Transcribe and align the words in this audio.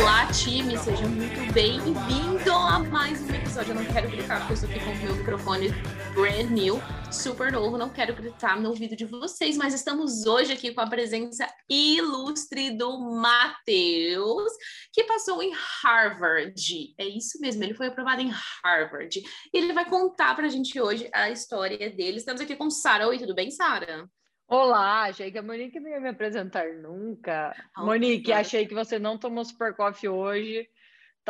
Olá, 0.00 0.26
time, 0.32 0.76
seja 0.76 1.06
muito 1.06 1.52
bem-vindo 1.52 2.52
a 2.52 2.80
mais 2.80 3.20
um 3.20 3.32
episódio. 3.32 3.70
Eu 3.70 3.74
não 3.76 3.84
quero 3.84 4.08
porque 4.40 4.52
eu 4.52 4.54
estou 4.54 4.70
aqui 4.70 4.80
com 4.80 4.90
o 4.90 4.96
meu 4.96 5.14
microfone 5.14 5.72
brand 6.14 6.50
new, 6.50 6.76
super 7.12 7.52
novo. 7.52 7.78
Não 7.78 7.88
quero 7.88 8.14
gritar 8.14 8.60
no 8.60 8.70
ouvido 8.70 8.96
de 8.96 9.04
vocês, 9.04 9.56
mas 9.56 9.74
estamos 9.74 10.26
hoje 10.26 10.52
aqui 10.52 10.74
com 10.74 10.80
a 10.80 10.88
presença 10.88 11.46
ilustre 11.68 12.76
do 12.76 12.98
Matheus, 12.98 14.52
que 14.92 15.04
passou 15.04 15.42
em 15.42 15.52
Harvard. 15.82 16.94
É 16.98 17.04
isso 17.04 17.38
mesmo, 17.40 17.62
ele 17.62 17.74
foi 17.74 17.88
aprovado 17.88 18.22
em 18.22 18.32
Harvard. 18.64 19.20
E 19.52 19.58
ele 19.58 19.72
vai 19.72 19.88
contar 19.88 20.34
para 20.34 20.46
a 20.46 20.50
gente 20.50 20.80
hoje 20.80 21.08
a 21.12 21.30
história 21.30 21.90
dele. 21.90 22.18
Estamos 22.18 22.40
aqui 22.40 22.56
com 22.56 22.70
Sara. 22.70 23.06
Oi, 23.08 23.18
tudo 23.18 23.34
bem, 23.34 23.50
Sara? 23.50 24.08
Olá, 24.48 25.04
achei 25.04 25.30
que 25.30 25.38
a 25.38 25.42
Monique 25.42 25.78
não 25.78 25.90
ia 25.90 26.00
me 26.00 26.08
apresentar 26.08 26.66
nunca. 26.74 27.54
Ah, 27.74 27.84
Monique, 27.84 28.32
achei 28.32 28.66
que 28.66 28.74
você 28.74 28.98
não 28.98 29.16
tomou 29.16 29.44
super 29.44 29.76
coffee 29.76 30.08
hoje. 30.08 30.68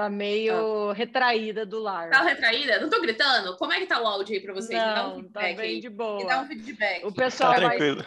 Tá 0.01 0.09
meio 0.09 0.93
retraída 0.93 1.67
do 1.67 1.79
lar. 1.79 2.09
Tá 2.09 2.23
retraída? 2.23 2.81
Não 2.81 2.89
tô 2.89 3.03
gritando? 3.03 3.55
Como 3.59 3.71
é 3.71 3.81
que 3.81 3.87
tá 3.87 4.01
o 4.01 4.07
áudio 4.07 4.35
aí 4.35 4.41
para 4.41 4.55
vocês? 4.55 4.79
Me 4.79 4.95
dá 4.95 5.09
um 5.09 5.17
Não, 5.17 5.25
tá 5.29 5.41
feedback 5.41 5.57
bem 5.57 5.71
aí. 5.75 5.81
de 5.81 5.91
Me 5.91 5.97
dá 5.97 6.05
um 6.05 6.17
boa. 6.17 6.47
feedback. 6.47 7.05
O 7.07 7.13
pessoal 7.13 7.53
Tá 7.55 7.61
vai, 7.61 7.77
tranquilo. 7.77 8.05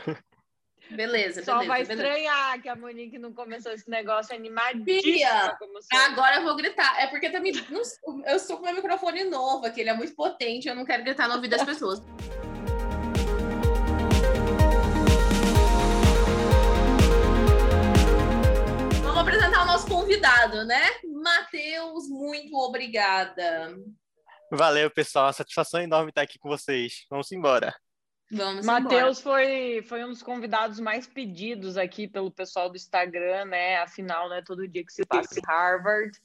Beleza, 0.89 1.43
só 1.43 1.59
beleza, 1.59 1.67
vai 1.67 1.85
beleza. 1.85 2.03
estranhar 2.07 2.61
que 2.61 2.67
a 2.69 2.75
Monique 2.75 3.17
não 3.19 3.31
começou 3.31 3.71
esse 3.71 3.87
negócio 3.89 4.35
sempre. 4.35 5.23
Agora 5.93 6.37
eu 6.37 6.43
vou 6.43 6.55
gritar. 6.55 6.99
É 6.99 7.05
porque 7.07 7.29
tá 7.29 7.39
me... 7.39 7.51
não- 7.69 7.81
eu 8.25 8.35
estou 8.37 8.57
com 8.57 8.65
meu 8.65 8.73
microfone 8.75 9.23
novo 9.25 9.65
aqui, 9.65 9.81
ele 9.81 9.89
é 9.91 9.93
muito 9.93 10.15
potente, 10.15 10.67
eu 10.67 10.73
não 10.75 10.85
quero 10.85 11.03
gritar 11.03 11.27
no 11.27 11.35
ouvido 11.35 11.51
das 11.51 11.63
pessoas. 11.63 12.01
Nosso 19.73 19.87
convidado, 19.87 20.63
né? 20.65 20.83
Matheus, 21.03 22.07
muito 22.07 22.55
obrigada. 22.55 23.75
Valeu, 24.51 24.91
pessoal. 24.91 25.25
Uma 25.25 25.33
satisfação 25.33 25.81
enorme 25.81 26.09
estar 26.09 26.21
aqui 26.21 26.37
com 26.37 26.47
vocês. 26.47 27.07
Vamos 27.09 27.31
embora. 27.31 27.75
Vamos 28.31 28.63
embora. 28.63 28.81
Matheus 28.81 29.19
foi, 29.19 29.83
foi 29.89 30.03
um 30.05 30.09
dos 30.09 30.21
convidados 30.21 30.79
mais 30.79 31.07
pedidos 31.07 31.75
aqui 31.75 32.07
pelo 32.07 32.29
pessoal 32.29 32.69
do 32.69 32.75
Instagram, 32.75 33.45
né? 33.45 33.77
Afinal, 33.77 34.29
né? 34.29 34.43
Todo 34.45 34.67
dia 34.67 34.85
que 34.85 34.93
se 34.93 35.03
passa 35.07 35.39
em 35.39 35.41
Harvard. 35.43 36.19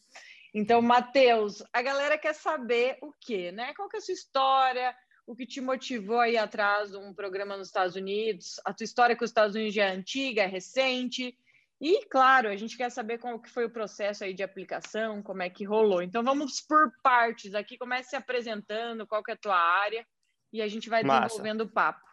Então, 0.52 0.82
Matheus, 0.82 1.64
a 1.72 1.80
galera 1.80 2.18
quer 2.18 2.34
saber 2.34 2.98
o 3.00 3.14
quê, 3.18 3.50
né? 3.50 3.72
Qual 3.72 3.88
que 3.88 3.96
é 3.96 3.98
a 3.98 4.02
sua 4.02 4.12
história? 4.12 4.94
O 5.26 5.34
que 5.34 5.46
te 5.46 5.62
motivou 5.62 6.20
aí 6.20 6.36
atrás 6.36 6.90
de 6.90 6.98
um 6.98 7.14
programa 7.14 7.56
nos 7.56 7.68
Estados 7.68 7.96
Unidos? 7.96 8.60
A 8.62 8.74
tua 8.74 8.84
história 8.84 9.16
com 9.16 9.24
os 9.24 9.30
Estados 9.30 9.56
Unidos 9.56 9.74
já 9.74 9.86
é 9.86 9.92
antiga, 9.92 10.42
é 10.42 10.46
recente? 10.46 11.34
E, 11.80 12.04
claro, 12.06 12.48
a 12.48 12.56
gente 12.56 12.76
quer 12.76 12.90
saber 12.90 13.18
como 13.18 13.40
que 13.40 13.50
foi 13.50 13.64
o 13.64 13.70
processo 13.70 14.24
aí 14.24 14.34
de 14.34 14.42
aplicação, 14.42 15.22
como 15.22 15.42
é 15.42 15.50
que 15.50 15.64
rolou. 15.64 16.02
Então, 16.02 16.24
vamos 16.24 16.60
por 16.60 16.92
partes 17.02 17.54
aqui. 17.54 17.78
Comece 17.78 18.10
se 18.10 18.16
apresentando, 18.16 19.06
qual 19.06 19.22
que 19.22 19.30
é 19.30 19.34
a 19.34 19.38
tua 19.38 19.56
área, 19.56 20.04
e 20.52 20.60
a 20.60 20.66
gente 20.66 20.88
vai 20.88 21.04
Massa. 21.04 21.28
desenvolvendo 21.28 21.60
o 21.62 21.68
papo. 21.68 22.08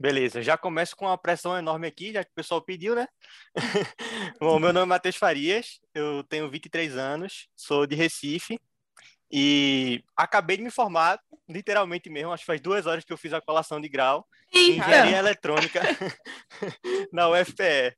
Beleza, 0.00 0.40
já 0.40 0.56
começo 0.56 0.94
com 0.94 1.06
uma 1.06 1.18
pressão 1.18 1.58
enorme 1.58 1.88
aqui, 1.88 2.12
já 2.12 2.22
que 2.22 2.30
o 2.30 2.34
pessoal 2.34 2.62
pediu, 2.62 2.94
né? 2.94 3.08
Bom, 4.40 4.58
meu 4.60 4.72
nome 4.72 4.84
é 4.84 4.86
Matheus 4.86 5.16
Farias, 5.16 5.80
eu 5.92 6.22
tenho 6.22 6.48
23 6.48 6.96
anos, 6.96 7.48
sou 7.56 7.84
de 7.84 7.96
Recife 7.96 8.60
e 9.30 10.02
acabei 10.16 10.56
de 10.56 10.62
me 10.62 10.70
formar, 10.70 11.20
literalmente 11.48 12.08
mesmo, 12.08 12.32
acho 12.32 12.42
que 12.42 12.46
faz 12.46 12.60
duas 12.60 12.86
horas 12.86 13.04
que 13.04 13.12
eu 13.12 13.16
fiz 13.16 13.32
a 13.32 13.40
colação 13.40 13.80
de 13.80 13.88
grau 13.88 14.24
em 14.54 14.78
Engenharia 14.78 15.18
Eletrônica 15.18 15.80
na 17.12 17.28
UFPE. 17.28 17.96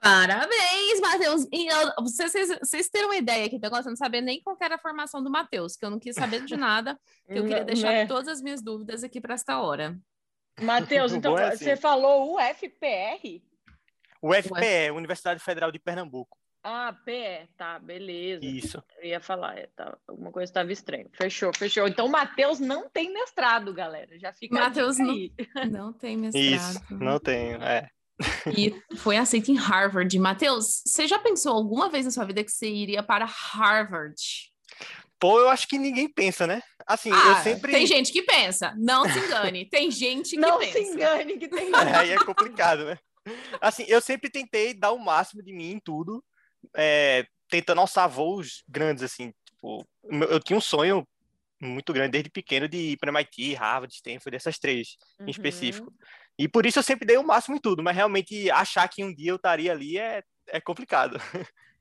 Parabéns, 0.00 1.00
Matheus. 1.00 1.46
E 1.52 1.66
eu- 1.66 1.92
vocês, 2.04 2.30
vocês, 2.32 2.58
vocês 2.60 2.88
terem 2.88 3.06
uma 3.06 3.16
ideia 3.16 3.46
aqui, 3.46 3.58
eu 3.62 3.70
gosto 3.70 3.84
de 3.84 3.88
não 3.90 3.96
saber 3.96 4.20
nem 4.20 4.40
qual 4.42 4.56
era 4.60 4.76
a 4.76 4.78
formação 4.78 5.22
do 5.22 5.30
Matheus, 5.30 5.76
que 5.76 5.84
eu 5.84 5.90
não 5.90 5.98
quis 5.98 6.14
saber 6.14 6.44
de 6.44 6.56
nada, 6.56 6.98
que 7.26 7.38
eu 7.38 7.42
queria 7.42 7.58
Não, 7.60 7.66
deixar 7.66 7.90
né? 7.92 8.06
todas 8.06 8.28
as 8.28 8.40
minhas 8.40 8.62
dúvidas 8.62 9.02
aqui 9.02 9.20
para 9.20 9.34
esta 9.34 9.60
hora. 9.60 9.98
Matheus, 10.60 11.12
então 11.12 11.38
é 11.38 11.48
assim. 11.48 11.64
você 11.64 11.76
falou 11.76 12.34
UFPR? 12.36 13.42
UFPE, 14.22 14.90
Universidade 14.94 15.40
Federal 15.42 15.70
de 15.70 15.78
Pernambuco. 15.78 16.36
Ah, 16.68 16.92
PE, 17.04 17.46
tá, 17.56 17.78
beleza. 17.78 18.44
Isso. 18.44 18.82
Eu 18.98 19.04
ia 19.04 19.20
falar, 19.20 19.56
é, 19.56 19.68
tá, 19.76 19.96
alguma 20.08 20.32
coisa 20.32 20.50
estava 20.50 20.72
estranha. 20.72 21.06
Fechou, 21.12 21.52
fechou. 21.56 21.86
Então, 21.86 22.06
o 22.06 22.10
Matheus 22.10 22.58
não 22.58 22.88
tem 22.88 23.12
mestrado, 23.12 23.72
galera. 23.72 24.18
Já 24.18 24.32
fica 24.32 24.52
Matheus 24.58 24.98
não-. 24.98 25.14
Não 25.70 25.92
tem 25.92 26.16
mestrado. 26.16 26.42
Isso, 26.42 26.80
não 26.90 27.20
tenho, 27.20 27.62
é. 27.62 27.88
E 28.56 28.74
foi 28.96 29.16
aceito 29.16 29.50
em 29.50 29.56
Harvard. 29.56 30.18
Matheus, 30.18 30.82
você 30.86 31.06
já 31.06 31.18
pensou 31.18 31.52
alguma 31.52 31.88
vez 31.90 32.04
na 32.04 32.10
sua 32.10 32.24
vida 32.24 32.42
que 32.42 32.50
você 32.50 32.68
iria 32.68 33.02
para 33.02 33.24
Harvard? 33.26 34.14
Pô, 35.18 35.40
eu 35.40 35.48
acho 35.48 35.66
que 35.66 35.78
ninguém 35.78 36.08
pensa, 36.08 36.46
né? 36.46 36.62
Assim, 36.86 37.10
eu 37.10 37.16
Ah, 37.16 37.42
sempre. 37.42 37.72
Tem 37.72 37.86
gente 37.86 38.12
que 38.12 38.22
pensa, 38.22 38.74
não 38.76 39.08
se 39.08 39.18
engane. 39.18 39.68
Tem 39.68 39.90
gente 39.90 40.30
que 40.30 40.36
Não 40.36 40.58
pensa. 40.58 40.72
se 40.72 40.82
engane 40.84 41.38
que 41.38 41.48
tem. 41.48 41.70
É, 41.74 41.96
aí 41.96 42.10
é 42.10 42.18
complicado, 42.24 42.84
né? 42.84 42.98
Assim, 43.60 43.84
eu 43.88 44.00
sempre 44.00 44.30
tentei 44.30 44.72
dar 44.74 44.92
o 44.92 44.98
máximo 44.98 45.42
de 45.42 45.52
mim 45.52 45.72
em 45.72 45.80
tudo, 45.80 46.22
é, 46.76 47.26
tentando 47.48 47.80
alçar 47.80 48.08
voos 48.08 48.62
grandes, 48.68 49.02
assim. 49.02 49.32
Tipo, 49.46 49.86
eu 50.04 50.22
eu 50.32 50.40
tinha 50.40 50.56
um 50.56 50.60
sonho 50.60 51.06
muito 51.60 51.92
grande 51.92 52.12
desde 52.12 52.30
pequeno 52.30 52.68
de 52.68 52.76
ir 52.92 52.96
para 52.98 53.10
MIT, 53.10 53.54
Harvard, 53.54 53.92
Stanford, 53.94 54.36
essas 54.36 54.58
três 54.58 54.96
Uhum. 55.18 55.26
em 55.26 55.30
específico. 55.30 55.92
E 56.38 56.46
por 56.48 56.66
isso 56.66 56.78
eu 56.78 56.82
sempre 56.82 57.06
dei 57.06 57.16
o 57.16 57.26
máximo 57.26 57.56
em 57.56 57.60
tudo, 57.60 57.82
mas 57.82 57.96
realmente 57.96 58.50
achar 58.50 58.86
que 58.88 59.02
um 59.02 59.14
dia 59.14 59.30
eu 59.30 59.36
estaria 59.36 59.72
ali 59.72 59.98
é, 59.98 60.22
é 60.48 60.60
complicado. 60.60 61.18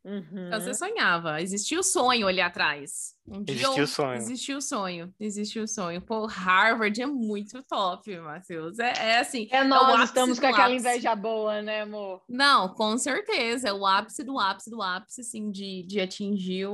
Uhum. 0.06 0.48
Então 0.48 0.62
você 0.62 0.72
sonhava, 0.76 1.42
existia 1.42 1.80
o 1.80 1.84
sonho 1.84 2.28
ali 2.28 2.40
atrás. 2.40 3.16
Um 3.28 3.44
eu- 3.48 3.84
o 3.84 3.88
sonho. 3.88 4.16
Existiu 4.18 4.58
o 4.60 4.62
sonho, 4.62 5.12
existiu 5.20 5.64
o 5.64 5.68
sonho. 5.68 6.00
Pô, 6.00 6.28
Harvard 6.28 7.02
é 7.02 7.08
muito 7.08 7.64
top, 7.64 8.16
Matheus. 8.20 8.78
É, 8.78 8.94
é 8.98 9.18
assim. 9.18 9.48
É, 9.50 9.64
o 9.64 9.68
nós 9.68 9.90
ápice 9.96 10.04
estamos 10.04 10.40
com 10.40 10.46
aquela 10.46 10.66
ápice. 10.66 10.78
inveja 10.88 11.16
boa, 11.16 11.60
né, 11.64 11.82
amor? 11.82 12.22
Não, 12.30 12.70
com 12.70 12.96
certeza. 13.00 13.70
É 13.70 13.74
o 13.74 13.84
ápice 13.84 14.24
do 14.24 14.40
ápice 14.40 14.70
do 14.70 14.80
ápice, 14.80 15.22
assim, 15.22 15.50
de, 15.50 15.82
de 15.88 16.00
atingir 16.00 16.68
o, 16.68 16.74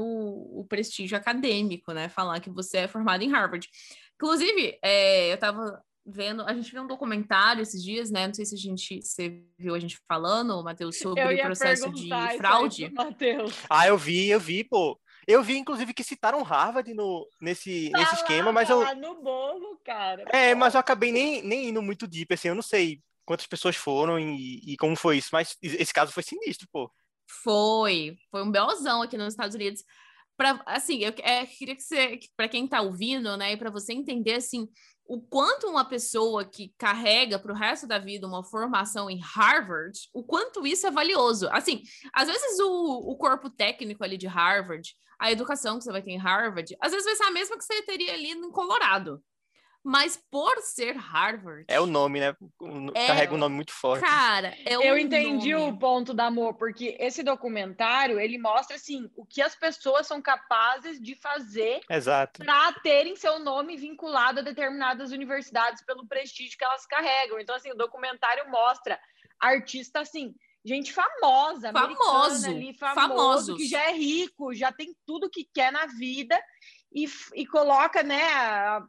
o 0.59 0.65
prestígio 0.67 1.15
acadêmico, 1.17 1.93
né? 1.93 2.09
Falar 2.09 2.41
que 2.41 2.49
você 2.49 2.79
é 2.79 2.87
formado 2.89 3.23
em 3.23 3.31
Harvard. 3.31 3.65
Inclusive, 4.15 4.77
é, 4.83 5.31
eu 5.31 5.37
tava 5.37 5.81
vendo, 6.11 6.43
a 6.43 6.53
gente 6.53 6.71
viu 6.71 6.83
um 6.83 6.87
documentário 6.87 7.61
esses 7.61 7.83
dias, 7.83 8.11
né? 8.11 8.27
Não 8.27 8.33
sei 8.33 8.45
se 8.45 8.55
a 8.55 8.57
gente 8.57 9.01
você 9.01 9.43
viu 9.57 9.73
a 9.73 9.79
gente 9.79 9.97
falando, 10.07 10.63
Matheus, 10.63 10.97
sobre 10.97 11.21
Eu 11.21 11.35
o 11.35 11.41
processo 11.41 11.89
de 11.91 12.09
perguntar 12.09 12.17
isso 12.23 12.31
aí 12.31 12.37
fraude. 12.37 12.85
pro 12.89 13.05
Matheus. 13.05 13.53
Ah, 13.69 13.87
eu 13.87 13.97
vi, 13.97 14.29
eu 14.29 14.39
vi, 14.39 14.63
pô. 14.63 14.99
Eu 15.27 15.43
vi, 15.43 15.57
inclusive, 15.57 15.93
que 15.93 16.03
citaram 16.03 16.41
Harvard 16.41 16.93
no, 16.93 17.27
nesse, 17.39 17.89
nesse 17.93 18.09
Tá 18.11 18.15
esquema, 18.15 18.47
lá, 18.47 18.51
mas 18.51 18.67
tá 18.67 18.73
eu. 18.73 18.79
lá 18.79 18.95
no 18.95 19.21
bolo, 19.21 19.79
cara. 19.85 20.25
É, 20.29 20.55
mas 20.55 20.73
eu 20.73 20.79
acabei 20.79 21.11
nem, 21.11 21.41
nem 21.43 21.69
indo 21.69 21.81
muito 21.81 22.07
deep, 22.07 22.33
assim, 22.33 22.47
eu 22.47 22.55
não 22.55 22.61
sei 22.63 23.01
quantas 23.23 23.45
pessoas 23.47 23.75
foram 23.75 24.19
e, 24.19 24.59
e 24.73 24.77
como 24.77 24.95
foi 24.95 25.17
isso, 25.17 25.29
mas 25.31 25.55
esse 25.61 25.93
caso 25.93 26.11
foi 26.11 26.23
sinistro, 26.23 26.67
pô. 26.71 26.91
Foi, 27.43 28.17
foi 28.29 28.43
um 28.43 28.51
belzão 28.51 29.01
aqui 29.01 29.17
nos 29.17 29.33
Estados 29.33 29.55
Unidos. 29.55 29.83
Pra, 30.35 30.61
assim, 30.65 30.99
eu 31.03 31.13
é, 31.19 31.45
queria 31.45 31.75
que 31.75 31.83
você, 31.83 32.19
para 32.35 32.49
quem 32.49 32.67
tá 32.67 32.81
ouvindo, 32.81 33.37
né, 33.37 33.53
e 33.53 33.57
para 33.57 33.69
você 33.69 33.93
entender 33.93 34.33
assim, 34.33 34.67
o 35.05 35.21
quanto 35.21 35.67
uma 35.67 35.83
pessoa 35.83 36.45
que 36.45 36.73
carrega 36.77 37.37
para 37.37 37.51
o 37.51 37.55
resto 37.55 37.85
da 37.85 37.99
vida 37.99 38.27
uma 38.27 38.43
formação 38.43 39.09
em 39.09 39.19
Harvard, 39.19 39.99
o 40.13 40.23
quanto 40.23 40.65
isso 40.65 40.87
é 40.87 40.91
valioso. 40.91 41.49
Assim, 41.51 41.83
às 42.13 42.27
vezes 42.27 42.59
o, 42.59 43.11
o 43.11 43.17
corpo 43.17 43.49
técnico 43.49 44.03
ali 44.03 44.17
de 44.17 44.27
Harvard, 44.27 44.95
a 45.19 45.31
educação 45.31 45.77
que 45.77 45.83
você 45.83 45.91
vai 45.91 46.01
ter 46.01 46.11
em 46.11 46.17
Harvard, 46.17 46.75
às 46.79 46.91
vezes 46.91 47.05
vai 47.05 47.15
ser 47.15 47.23
a 47.23 47.31
mesma 47.31 47.57
que 47.57 47.63
você 47.63 47.81
teria 47.83 48.13
ali 48.13 48.35
no 48.35 48.51
Colorado. 48.51 49.21
Mas 49.83 50.15
por 50.29 50.59
ser 50.61 50.95
Harvard, 50.95 51.65
É 51.67 51.79
o 51.79 51.87
nome, 51.87 52.19
né? 52.19 52.35
O- 52.59 52.91
É, 52.93 53.07
Carrega 53.07 53.33
um 53.33 53.37
nome 53.37 53.55
muito 53.55 53.73
forte. 53.73 54.01
cara, 54.05 54.55
é 54.65 54.77
o 54.77 54.81
Eu 54.83 54.97
entendi 54.97 55.53
nome. 55.55 55.71
o 55.71 55.77
ponto 55.79 56.13
da 56.13 56.27
amor, 56.27 56.53
porque 56.53 56.95
esse 56.99 57.23
documentário 57.23 58.19
ele 58.19 58.37
mostra 58.37 58.75
assim 58.75 59.09
o 59.15 59.25
que 59.25 59.41
as 59.41 59.55
pessoas 59.55 60.05
são 60.05 60.21
capazes 60.21 61.01
de 61.01 61.15
fazer 61.15 61.81
Exato. 61.89 62.43
para 62.43 62.73
terem 62.81 63.15
seu 63.15 63.39
nome 63.39 63.75
vinculado 63.75 64.39
a 64.39 64.43
determinadas 64.43 65.11
universidades 65.11 65.83
pelo 65.83 66.05
prestígio 66.07 66.57
que 66.57 66.63
elas 66.65 66.85
carregam. 66.85 67.39
Então, 67.39 67.55
assim, 67.55 67.71
o 67.71 67.75
documentário 67.77 68.49
mostra 68.51 68.99
artista 69.39 70.01
assim, 70.01 70.35
gente 70.63 70.93
famosa, 70.93 71.71
Famoso, 71.73 72.45
ali, 72.47 72.71
famoso, 72.75 72.95
famosos. 73.07 73.57
que 73.57 73.67
já 73.67 73.89
é 73.89 73.93
rico, 73.93 74.53
já 74.53 74.71
tem 74.71 74.95
tudo 75.07 75.27
que 75.27 75.43
quer 75.51 75.71
na 75.71 75.87
vida 75.87 76.39
e, 76.93 77.07
e 77.33 77.47
coloca, 77.47 78.03
né, 78.03 78.21
a- 78.31 78.83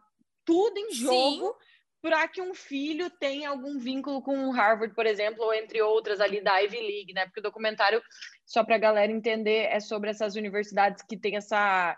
tudo 0.44 0.79
em 0.79 0.93
jogo 0.93 1.56
para 2.00 2.27
que 2.27 2.43
um 2.43 2.53
filho 2.53 3.09
tenha 3.11 3.50
algum 3.50 3.79
vínculo 3.79 4.21
com 4.23 4.50
Harvard, 4.50 4.93
por 4.94 5.06
exemplo, 5.06 5.44
ou 5.44 5.55
entre 5.55 5.81
outras 5.81 6.21
ali 6.21 6.41
da 6.41 6.59
Ivy 6.59 6.79
League, 6.81 7.12
né? 7.15 7.27
Porque 7.27 7.39
o 7.41 7.43
documentário, 7.44 8.03
só 8.44 8.65
para 8.65 8.75
a 8.75 8.79
galera 8.79 9.12
entender, 9.12 9.67
é 9.71 9.79
sobre 9.79 10.11
essas 10.11 10.35
universidades 10.35 11.03
que 11.09 11.17
têm 11.17 11.37
essa 11.37 11.97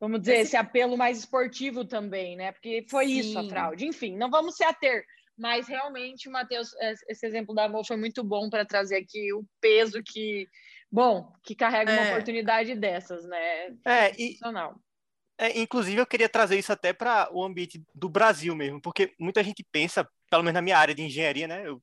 vamos 0.00 0.20
dizer, 0.20 0.34
Esse- 0.34 0.42
esse 0.42 0.56
apelo 0.56 0.96
mais 0.96 1.18
esportivo 1.18 1.84
também, 1.84 2.36
né? 2.36 2.52
Porque 2.52 2.86
foi 2.88 3.06
isso 3.06 3.36
a 3.38 3.42
Sim. 3.42 3.48
fraude. 3.48 3.84
Enfim, 3.86 4.16
não 4.16 4.30
vamos 4.30 4.54
se 4.56 4.62
ater. 4.62 5.04
Mas 5.36 5.66
realmente, 5.68 6.28
Matheus, 6.28 6.72
es- 6.80 7.02
esse 7.08 7.26
exemplo 7.26 7.52
da 7.54 7.66
Vol 7.68 7.84
foi 7.84 7.96
muito 7.96 8.22
bom 8.22 8.48
para 8.48 8.64
trazer 8.64 8.96
aqui 8.96 9.32
o 9.32 9.44
peso 9.60 10.00
que, 10.04 10.46
bom, 10.90 11.32
que 11.44 11.54
carrega 11.54 11.90
uma 11.92 12.02
É. 12.02 12.10
oportunidade 12.12 12.74
dessas, 12.76 13.24
né? 13.24 13.76
É, 13.84 14.12
e. 14.20 14.36
É, 15.38 15.58
inclusive, 15.58 16.00
eu 16.00 16.06
queria 16.06 16.28
trazer 16.28 16.58
isso 16.58 16.72
até 16.72 16.92
para 16.92 17.28
o 17.32 17.44
ambiente 17.44 17.80
do 17.94 18.08
Brasil 18.08 18.54
mesmo, 18.56 18.80
porque 18.82 19.14
muita 19.18 19.42
gente 19.42 19.64
pensa, 19.70 20.08
pelo 20.30 20.42
menos 20.42 20.54
na 20.54 20.62
minha 20.62 20.76
área 20.76 20.94
de 20.94 21.02
engenharia, 21.02 21.46
né? 21.46 21.62
Eu 21.66 21.80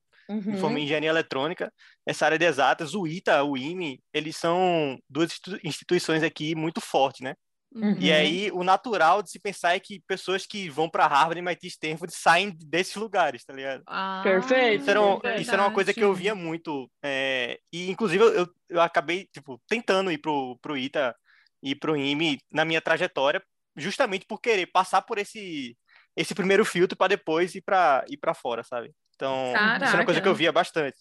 me 0.48 0.52
Uhum. 0.52 0.56
formei 0.56 0.82
em 0.82 0.86
engenharia 0.86 1.08
eletrônica, 1.08 1.72
essa 2.04 2.24
área 2.26 2.38
de 2.38 2.44
exatas, 2.44 2.94
o 2.94 3.06
ITA, 3.06 3.42
o 3.44 3.56
IME, 3.56 4.00
eles 4.12 4.36
são 4.36 4.98
duas 5.08 5.30
institu- 5.30 5.58
instituições 5.64 6.22
aqui 6.22 6.54
muito 6.54 6.80
fortes, 6.80 7.20
né? 7.20 7.34
Uhum. 7.74 7.96
E 7.98 8.12
aí, 8.12 8.50
o 8.52 8.62
natural 8.62 9.22
de 9.22 9.30
se 9.30 9.38
pensar 9.40 9.74
é 9.74 9.80
que 9.80 10.00
pessoas 10.06 10.46
que 10.46 10.68
vão 10.68 10.88
para 10.88 11.06
Harvard, 11.06 11.38
MIT, 11.38 11.66
Stanford 11.66 12.14
saem 12.14 12.50
desses 12.64 12.94
lugares, 12.96 13.44
tá 13.44 13.52
ligado? 13.52 13.82
Ah, 13.86 14.20
Perfeito, 14.22 14.80
Isso 14.82 14.90
era, 14.90 15.00
um- 15.00 15.18
isso 15.38 15.50
era 15.52 15.62
uma 15.62 15.70
coisa 15.70 15.92
que 15.92 16.02
eu 16.02 16.14
via 16.14 16.34
muito. 16.34 16.90
é, 17.02 17.58
e, 17.72 17.90
inclusive, 17.90 18.22
eu, 18.24 18.46
eu 18.68 18.80
acabei, 18.80 19.26
tipo, 19.32 19.60
tentando 19.68 20.10
ir 20.12 20.18
pro, 20.18 20.58
pro 20.60 20.76
ITA 20.76 21.14
e 21.66 21.74
pro 21.74 21.96
IME 21.96 22.38
na 22.52 22.64
minha 22.64 22.80
trajetória, 22.80 23.42
justamente 23.76 24.24
por 24.24 24.40
querer 24.40 24.66
passar 24.66 25.02
por 25.02 25.18
esse, 25.18 25.76
esse 26.16 26.34
primeiro 26.34 26.64
filtro 26.64 26.96
para 26.96 27.08
depois 27.08 27.54
ir 27.56 27.60
para 27.60 28.04
ir 28.08 28.16
para 28.16 28.34
fora, 28.34 28.62
sabe? 28.62 28.94
Então, 29.16 29.52
isso 29.52 29.56
era 29.56 29.96
uma 29.96 30.04
coisa 30.04 30.20
que 30.20 30.28
eu 30.28 30.32
Caraca. 30.32 30.38
via 30.38 30.52
bastante. 30.52 30.96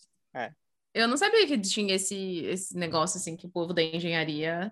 Eu 0.96 1.10
não 1.10 1.18
sabia 1.18 1.46
que 1.46 1.60
tinha 1.60 1.94
esse, 1.94 2.46
esse 2.46 2.78
negócio 2.78 3.18
assim 3.18 3.36
que 3.36 3.46
o 3.46 3.50
povo 3.50 3.74
da 3.74 3.84
engenharia, 3.84 4.72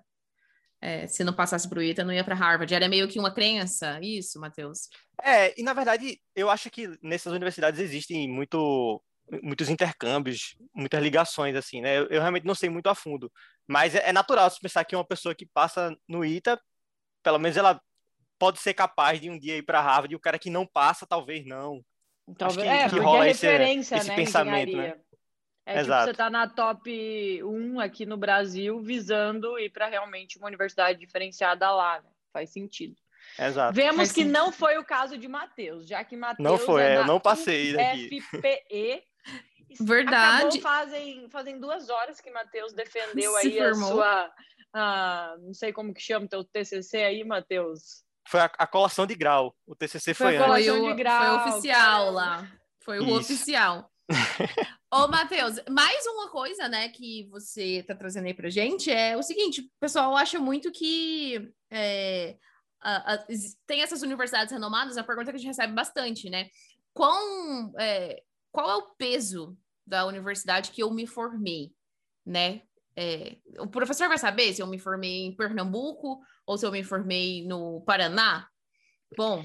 é, 0.82 1.06
se 1.06 1.22
não 1.22 1.34
passasse 1.34 1.70
pro 1.70 1.84
ITA, 1.84 2.06
não 2.06 2.14
ia 2.14 2.24
para 2.24 2.34
Harvard. 2.34 2.74
Era 2.74 2.88
meio 2.88 3.10
que 3.10 3.20
uma 3.20 3.34
crença, 3.34 4.00
isso, 4.02 4.40
Matheus? 4.40 4.88
É, 5.22 5.60
e 5.60 5.64
na 5.64 5.74
verdade, 5.74 6.20
eu 6.34 6.50
acho 6.50 6.72
que 6.72 6.98
nessas 7.04 7.34
universidades 7.34 7.80
existem 7.80 8.28
muito, 8.28 9.04
muitos 9.44 9.70
intercâmbios, 9.70 10.56
muitas 10.74 11.04
ligações, 11.04 11.58
assim, 11.58 11.82
né? 11.82 12.00
Eu, 12.00 12.08
eu 12.08 12.22
realmente 12.22 12.46
não 12.46 12.56
sei 12.56 12.70
muito 12.70 12.88
a 12.88 12.96
fundo, 12.96 13.30
mas 13.68 13.96
é, 13.96 14.10
é 14.10 14.14
natural 14.14 14.50
se 14.50 14.60
pensar 14.60 14.84
que 14.86 14.96
uma 14.96 15.06
pessoa 15.06 15.34
que 15.36 15.46
passa 15.46 15.96
no 16.08 16.24
ITA, 16.26 16.60
pelo 17.24 17.40
menos 17.40 17.58
ela 17.58 17.80
pode 18.40 18.60
ser 18.60 18.74
capaz 18.74 19.22
de 19.22 19.30
um 19.30 19.38
dia 19.40 19.58
ir 19.58 19.64
para 19.64 19.80
Harvard, 19.82 20.14
e 20.14 20.16
o 20.16 20.20
cara 20.20 20.38
que 20.40 20.50
não 20.50 20.66
passa, 20.66 21.06
talvez 21.08 21.46
não. 21.46 21.82
Talvez, 22.38 22.62
que- 22.68 22.74
é, 22.74 22.84
que 22.86 22.90
porque 22.92 23.06
rola 23.06 23.28
é 23.28 23.32
esse- 23.32 23.46
referência, 23.46 23.96
esse 23.98 24.08
né, 24.10 24.16
pensamento, 24.16 24.70
engenharia. 24.70 24.96
né? 24.96 25.02
É 25.66 25.72
tipo, 25.76 25.86
Exato. 25.86 26.06
você 26.08 26.14
tá 26.14 26.30
na 26.30 26.48
top 26.48 27.42
1 27.44 27.80
aqui 27.80 28.06
no 28.06 28.18
Brasil, 28.18 28.82
visando 28.82 29.58
ir 29.58 29.70
para 29.70 29.88
realmente 29.88 30.38
uma 30.38 30.48
universidade 30.48 31.00
diferenciada 31.00 31.72
lá, 31.72 32.02
né? 32.02 32.10
Faz 32.34 32.50
sentido. 32.50 32.96
Exato. 33.40 33.74
Vemos 33.74 33.96
Faz 33.96 34.10
que 34.12 34.22
sentido. 34.24 34.34
não 34.34 34.52
foi 34.52 34.78
o 34.78 34.84
caso 34.84 35.18
de 35.18 35.26
Matheus, 35.30 35.88
já 35.88 36.04
que 36.04 36.18
Matheus 36.18 36.44
Não 36.50 36.58
foi, 36.58 36.82
é 36.84 36.96
é, 36.96 36.98
eu 36.98 37.06
não 37.06 37.18
passei 37.20 37.72
daqui. 37.72 38.20
UFPE. 38.20 39.04
Verdade. 39.80 40.58
Acabou 40.58 40.62
fazem, 40.62 41.30
fazem 41.30 41.60
duas 41.60 41.90
horas 41.90 42.20
que 42.22 42.30
Matheus 42.32 42.74
defendeu 42.74 43.36
aí 43.38 43.60
a 43.60 43.74
sua, 43.74 44.32
ah, 44.74 45.36
não 45.40 45.54
sei 45.54 45.72
como 45.74 45.94
que 45.94 46.02
chama 46.02 46.28
teu 46.28 46.44
TCC 46.44 46.98
aí, 47.04 47.24
Matheus. 47.24 48.04
Foi 48.28 48.40
a, 48.40 48.46
a 48.58 48.68
colação 48.68 49.06
de 49.06 49.16
grau. 49.16 49.56
O 49.66 49.76
TCC 49.76 50.14
Foi 50.14 50.28
foi, 50.28 50.38
a 50.38 50.40
antes. 50.40 50.46
colação 50.66 50.78
Foi 50.78 50.86
o, 50.86 50.96
de 50.96 51.04
grau, 51.04 51.40
foi 51.42 51.52
oficial 51.52 52.12
lá. 52.12 52.52
Foi 52.84 53.00
o 53.00 53.04
Isso. 53.04 53.34
oficial. 53.34 53.92
Ô, 54.94 55.08
Matheus, 55.08 55.56
mais 55.70 56.06
uma 56.06 56.30
coisa, 56.30 56.68
né, 56.68 56.90
que 56.90 57.28
você 57.32 57.84
tá 57.88 57.96
trazendo 57.96 58.28
aí 58.28 58.34
pra 58.34 58.50
gente 58.50 58.92
é 58.92 59.18
o 59.18 59.24
seguinte: 59.24 59.62
o 59.62 59.70
pessoal 59.80 60.16
acha 60.16 60.40
muito 60.40 60.72
que 60.72 61.52
é, 61.72 62.38
a- 62.82 63.14
a- 63.16 63.26
exi- 63.28 63.58
tem 63.66 63.82
essas 63.82 64.02
universidades 64.04 64.52
renomadas, 64.54 64.98
a 64.98 65.04
pergunta 65.04 65.32
que 65.32 65.38
a 65.38 65.40
gente 65.40 65.48
recebe 65.48 65.74
bastante, 65.74 66.30
né? 66.30 66.50
Quão, 66.94 67.74
é, 67.80 68.22
qual 68.52 68.70
é 68.70 68.76
o 68.76 68.94
peso 68.96 69.58
da 69.86 70.06
universidade 70.06 70.72
que 70.72 70.82
eu 70.82 70.92
me 70.92 71.06
formei, 71.08 71.72
né? 72.26 72.62
É, 72.96 73.38
o 73.60 73.68
professor 73.68 74.08
vai 74.08 74.18
saber 74.18 74.54
se 74.54 74.62
eu 74.62 74.68
me 74.68 74.78
formei 74.78 75.26
em 75.26 75.36
Pernambuco 75.36 76.22
ou 76.46 76.58
se 76.58 76.66
eu 76.66 76.72
me 76.72 76.84
formei 76.84 77.46
no 77.48 77.82
Paraná? 77.82 78.48
Bom, 79.18 79.44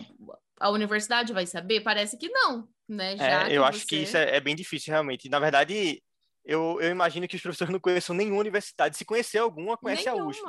a 0.61 0.71
universidade 0.71 1.33
vai 1.33 1.47
saber? 1.47 1.81
Parece 1.81 2.19
que 2.19 2.29
não, 2.29 2.69
né? 2.89 3.17
É, 3.19 3.53
eu 3.57 3.65
acho 3.65 3.81
você- 3.81 3.87
que 3.87 3.97
isso 3.97 4.17
é, 4.17 4.37
é 4.37 4.41
bem 4.41 4.55
difícil, 4.55 4.93
realmente. 4.93 5.29
Na 5.29 5.39
verdade, 5.39 6.03
eu, 6.45 6.79
eu 6.81 6.91
imagino 6.91 7.27
que 7.29 7.37
os 7.37 7.43
professores 7.43 7.73
não 7.73 7.81
conheçam 7.81 8.15
nenhuma 8.15 8.41
universidade. 8.41 8.97
Se 8.97 9.05
conhecer 9.05 9.39
alguma, 9.39 9.77
conhece 9.77 10.09
a 10.09 10.15
USP. 10.15 10.43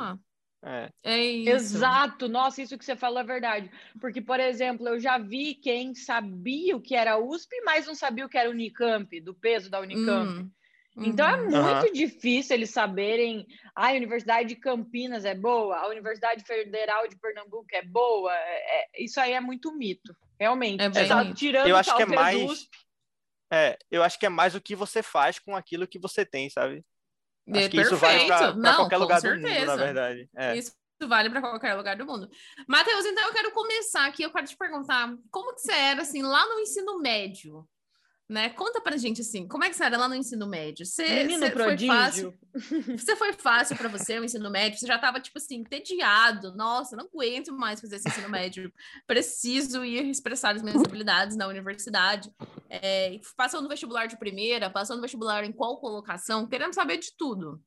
É. 0.61 0.89
É 1.03 1.17
isso. 1.19 1.77
Exato, 1.77 2.27
nossa, 2.27 2.61
isso 2.61 2.77
que 2.77 2.83
você 2.83 2.95
falou 2.95 3.19
é 3.19 3.23
verdade. 3.23 3.71
Porque, 3.99 4.21
por 4.21 4.39
exemplo, 4.39 4.87
eu 4.87 4.99
já 4.99 5.17
vi 5.17 5.55
quem 5.55 5.95
sabia 5.95 6.75
o 6.75 6.81
que 6.81 6.95
era 6.95 7.17
USP, 7.17 7.61
mas 7.63 7.87
não 7.87 7.95
sabia 7.95 8.25
o 8.25 8.29
que 8.29 8.37
era 8.37 8.49
Unicamp, 8.49 9.19
do 9.21 9.33
peso 9.33 9.69
da 9.69 9.79
Unicamp. 9.79 10.41
Hum, 10.41 10.51
Então 10.97 11.25
é 11.25 11.35
uhum. 11.37 11.43
muito 11.43 11.55
Aham. 11.55 11.91
difícil 11.93 12.55
eles 12.55 12.71
saberem. 12.71 13.47
Ah, 13.73 13.87
a 13.87 13.93
Universidade 13.93 14.49
de 14.49 14.55
Campinas 14.57 15.23
é 15.23 15.33
boa, 15.33 15.77
a 15.77 15.87
Universidade 15.87 16.43
Federal 16.43 17.07
de 17.07 17.15
Pernambuco 17.17 17.67
é 17.71 17.81
boa. 17.81 18.35
É- 18.35 18.81
é- 18.81 19.03
isso 19.03 19.17
aí 19.21 19.31
é 19.31 19.39
muito 19.39 19.71
mito, 19.73 20.13
realmente. 20.37 20.81
É 20.83 21.33
tirando 21.33 21.67
Eu 21.69 21.77
acho 21.77 21.95
que 21.95 22.01
é 22.03 22.05
mais- 22.05 22.41
USP. 22.41 22.69
É, 23.51 23.77
eu 23.89 24.03
acho 24.03 24.19
que 24.19 24.25
é 24.25 24.29
mais 24.29 24.53
o 24.55 24.61
que 24.61 24.75
você 24.75 25.01
faz 25.01 25.39
com 25.39 25.55
aquilo 25.55 25.87
que 25.87 25.97
você 25.97 26.25
tem, 26.25 26.49
sabe? 26.49 26.83
É 27.53 27.59
Acho 27.59 27.69
que 27.69 27.81
isso 27.81 27.97
vale 27.97 28.25
pra, 28.25 28.37
perfeito. 28.37 28.53
pra 28.61 28.71
Não, 28.71 28.75
qualquer 28.77 28.95
com 28.95 29.01
lugar 29.01 29.21
do 29.21 29.29
mundo, 29.29 29.41
certeza. 29.41 29.65
na 29.65 29.75
verdade. 29.75 30.29
É. 30.35 30.57
Isso 30.57 30.71
vale 31.07 31.29
para 31.29 31.41
qualquer 31.41 31.73
lugar 31.75 31.95
do 31.95 32.05
mundo. 32.05 32.29
Matheus, 32.67 33.05
então 33.05 33.25
eu 33.27 33.33
quero 33.33 33.51
começar 33.51 34.05
aqui, 34.05 34.23
eu 34.23 34.31
quero 34.31 34.47
te 34.47 34.57
perguntar, 34.57 35.15
como 35.31 35.53
que 35.55 35.61
você 35.61 35.71
era 35.71 36.01
assim 36.01 36.21
lá 36.21 36.45
no 36.47 36.59
ensino 36.59 36.99
médio? 36.99 37.65
Né? 38.29 38.49
Conta 38.49 38.79
pra 38.79 38.95
gente 38.95 39.21
assim, 39.21 39.47
como 39.47 39.63
é 39.63 39.69
que 39.69 39.75
você 39.75 39.83
era 39.83 39.97
lá 39.97 40.07
no 40.07 40.13
ensino 40.13 40.45
médio? 40.45 40.85
Você, 40.85 41.23
Menino 41.23 41.47
você 41.47 41.51
foi 41.51 41.77
fácil? 41.87 42.31
prodígio. 42.31 42.39
Você 42.99 43.15
foi 43.15 43.33
fácil 43.33 43.77
para 43.77 43.87
você 43.87 44.19
o 44.19 44.23
ensino 44.23 44.49
médio? 44.49 44.77
Você 44.77 44.85
já 44.85 44.95
estava 44.95 45.19
tipo 45.19 45.37
assim, 45.37 45.55
entediado. 45.55 46.53
Nossa, 46.55 46.95
não 46.95 47.05
aguento 47.05 47.53
mais 47.53 47.79
fazer 47.79 47.95
esse 47.95 48.07
ensino 48.07 48.29
médio. 48.29 48.71
Preciso 49.07 49.85
ir 49.85 50.05
expressar 50.09 50.55
as 50.55 50.61
minhas 50.61 50.81
habilidades 50.83 51.37
na 51.37 51.47
universidade. 51.47 52.31
É, 52.69 53.19
passou 53.37 53.61
no 53.61 53.69
vestibular 53.69 54.07
de 54.07 54.17
primeira, 54.17 54.69
passou 54.69 54.95
no 54.95 55.01
vestibular 55.01 55.43
em 55.43 55.51
qual 55.51 55.79
colocação? 55.79 56.47
Queremos 56.47 56.75
saber 56.75 56.97
de 56.97 57.15
tudo. 57.17 57.63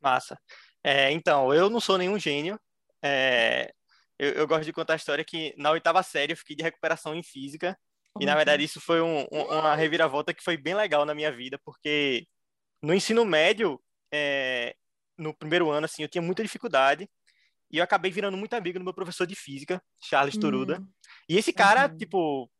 Massa. 0.00 0.38
É, 0.84 1.10
então, 1.10 1.52
eu 1.52 1.68
não 1.68 1.80
sou 1.80 1.98
nenhum 1.98 2.18
gênio. 2.18 2.58
É, 3.02 3.72
eu, 4.18 4.32
eu 4.32 4.46
gosto 4.46 4.64
de 4.64 4.72
contar 4.72 4.94
a 4.94 4.96
história 4.96 5.24
que 5.24 5.54
na 5.56 5.70
oitava 5.70 6.02
série 6.02 6.32
eu 6.32 6.36
fiquei 6.36 6.56
de 6.56 6.62
recuperação 6.62 7.14
em 7.14 7.22
física. 7.22 7.78
E 8.20 8.26
na 8.26 8.34
verdade 8.34 8.64
isso 8.64 8.80
foi 8.80 9.00
um- 9.00 9.26
um- 9.32 9.44
uma 9.58 9.74
reviravolta 9.74 10.32
que 10.34 10.42
foi 10.42 10.56
bem 10.56 10.74
legal 10.74 11.04
na 11.04 11.14
minha 11.14 11.30
vida, 11.32 11.58
porque 11.64 12.26
no 12.82 12.94
ensino 12.94 13.24
médio, 13.24 13.80
é, 14.12 14.74
no 15.16 15.34
primeiro 15.34 15.70
ano, 15.70 15.84
assim, 15.84 16.02
eu 16.02 16.08
tinha 16.08 16.22
muita 16.22 16.42
dificuldade. 16.42 17.08
E 17.70 17.78
eu 17.78 17.84
acabei 17.84 18.10
virando 18.10 18.36
muito 18.36 18.54
amigo 18.54 18.78
do 18.78 18.84
meu 18.84 18.94
professor 18.94 19.26
de 19.26 19.34
física, 19.34 19.82
Charles 20.02 20.36
Toruda. 20.38 20.80
Hum, 20.80 20.88
E 21.28 21.36
esse 21.36 21.52
cara, 21.52 21.88
Uhum. 21.90 21.96
tipo, 21.98 22.50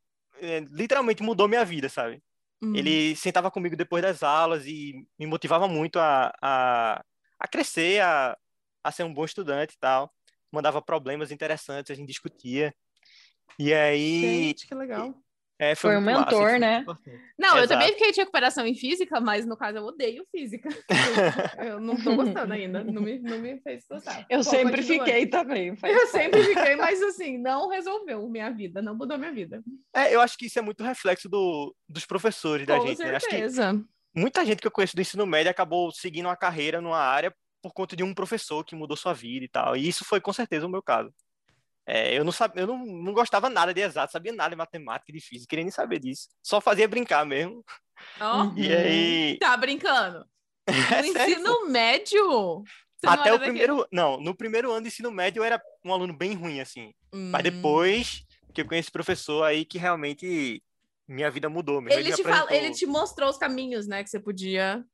é, 0.40 0.60
literalmente 0.70 1.22
mudou 1.22 1.48
minha 1.48 1.64
vida, 1.64 1.88
sabe? 1.88 2.22
hum. 2.62 2.74
Ele 2.76 3.16
sentava 3.16 3.50
comigo 3.50 3.74
depois 3.74 4.02
das 4.02 4.22
aulas 4.22 4.66
e 4.66 5.06
me 5.18 5.26
motivava 5.26 5.66
muito 5.66 5.98
a, 5.98 6.30
a, 6.42 7.04
a 7.38 7.48
crescer, 7.48 8.02
a, 8.02 8.36
a 8.84 8.92
ser 8.92 9.04
um 9.04 9.14
bom 9.14 9.24
estudante 9.24 9.74
e 9.74 9.78
tal. 9.78 10.12
Mandava 10.52 10.82
problemas 10.82 11.30
interessantes, 11.30 11.90
a 11.90 11.94
gente 11.94 12.08
discutia. 12.08 12.74
E 13.58 13.72
aí, 13.72 14.20
Gente, 14.20 14.66
que 14.66 14.74
legal. 14.74 15.14
É, 15.58 15.74
foi, 15.74 15.90
Foi 15.90 15.98
um 15.98 16.04
massa, 16.04 16.18
mentor, 16.20 16.50
foi 16.50 16.58
né? 16.58 16.70
muito 16.76 16.82
importante. 16.82 17.20
Não, 17.36 17.56
eu 17.56 17.64
Exato. 17.64 17.68
também 17.68 17.92
fiquei 17.94 18.12
de 18.12 18.20
recuperação 18.20 18.66
em 18.66 18.74
física, 18.74 19.20
mas 19.20 19.44
no 19.44 19.56
caso 19.56 19.78
eu 19.78 19.84
odeio 19.84 20.24
física. 20.30 20.68
Eu 21.58 21.80
não 21.80 21.96
tô 21.96 22.14
gostando 22.14 22.52
ainda, 22.52 22.84
não 22.84 23.02
me, 23.02 23.18
não 23.18 23.38
me 23.38 23.60
fez 23.60 23.84
gostar. 23.88 24.24
Eu 24.30 24.38
Bom, 24.38 24.44
sempre 24.44 24.82
fiquei 24.82 25.26
também. 25.26 25.76
Eu 25.82 26.06
sempre 26.06 26.42
fiquei, 26.44 26.76
mas 26.76 27.02
assim, 27.02 27.36
não 27.38 27.68
resolveu 27.68 28.28
minha 28.28 28.50
vida, 28.50 28.80
não 28.80 28.94
mudou 28.94 29.18
minha 29.18 29.32
vida. 29.32 29.62
É, 29.94 30.14
eu 30.14 30.20
acho 30.20 30.38
que 30.38 30.46
isso 30.46 30.58
é 30.58 30.62
muito 30.62 30.84
reflexo 30.84 31.28
do, 31.28 31.74
dos 31.88 32.06
professores 32.06 32.66
da 32.66 32.78
Com 32.78 32.86
gente, 32.86 32.98
né? 32.98 33.16
Acho 33.16 33.26
que 33.26 33.32
certeza. 33.32 33.84
muita 34.14 34.44
gente 34.44 34.60
que 34.60 34.66
eu 34.66 34.70
conheço 34.70 34.94
do 34.94 35.02
ensino 35.02 35.26
médio 35.26 35.50
acabou 35.50 35.90
seguindo 35.90 36.26
uma 36.26 36.36
carreira 36.36 36.80
numa 36.80 36.98
área 36.98 37.34
por 37.60 37.72
conta 37.72 37.96
de 37.96 38.04
um 38.04 38.14
professor 38.14 38.64
que 38.64 38.76
mudou 38.76 38.96
sua 38.96 39.12
vida 39.12 39.44
e 39.44 39.48
tal. 39.48 39.76
E 39.76 39.88
isso 39.88 40.04
foi 40.04 40.20
com 40.20 40.32
certeza 40.32 40.66
o 40.66 40.70
meu 40.70 40.82
caso. 40.82 41.12
É, 41.90 42.12
eu 42.18 42.22
não 42.22 42.32
sabia, 42.32 42.62
eu 42.62 42.66
não, 42.66 42.84
não 42.84 43.12
gostava 43.14 43.48
nada 43.48 43.72
de 43.72 43.80
exato, 43.80 44.12
sabia 44.12 44.30
nada 44.32 44.50
de 44.50 44.56
matemática, 44.56 45.10
de 45.10 45.20
física, 45.20 45.48
queria 45.48 45.64
nem 45.64 45.72
saber 45.72 45.98
disso. 45.98 46.28
Só 46.42 46.60
fazia 46.60 46.86
brincar 46.86 47.24
mesmo. 47.24 47.64
Uhum. 48.20 48.58
E 48.58 48.70
aí, 48.74 49.38
tá 49.38 49.56
brincando. 49.56 50.26
é 50.66 51.02
No 51.02 51.12
sério, 51.12 51.32
ensino 51.32 51.68
médio? 51.70 52.62
Você 52.96 53.06
não 53.06 53.12
até 53.14 53.32
o 53.32 53.38
daquele- 53.38 53.50
primeiro, 53.52 53.86
não, 53.90 54.20
no 54.20 54.34
primeiro 54.36 54.70
ano 54.70 54.82
de 54.82 54.88
ensino 54.88 55.10
médio 55.10 55.40
eu 55.40 55.44
era 55.44 55.58
um 55.82 55.92
aluno 55.92 56.12
bem 56.12 56.34
ruim 56.34 56.60
assim. 56.60 56.92
Mas 57.10 57.40
Hum. 57.40 57.50
depois 57.50 58.22
que 58.52 58.60
eu 58.60 58.66
conheci 58.66 58.86
esse 58.86 58.92
professor 58.92 59.44
aí 59.44 59.64
que 59.64 59.78
realmente 59.78 60.62
minha 61.08 61.30
vida 61.30 61.48
mudou 61.48 61.80
mesmo. 61.80 61.98
Ele 61.98 62.10
me 62.10 62.16
te, 62.16 62.22
fala, 62.22 62.54
ele 62.54 62.70
te 62.72 62.84
mostrou 62.84 63.30
os 63.30 63.38
caminhos, 63.38 63.86
né, 63.86 64.04
que 64.04 64.10
você 64.10 64.20
podia 64.20 64.84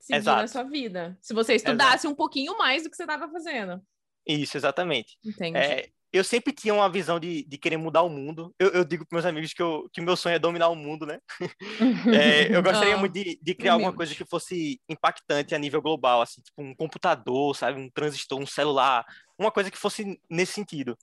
seguir 0.00 0.18
Exato. 0.18 0.40
na 0.40 0.48
sua 0.48 0.64
vida. 0.64 1.16
Se 1.20 1.32
você 1.32 1.54
estudasse 1.54 2.08
um 2.08 2.14
pouquinho 2.16 2.58
mais 2.58 2.82
do 2.82 2.90
que 2.90 2.96
você 2.96 3.04
estava 3.04 3.28
fazendo. 3.30 3.80
Isso, 4.26 4.56
exatamente. 4.56 5.16
Entendi. 5.24 5.56
É, 5.58 5.88
eu 6.12 6.22
sempre 6.22 6.52
tinha 6.52 6.74
uma 6.74 6.88
visão 6.90 7.18
de, 7.18 7.44
de 7.44 7.56
querer 7.58 7.76
mudar 7.76 8.02
o 8.02 8.08
mundo. 8.08 8.54
Eu, 8.58 8.68
eu 8.70 8.84
digo 8.84 9.06
para 9.06 9.16
meus 9.16 9.24
amigos 9.24 9.52
que, 9.54 9.62
eu, 9.62 9.88
que 9.92 10.00
meu 10.00 10.16
sonho 10.16 10.34
é 10.36 10.38
dominar 10.38 10.68
o 10.68 10.76
mundo, 10.76 11.06
né? 11.06 11.18
É, 12.14 12.54
eu 12.54 12.62
gostaria 12.62 12.96
muito 12.96 13.12
de, 13.12 13.38
de 13.40 13.54
criar 13.54 13.72
alguma 13.74 13.92
coisa 13.92 14.14
que 14.14 14.24
fosse 14.24 14.80
impactante 14.88 15.54
a 15.54 15.58
nível 15.58 15.80
global, 15.80 16.20
assim, 16.20 16.42
tipo 16.42 16.60
um 16.62 16.74
computador, 16.74 17.56
sabe? 17.56 17.80
Um 17.80 17.88
transistor, 17.90 18.38
um 18.38 18.46
celular, 18.46 19.04
uma 19.38 19.50
coisa 19.50 19.70
que 19.70 19.78
fosse 19.78 20.20
nesse 20.28 20.52
sentido. 20.52 20.96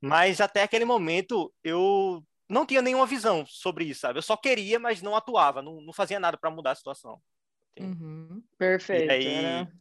Mas 0.00 0.40
até 0.40 0.62
aquele 0.62 0.84
momento 0.84 1.52
eu 1.62 2.24
não 2.48 2.66
tinha 2.66 2.82
nenhuma 2.82 3.06
visão 3.06 3.44
sobre 3.46 3.84
isso, 3.84 4.00
sabe? 4.00 4.18
Eu 4.18 4.22
só 4.22 4.36
queria, 4.36 4.78
mas 4.78 5.00
não 5.02 5.14
atuava, 5.16 5.62
não, 5.62 5.80
não 5.80 5.92
fazia 5.92 6.18
nada 6.20 6.36
para 6.36 6.50
mudar 6.50 6.72
a 6.72 6.76
situação. 6.76 7.20
Uhum. 7.78 8.42
Perfeito. 8.58 9.06
E 9.06 9.10
aí, 9.10 9.26
era- 9.26 9.72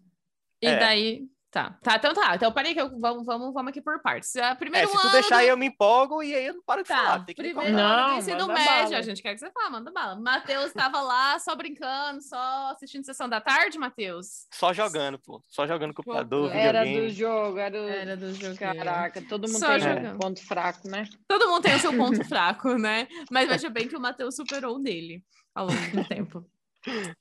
E 0.62 0.68
É. 0.68 0.80
daí. 0.80 1.28
Tá, 1.56 1.70
tá, 1.82 1.96
então 1.96 2.14
tá. 2.14 2.36
Então 2.36 2.52
peraí 2.52 2.74
que 2.74 2.82
eu, 2.82 3.00
vamos, 3.00 3.26
vamos, 3.26 3.54
vamos 3.54 3.70
aqui 3.70 3.82
por 3.82 4.02
partes. 4.02 4.36
Ah, 4.36 4.48
É, 4.48 4.56
Primeiro 4.56 4.90
se 4.90 4.94
tu 4.94 5.00
ano 5.04 5.12
deixar 5.14 5.36
do- 5.38 5.40
aí, 5.40 5.48
eu 5.48 5.56
me 5.56 5.68
empolgo 5.68 6.22
e 6.22 6.36
aí 6.36 6.48
eu 6.48 6.56
não 6.56 6.64
paro 6.64 6.84
de 6.84 6.90
Tá, 6.90 6.98
falar. 6.98 7.20
Tem 7.26 7.34
que 7.34 7.42
me 7.42 7.54
primeiro 7.54 7.78
cortar. 7.78 7.94
ano 7.94 8.04
do 8.04 8.10
Não, 8.12 8.18
ensino 8.18 8.48
médio, 8.48 8.84
bala. 8.90 8.98
a 8.98 9.02
gente 9.02 9.22
quer 9.22 9.34
que 9.36 9.40
você 9.40 9.50
fale, 9.52 9.70
manda 9.70 9.90
bala. 9.90 10.16
Matheus 10.20 10.66
estava 10.66 11.00
lá 11.02 11.40
só 11.40 11.56
brincando, 11.56 12.22
só 12.22 12.72
assistindo 12.72 13.06
sessão 13.06 13.30
da 13.30 13.40
tarde, 13.40 13.80
Matheus? 13.80 14.48
Só 14.52 14.74
jogando, 14.74 15.18
pô. 15.18 15.42
Só 15.48 15.66
jogando 15.66 15.94
computador, 15.94 16.50
Jogando. 16.50 16.60
Era 16.62 16.84
videogame. 16.84 17.08
do 17.10 17.16
jogo, 17.16 17.58
era, 17.58 17.82
o- 17.82 17.88
Era 17.90 18.18
do 18.18 18.34
jogo. 18.34 18.58
Caraca, 18.58 19.22
todo 19.22 19.48
mundo 19.48 19.60
Só 19.60 19.68
tem 19.70 19.80
jogando. 19.80 20.14
um 20.16 20.18
ponto 20.18 20.46
fraco, 20.46 20.90
né? 20.90 21.06
Todo 21.26 21.48
mundo 21.48 21.64
tem 21.64 21.76
o 21.76 21.80
seu 21.80 21.94
ponto 21.96 22.22
fraco, 22.28 22.78
né? 22.78 23.08
Mas 23.32 23.48
veja 23.48 23.70
bem 23.70 23.88
que 23.88 23.96
o 23.96 24.00
Matheus 24.02 24.36
superou 24.36 24.76
o 24.76 24.80
dele 24.80 25.24
ao 25.56 25.68
longo 25.68 25.80
do 25.96 26.04
tempo. 26.10 26.46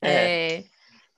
É, 0.01 0.65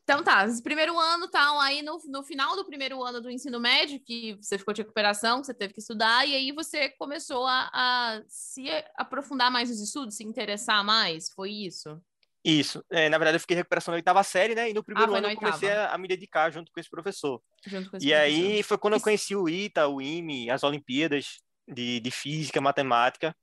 Então 0.10 0.24
tá, 0.24 0.46
esse 0.46 0.64
primeiro 0.64 0.98
ano 0.98 1.28
tal, 1.30 1.60
aí 1.60 1.82
no, 1.82 1.98
no 2.08 2.24
final 2.24 2.56
do 2.56 2.64
primeiro 2.66 3.04
ano 3.04 3.20
do 3.22 3.30
ensino 3.30 3.60
médio, 3.60 4.00
que 4.00 4.36
você 4.42 4.58
ficou 4.58 4.74
de 4.74 4.82
recuperação, 4.82 5.42
que 5.42 5.48
você 5.48 5.54
teve 5.54 5.74
que 5.74 5.82
estudar, 5.82 6.26
e 6.26 6.34
aí 6.34 6.54
você 6.54 6.90
começou 6.92 7.46
a, 7.46 7.70
a 7.74 8.22
se 8.26 8.68
aprofundar 8.96 9.52
mais 9.52 9.70
nos 9.70 9.82
estudos, 9.82 10.16
se 10.16 10.24
interessar 10.24 10.82
mais, 10.86 11.30
foi 11.34 11.52
isso? 11.52 12.02
Isso. 12.44 12.84
É, 12.90 13.10
na 13.10 13.18
verdade, 13.18 13.36
eu 13.36 13.40
fiquei 13.42 13.58
recuperação 13.58 13.92
na 13.92 13.98
oitava 13.98 14.24
série, 14.24 14.56
né? 14.56 14.70
E 14.70 14.74
no 14.74 14.84
primeiro 14.84 15.14
Ah, 15.14 15.18
ano 15.18 15.28
eu 15.28 15.32
comecei 15.32 15.70
a, 15.70 15.94
a 15.94 15.98
me 15.98 16.08
dedicar 16.08 16.50
junto 16.52 16.72
com 16.72 16.80
esse 16.80 16.90
professor. 16.90 17.42
Junto 17.68 17.92
com 17.92 17.98
esse 17.98 18.08
E 18.08 18.14
aí 18.14 18.64
professor? 18.64 18.64
foi 18.64 18.78
quando 18.78 18.96
eu 18.96 19.02
conheci 19.02 19.36
o 19.36 19.50
ITA, 19.50 19.88
o 19.88 20.02
IME, 20.02 20.52
as 20.52 20.64
Olimpíadas 20.64 21.40
de, 21.68 22.00
de 22.02 22.12
Física, 22.12 22.62
Matemática. 22.62 23.36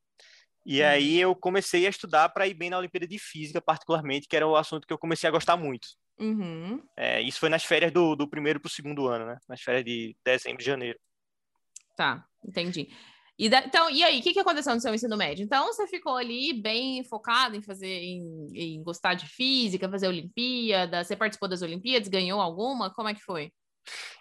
E 0.67 0.83
Uhum. 0.83 0.85
aí 0.85 1.19
eu 1.21 1.37
comecei 1.37 1.87
a 1.87 1.91
estudar 1.91 2.31
para 2.31 2.47
ir 2.49 2.55
bem 2.55 2.71
na 2.71 2.79
Olimpíada 2.79 3.07
de 3.09 3.19
Física, 3.19 3.61
particularmente, 3.63 4.29
que 4.29 4.37
era 4.37 4.47
o 4.47 4.57
assunto 4.57 4.87
que 4.87 4.93
eu 4.95 4.99
comecei 4.99 5.29
a 5.29 5.33
gostar 5.33 5.57
muito. 5.57 5.89
Uhum. 6.19 6.83
É, 6.97 7.21
isso 7.21 7.41
foi 7.41 7.49
nas 7.49 7.65
férias 7.65 7.93
do, 7.93 8.15
do 8.15 8.29
primeiro 8.29 8.61
para 8.61 8.69
o 8.69 8.73
segundo 8.73 9.09
ano, 9.09 9.27
né? 9.27 9.39
Nas 9.49 9.61
férias 9.61 9.85
de 9.85 10.17
dezembro 10.25 10.63
e 10.63 10.65
janeiro. 10.65 10.99
Tá, 11.97 12.25
entendi. 12.47 12.89
E 13.37 13.49
da- 13.49 13.65
então, 13.65 13.91
e 13.91 14.05
aí, 14.05 14.21
o 14.21 14.23
que, 14.23 14.33
que 14.33 14.39
aconteceu 14.39 14.73
no 14.75 14.81
seu 14.81 14.95
ensino 14.95 15.17
médio? 15.17 15.45
Então, 15.45 15.67
você 15.67 15.89
ficou 15.89 16.17
ali 16.17 16.53
bem 16.53 17.03
focado 17.05 17.57
em 17.57 17.63
fazer, 17.63 17.89
em, 18.01 18.23
em 18.55 18.83
gostar 18.83 19.15
de 19.15 19.27
física, 19.27 19.91
fazer 19.91 20.07
Olimpíada, 20.07 21.03
você 21.03 21.17
participou 21.17 21.49
das 21.49 21.63
Olimpíadas, 21.63 22.09
ganhou 22.09 22.41
alguma? 22.41 22.93
Como 22.95 23.09
é 23.09 23.15
que 23.15 23.21
foi? 23.23 23.51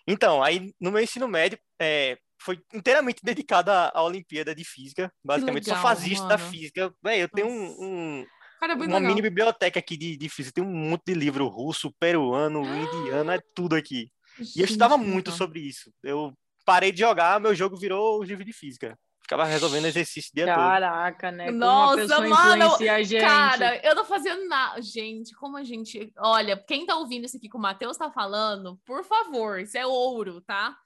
Então, 0.08 0.42
aí 0.42 0.74
no 0.82 0.92
meu 0.92 1.02
ensino 1.02 1.28
médio, 1.28 1.60
é, 1.80 2.18
foi 2.42 2.60
inteiramente 2.74 3.24
dedicado 3.24 3.70
à, 3.72 3.92
à 3.94 4.04
Olimpíada 4.04 4.54
de 4.56 4.66
Física. 4.66 5.14
Basicamente, 5.24 5.66
só 5.66 5.76
legal, 5.76 5.84
fazia 5.84 6.14
isso 6.14 6.28
da 6.28 6.38
física. 6.38 6.94
Véi, 7.02 7.22
eu 7.24 7.30
tenho 7.30 7.48
um- 7.48 7.76
um, 7.84 8.26
Cara, 8.64 8.74
é 8.74 8.76
uma 8.78 8.86
legal. 8.86 9.02
mini 9.02 9.22
biblioteca 9.22 9.78
aqui 9.78 9.98
de, 9.98 10.16
de 10.16 10.30
física. 10.30 10.56
Tem 10.56 10.64
um 10.64 10.74
monte 10.74 11.04
de 11.08 11.14
livro 11.14 11.48
russo, 11.48 11.92
peruano, 12.00 12.64
indiano, 12.64 13.32
é 13.32 13.40
tudo 13.54 13.76
aqui. 13.76 14.10
E 14.56 14.62
eu 14.62 14.66
estudava 14.66 14.96
Gente, 14.96 15.08
muito 15.08 15.28
legal. 15.28 15.38
sobre 15.38 15.60
isso. 15.60 15.92
Eu 16.02 16.34
parei 16.66 16.94
de 16.94 17.02
jogar, 17.02 17.42
meu 17.42 17.54
jogo 17.54 17.76
virou 17.76 18.20
o 18.20 18.24
livro 18.24 18.46
de 18.46 18.54
física. 18.54 18.98
Ficava 19.22 19.44
resolvendo 19.44 19.86
exercício 19.86 20.32
o 20.32 20.36
dia 20.36 20.46
todo. 20.46 20.56
Caraca, 20.56 21.30
né? 21.30 21.48
Como 21.48 21.58
Nossa, 21.58 22.22
mano, 22.22 22.78
gente. 22.78 23.20
Cara, 23.20 23.86
eu 23.86 23.96
não 23.96 24.06
fazia 24.06 24.48
nada. 24.48 24.82
Gente, 24.82 25.36
como 25.36 25.58
a 25.58 25.64
gente. 25.66 26.14
Olha, 26.18 26.56
quem 26.58 26.86
tá 26.86 26.96
ouvindo 26.96 27.26
isso 27.26 27.36
aqui 27.36 27.50
que 27.50 27.58
o 27.58 27.60
Matheus 27.60 27.98
tá 27.98 28.10
falando, 28.12 28.80
por 28.86 29.04
favor, 29.04 29.60
isso 29.60 29.78
é 29.78 29.86
ouro, 29.86 30.40
tá? 30.40 30.78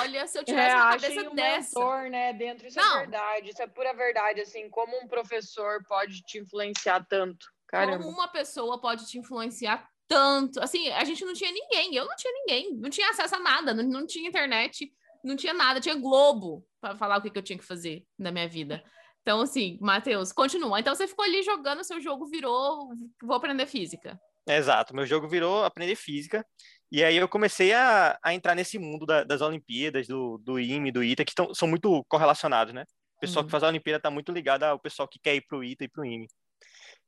Olha, 0.00 0.26
se 0.26 0.38
eu 0.38 0.44
tivesse 0.44 0.70
É, 0.70 0.76
uma 0.76 0.90
cabeça 0.90 1.30
um 1.30 1.34
dessa. 1.34 1.78
mentor, 1.78 2.10
né? 2.10 2.32
Dentro, 2.32 2.66
isso 2.66 2.78
Não. 2.78 2.96
é 2.96 3.00
verdade. 3.00 3.50
Isso 3.50 3.62
é 3.62 3.66
pura 3.66 3.92
verdade, 3.92 4.40
assim. 4.40 4.70
Como 4.70 4.96
um 4.98 5.06
professor 5.06 5.82
pode 5.86 6.22
te 6.22 6.38
influenciar 6.38 7.04
tanto. 7.08 7.46
Caramba. 7.68 7.98
Como 7.98 8.10
uma 8.10 8.28
pessoa 8.28 8.80
pode 8.80 9.06
te 9.06 9.18
influenciar 9.18 9.86
tanto? 10.08 10.60
Assim, 10.62 10.88
a 10.90 11.04
gente 11.04 11.24
não 11.24 11.34
tinha 11.34 11.50
ninguém, 11.52 11.94
eu 11.94 12.06
não 12.06 12.16
tinha 12.16 12.32
ninguém, 12.32 12.74
não 12.74 12.88
tinha 12.88 13.10
acesso 13.10 13.34
a 13.36 13.40
nada, 13.40 13.74
não, 13.74 13.82
não 13.84 14.06
tinha 14.06 14.28
internet, 14.28 14.90
não 15.22 15.36
tinha 15.36 15.52
nada, 15.52 15.80
tinha 15.80 15.96
Globo 15.96 16.64
para 16.80 16.96
falar 16.96 17.18
o 17.18 17.22
que, 17.22 17.30
que 17.30 17.38
eu 17.38 17.42
tinha 17.42 17.58
que 17.58 17.64
fazer 17.64 18.04
na 18.18 18.30
minha 18.30 18.48
vida. 18.48 18.82
Então, 19.22 19.40
assim, 19.40 19.76
Matheus, 19.80 20.32
continua. 20.32 20.78
Então, 20.78 20.94
você 20.94 21.08
ficou 21.08 21.24
ali 21.24 21.42
jogando, 21.42 21.82
seu 21.82 22.00
jogo 22.00 22.26
virou, 22.26 22.88
vou 23.20 23.36
aprender 23.36 23.66
física. 23.66 24.18
Exato, 24.48 24.94
meu 24.94 25.04
jogo 25.04 25.26
virou 25.26 25.64
aprender 25.64 25.96
física. 25.96 26.46
E 26.90 27.02
aí 27.02 27.16
eu 27.16 27.28
comecei 27.28 27.72
a, 27.72 28.16
a 28.22 28.32
entrar 28.34 28.54
nesse 28.54 28.78
mundo 28.78 29.04
da- 29.04 29.24
das 29.24 29.40
Olimpíadas, 29.40 30.06
do, 30.06 30.38
do 30.38 30.58
IME, 30.58 30.92
do 30.92 31.02
ITA, 31.02 31.24
que 31.24 31.34
tão, 31.34 31.52
são 31.54 31.66
muito 31.66 32.04
correlacionados, 32.08 32.72
né? 32.72 32.84
O 33.16 33.20
pessoal 33.20 33.42
Uhum. 33.42 33.46
que 33.46 33.50
faz 33.50 33.62
a 33.64 33.68
Olimpíada 33.68 33.96
está 33.98 34.10
muito 34.10 34.30
ligado 34.30 34.62
ao 34.62 34.78
pessoal 34.78 35.08
que 35.08 35.18
quer 35.18 35.34
ir 35.34 35.40
para 35.48 35.58
o 35.58 35.64
ITA 35.64 35.84
e 35.84 35.88
para 35.88 36.02
o 36.02 36.04
IME. 36.04 36.28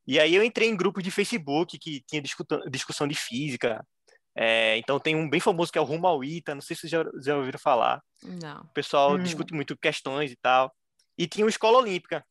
E 0.06 0.18
aí 0.18 0.35
eu 0.35 0.42
entrei 0.42 0.68
em 0.68 0.76
grupos 0.76 1.02
de 1.04 1.11
Facebook 1.11 1.78
que 1.78 2.02
tinha 2.08 2.20
discuta- 2.23 2.62
discussão 2.70 3.06
de 3.06 3.14
física. 3.14 3.85
É, 4.37 4.76
então 4.78 4.99
tem 4.99 5.14
um 5.16 5.28
bem 5.28 5.40
famoso 5.40 5.70
que 5.70 5.78
é 5.78 5.80
o 5.80 5.85
Rumo 5.85 6.06
ao 6.06 6.25
ITA, 6.25 6.54
não 6.54 6.62
sei 6.62 6.75
se 6.75 6.82
vocês 6.88 6.90
já, 6.90 7.04
já 7.23 7.37
ouviram 7.37 7.58
falar. 7.58 8.00
Não. 8.23 8.62
O 8.62 8.68
pessoal 8.68 9.12
Hum. 9.14 9.23
discute 9.23 9.52
muito 9.52 9.76
questões 9.76 10.30
e 10.32 10.37
tal. 10.37 10.73
E 11.16 11.26
tinha 11.26 11.44
o 11.44 11.49
Escola 11.49 11.78
Olímpica, 11.78 12.25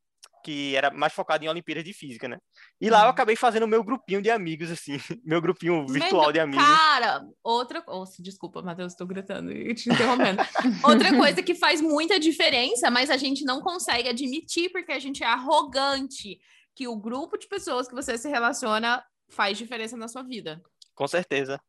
que 0.48 0.76
era 0.78 0.90
mais 0.92 1.12
focado 1.12 1.44
em 1.44 1.50
Olimpíadas 1.50 1.84
de 1.84 1.92
Física, 1.92 2.26
né? 2.26 2.38
E 2.80 2.90
lá 2.90 3.00
eu 3.00 3.04
Uhum. 3.04 3.10
acabei 3.10 3.36
fazendo 3.36 3.64
o 3.64 3.68
meu 3.68 3.84
grupinho 3.84 4.22
de 4.22 4.30
amigos, 4.32 4.72
assim, 4.72 4.94
meu 5.26 5.42
grupinho 5.42 5.86
virtual 5.86 6.22
Melhor- 6.28 6.32
de 6.32 6.40
amigos. 6.40 6.66
Cara, 6.66 7.22
outra. 7.44 7.84
Oh, 7.86 8.06
desculpa, 8.20 8.62
Matheus, 8.62 8.94
estou 8.94 9.06
gritando 9.06 9.52
e 9.52 9.76
te 9.76 9.90
interrompendo. 9.92 10.42
outra 10.86 11.14
coisa 11.18 11.44
que 11.44 11.54
faz 11.54 11.82
muita 11.82 12.18
diferença, 12.18 12.90
mas 12.90 13.10
a 13.10 13.18
gente 13.18 13.44
não 13.44 13.60
consegue 13.62 14.08
admitir 14.08 14.72
porque 14.72 14.94
a 14.94 15.00
gente 15.00 15.22
é 15.22 15.28
arrogante, 15.28 16.40
que 16.74 16.88
o 16.88 16.96
grupo 16.96 17.38
de 17.38 17.48
pessoas 17.48 17.88
que 17.90 17.94
você 17.94 18.18
se 18.18 18.30
relaciona 18.30 19.04
faz 19.30 19.58
diferença 19.58 19.98
na 19.98 20.08
sua 20.08 20.24
vida. 20.24 20.62
Com 20.96 21.08
certeza, 21.08 21.60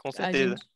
com 0.00 0.08
A 0.08 0.12
certeza. 0.12 0.56
gente, 0.56 0.68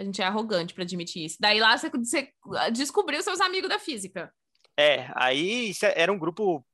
a 0.00 0.02
gente 0.04 0.20
é 0.20 0.24
arrogante 0.24 0.74
para 0.74 0.82
admitir 0.82 1.24
isso. 1.24 1.36
Daí 1.38 1.60
lá 1.60 1.76
você, 1.78 1.88
você 1.90 2.32
descobriu 2.72 3.22
seus 3.22 3.40
amigos 3.40 3.68
da 3.68 3.78
física. 3.78 4.32
É, 4.76 5.10
aí 5.14 5.72
era 5.94 6.12
um 6.12 6.18
grupo 6.18 6.64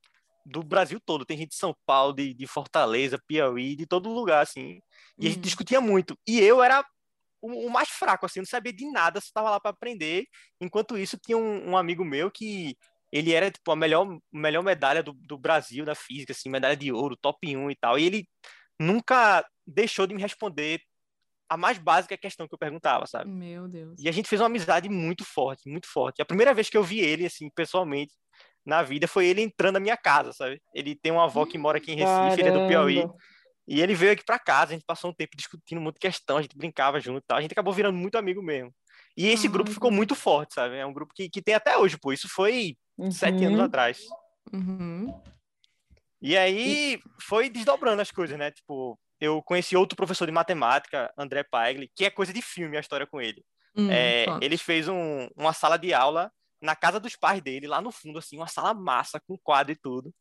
do 0.44 0.62
Brasil 0.62 1.00
todo, 1.00 1.24
tem 1.24 1.38
gente 1.38 1.50
de 1.50 1.56
São 1.56 1.74
Paulo, 1.86 2.12
de, 2.12 2.34
de 2.34 2.46
Fortaleza, 2.46 3.18
Piauí, 3.26 3.74
de 3.76 3.86
todo 3.86 4.08
lugar, 4.12 4.42
assim. 4.42 4.80
E 5.18 5.26
a 5.26 5.30
gente 5.30 5.36
Uhum. 5.36 5.42
discutia 5.42 5.80
muito. 5.80 6.16
E 6.26 6.38
eu 6.40 6.62
era 6.62 6.84
o, 7.40 7.66
o 7.66 7.70
mais 7.70 7.88
fraco, 7.88 8.26
assim, 8.26 8.40
não 8.40 8.46
sabia 8.46 8.72
de 8.72 8.90
nada, 8.90 9.20
só 9.20 9.26
estava 9.26 9.50
lá 9.50 9.60
para 9.60 9.70
aprender. 9.70 10.26
Enquanto 10.60 10.98
isso, 10.98 11.18
tinha 11.18 11.36
um, 11.38 11.70
um 11.70 11.76
amigo 11.76 12.04
meu 12.04 12.30
que 12.30 12.76
ele 13.12 13.32
era, 13.32 13.50
tipo, 13.50 13.70
a 13.70 13.76
melhor, 13.76 14.18
melhor 14.32 14.62
medalha 14.62 15.02
do, 15.02 15.12
do 15.12 15.38
Brasil 15.38 15.84
na 15.84 15.94
física, 15.94 16.32
assim, 16.32 16.48
medalha 16.50 16.76
de 16.76 16.90
ouro, 16.92 17.16
top 17.16 17.56
1 17.56 17.70
e 17.70 17.76
tal. 17.76 17.98
E 17.98 18.04
ele 18.04 18.28
nunca 18.78 19.46
deixou 19.66 20.06
de 20.06 20.14
me 20.14 20.20
responder 20.20 20.80
a 21.48 21.56
mais 21.56 21.78
básica 21.78 22.16
questão 22.16 22.48
que 22.48 22.54
eu 22.54 22.58
perguntava, 22.58 23.06
sabe? 23.06 23.30
Meu 23.30 23.68
Deus. 23.68 24.00
E 24.00 24.08
a 24.08 24.12
gente 24.12 24.28
fez 24.28 24.40
uma 24.40 24.46
amizade 24.46 24.88
muito 24.88 25.24
forte, 25.24 25.68
muito 25.68 25.86
forte. 25.86 26.20
A 26.20 26.24
primeira 26.24 26.52
vez 26.52 26.68
que 26.68 26.76
eu 26.76 26.82
vi 26.82 27.00
ele, 27.00 27.26
assim, 27.26 27.48
pessoalmente, 27.50 28.12
na 28.64 28.82
vida, 28.82 29.06
foi 29.06 29.26
ele 29.26 29.42
entrando 29.42 29.74
na 29.74 29.80
minha 29.80 29.96
casa, 29.96 30.32
sabe? 30.32 30.60
Ele 30.74 30.94
tem 30.94 31.12
uma 31.12 31.24
avó 31.24 31.44
que 31.44 31.58
mora 31.58 31.78
aqui 31.78 31.92
em 31.92 31.96
Recife, 31.96 32.40
ele 32.40 32.48
é 32.48 32.52
do 32.52 32.66
Piauí. 32.66 32.96
Caramba. 32.96 33.16
E 33.66 33.80
ele 33.80 33.94
veio 33.94 34.12
aqui 34.12 34.22
pra 34.24 34.38
casa, 34.38 34.72
a 34.72 34.74
gente 34.74 34.84
passou 34.84 35.10
um 35.10 35.14
tempo 35.14 35.36
discutindo 35.36 35.80
muita 35.80 35.98
questão, 35.98 36.36
a 36.36 36.42
gente 36.42 36.56
brincava 36.56 37.00
junto 37.00 37.18
e 37.18 37.26
tal. 37.26 37.38
A 37.38 37.40
gente 37.40 37.52
acabou 37.52 37.72
virando 37.72 37.96
muito 37.96 38.16
amigo 38.18 38.42
mesmo. 38.42 38.70
E 39.16 39.26
esse 39.28 39.48
grupo 39.48 39.70
ficou 39.70 39.90
muito 39.90 40.14
forte, 40.14 40.54
sabe? 40.54 40.76
É 40.76 40.84
um 40.84 40.92
grupo 40.92 41.12
que, 41.14 41.30
que 41.30 41.40
tem 41.40 41.54
até 41.54 41.76
hoje, 41.78 41.96
pô. 41.96 42.12
Isso 42.12 42.28
foi 42.28 42.76
sete 43.10 43.44
anos 43.44 43.58
Uhum. 43.58 43.64
atrás. 43.64 44.02
Uhum. 44.52 45.20
E 46.20 46.36
aí 46.36 47.00
foi 47.20 47.48
desdobrando 47.48 48.00
as 48.02 48.10
coisas, 48.10 48.38
né? 48.38 48.50
Tipo, 48.50 48.98
eu 49.20 49.42
conheci 49.42 49.76
outro 49.76 49.96
professor 49.96 50.26
de 50.26 50.32
matemática, 50.32 51.12
André 51.16 51.42
Paigli, 51.44 51.90
que 51.94 52.04
é 52.04 52.10
coisa 52.10 52.32
de 52.32 52.42
filme 52.42 52.76
a 52.76 52.80
história 52.80 53.06
com 53.06 53.20
ele. 53.20 53.42
Hum, 53.76 53.88
É, 53.90 54.26
ele 54.40 54.56
fez 54.56 54.88
um- 54.88 55.28
uma 55.36 55.52
sala 55.52 55.76
de 55.78 55.92
aula 55.92 56.30
na 56.64 56.74
casa 56.74 56.98
dos 56.98 57.14
pais 57.14 57.40
dele, 57.42 57.66
lá 57.66 57.80
no 57.80 57.92
fundo, 57.92 58.18
assim, 58.18 58.36
uma 58.36 58.48
sala 58.48 58.72
massa, 58.72 59.20
com 59.20 59.38
quadro 59.38 59.72
e 59.72 59.76
tudo. 59.76 60.12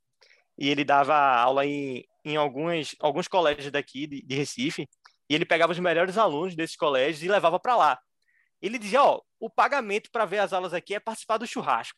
E 0.58 0.70
ele 0.70 0.84
dava 0.84 1.16
aula 1.16 1.66
em, 1.66 2.06
em 2.24 2.36
alguns, 2.36 2.96
alguns 3.00 3.28
colégios 3.28 3.72
daqui, 3.72 4.06
de, 4.06 4.22
de 4.22 4.36
Recife, 4.36 4.88
e 5.30 5.34
ele 5.34 5.46
pegava 5.46 5.72
os 5.72 5.80
melhores 5.80 6.18
alunos 6.18 6.56
desses 6.56 6.76
colégios 6.76 7.24
e 7.24 7.28
levava 7.28 7.60
para 7.60 7.76
lá. 7.76 8.00
Ele 8.62 8.78
dizia, 8.78 9.04
ó, 9.04 9.22
o 9.40 9.50
pagamento 9.50 10.12
para 10.12 10.26
ver 10.26 10.40
as 10.40 10.54
aulas 10.54 10.74
aqui 10.74 10.94
é 10.94 11.00
participar 11.00 11.38
do 11.38 11.48
churrasco. 11.48 11.98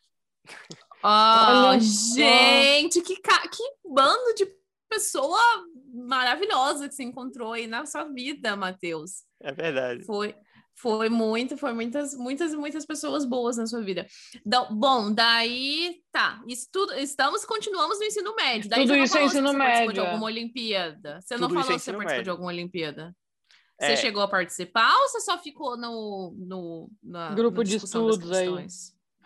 Oh, 1.02 1.78
gente, 1.78 3.00
que, 3.02 3.16
ca- 3.20 3.46
que 3.48 3.62
bando 3.84 4.34
de 4.34 4.46
pessoa 4.88 5.40
maravilhosa 5.92 6.88
que 6.88 6.94
você 6.94 7.02
encontrou 7.02 7.52
aí 7.52 7.66
na 7.66 7.84
sua 7.84 8.04
vida, 8.04 8.56
Matheus. 8.56 9.24
É 9.40 9.52
verdade. 9.52 10.04
Foi, 10.04 10.34
Foi 10.78 11.08
muito, 11.08 11.56
foi 11.56 11.72
muitas, 11.72 12.14
muitas, 12.14 12.54
muitas 12.54 12.84
pessoas 12.84 13.24
boas 13.24 13.56
na 13.56 13.66
sua 13.66 13.82
vida. 13.82 14.06
Da- 14.44 14.66
bom, 14.66 15.10
daí 15.12 16.02
tá. 16.12 16.42
Isso 16.46 16.68
tudo, 16.70 16.92
estamos, 16.94 17.46
continuamos 17.46 17.98
no 17.98 18.04
ensino 18.04 18.34
médio. 18.34 18.68
Daí 18.68 18.80
Tudo 18.82 18.88
você 18.90 18.96
não 18.98 19.04
isso 19.04 19.16
é 19.18 19.24
ensino 19.24 19.48
você 19.48 19.52
de 19.52 19.58
médio, 19.58 20.02
é. 20.02 20.06
alguma 20.06 20.26
Olimpíada. 20.26 21.20
Você 21.22 21.36
não 21.38 21.48
Tudo 21.48 21.60
isso 21.60 21.60
é 21.60 21.64
falou 21.64 21.78
se 21.78 21.84
você 21.84 21.90
ensino 21.90 21.98
participou 21.98 22.12
de 22.12 22.18
médio. 22.18 22.32
alguma 22.32 22.48
Olimpíada. 22.48 23.16
É. 23.80 23.88
Você 23.88 24.02
chegou 24.02 24.22
a 24.22 24.28
participar 24.28 24.94
ou 24.94 25.08
você 25.08 25.20
só 25.20 25.38
ficou 25.38 25.76
no, 25.76 26.34
no 26.36 26.90
na, 27.02 27.30
Grupo 27.34 27.58
na 27.58 27.64
de 27.64 27.76
estudos 27.76 28.32
aí. 28.32 28.66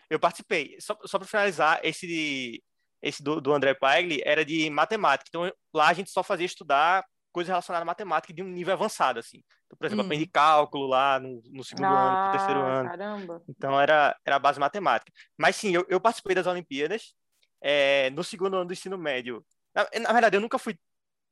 Eu 0.08 0.18
participei. 0.20 0.76
Só, 0.80 0.96
só 1.04 1.18
para 1.18 1.28
finalizar, 1.28 1.80
esse, 1.82 2.62
esse 3.02 3.22
do, 3.22 3.40
do 3.40 3.52
André 3.52 3.74
Pagli 3.74 4.20
era 4.24 4.44
de 4.44 4.68
matemática. 4.70 5.28
Então, 5.28 5.52
lá 5.74 5.88
a 5.88 5.92
gente 5.92 6.10
só 6.10 6.22
fazia 6.22 6.46
estudar 6.46 7.04
coisas 7.32 7.48
relacionadas 7.48 7.82
à 7.82 7.86
matemática 7.86 8.32
de 8.32 8.42
um 8.42 8.48
nível 8.48 8.74
avançado, 8.74 9.18
assim. 9.18 9.42
Então, 9.66 9.78
por 9.78 9.86
exemplo, 9.86 10.02
Hum. 10.02 10.06
aprendi 10.06 10.26
cálculo 10.26 10.86
lá 10.86 11.18
no, 11.18 11.40
no 11.50 11.64
segundo 11.64 11.94
ano, 11.94 12.16
no 12.24 12.30
terceiro 12.30 12.60
Ah, 12.60 12.78
ano. 12.80 12.88
Caramba. 12.90 13.42
Então, 13.48 13.80
era, 13.80 14.16
era 14.24 14.36
a 14.36 14.38
base 14.38 14.58
matemática. 14.60 15.12
Mas, 15.38 15.56
sim, 15.56 15.74
eu, 15.74 15.84
eu 15.88 16.00
participei 16.00 16.34
das 16.34 16.46
Olimpíadas 16.46 17.14
é, 17.62 18.10
no 18.10 18.24
segundo 18.24 18.56
ano 18.56 18.66
do 18.66 18.72
ensino 18.72 18.98
médio. 18.98 19.44
Na, 19.74 19.88
na 20.00 20.12
verdade, 20.12 20.36
eu 20.36 20.40
nunca 20.40 20.58
fui 20.58 20.76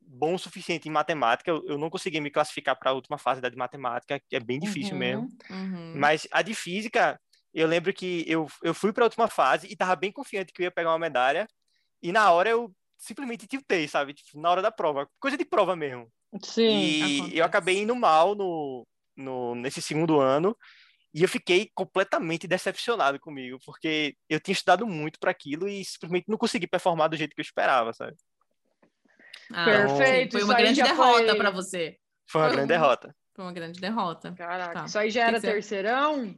bom 0.01 0.35
o 0.35 0.39
suficiente 0.39 0.89
em 0.89 0.93
matemática. 0.93 1.51
Eu, 1.51 1.65
eu 1.67 1.79
não 1.79 1.91
consegui 1.91 2.21
me 2.21 2.31
classificar 2.31 2.79
para 2.79 2.91
a 2.91 2.95
última 2.95 3.19
fase 3.19 3.41
da 3.41 3.49
de 3.49 3.57
matemática, 3.57 4.21
que 4.29 4.37
é 4.37 4.41
bem 4.41 4.59
difícil 4.59 4.93
Uhum. 4.93 4.99
mesmo. 4.99 5.29
Uhum. 5.51 5.93
Mas 5.97 6.27
a 6.33 6.43
de 6.43 6.55
física, 6.55 7.21
eu 7.53 7.67
lembro 7.67 7.93
que 7.93 8.25
eu, 8.27 8.47
eu 8.63 8.73
fui 8.73 8.93
para 8.93 9.05
a 9.05 9.07
última 9.07 9.29
fase 9.29 9.67
e 9.71 9.77
tava 9.77 9.97
bem 9.97 10.13
confiante 10.13 10.53
que 10.53 10.63
eu 10.63 10.65
ia 10.65 10.71
pegar 10.71 10.91
uma 10.91 10.99
medalha. 10.99 11.47
E 12.03 12.13
na 12.13 12.31
hora 12.31 12.49
eu 12.49 12.73
simplesmente 12.99 13.47
tiltei, 13.47 13.87
sabe? 13.89 14.13
Tipo, 14.13 14.41
na 14.41 14.51
hora 14.51 14.61
da 14.63 14.71
prova. 14.73 15.09
Coisa 15.21 15.37
de 15.39 15.45
prova 15.45 15.75
mesmo. 15.77 16.11
Sim. 16.43 16.63
E 16.79 17.03
acontece. 17.03 17.37
eu 17.39 17.45
acabei 17.45 17.79
indo 17.79 17.95
mal 17.97 18.35
no, 18.35 18.87
no, 19.17 19.55
nesse 19.55 19.81
segundo 19.81 20.21
ano. 20.21 20.55
E 21.15 21.23
eu 21.23 21.29
fiquei 21.29 21.71
completamente 21.75 22.47
decepcionado 22.47 23.19
comigo, 23.19 23.59
porque 23.65 24.15
eu 24.29 24.39
tinha 24.39 24.53
estudado 24.53 24.87
muito 24.87 25.19
para 25.19 25.31
aquilo 25.31 25.67
e 25.67 25.83
simplesmente 25.85 26.27
não 26.29 26.37
consegui 26.37 26.67
performar 26.67 27.09
do 27.09 27.17
jeito 27.17 27.35
que 27.35 27.41
eu 27.41 27.45
esperava, 27.45 27.95
sabe? 27.95 28.15
Ah, 29.53 29.65
Perfeito, 29.65 30.33
Foi 30.33 30.43
uma 30.45 30.55
grande 30.55 30.83
derrota 30.83 31.27
foi- 31.29 31.37
para 31.37 31.51
você. 31.51 31.97
Foi 32.27 32.41
uma 32.43 32.49
Foi 32.49 32.57
grande 32.57 32.73
um- 32.73 32.77
derrota. 32.77 33.17
Foi 33.35 33.45
uma 33.45 33.53
grande 33.53 33.81
derrota. 33.81 34.33
Caraca, 34.37 34.81
Tá. 34.81 34.85
isso 34.85 34.99
aí 34.99 35.11
já 35.11 35.27
era 35.29 35.41
terceirão? 35.41 36.35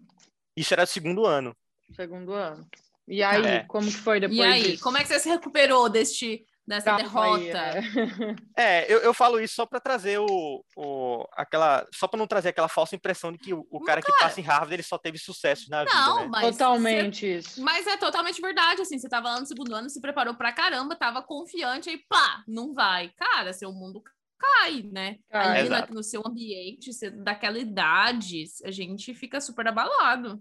Isso 0.57 0.73
era 0.73 0.85
o 0.85 0.87
segundo 0.87 1.27
ano. 1.27 1.57
Segundo 1.97 2.33
ano. 2.33 2.65
E 3.09 3.23
aí, 3.25 3.45
É. 3.45 3.61
como 3.65 3.87
que 3.89 3.97
foi 3.97 4.21
depois 4.21 4.39
e 4.39 4.43
aí, 4.43 4.63
disso? 4.63 4.83
como 4.85 4.97
é 4.99 5.03
que 5.03 5.09
você 5.09 5.19
se 5.19 5.29
recuperou 5.29 5.89
deste, 5.89 6.47
dessa 6.71 6.97
Calma 6.97 7.37
aí, 7.37 7.45
derrota? 7.53 7.59
é. 7.59 8.51
É, 8.57 8.93
eu, 8.93 8.99
eu 9.01 9.13
falo 9.13 9.41
isso 9.41 9.55
só 9.55 9.67
para 9.67 9.81
trazer 9.81 10.19
o, 10.19 10.65
o 10.77 11.25
aquela, 11.33 11.87
só 11.95 12.07
para 12.07 12.19
não 12.19 12.27
trazer 12.27 12.51
aquela 12.51 12.69
falsa 12.69 12.95
impressão 12.95 13.33
de 13.33 13.39
que 13.39 13.53
o, 13.53 13.67
o 13.71 13.81
cara 13.83 14.01
que 14.01 14.13
passa 14.19 14.41
em 14.41 14.45
Harvard 14.45 14.73
ele 14.75 14.83
só 14.83 14.97
teve 14.97 15.19
sucesso 15.19 15.69
na 15.71 15.85
Não, 15.85 16.15
vida, 16.15 16.21
né? 16.25 16.29
mas 16.31 16.57
Totalmente 16.57 17.27
isso. 17.39 17.61
mas 17.63 17.87
é 17.87 17.97
totalmente 17.97 18.41
verdade, 18.41 18.83
assim, 18.83 18.99
você 18.99 19.09
tava 19.09 19.29
lá 19.31 19.41
no 19.41 19.47
segundo 19.47 19.75
ano, 19.75 19.91
se 19.91 20.01
preparou 20.01 20.35
pra 20.35 20.53
caramba, 20.53 20.95
tava 20.97 21.23
confiante, 21.23 21.91
aí 21.91 21.99
pá, 22.09 22.43
não 22.47 22.73
vai. 22.73 23.11
Cara, 23.11 23.53
seu 23.53 23.73
mundo 23.73 24.03
cai, 24.39 24.83
né? 24.83 25.17
Cai. 25.31 25.61
Ali 25.61 25.69
na- 25.69 25.77
Exato. 25.79 25.95
no 25.95 26.03
seu 26.03 26.23
ambiente, 26.27 26.93
você- 26.93 27.11
daquela 27.11 27.59
idade, 27.59 28.45
a 28.65 28.71
gente 28.71 29.13
fica 29.15 29.41
super 29.41 29.67
abalado. 29.69 30.41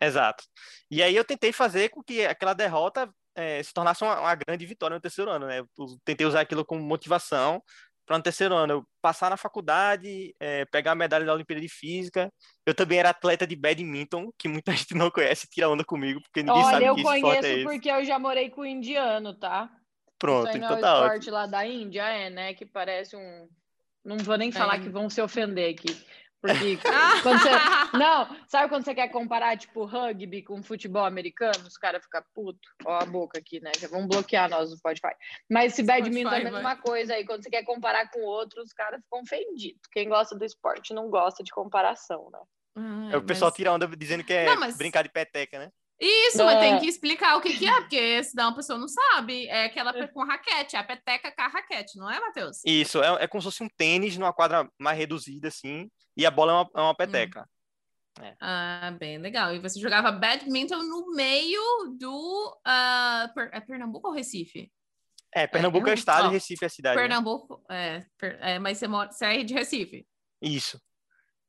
Exato. 0.00 0.44
E 0.90 1.02
aí 1.02 1.14
eu 1.16 1.24
tentei 1.24 1.52
fazer 1.52 1.88
com 1.90 2.02
que 2.02 2.24
aquela 2.26 2.54
derrota 2.54 3.08
eh, 3.36 3.62
se 3.62 3.72
tornasse 3.72 4.02
uma, 4.02 4.20
uma 4.20 4.34
grande 4.34 4.66
vitória 4.66 4.94
no 4.96 5.00
terceiro 5.00 5.30
ano, 5.30 5.46
né? 5.46 5.60
Eu 5.60 5.68
tentei 6.04 6.26
usar 6.26 6.40
aquilo 6.40 6.64
como 6.64 6.82
motivação 6.82 7.62
para 8.06 8.16
no 8.18 8.22
terceiro 8.22 8.54
ano 8.54 8.72
eu 8.74 8.88
passar 9.02 9.30
na 9.30 9.36
faculdade, 9.36 10.32
eh, 10.40 10.64
pegar 10.66 10.92
a 10.92 10.94
medalha 10.94 11.24
da 11.26 11.34
Olimpíada 11.34 11.60
de 11.60 11.68
Física. 11.68 12.32
Eu 12.64 12.74
também 12.74 12.98
era 13.00 13.10
atleta 13.10 13.46
de 13.46 13.56
badminton, 13.56 14.30
que 14.38 14.48
muita 14.48 14.72
gente 14.76 14.94
não 14.94 15.10
conhece, 15.10 15.48
tira 15.50 15.68
onda 15.68 15.84
comigo, 15.84 16.20
porque 16.22 16.42
ninguém 16.42 16.64
sabe 16.64 16.76
Olha, 16.76 16.86
eu 16.86 16.94
que 16.94 17.00
esporte 17.00 17.20
conheço 17.22 17.46
é 17.46 17.52
esse. 17.54 17.64
porque 17.64 17.90
eu 17.90 18.04
já 18.04 18.18
morei 18.18 18.48
com 18.50 18.60
o 18.62 18.66
indiano, 18.66 19.34
tá? 19.34 19.70
Pronto, 20.18 20.56
então 20.56 20.76
é 20.76 20.78
o 20.78 20.80
tá 20.80 20.94
ótimo. 20.94 21.06
esporte 21.08 21.30
lá 21.30 21.46
da 21.46 21.66
Índia, 21.66 22.08
é, 22.08 22.30
né? 22.30 22.54
Que 22.54 22.64
parece 22.64 23.16
um. 23.16 23.48
Não 24.04 24.18
vou 24.18 24.38
nem 24.38 24.52
falar 24.52 24.76
É. 24.76 24.78
que 24.78 24.88
vão 24.88 25.10
se 25.10 25.20
ofender 25.20 25.74
aqui. 25.74 25.94
Porque 26.40 26.78
quando 27.22 27.38
você. 27.40 27.48
Não, 27.96 28.36
sabe 28.46 28.68
quando 28.68 28.84
você 28.84 28.94
quer 28.94 29.08
comparar, 29.08 29.56
tipo, 29.56 29.84
rugby 29.84 30.42
com 30.42 30.62
futebol 30.62 31.04
americano? 31.04 31.66
Os 31.66 31.76
caras 31.78 32.02
ficam 32.04 32.22
puto. 32.34 32.68
Ó, 32.84 32.98
a 33.00 33.06
boca 33.06 33.38
aqui, 33.38 33.60
né? 33.60 33.72
Já 33.78 33.88
vão 33.88 34.06
bloquear 34.06 34.48
nós 34.50 34.70
no 34.70 34.76
Spotify. 34.76 35.14
Mas 35.50 35.74
se 35.74 35.82
badminton 35.82 36.30
é 36.34 36.40
a 36.46 36.50
mesma 36.52 36.76
coisa 36.76 37.14
aí. 37.14 37.24
Quando 37.24 37.42
você 37.42 37.50
quer 37.50 37.64
comparar 37.64 38.10
com 38.10 38.20
outro, 38.20 38.62
os 38.62 38.72
caras 38.72 39.00
ficam 39.02 39.22
ofendidos. 39.22 39.80
Quem 39.90 40.08
gosta 40.08 40.36
do 40.36 40.44
esporte 40.44 40.92
não 40.94 41.08
gosta 41.10 41.42
de 41.42 41.50
comparação, 41.50 42.28
né? 42.30 42.38
Ai, 42.76 43.14
É, 43.14 43.16
o 43.16 43.22
pessoal 43.22 43.50
mas- 43.50 43.56
tira 43.56 43.72
onda 43.72 43.86
dizendo 43.88 44.22
que 44.22 44.32
é 44.32 44.44
Não, 44.46 44.60
mas- 44.60 44.76
brincar 44.76 45.02
de 45.02 45.08
peteca, 45.08 45.58
né? 45.58 45.70
Isso, 45.98 46.44
mas 46.44 46.60
tem 46.60 46.74
É. 46.74 46.78
que 46.78 46.86
explicar 46.86 47.38
o 47.38 47.40
que, 47.40 47.56
que 47.56 47.66
é, 47.66 47.72
porque 47.80 48.22
senão 48.22 48.50
a 48.50 48.54
pessoa 48.54 48.78
não 48.78 48.86
sabe. 48.86 49.46
É 49.46 49.64
aquela 49.64 49.94
com 50.08 50.24
raquete, 50.26 50.76
é 50.76 50.78
a 50.78 50.84
peteca 50.84 51.32
com 51.34 51.40
a 51.40 51.48
raquete, 51.48 51.96
não 51.96 52.10
é, 52.10 52.20
Matheus? 52.20 52.58
Isso, 52.66 53.02
é, 53.02 53.24
é 53.24 53.26
como 53.26 53.40
se 53.40 53.46
fosse 53.46 53.62
um 53.62 53.68
tênis 53.78 54.18
numa 54.18 54.30
quadra 54.30 54.68
mais 54.78 54.98
reduzida, 54.98 55.48
assim, 55.48 55.90
e 56.16 56.24
a 56.26 56.30
bola 56.30 56.52
é 56.52 56.54
uma, 56.54 56.70
é 56.74 56.80
uma 56.80 56.94
peteca. 56.94 57.48
Ah, 58.40 58.94
bem 58.98 59.18
legal. 59.18 59.54
E 59.54 59.58
você 59.58 59.78
jogava 59.78 60.10
badminton 60.10 60.78
no 60.82 61.14
meio 61.14 61.60
do. 61.98 62.58
ah, 62.64 63.30
Per- 63.34 63.50
é 63.52 63.60
Pernambuco 63.60 64.08
ou 64.08 64.14
Recife? 64.14 64.72
É, 65.34 65.46
Pernambuco 65.46 65.86
é, 65.86 65.90
o 65.90 65.92
eu- 65.92 65.94
estado 65.94 66.28
e 66.28 66.32
Recife 66.32 66.64
é 66.64 66.66
a 66.66 66.70
cidade. 66.70 66.96
né? 66.96 67.02
Pernambuco, 67.02 67.62
é, 67.68 68.06
per- 68.16 68.38
é, 68.40 68.58
mas 68.58 68.78
você, 68.78 68.88
mora, 68.88 69.12
você 69.12 69.24
é 69.26 69.42
de 69.44 69.52
Recife. 69.52 70.06
Isso. 70.40 70.80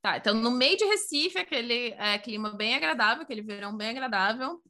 Tá, 0.02 0.18
então 0.18 0.34
no 0.36 0.52
meio 0.52 0.76
de 0.78 0.84
Recife, 0.86 1.38
aquele 1.40 1.94
é, 1.98 2.18
clima 2.20 2.50
bem 2.52 2.76
agradável, 2.76 3.24
aquele 3.24 3.42
verão 3.42 3.76
bem 3.76 3.90
agradável. 3.90 4.62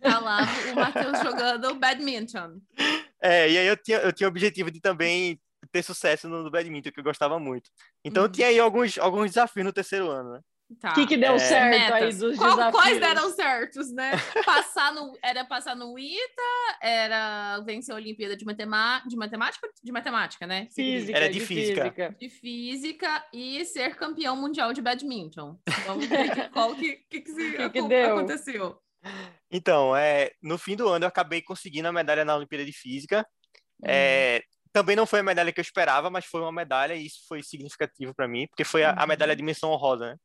Tá 0.00 0.18
lá 0.18 0.40
o 0.72 0.74
Matheus 0.76 1.18
jogando 1.20 1.74
badminton. 1.76 2.60
É, 3.20 3.50
e 3.50 3.58
aí 3.58 3.66
eu 3.66 3.76
tinha, 3.76 3.98
eu 3.98 4.12
tinha 4.12 4.28
o 4.28 4.30
objetivo 4.30 4.70
de 4.70 4.80
também 4.80 5.40
ter 5.72 5.82
sucesso 5.82 6.28
no, 6.28 6.42
no 6.42 6.50
badminton, 6.50 6.90
que 6.90 7.00
eu 7.00 7.04
gostava 7.04 7.38
muito. 7.38 7.70
Então 8.04 8.22
eu 8.22 8.26
Uhum. 8.26 8.32
tinha 8.32 8.48
aí 8.48 8.58
alguns, 8.58 8.98
alguns 8.98 9.26
desafios 9.26 9.64
no 9.66 9.72
terceiro 9.72 10.08
ano, 10.10 10.32
né? 10.34 10.40
Tá. 10.80 10.90
O 10.90 10.94
que, 10.96 11.06
que 11.06 11.16
deu 11.16 11.32
É. 11.32 11.38
certo 11.38 11.94
aí 11.94 12.00
Metas. 12.02 12.18
dos 12.18 12.36
Qual- 12.36 12.50
desafios? 12.50 12.82
Quais 12.82 13.00
deram 13.00 13.30
certos, 13.30 13.90
né? 13.90 14.12
Passar 14.44 14.92
no, 14.92 15.16
era 15.22 15.42
passar 15.42 15.74
no 15.74 15.98
ITA, 15.98 16.42
era 16.82 17.58
vencer 17.60 17.94
a 17.94 17.96
Olimpíada 17.96 18.36
de, 18.36 18.44
matema, 18.44 19.02
de 19.06 19.16
matemática, 19.16 19.66
de 19.82 19.90
matemática, 19.90 20.46
né? 20.46 20.68
Física, 20.70 21.16
Era 21.16 21.30
de 21.30 21.40
física. 21.40 22.14
De 22.20 22.28
física 22.28 23.24
e 23.32 23.64
ser 23.64 23.96
campeão 23.96 24.36
mundial 24.36 24.74
de 24.74 24.82
badminton. 24.82 25.58
Vamos 25.86 26.04
ver 26.04 26.50
qual 26.50 26.74
que, 26.74 26.96
que, 27.08 27.22
que, 27.22 27.30
se- 27.32 27.52
Que 27.56 27.70
que 27.70 27.82
deu? 27.88 28.16
aconteceu. 28.18 28.78
Então, 29.50 29.96
é, 29.96 30.32
no 30.42 30.58
fim 30.58 30.76
do 30.76 30.86
ano 30.88 31.04
eu 31.04 31.08
acabei 31.08 31.40
conseguindo 31.40 31.88
a 31.88 31.92
medalha 31.92 32.26
na 32.26 32.36
Olimpíada 32.36 32.64
de 32.66 32.72
Física. 32.74 33.26
É, 33.82 34.42
também 34.72 34.94
não 34.96 35.06
foi 35.06 35.20
a 35.20 35.22
medalha 35.22 35.52
que 35.52 35.60
eu 35.60 35.62
esperava, 35.62 36.10
mas 36.10 36.24
foi 36.24 36.40
uma 36.40 36.52
medalha 36.52 36.94
e 36.94 37.06
isso 37.06 37.20
foi 37.28 37.42
significativo 37.42 38.14
para 38.14 38.28
mim, 38.28 38.46
porque 38.48 38.64
foi 38.64 38.84
a, 38.84 38.90
a 38.92 39.02
Uhum. 39.02 39.08
medalha 39.08 39.34
de 39.36 39.42
menção 39.42 39.70
honrosa, 39.70 40.10
né? 40.12 40.16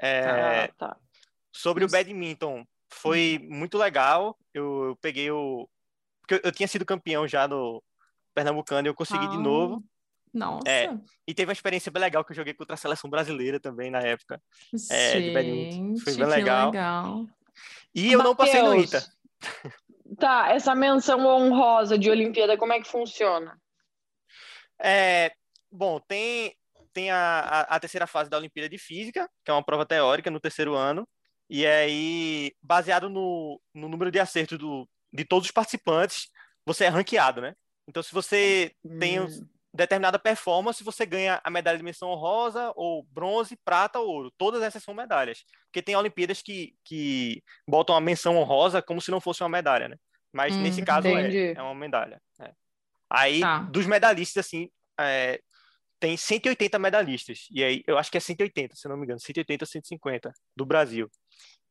É, 0.00 0.64
Ah, 0.64 0.72
tá. 0.76 0.96
Sobre 1.52 1.84
o 1.84 1.86
Isso. 1.86 1.92
badminton, 1.92 2.64
foi 2.92 3.38
muito 3.50 3.76
legal. 3.78 4.36
Eu, 4.54 4.84
eu 4.90 4.96
peguei 4.96 5.30
o. 5.30 5.68
Porque 6.20 6.34
eu, 6.34 6.40
eu 6.44 6.52
tinha 6.52 6.68
sido 6.68 6.84
campeão 6.84 7.26
já 7.26 7.48
no 7.48 7.82
Pernambucano 8.34 8.86
e 8.86 8.90
eu 8.90 8.94
consegui 8.94 9.26
de 9.28 9.36
Ah, 9.36 9.40
novo. 9.40 9.84
Nossa. 10.32 10.68
É, 10.68 10.88
E 11.26 11.34
teve 11.34 11.48
uma 11.48 11.54
experiência 11.54 11.90
bem 11.90 12.00
legal 12.02 12.24
que 12.24 12.30
eu 12.32 12.36
joguei 12.36 12.54
contra 12.54 12.74
a 12.74 12.76
seleção 12.76 13.08
brasileira 13.10 13.58
também 13.58 13.90
na 13.90 13.98
época. 14.00 14.40
é, 14.90 15.20
de 15.20 15.30
badminton. 15.30 15.96
Foi 15.98 16.12
Gente, 16.12 16.20
bem 16.20 16.28
legal. 16.28 16.66
legal. 16.70 17.26
E 17.94 18.12
eu 18.12 18.22
não 18.22 18.36
passei 18.36 18.62
no 18.62 18.76
ITA. 18.78 19.02
Tá, 20.18 20.50
essa 20.50 20.74
menção 20.74 21.24
honrosa 21.26 21.96
de 21.98 22.10
Olimpíada, 22.10 22.56
como 22.58 22.72
é 22.72 22.80
que 22.80 22.88
funciona? 22.88 23.56
É, 24.80 25.32
bom, 25.70 26.00
tem, 26.00 26.54
tem 26.92 27.10
a, 27.10 27.40
a, 27.40 27.60
a 27.76 27.80
terceira 27.80 28.06
fase 28.06 28.28
da 28.28 28.36
Olimpíada 28.36 28.68
de 28.68 28.78
Física, 28.78 29.28
que 29.44 29.50
é 29.50 29.54
uma 29.54 29.64
prova 29.64 29.86
teórica 29.86 30.30
no 30.30 30.40
terceiro 30.40 30.74
ano. 30.74 31.08
E 31.48 31.66
aí, 31.66 32.52
baseado 32.62 33.08
no, 33.08 33.60
no 33.72 33.88
número 33.88 34.10
de 34.10 34.18
acertos 34.20 34.58
do, 34.58 34.88
de 35.12 35.24
todos 35.24 35.46
os 35.46 35.52
participantes, 35.52 36.28
você 36.66 36.84
é 36.84 36.88
ranqueado, 36.88 37.40
né? 37.40 37.54
Então, 37.88 38.02
se 38.02 38.12
você 38.12 38.72
tem 38.98 39.20
Hum. 39.20 39.24
os- 39.24 39.42
determinada 39.72 40.18
performance, 40.18 40.82
você 40.82 41.06
ganha 41.06 41.40
a 41.44 41.50
medalha 41.50 41.78
de 41.78 41.84
menção 41.84 42.08
honrosa, 42.10 42.72
ou 42.74 43.04
bronze, 43.04 43.56
prata 43.64 44.00
ou 44.00 44.08
ouro. 44.08 44.32
Todas 44.36 44.62
essas 44.62 44.82
são 44.82 44.92
medalhas. 44.92 45.44
Porque 45.66 45.82
tem 45.82 45.94
Olimpíadas 45.94 46.42
que, 46.42 46.74
que 46.84 47.42
botam 47.68 47.94
a 47.94 48.00
menção 48.00 48.36
honrosa 48.36 48.82
como 48.82 49.00
se 49.00 49.10
não 49.10 49.20
fosse 49.20 49.42
uma 49.42 49.48
medalha, 49.48 49.88
né? 49.88 49.96
Mas 50.32 50.56
Hum, 50.56 50.62
nesse 50.62 50.84
caso 50.84 51.08
é, 51.08 51.52
é 51.52 51.62
uma 51.62 51.74
medalha. 51.74 52.20
né? 52.38 52.52
Aí, 53.10 53.40
Tá. 53.40 53.60
dos 53.60 53.86
medalhistas, 53.86 54.46
assim, 54.46 54.70
é, 55.00 55.40
tem 55.98 56.16
180 56.16 56.78
medalhistas. 56.78 57.46
E 57.50 57.64
aí, 57.64 57.82
eu 57.86 57.96
acho 57.98 58.10
que 58.10 58.16
é 58.18 58.20
180, 58.20 58.76
se 58.76 58.86
não 58.88 58.96
me 58.96 59.04
engano, 59.04 59.18
180 59.20 59.64
ou 59.64 59.66
150 59.66 60.32
do 60.56 60.66
Brasil. 60.66 61.10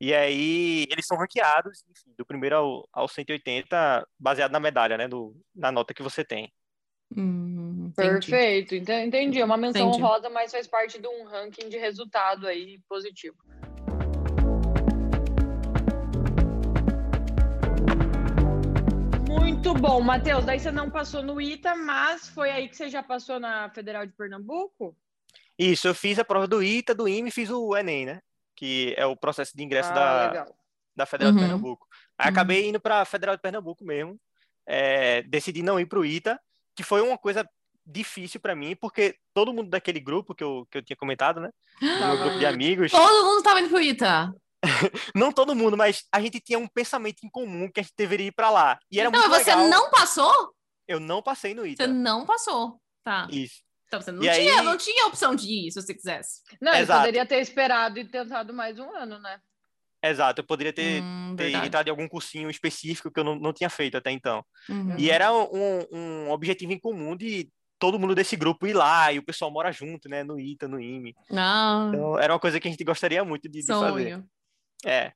E 0.02 0.14
aí, 0.14 0.86
eles 0.90 1.06
são 1.06 1.18
ranqueados, 1.18 1.84
enfim, 1.90 2.14
do 2.18 2.26
primeiro 2.26 2.56
ao, 2.56 2.90
ao 2.92 3.08
180, 3.08 4.08
baseado 4.20 4.52
na 4.52 4.60
medalha, 4.60 4.98
né? 4.98 5.08
Do, 5.08 5.36
na 5.56 5.72
nota 5.72 5.94
que 5.94 6.04
você 6.04 6.24
tem. 6.26 6.52
Hum. 7.16 7.92
Perfeito, 7.96 8.76
ente- 8.76 8.92
entendi. 8.92 9.40
É 9.40 9.46
uma 9.46 9.58
menção 9.58 9.88
Entendi. 9.88 10.04
honrosa, 10.04 10.30
mas 10.30 10.52
faz 10.52 10.68
parte 10.68 11.00
de 11.00 11.08
um 11.08 11.24
ranking 11.26 11.70
de 11.70 11.78
resultado 11.78 12.46
aí 12.48 12.80
positivo. 12.90 13.38
Muito 19.68 19.82
bom, 19.82 20.00
Matheus. 20.00 20.46
Daí 20.46 20.58
você 20.62 20.72
não 20.72 20.90
passou 20.90 21.22
no 21.22 21.42
ITA, 21.42 21.76
mas 21.76 22.30
foi 22.30 22.50
aí 22.50 22.70
que 22.70 22.78
você 22.78 22.90
já 22.90 23.04
passou 23.04 23.38
na 23.38 23.70
Federal 23.72 24.06
de 24.06 24.14
Pernambuco? 24.14 24.96
Isso, 25.60 25.90
eu 25.90 25.94
fiz 25.94 26.18
a 26.18 26.24
prova 26.24 26.48
do 26.48 26.64
ITA, 26.64 26.96
do 26.96 27.06
IME 27.06 27.28
e 27.28 27.32
fiz 27.34 27.50
o 27.50 27.76
Enem, 27.76 28.06
né? 28.06 28.22
Que 28.56 28.94
é 28.98 29.06
o 29.06 29.14
processo 29.18 29.52
de 29.58 29.62
ingresso 29.62 29.90
Ah, 29.92 29.94
da, 29.94 30.28
legal. 30.28 30.56
da 30.96 31.06
Federal 31.06 31.34
de 31.34 31.40
Uhum. 31.40 31.44
Pernambuco. 31.46 31.86
Aí 32.18 32.28
Uhum. 32.28 32.32
acabei 32.32 32.70
indo 32.70 32.80
para 32.80 33.02
a 33.02 33.06
Federal 33.06 33.36
de 33.36 33.42
Pernambuco 33.42 33.84
mesmo. 33.84 34.18
É, 34.66 35.22
decidi 35.24 35.62
não 35.62 35.78
ir 35.78 35.86
para 35.86 36.00
o 36.00 36.06
ITA, 36.06 36.40
que 36.74 36.82
foi 36.82 37.02
uma 37.02 37.18
coisa 37.18 37.46
difícil 37.86 38.40
para 38.40 38.56
mim, 38.56 38.74
porque 38.74 39.18
todo 39.34 39.54
mundo 39.54 39.70
daquele 39.70 40.00
grupo 40.00 40.34
que 40.34 40.46
eu, 40.46 40.66
que 40.72 40.78
eu 40.78 40.82
tinha 40.82 40.96
comentado, 40.96 41.42
né? 41.42 41.50
Do 41.82 41.86
meu 41.88 42.00
Tava 42.00 42.16
grupo 42.16 42.40
de 42.40 42.46
amigos, 42.46 42.92
Todo 42.92 43.26
mundo 43.26 43.44
tava 43.44 43.60
indo 43.60 43.68
pro 43.70 43.82
Ita. 43.82 44.34
não 45.16 45.32
todo 45.32 45.56
mundo, 45.56 45.78
mas 45.78 46.04
a 46.12 46.20
gente 46.22 46.40
tinha 46.40 46.58
um 46.60 46.68
pensamento 46.68 47.18
em 47.24 47.30
comum 47.30 47.70
que 47.72 47.80
a 47.80 47.84
gente 47.84 47.94
deveria 47.98 48.28
ir 48.28 48.32
para 48.32 48.50
lá. 48.50 48.80
E 48.92 49.00
era 49.00 49.10
Então, 49.10 49.22
muito 49.22 49.34
você 49.34 49.54
legal. 49.56 49.70
não 49.70 49.90
passou? 49.92 50.54
Eu 50.88 51.00
não 51.00 51.22
passei 51.22 51.54
no 51.54 51.62
Você 51.64 51.70
ITA. 51.70 51.88
não 51.88 52.26
passou. 52.26 52.80
Tá. 53.04 53.28
Isso. 53.32 53.62
Então 53.88 54.02
você 54.02 54.12
não 54.12 54.22
E 54.24 54.30
tinha, 54.32 54.60
aí- 54.60 54.66
não 54.66 54.78
tinha 54.78 55.06
opção 55.08 55.34
de 55.36 55.48
ir, 55.48 55.72
se 55.72 55.82
você 55.82 55.94
quisesse. 55.94 56.42
Não, 56.62 56.74
Exato. 56.74 57.00
poderia 57.00 57.26
ter 57.26 57.40
esperado 57.40 58.00
e 58.00 58.06
tentado 58.06 58.54
mais 58.54 58.78
um 58.80 58.90
ano, 58.96 59.18
né? 59.20 59.40
Exato, 60.04 60.42
eu 60.42 60.46
poderia 60.46 60.72
ter, 60.72 61.02
Hum, 61.02 61.36
ter 61.38 61.52
entrado 61.54 61.88
em 61.88 61.90
algum 61.92 62.08
cursinho 62.08 62.50
específico 62.50 63.12
que 63.12 63.20
eu 63.20 63.24
não, 63.24 63.36
não 63.36 63.52
tinha 63.54 63.70
feito 63.70 63.98
até 63.98 64.12
então. 64.12 64.44
Uhum. 64.70 64.96
E 64.98 65.10
era 65.10 65.34
um, 65.34 65.86
um 65.92 66.32
objetivo 66.32 66.72
em 66.72 66.80
comum 66.80 67.16
de 67.16 67.50
todo 67.80 67.98
mundo 68.00 68.14
desse 68.14 68.36
grupo 68.36 68.68
ir 68.68 68.74
lá 68.74 69.12
e 69.12 69.20
o 69.20 69.24
pessoal 69.26 69.50
mora 69.52 69.72
junto, 69.72 70.08
né? 70.08 70.24
No 70.24 70.40
ITA, 70.40 70.68
no 70.68 70.80
IME. 70.80 71.16
Ah, 71.32 71.86
Então, 71.90 72.20
era 72.20 72.34
uma 72.34 72.40
coisa 72.40 72.60
que 72.60 72.68
a 72.68 72.72
gente 72.72 72.84
gostaria 72.84 73.24
muito 73.24 73.50
de, 73.50 73.62
de 73.62 73.66
fazer. 73.68 74.24
É. 74.86 75.14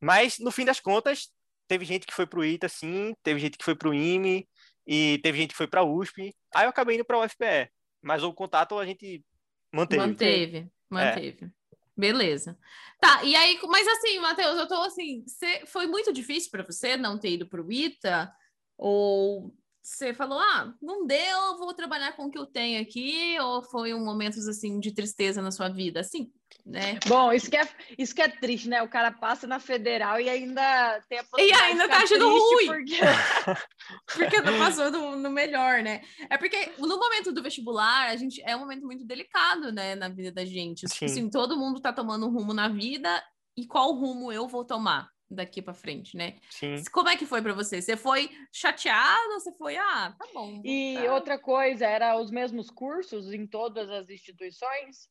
Mas, 0.00 0.38
no 0.38 0.50
fim 0.50 0.64
das 0.64 0.80
contas, 0.80 1.30
teve 1.68 1.84
gente 1.84 2.06
que 2.06 2.14
foi 2.14 2.26
pro 2.26 2.44
ITA, 2.44 2.68
sim, 2.68 3.14
teve 3.22 3.40
gente 3.40 3.56
que 3.56 3.64
foi 3.64 3.74
pro 3.74 3.94
IME 3.94 4.48
e 4.86 5.18
teve 5.22 5.38
gente 5.38 5.50
que 5.50 5.56
foi 5.56 5.66
pra 5.66 5.84
USP. 5.84 6.34
Aí 6.54 6.64
eu 6.64 6.70
acabei 6.70 6.96
indo 6.96 7.04
pra 7.04 7.18
UFPE. 7.20 7.70
Mas 8.02 8.22
o 8.22 8.32
contato 8.32 8.78
a 8.78 8.84
gente 8.84 9.24
manteve. 9.72 10.02
Manteve, 10.02 10.70
manteve. 10.90 11.52
Beleza. 11.96 12.58
Tá, 13.00 13.22
e 13.22 13.36
aí, 13.36 13.60
mas 13.68 13.86
assim, 13.86 14.18
Matheus, 14.18 14.58
eu 14.58 14.66
tô 14.66 14.82
assim, 14.82 15.24
cê, 15.26 15.64
foi 15.66 15.86
muito 15.86 16.12
difícil 16.12 16.50
para 16.50 16.64
você 16.64 16.96
não 16.96 17.18
ter 17.18 17.30
ido 17.30 17.46
pro 17.46 17.70
ITA? 17.70 18.32
Ou 18.76 19.54
você 19.82 20.14
falou, 20.14 20.38
ah, 20.38 20.72
não 20.80 21.04
deu, 21.04 21.58
vou 21.58 21.74
trabalhar 21.74 22.12
com 22.12 22.26
o 22.26 22.30
que 22.30 22.38
eu 22.38 22.46
tenho 22.46 22.80
aqui? 22.80 23.36
Ou 23.40 23.62
foi 23.62 23.92
um 23.92 24.04
momentos 24.04 24.46
assim 24.46 24.78
de 24.78 24.92
tristeza 24.92 25.42
na 25.42 25.50
sua 25.50 25.68
vida? 25.68 25.98
Assim, 25.98 26.30
né? 26.64 27.00
Bom, 27.06 27.32
isso 27.32 27.50
que, 27.50 27.56
é, 27.56 27.68
isso 27.98 28.14
que 28.14 28.22
é 28.22 28.28
triste, 28.28 28.68
né? 28.68 28.80
O 28.80 28.88
cara 28.88 29.10
passa 29.10 29.44
na 29.44 29.58
federal 29.58 30.20
e 30.20 30.28
ainda 30.28 31.02
tem 31.08 31.18
a 31.18 31.22
E 31.22 31.26
possibilidade 31.26 31.64
ainda 31.64 31.82
de 31.84 31.90
tá 31.90 31.96
achando 31.96 32.28
ruim. 32.28 32.66
Porque... 32.66 32.96
Porque 34.14 34.40
não 34.40 34.56
passou 34.56 34.88
no, 34.92 35.16
no 35.16 35.30
melhor, 35.30 35.82
né? 35.82 36.02
É 36.30 36.38
porque 36.38 36.72
no 36.78 36.96
momento 36.96 37.32
do 37.32 37.42
vestibular, 37.42 38.08
a 38.08 38.16
gente 38.16 38.40
é 38.46 38.54
um 38.54 38.60
momento 38.60 38.86
muito 38.86 39.04
delicado, 39.04 39.72
né, 39.72 39.96
na 39.96 40.08
vida 40.08 40.30
da 40.30 40.44
gente. 40.44 40.86
Tipo 40.86 40.98
Sim. 40.98 41.04
assim, 41.06 41.30
todo 41.30 41.56
mundo 41.56 41.80
tá 41.80 41.92
tomando 41.92 42.26
um 42.26 42.30
rumo 42.30 42.54
na 42.54 42.68
vida 42.68 43.22
e 43.56 43.66
qual 43.66 43.92
rumo 43.94 44.32
eu 44.32 44.46
vou 44.46 44.64
tomar 44.64 45.11
daqui 45.34 45.60
pra 45.62 45.74
frente, 45.74 46.16
né? 46.16 46.38
Sim. 46.50 46.82
Como 46.92 47.08
é 47.08 47.16
que 47.16 47.26
foi 47.26 47.40
pra 47.42 47.52
você? 47.52 47.80
Você 47.80 47.96
foi 47.96 48.30
chateado 48.52 49.32
você 49.34 49.52
foi, 49.52 49.76
ah, 49.76 50.14
tá 50.18 50.26
bom. 50.32 50.60
E 50.64 50.96
ficar- 50.98 51.14
outra 51.14 51.38
coisa, 51.38 51.86
era 51.86 52.16
os 52.18 52.30
mesmos 52.30 52.70
cursos 52.70 53.32
em 53.32 53.46
todas 53.46 53.90
as 53.90 54.08
instituições? 54.08 55.08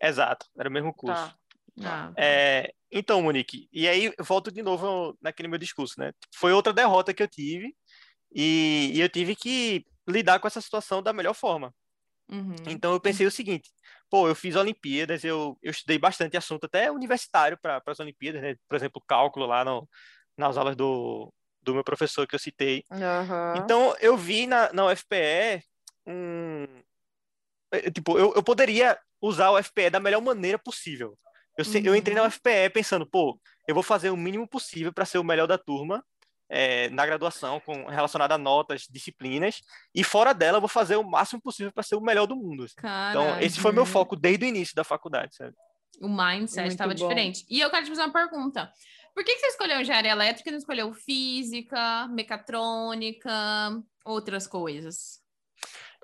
Exato, 0.00 0.46
era 0.58 0.68
o 0.68 0.72
mesmo 0.72 0.92
curso. 0.92 1.28
Tá. 1.28 1.36
Ah, 1.84 2.12
É, 2.16 2.72
então, 2.90 3.22
Monique, 3.22 3.68
e 3.72 3.88
aí 3.88 4.12
eu 4.16 4.24
volto 4.24 4.52
de 4.52 4.62
novo 4.62 5.16
naquele 5.22 5.48
meu 5.48 5.58
discurso, 5.58 5.98
né? 5.98 6.12
Foi 6.34 6.52
outra 6.52 6.72
derrota 6.72 7.14
que 7.14 7.22
eu 7.22 7.28
tive 7.28 7.74
e, 8.34 8.90
e 8.94 9.00
eu 9.00 9.08
tive 9.08 9.34
que 9.34 9.84
lidar 10.06 10.38
com 10.38 10.46
essa 10.46 10.60
situação 10.60 11.02
da 11.02 11.12
melhor 11.12 11.34
forma. 11.34 11.74
uhum. 12.30 12.54
Então 12.66 12.92
eu 12.92 13.00
pensei 13.00 13.26
o 13.26 13.30
seguinte, 13.30 13.70
pô, 14.12 14.28
eu 14.28 14.34
fiz 14.34 14.54
Olimpíadas, 14.56 15.24
eu, 15.24 15.58
eu 15.62 15.70
estudei 15.70 15.96
bastante 15.98 16.36
assunto, 16.36 16.66
até 16.66 16.90
universitário 16.92 17.56
para 17.56 17.82
as 17.86 17.98
Olimpíadas, 17.98 18.42
né? 18.42 18.56
Por 18.68 18.76
exemplo, 18.76 19.02
cálculo 19.08 19.46
lá 19.46 19.64
no, 19.64 19.88
nas 20.36 20.58
aulas 20.58 20.76
do, 20.76 21.32
do 21.62 21.72
meu 21.72 21.82
professor 21.82 22.26
que 22.26 22.34
eu 22.34 22.38
citei. 22.38 22.84
Aham. 22.90 23.54
Então 23.56 23.96
eu 24.02 24.14
vi 24.14 24.46
na, 24.46 24.70
na 24.70 24.84
UFPE 24.88 25.64
um. 26.06 26.66
eh, 27.72 27.90
Tipo, 27.90 28.18
eu, 28.18 28.34
eu 28.34 28.42
poderia 28.42 28.98
usar 29.18 29.48
o 29.48 29.56
UFPE 29.58 29.88
da 29.88 29.98
melhor 29.98 30.20
maneira 30.20 30.58
possível. 30.58 31.18
Eu, 31.56 31.64
se- 31.64 31.82
eu 31.82 31.96
entrei 31.96 32.14
na 32.14 32.22
Uhum. 32.22 32.28
UFPE 32.28 32.68
pensando, 32.70 33.06
pô, 33.08 33.40
eu 33.66 33.74
vou 33.74 33.82
fazer 33.82 34.10
o 34.10 34.16
mínimo 34.16 34.46
possível 34.46 34.92
para 34.92 35.06
ser 35.06 35.16
o 35.16 35.24
melhor 35.24 35.46
da 35.46 35.56
turma 35.56 36.04
eh, 36.54 36.90
na 36.90 37.06
graduação, 37.06 37.58
com 37.60 37.86
relacionado 37.86 38.32
a 38.32 38.38
notas, 38.38 38.86
disciplinas, 38.90 39.62
e 39.94 40.04
fora 40.04 40.34
dela 40.34 40.58
eu 40.58 40.60
vou 40.60 40.68
fazer 40.68 40.96
o 40.96 41.02
máximo 41.02 41.40
possível 41.40 41.72
para 41.72 41.82
ser 41.82 41.96
o 41.96 42.00
melhor 42.00 42.26
do 42.26 42.36
mundo. 42.36 42.66
Então, 42.66 42.82
Caralho. 43.24 43.42
esse 43.42 43.58
foi 43.58 43.72
meu 43.72 43.86
foco 43.86 44.14
desde 44.14 44.44
o 44.44 44.48
início 44.48 44.74
da 44.76 44.84
faculdade, 44.84 45.34
sabe? 45.34 45.54
O 45.98 46.08
mindset 46.08 46.68
estava 46.68 46.94
diferente. 46.94 47.46
E 47.48 47.58
eu 47.58 47.70
quero 47.70 47.84
te 47.84 47.88
fazer 47.88 48.02
uma 48.02 48.12
pergunta. 48.12 48.70
Por 49.14 49.24
que, 49.24 49.34
que 49.34 49.40
você 49.40 49.46
escolheu 49.46 49.80
engenharia 49.80 50.10
elétrica 50.10 50.50
e 50.50 50.52
não 50.52 50.58
escolheu 50.58 50.92
física, 50.92 52.06
mecatrônica, 52.08 53.30
outras 54.04 54.46
coisas? 54.46 55.22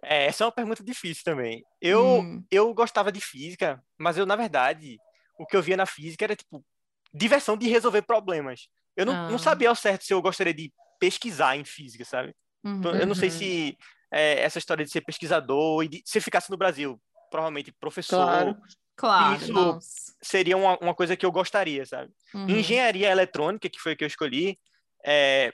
É, 0.03 0.27
essa 0.27 0.45
é 0.45 0.47
uma 0.47 0.53
pergunta 0.53 0.83
difícil 0.83 1.25
também. 1.25 1.63
Eu, 1.81 2.21
Hum. 2.21 2.45
eu 2.51 2.73
gostava 2.73 3.13
de 3.13 3.21
física, 3.21 3.83
mas 3.99 4.17
eu, 4.17 4.25
na 4.25 4.37
verdade, 4.37 4.97
o 5.39 5.45
que 5.45 5.57
eu 5.57 5.63
via 5.63 5.77
na 5.77 5.87
física 5.87 6.25
era, 6.25 6.37
tipo, 6.37 6.65
diversão 7.13 7.57
de 7.57 7.69
resolver 7.69 8.03
problemas. 8.03 8.69
Eu 8.99 9.07
não, 9.07 9.15
Ah. 9.15 9.31
não 9.31 9.39
sabia 9.39 9.69
ao 9.69 9.77
certo 9.77 10.05
se 10.05 10.13
eu 10.13 10.21
gostaria 10.21 10.53
de 10.53 10.73
pesquisar 10.99 11.57
em 11.57 11.65
física, 11.65 12.05
sabe? 12.05 12.35
Então, 12.65 12.93
Eu 12.93 13.07
não 13.07 13.15
sei 13.15 13.29
Uhum. 13.29 13.35
se 13.39 13.79
é, 14.11 14.41
essa 14.41 14.59
história 14.59 14.85
de 14.85 14.91
ser 14.91 15.03
pesquisador 15.03 15.85
e 15.85 15.89
de, 15.89 16.03
se 16.05 16.21
ficasse 16.21 16.51
no 16.51 16.57
Brasil, 16.57 17.01
provavelmente 17.31 17.71
professor, 17.73 18.17
Claro. 18.17 18.57
Claro, 18.97 19.37
Isso- 19.37 19.53
nossa. 19.53 20.13
seria 20.21 20.57
uma, 20.57 20.77
uma 20.81 20.93
coisa 20.93 21.17
que 21.17 21.25
eu 21.25 21.31
gostaria, 21.31 21.87
sabe? 21.87 22.13
Uhum. 22.35 22.49
Engenharia 22.49 23.09
eletrônica, 23.09 23.69
que 23.71 23.79
foi 23.79 23.93
a 23.93 23.97
que 23.97 24.03
eu 24.03 24.09
escolhi, 24.09 24.59
é, 25.07 25.53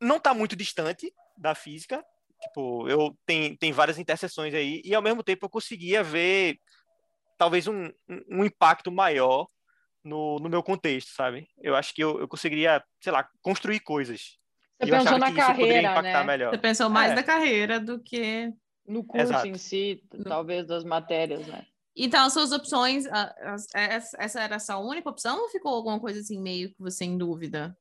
não 0.00 0.16
está 0.16 0.32
muito 0.32 0.56
distante 0.56 1.12
da 1.36 1.54
física. 1.54 2.02
Tipo, 2.40 2.88
eu 2.88 3.14
tem, 3.26 3.54
tem 3.56 3.72
várias 3.72 3.98
interseções 3.98 4.54
aí, 4.54 4.80
e 4.86 4.94
ao 4.94 5.02
mesmo 5.02 5.22
tempo 5.22 5.44
eu 5.44 5.50
conseguia 5.50 6.02
ver 6.02 6.58
talvez 7.36 7.66
um, 7.68 7.90
um 8.30 8.42
impacto 8.42 8.90
maior 8.90 9.46
no, 10.04 10.38
no 10.38 10.48
meu 10.48 10.62
contexto, 10.62 11.08
sabe? 11.10 11.48
Eu 11.60 11.74
acho 11.74 11.94
que 11.94 12.02
eu, 12.02 12.18
eu 12.20 12.28
conseguiria, 12.28 12.82
sei 13.00 13.12
lá, 13.12 13.28
construir 13.40 13.80
coisas. 13.80 14.38
Você 14.80 14.86
E 14.86 14.88
eu 14.90 14.98
pensou 14.98 15.18
na 15.18 15.26
que 15.32 15.38
isso 15.38 15.46
poderia 15.54 15.82
carreira, 15.82 15.90
impactar 15.92 16.20
né? 16.20 16.24
melhor. 16.24 16.50
Você 16.50 16.58
pensou 16.58 16.90
mais 16.90 17.12
É. 17.12 17.14
da 17.14 17.22
carreira 17.22 17.78
do 17.80 18.00
que. 18.02 18.52
No 18.84 19.04
curso 19.04 19.26
Exato. 19.26 19.46
em 19.46 19.54
si, 19.54 20.02
talvez 20.24 20.66
das 20.66 20.82
matérias, 20.82 21.46
né? 21.46 21.64
Então, 21.94 22.24
as 22.26 22.32
suas 22.32 22.50
opções, 22.50 23.04
essa 23.74 24.16
essa 24.18 24.40
era 24.40 24.56
a 24.56 24.58
sua 24.58 24.78
única 24.78 25.08
opção 25.08 25.40
ou 25.42 25.48
ficou 25.50 25.72
alguma 25.72 26.00
coisa 26.00 26.18
assim 26.20 26.40
meio 26.40 26.70
que 26.70 26.80
você 26.80 27.04
em 27.04 27.16
dúvida? 27.16 27.76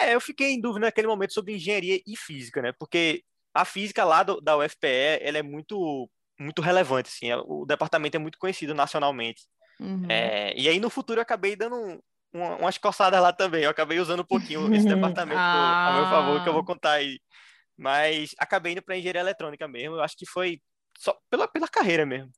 É, 0.00 0.14
eu 0.14 0.20
fiquei 0.20 0.52
em 0.52 0.60
dúvida 0.60 0.86
naquele 0.86 1.08
momento 1.08 1.32
sobre 1.32 1.54
engenharia 1.56 2.00
e 2.06 2.16
física, 2.16 2.62
né? 2.62 2.72
Porque 2.78 3.24
a 3.54 3.64
física 3.64 4.04
lá 4.04 4.22
do- 4.22 4.40
da 4.40 4.56
UFPE, 4.56 5.18
ela 5.20 5.38
é 5.38 5.42
muito 5.42 6.08
muito 6.38 6.60
relevante, 6.60 7.08
assim. 7.08 7.32
O 7.46 7.64
departamento 7.64 8.14
é 8.16 8.20
muito 8.20 8.38
conhecido 8.38 8.74
nacionalmente. 8.74 9.42
Uhum. 9.80 10.06
É, 10.08 10.54
e 10.56 10.68
aí 10.68 10.80
no 10.80 10.90
futuro 10.90 11.18
eu 11.18 11.22
acabei 11.22 11.54
dando 11.56 11.76
um- 11.76 12.00
uma, 12.32 12.56
umas 12.56 12.78
coçadas 12.78 13.20
lá 13.20 13.32
também. 13.32 13.64
Eu 13.64 13.70
acabei 13.70 13.98
usando 13.98 14.20
um 14.20 14.26
pouquinho 14.26 14.60
esse 14.74 14.86
departamento 14.86 15.40
a 15.40 15.92
meu 15.96 16.06
favor, 16.06 16.42
que 16.42 16.48
eu 16.48 16.52
vou 16.52 16.64
contar 16.64 16.92
aí. 16.92 17.18
Mas 17.76 18.30
acabei 18.38 18.72
indo 18.72 18.82
para 18.82 18.96
engenharia 18.96 19.20
eletrônica 19.20 19.66
mesmo. 19.68 19.96
Eu 19.96 20.02
acho 20.02 20.16
que 20.16 20.26
foi 20.26 20.60
só 20.98 21.16
pela, 21.30 21.46
pela 21.46 21.68
carreira 21.68 22.06
mesmo. 22.06 22.30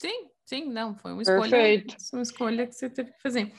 Sim, 0.00 0.26
sim, 0.44 0.64
não, 0.68 0.96
foi 0.96 1.12
uma 1.12 1.22
escolha. 1.22 1.50
Perfeito. 1.50 1.96
Uma 2.12 2.22
escolha 2.22 2.66
que 2.66 2.72
você 2.74 2.90
teve 2.90 3.12
que 3.12 3.22
fazer. 3.22 3.52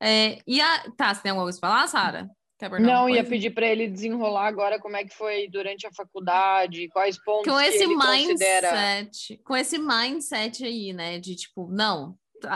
É, 0.00 0.38
e 0.46 0.60
a. 0.60 0.90
Tá, 0.96 1.12
você 1.12 1.22
tem 1.22 1.30
alguma 1.30 1.46
coisa 1.46 1.58
pra 1.60 1.68
falar, 1.70 1.86
Sara? 1.88 2.30
Não, 2.78 3.08
ia 3.08 3.24
pedir 3.24 3.50
para 3.50 3.66
ele 3.66 3.88
desenrolar 3.88 4.46
agora 4.46 4.78
como 4.78 4.94
é 4.94 5.02
que 5.02 5.14
foi 5.14 5.48
durante 5.48 5.86
a 5.86 5.92
faculdade, 5.92 6.88
quais 6.88 7.18
pontos 7.22 7.50
com 7.50 7.58
que 7.58 7.64
esse 7.64 7.82
ele 7.84 7.94
considera. 7.96 8.70
mindset, 8.72 9.40
com 9.42 9.56
esse 9.56 9.78
mindset 9.78 10.62
aí, 10.64 10.92
né, 10.92 11.18
de 11.18 11.34
tipo, 11.36 11.70
não, 11.70 12.14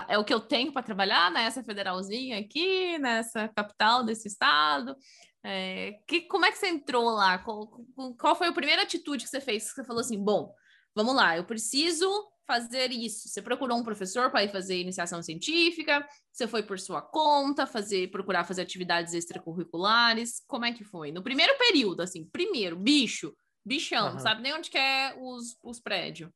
é 0.08 0.18
o 0.18 0.24
que 0.24 0.32
eu 0.32 0.40
tenho 0.40 0.72
para 0.72 0.82
trabalhar 0.82 1.30
nessa 1.30 1.62
federalzinha 1.62 2.38
aqui, 2.38 2.98
nessa 2.98 3.48
capital 3.48 4.04
desse 4.04 4.28
estado. 4.28 4.96
É, 5.42 5.98
que, 6.06 6.22
como 6.22 6.46
é 6.46 6.52
que 6.52 6.58
você 6.58 6.68
entrou 6.68 7.10
lá? 7.10 7.38
Qual, 7.38 7.84
qual 8.18 8.34
foi 8.34 8.48
a 8.48 8.52
primeira 8.52 8.82
atitude 8.82 9.24
que 9.24 9.30
você 9.30 9.40
fez? 9.40 9.68
Que 9.68 9.74
você 9.74 9.84
falou 9.84 10.00
assim, 10.00 10.22
bom, 10.22 10.54
vamos 10.94 11.14
lá, 11.14 11.36
eu 11.36 11.44
preciso 11.44 12.08
fazer 12.46 12.90
isso. 12.90 13.28
Você 13.28 13.42
procurou 13.42 13.78
um 13.78 13.84
professor 13.84 14.30
para 14.30 14.44
ir 14.44 14.50
fazer 14.50 14.80
iniciação 14.80 15.22
científica? 15.22 16.06
Você 16.32 16.46
foi 16.46 16.62
por 16.62 16.78
sua 16.78 17.02
conta, 17.02 17.66
fazer, 17.66 18.10
procurar 18.10 18.44
fazer 18.44 18.62
atividades 18.62 19.14
extracurriculares? 19.14 20.42
Como 20.46 20.64
é 20.64 20.72
que 20.72 20.84
foi? 20.84 21.10
No 21.10 21.22
primeiro 21.22 21.56
período, 21.58 22.00
assim, 22.00 22.24
primeiro, 22.30 22.76
bicho, 22.76 23.34
bichão, 23.64 24.08
Aham. 24.08 24.18
sabe 24.18 24.42
nem 24.42 24.54
onde 24.54 24.70
que 24.70 24.78
é 24.78 25.16
os, 25.18 25.56
os 25.62 25.80
prédios. 25.80 26.30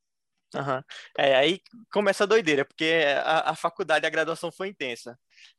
Aham. 0.54 0.82
É, 1.16 1.36
aí 1.36 1.60
começa 1.92 2.24
a 2.24 2.26
doideira, 2.26 2.64
porque 2.64 3.04
a, 3.24 3.50
a 3.50 3.54
faculdade, 3.54 4.06
a 4.06 4.10
graduação 4.10 4.50
foi 4.50 4.68
intensa. 4.68 5.18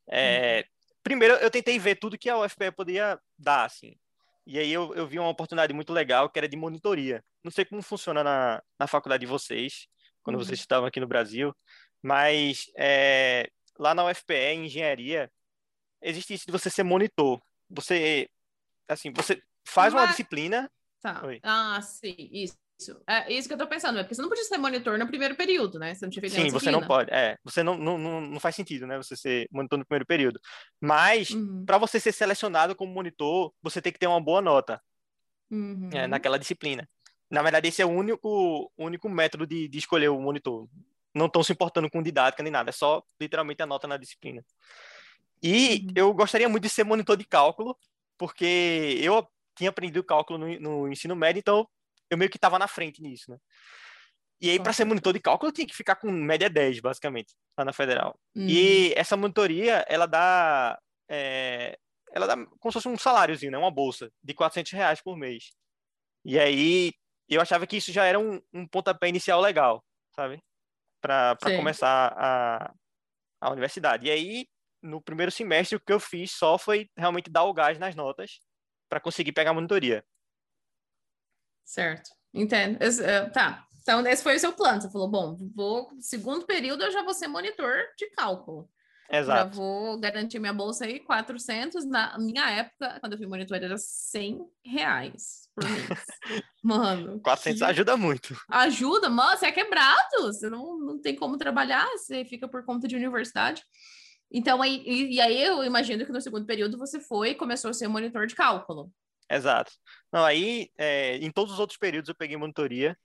É, 0.10 0.66
Primeiro, 1.02 1.36
eu 1.36 1.50
tentei 1.50 1.80
ver 1.80 1.96
tudo 1.96 2.18
que 2.18 2.30
a 2.30 2.38
UFPE 2.38 2.72
podia 2.72 3.20
dar, 3.38 3.64
assim. 3.66 3.96
E 4.46 4.60
aí 4.60 4.72
eu, 4.72 4.94
eu 4.96 5.08
vi 5.08 5.18
uma 5.18 5.30
oportunidade 5.30 5.74
muito 5.74 5.94
legal, 5.94 6.30
que 6.30 6.38
era 6.38 6.48
de 6.48 6.58
monitoria. 6.58 7.24
Não 7.44 7.50
sei 7.52 7.64
como 7.64 7.82
funciona 7.82 8.24
na, 8.24 8.62
na 8.78 8.86
faculdade 8.86 9.22
de 9.22 9.28
vocês, 9.32 9.88
quando 10.22 10.36
Uhum. 10.38 10.44
vocês 10.44 10.60
estavam 10.60 10.88
aqui 10.88 11.00
no 11.00 11.08
Brasil, 11.08 11.56
mas 12.02 12.66
é, 12.78 13.50
lá 13.78 13.94
na 13.96 14.06
UFPE, 14.06 14.34
em 14.54 14.66
engenharia, 14.66 15.32
existe 16.02 16.34
isso 16.34 16.46
de 16.46 16.52
você 16.52 16.70
ser 16.70 16.84
monitor. 16.84 17.42
Você, 17.70 18.30
assim, 18.88 19.12
você 19.14 19.42
faz 19.66 19.94
uma 19.94 20.02
Mas- 20.02 20.12
disciplina 20.12 20.70
Tá. 21.02 21.26
Oi. 21.26 21.40
Ah, 21.44 21.82
sim, 21.82 22.14
isso. 22.30 22.58
É 23.08 23.32
isso 23.32 23.48
que 23.48 23.54
eu 23.54 23.58
tô 23.58 23.68
pensando, 23.68 24.00
é 24.00 24.04
porque 24.04 24.16
você 24.16 24.22
não 24.22 24.30
podia 24.30 24.44
ser 24.46 24.58
monitor 24.58 24.98
no 24.98 25.08
primeiro 25.08 25.36
período, 25.36 25.78
né? 25.78 25.94
Você 25.94 26.06
não 26.06 26.10
tinha 26.10 26.22
feito 26.22 26.34
Sim, 26.34 26.50
você 26.50 26.72
não 26.72 26.82
pode. 26.82 27.12
É, 27.12 27.38
você 27.44 27.62
não, 27.62 27.78
não, 27.78 27.98
não, 27.98 28.22
não 28.22 28.40
faz 28.40 28.56
sentido, 28.56 28.88
né? 28.88 28.96
Você 28.98 29.18
ser 29.18 29.48
monitor 29.52 29.78
no 29.78 29.86
primeiro 29.86 30.06
período. 30.06 30.40
Mas, 30.80 31.32
Uhum, 31.32 31.66
para 31.66 31.78
você 31.78 32.00
ser 32.00 32.14
selecionado 32.14 32.76
como 32.76 32.94
monitor, 32.94 33.54
você 33.62 33.82
tem 33.82 33.92
que 33.92 34.00
ter 34.00 34.08
uma 34.08 34.22
boa 34.22 34.42
nota 34.42 34.82
uhum. 35.52 35.90
é, 35.92 36.08
naquela 36.08 36.40
disciplina. 36.40 36.88
Na 37.30 37.42
verdade, 37.42 37.68
esse 37.68 37.82
é 37.82 37.86
o 37.86 37.90
único, 37.90 38.72
único 38.78 39.10
método 39.10 39.46
de, 39.46 39.68
de 39.68 39.78
escolher 39.78 40.10
o 40.10 40.20
monitor. 40.20 40.68
Não 41.14 41.26
estão 41.26 41.44
se 41.44 41.52
importando 41.52 41.90
com 41.90 42.02
didática 42.02 42.42
nem 42.42 42.52
nada, 42.52 42.70
é 42.70 42.74
só 42.74 43.04
literalmente 43.20 43.62
a 43.62 43.66
nota 43.66 43.88
na 43.88 43.98
disciplina. 43.98 44.44
E 45.44 45.86
Uhum. 45.86 45.94
eu 45.96 46.14
gostaria 46.14 46.48
muito 46.48 46.64
de 46.64 46.70
ser 46.70 46.84
monitor 46.84 47.18
de 47.18 47.26
cálculo, 47.26 47.78
porque 48.18 49.00
eu 49.02 49.28
tinha 49.56 49.70
aprendido 49.70 50.04
cálculo 50.04 50.40
no, 50.40 50.60
no 50.60 50.88
ensino 50.88 51.16
médio, 51.16 51.40
então 51.40 51.68
eu 52.10 52.18
meio 52.18 52.30
que 52.30 52.38
estava 52.38 52.60
na 52.60 52.68
frente 52.68 53.02
nisso, 53.02 53.32
né? 53.32 53.38
E 54.42 54.50
aí, 54.50 54.60
para 54.60 54.72
ser 54.72 54.86
monitor 54.86 55.12
de 55.12 55.20
cálculo, 55.20 55.50
eu 55.50 55.54
tinha 55.54 55.68
que 55.68 55.76
ficar 55.76 55.98
com 55.98 56.10
média 56.10 56.50
10, 56.50 56.80
basicamente, 56.80 57.36
lá 57.58 57.66
na 57.66 57.74
federal. 57.74 58.18
Uhum. 58.36 58.48
E 58.48 58.94
essa 58.96 59.18
monitoria, 59.18 59.86
ela 59.90 60.06
dá, 60.06 60.80
é, 61.10 61.78
ela 62.14 62.26
dá 62.26 62.36
como 62.36 62.72
se 62.72 62.74
fosse 62.74 62.88
um 62.88 62.98
saláriozinho, 62.98 63.52
né? 63.52 63.58
Uma 63.58 63.72
bolsa 63.72 64.10
de 64.24 64.34
400 64.34 64.72
reais 64.72 65.02
por 65.02 65.18
mês. 65.18 65.50
E 66.24 66.40
aí, 66.40 66.94
eu 67.28 67.42
achava 67.42 67.68
que 67.68 67.78
isso 67.78 67.92
já 67.92 68.06
era 68.06 68.18
um, 68.18 68.42
um 68.54 68.66
pontapé 68.66 69.10
inicial 69.10 69.42
legal, 69.42 69.84
sabe? 70.16 70.42
Para 71.02 71.38
começar 71.58 72.14
a, 72.18 72.74
a 73.42 73.52
universidade. 73.52 74.08
E 74.08 74.12
aí, 74.12 74.48
no 74.82 75.02
primeiro 75.02 75.32
semestre, 75.32 75.76
o 75.76 75.82
que 75.82 75.92
eu 75.92 76.00
fiz 76.00 76.32
só 76.32 76.58
foi 76.58 76.90
realmente 76.98 77.30
dar 77.30 77.44
o 77.44 77.54
gás 77.54 77.78
nas 77.78 77.94
notas 77.94 78.40
para 78.88 79.02
conseguir 79.02 79.34
pegar 79.34 79.52
a 79.52 79.54
monitoria. 79.54 80.04
Certo, 81.70 82.10
entendo. 82.34 82.82
Esse- 82.82 83.04
é, 83.04 83.30
tá. 83.30 83.64
Então, 83.84 84.06
esse 84.08 84.24
foi 84.24 84.36
o 84.36 84.40
seu 84.40 84.52
plano. 84.52 84.82
Você 84.82 84.90
falou, 84.90 85.08
bom, 85.08 85.38
vou 85.56 85.92
segundo 86.00 86.44
período 86.48 86.84
eu 86.84 86.92
já 86.92 87.04
vou 87.04 87.14
ser 87.14 87.28
monitor 87.28 87.76
de 87.96 88.10
cálculo. 88.10 88.68
Já 89.12 89.20
Exato. 89.20 89.56
vou 89.56 90.00
garantir 90.00 90.40
minha 90.40 90.54
bolsa 90.54 90.86
aí, 90.86 91.00
400. 91.00 91.86
Na 91.86 92.18
minha 92.18 92.50
época, 92.50 92.98
quando 93.00 93.14
eu 93.14 93.18
fui 93.20 93.28
monitor, 93.28 93.58
era 93.58 93.78
100 93.78 94.40
reais 94.66 95.48
por 95.56 95.64
mês. 95.64 95.88
Mano. 96.64 97.20
400 97.22 97.60
que 97.60 97.66
ajuda 97.66 97.96
muito. 97.96 98.36
Ajuda, 98.50 99.10
mano, 99.10 99.38
você 99.38 99.46
é 99.48 99.52
quebrado. 99.52 100.22
Você 100.24 100.50
não, 100.50 100.78
não 100.78 101.00
tem 101.00 101.16
como 101.16 101.38
trabalhar, 101.38 101.88
você 101.92 102.26
fica 102.26 102.48
por 102.48 102.66
conta 102.66 102.88
de 102.88 102.96
universidade. 102.96 103.64
Então, 104.32 104.62
aí, 104.62 104.84
e, 104.86 105.16
e 105.16 105.22
aí 105.22 105.42
eu 105.42 105.64
imagino 105.64 106.06
que 106.06 106.12
no 106.12 106.22
segundo 106.22 106.46
período 106.46 106.78
você 106.80 107.00
foi 107.00 107.30
e 107.30 107.36
começou 107.36 107.70
a 107.70 107.74
ser 107.74 107.88
monitor 107.88 108.26
de 108.28 108.36
cálculo. 108.36 108.92
Exato. 109.30 109.72
Não, 110.12 110.26
aí, 110.26 110.70
é, 110.78 111.18
em 111.18 111.32
todos 111.32 111.54
os 111.54 111.60
outros 111.60 111.78
períodos 111.78 112.10
eu 112.10 112.16
peguei 112.16 112.36
monitoria. 112.38 112.98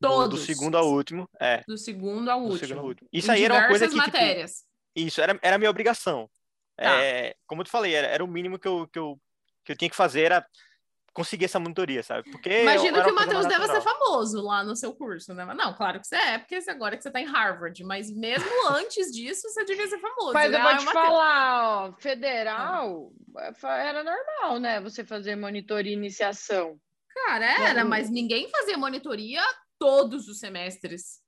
do- 0.00 0.08
Do, 0.08 0.14
Todos. 0.14 0.44
segundo 0.44 0.76
ao 0.76 0.86
último. 0.88 1.28
É, 1.40 1.62
Do 1.66 1.76
segundo 1.78 2.30
ao 2.30 2.38
do 2.40 2.44
último. 2.46 2.58
segundo 2.60 2.80
ao 2.80 2.86
último. 2.86 3.08
Isso 3.12 3.30
Em 3.30 3.34
aí 3.34 3.44
era 3.44 3.54
uma 3.54 3.68
coisa 3.68 3.86
que, 3.86 3.94
tipo, 3.94 4.04
matérias. 4.06 4.64
isso 4.94 5.20
era, 5.22 5.38
era 5.42 5.56
a 5.56 5.58
minha 5.58 5.70
obrigação. 5.70 6.30
Tá. 6.76 7.02
É, 7.02 7.34
como 7.46 7.62
eu 7.62 7.64
te 7.64 7.70
falei, 7.70 7.94
era, 7.94 8.06
era 8.08 8.22
o 8.24 8.28
mínimo 8.28 8.58
que 8.58 8.68
eu, 8.68 8.86
que, 8.88 8.98
eu, 8.98 9.18
que 9.64 9.72
eu 9.72 9.76
tinha 9.76 9.88
que 9.88 9.96
fazer, 9.96 10.24
era 10.24 10.46
conseguir 11.16 11.46
essa 11.46 11.58
monitoria, 11.58 12.02
sabe? 12.02 12.30
Porque 12.30 12.62
Imagino 12.62 13.02
que 13.02 13.10
o 13.10 13.14
Matheus 13.14 13.46
deve 13.46 13.66
ser 13.66 13.80
famoso 13.80 14.40
lá 14.42 14.62
no 14.62 14.76
seu 14.76 14.94
curso, 14.94 15.34
né? 15.34 15.44
Mas 15.44 15.56
Não, 15.56 15.72
claro 15.74 15.98
que 15.98 16.06
você 16.06 16.14
é, 16.16 16.38
porque 16.38 16.54
agora 16.68 16.96
que 16.96 17.02
você 17.02 17.10
tá 17.10 17.20
em 17.20 17.24
Harvard, 17.26 17.82
mas 17.82 18.10
mesmo 18.10 18.46
antes 18.70 19.10
disso, 19.10 19.48
você 19.48 19.64
devia 19.64 19.88
ser 19.88 19.98
famoso. 19.98 20.32
Mas 20.34 20.50
né? 20.52 20.58
eu 20.58 20.62
vou 20.62 20.70
Ah, 20.70 20.76
te 20.76 20.82
o 20.82 20.84
Matheus. 20.86 21.04
falar, 21.06 21.88
ó, 21.88 21.92
federal 21.92 23.10
é, 23.38 23.52
fa- 23.54 23.78
era 23.78 24.04
normal, 24.04 24.60
né? 24.60 24.80
Você 24.80 25.04
fazer 25.04 25.34
monitoria 25.36 25.90
e 25.92 25.96
iniciação. 25.96 26.78
Cara, 27.26 27.46
era, 27.46 27.82
Não, 27.82 27.88
mas 27.90 28.10
ninguém 28.10 28.48
fazia 28.50 28.76
monitoria 28.76 29.42
todos 29.78 30.28
os 30.28 30.38
semestres. 30.38 31.24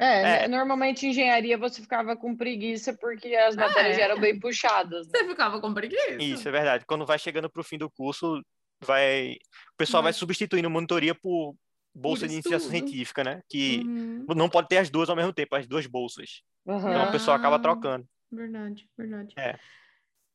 É, 0.00 0.20
É. 0.20 0.22
né, 0.22 0.48
normalmente 0.48 1.04
em 1.06 1.10
engenharia 1.10 1.58
você 1.58 1.82
ficava 1.82 2.16
com 2.16 2.36
preguiça 2.36 2.96
porque 3.00 3.34
as 3.34 3.56
matérias 3.56 3.98
é. 3.98 4.02
eram 4.02 4.18
bem 4.20 4.38
puxadas. 4.38 5.06
né? 5.08 5.12
Você 5.18 5.28
ficava 5.28 5.60
com 5.60 5.74
preguiça. 5.74 6.12
Isso, 6.22 6.48
é 6.48 6.52
verdade. 6.52 6.84
Quando 6.86 7.04
vai 7.04 7.18
chegando 7.18 7.50
pro 7.50 7.64
fim 7.64 7.76
do 7.76 7.90
curso, 7.90 8.40
vai 8.84 9.32
o 9.72 9.76
pessoal 9.78 10.02
vai 10.02 10.12
Vai. 10.12 10.18
substituindo 10.18 10.68
monitoria 10.70 11.14
por 11.14 11.54
bolsa 11.94 12.26
de 12.28 12.34
iniciação 12.34 12.58
estudo. 12.72 12.88
científica, 12.88 13.24
né? 13.24 13.42
Que 13.48 13.78
Uhum. 13.80 14.26
não 14.36 14.48
pode 14.48 14.68
ter 14.68 14.78
as 14.78 14.90
duas 14.90 15.08
ao 15.10 15.16
mesmo 15.16 15.32
tempo, 15.32 15.54
as 15.56 15.66
duas 15.66 15.86
bolsas. 15.86 16.42
Aham. 16.66 16.90
Então 16.90 17.02
a 17.02 17.10
pessoa 17.10 17.36
acaba 17.36 17.56
Ah. 17.56 17.60
trocando. 17.60 18.08
Verdade, 18.30 18.88
verdade. 18.96 19.34
É. 19.38 19.58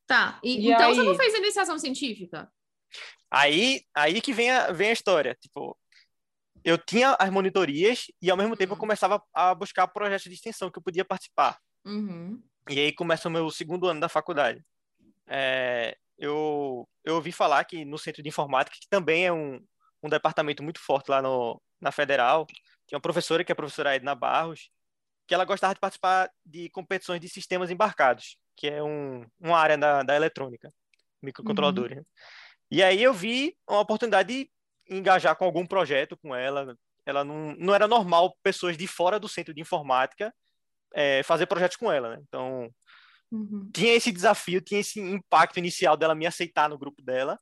Tá, 0.06 0.38
e, 0.42 0.66
E 0.66 0.72
então 0.72 0.92
você 0.94 1.00
aí? 1.00 1.06
não 1.06 1.14
fez 1.14 1.34
iniciação 1.34 1.78
científica? 1.78 2.50
Aí, 3.30 3.82
aí 3.94 4.20
que 4.20 4.32
vem 4.32 4.50
a, 4.50 4.70
vem 4.72 4.90
a 4.90 4.92
história. 4.92 5.36
Tipo, 5.40 5.76
eu 6.62 6.76
tinha 6.78 7.16
as 7.18 7.30
monitorias 7.30 8.06
e 8.20 8.30
ao 8.30 8.36
mesmo 8.36 8.56
tempo 8.56 8.72
eu 8.72 8.74
Uhum. 8.74 8.80
começava 8.80 9.22
a 9.32 9.54
buscar 9.54 9.86
projetos 9.88 10.24
de 10.24 10.34
extensão 10.34 10.70
que 10.70 10.78
eu 10.78 10.82
podia 10.82 11.04
participar. 11.04 11.58
Uhum. 11.84 12.42
E 12.68 12.78
aí 12.78 12.92
começa 12.92 13.28
o 13.28 13.32
meu 13.32 13.50
segundo 13.50 13.86
ano 13.86 14.00
da 14.00 14.08
faculdade. 14.08 14.62
É, 15.26 15.96
eu, 16.18 16.88
eu 17.04 17.16
ouvi 17.16 17.32
falar 17.32 17.64
que 17.64 17.84
no 17.84 17.98
Centro 17.98 18.22
de 18.22 18.28
Informática, 18.28 18.76
que 18.80 18.88
também 18.88 19.26
é 19.26 19.32
um, 19.32 19.60
um 20.02 20.08
departamento 20.08 20.62
muito 20.62 20.80
forte 20.80 21.10
lá 21.10 21.20
no, 21.20 21.60
na 21.80 21.90
Federal, 21.90 22.46
tinha 22.86 22.96
uma 22.96 23.02
professora, 23.02 23.44
que 23.44 23.52
é 23.52 23.54
a 23.54 23.56
professora 23.56 23.94
Edna 23.94 24.14
Barros, 24.14 24.70
que 25.26 25.34
ela 25.34 25.44
gostava 25.44 25.74
de 25.74 25.80
participar 25.80 26.30
de 26.44 26.68
competições 26.70 27.20
de 27.20 27.28
sistemas 27.28 27.70
embarcados, 27.70 28.36
que 28.56 28.68
é 28.68 28.82
um, 28.82 29.24
uma 29.40 29.58
área 29.58 29.78
da, 29.78 30.02
da 30.02 30.14
eletrônica, 30.14 30.70
microcontroladores. 31.22 31.96
né? 31.96 32.02
E 32.70 32.82
aí 32.82 33.02
eu 33.02 33.12
vi 33.12 33.56
uma 33.68 33.80
oportunidade 33.80 34.28
de 34.28 34.50
engajar 34.88 35.34
com 35.36 35.44
algum 35.44 35.66
projeto 35.66 36.16
com 36.16 36.34
ela. 36.34 36.76
Ela 37.06 37.24
não, 37.24 37.54
não 37.56 37.74
era 37.74 37.88
normal 37.88 38.36
pessoas 38.42 38.76
de 38.76 38.86
fora 38.86 39.18
do 39.18 39.28
centro 39.28 39.54
de 39.54 39.60
informática 39.60 40.32
é, 40.94 41.22
fazer 41.22 41.46
projetos 41.46 41.76
com 41.76 41.90
ela, 41.90 42.16
né? 42.16 42.22
Então, 42.26 42.70
Uhum. 43.30 43.70
tinha 43.72 43.94
esse 43.94 44.12
desafio, 44.12 44.60
tinha 44.60 44.80
esse 44.80 45.00
impacto 45.00 45.58
inicial 45.58 45.96
dela 45.96 46.14
me 46.14 46.26
aceitar 46.26 46.68
no 46.68 46.78
grupo 46.78 47.02
dela. 47.02 47.38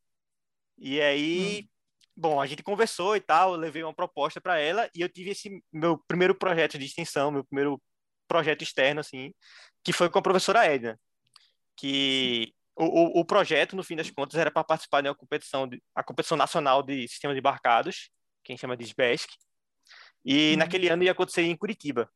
E 0.79 1.01
aí, 1.01 1.69
bom, 2.17 2.41
a 2.41 2.47
gente 2.47 2.63
conversou 2.63 3.15
e 3.15 3.21
tal, 3.21 3.53
eu 3.53 3.59
levei 3.59 3.83
uma 3.83 3.95
proposta 3.95 4.41
para 4.41 4.59
ela 4.59 4.89
e 4.95 5.01
eu 5.01 5.09
tive 5.09 5.31
esse 5.31 5.63
meu 5.73 5.99
primeiro 6.09 6.35
projeto 6.35 6.79
de 6.79 6.85
extensão, 6.87 7.31
meu 7.31 7.45
primeiro 7.45 7.81
projeto 8.27 8.63
externo, 8.63 9.01
assim, 9.01 9.33
que 9.85 9.93
foi 9.93 10.09
com 10.09 10.19
a 10.19 10.23
professora 10.23 10.65
Edna. 10.65 10.99
Que 11.77 12.55
o, 12.77 12.85
o, 12.85 13.21
o 13.21 13.25
projeto, 13.25 13.77
no 13.77 13.85
fim 13.85 13.97
das 13.97 14.11
contas, 14.11 14.39
era 14.41 14.51
para 14.51 14.65
participar 14.65 15.03
de 15.03 15.09
uma 15.09 15.15
competição, 15.15 15.69
de, 15.69 15.83
a 15.95 16.03
competição 16.03 16.37
nacional 16.37 16.83
de 16.83 17.07
sistemas 17.09 17.37
embarcados, 17.37 18.11
que 18.43 18.53
a 18.53 18.55
gente 18.55 18.61
chama 18.61 18.77
de 18.77 18.85
SBESC. 18.85 19.29
E 20.25 20.53
Uhum. 20.53 20.59
naquele 20.59 20.89
ano 20.89 21.03
ia 21.03 21.13
acontecer 21.13 21.43
em 21.43 21.57
Curitiba. 21.57 22.09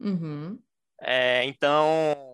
Uhum. 0.00 0.60
É, 1.00 1.44
então, 1.44 2.31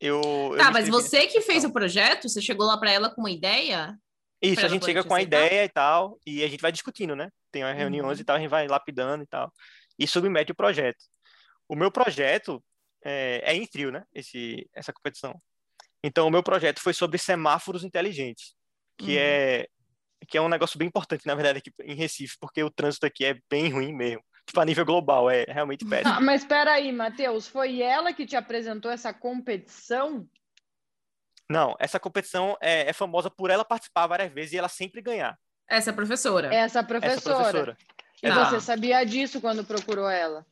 eu. 0.00 0.20
eu 0.52 0.58
Tá, 0.58 0.70
mas 0.70 0.88
você 0.88 1.26
que 1.26 1.40
fez 1.40 1.62
Não. 1.62 1.70
o 1.70 1.72
projeto, 1.72 2.28
você 2.28 2.40
chegou 2.40 2.66
lá 2.66 2.76
para 2.78 2.90
ela 2.90 3.10
com 3.10 3.20
uma 3.22 3.30
ideia? 3.30 3.96
Isso, 4.40 4.64
a 4.64 4.68
gente 4.68 4.84
chega 4.84 5.02
com 5.02 5.14
a 5.14 5.22
ideia 5.22 5.64
e 5.64 5.68
tal, 5.68 6.18
e 6.26 6.42
a 6.44 6.48
gente 6.48 6.60
vai 6.60 6.70
discutindo, 6.70 7.16
né? 7.16 7.30
Tem 7.50 7.64
umas 7.64 7.76
reuniões 7.76 8.18
Uhum. 8.18 8.22
e 8.22 8.24
tal, 8.24 8.36
a 8.36 8.38
gente 8.38 8.50
vai 8.50 8.66
lapidando 8.68 9.22
e 9.24 9.26
tal, 9.26 9.50
e 9.98 10.06
submete 10.06 10.52
o 10.52 10.54
projeto. 10.54 10.98
O 11.68 11.74
meu 11.74 11.90
projeto 11.90 12.62
é, 13.04 13.40
é 13.44 13.54
em 13.54 13.66
trio, 13.66 13.90
né? 13.90 14.04
Esse, 14.14 14.68
essa 14.74 14.92
competição. 14.92 15.34
Então, 16.04 16.26
o 16.26 16.30
meu 16.30 16.42
projeto 16.42 16.80
foi 16.80 16.92
sobre 16.92 17.18
semáforos 17.18 17.82
inteligentes, 17.82 18.54
que 18.98 19.12
Uhum. 19.12 19.18
é 19.22 19.66
que 20.28 20.38
é 20.38 20.40
um 20.40 20.48
negócio 20.48 20.78
bem 20.78 20.88
importante, 20.88 21.26
na 21.26 21.34
verdade, 21.34 21.58
aqui 21.58 21.70
em 21.84 21.94
Recife, 21.94 22.36
porque 22.40 22.62
o 22.62 22.70
trânsito 22.70 23.06
aqui 23.06 23.24
é 23.24 23.38
bem 23.50 23.68
ruim 23.70 23.92
mesmo. 23.94 24.24
Tipo, 24.46 24.60
a 24.60 24.64
nível 24.64 24.84
global, 24.84 25.28
é 25.28 25.44
realmente 25.48 25.84
péssimo. 25.84 26.14
Ah, 26.14 26.20
mas 26.20 26.42
espera 26.42 26.72
aí, 26.72 26.92
Matheus, 26.92 27.48
foi 27.48 27.82
ela 27.82 28.12
que 28.12 28.24
te 28.24 28.36
apresentou 28.36 28.90
essa 28.90 29.12
competição? 29.12 30.28
Não, 31.50 31.74
essa 31.78 31.98
competição 32.00 32.56
é, 32.60 32.88
é 32.88 32.92
famosa 32.92 33.30
por 33.30 33.50
ela 33.50 33.64
participar 33.64 34.06
várias 34.06 34.32
vezes 34.32 34.52
e 34.52 34.58
ela 34.58 34.68
sempre 34.68 35.00
ganhar. 35.00 35.38
Essa 35.68 35.92
professora. 35.92 36.48
Essa 36.48 36.78
Essa 36.80 36.84
professora. 36.84 37.36
professora 37.36 37.76
E 38.22 38.28
Tá. 38.28 38.44
você 38.44 38.60
sabia 38.60 39.04
disso 39.04 39.40
quando 39.40 39.64
procurou 39.64 40.08
ela? 40.08 40.46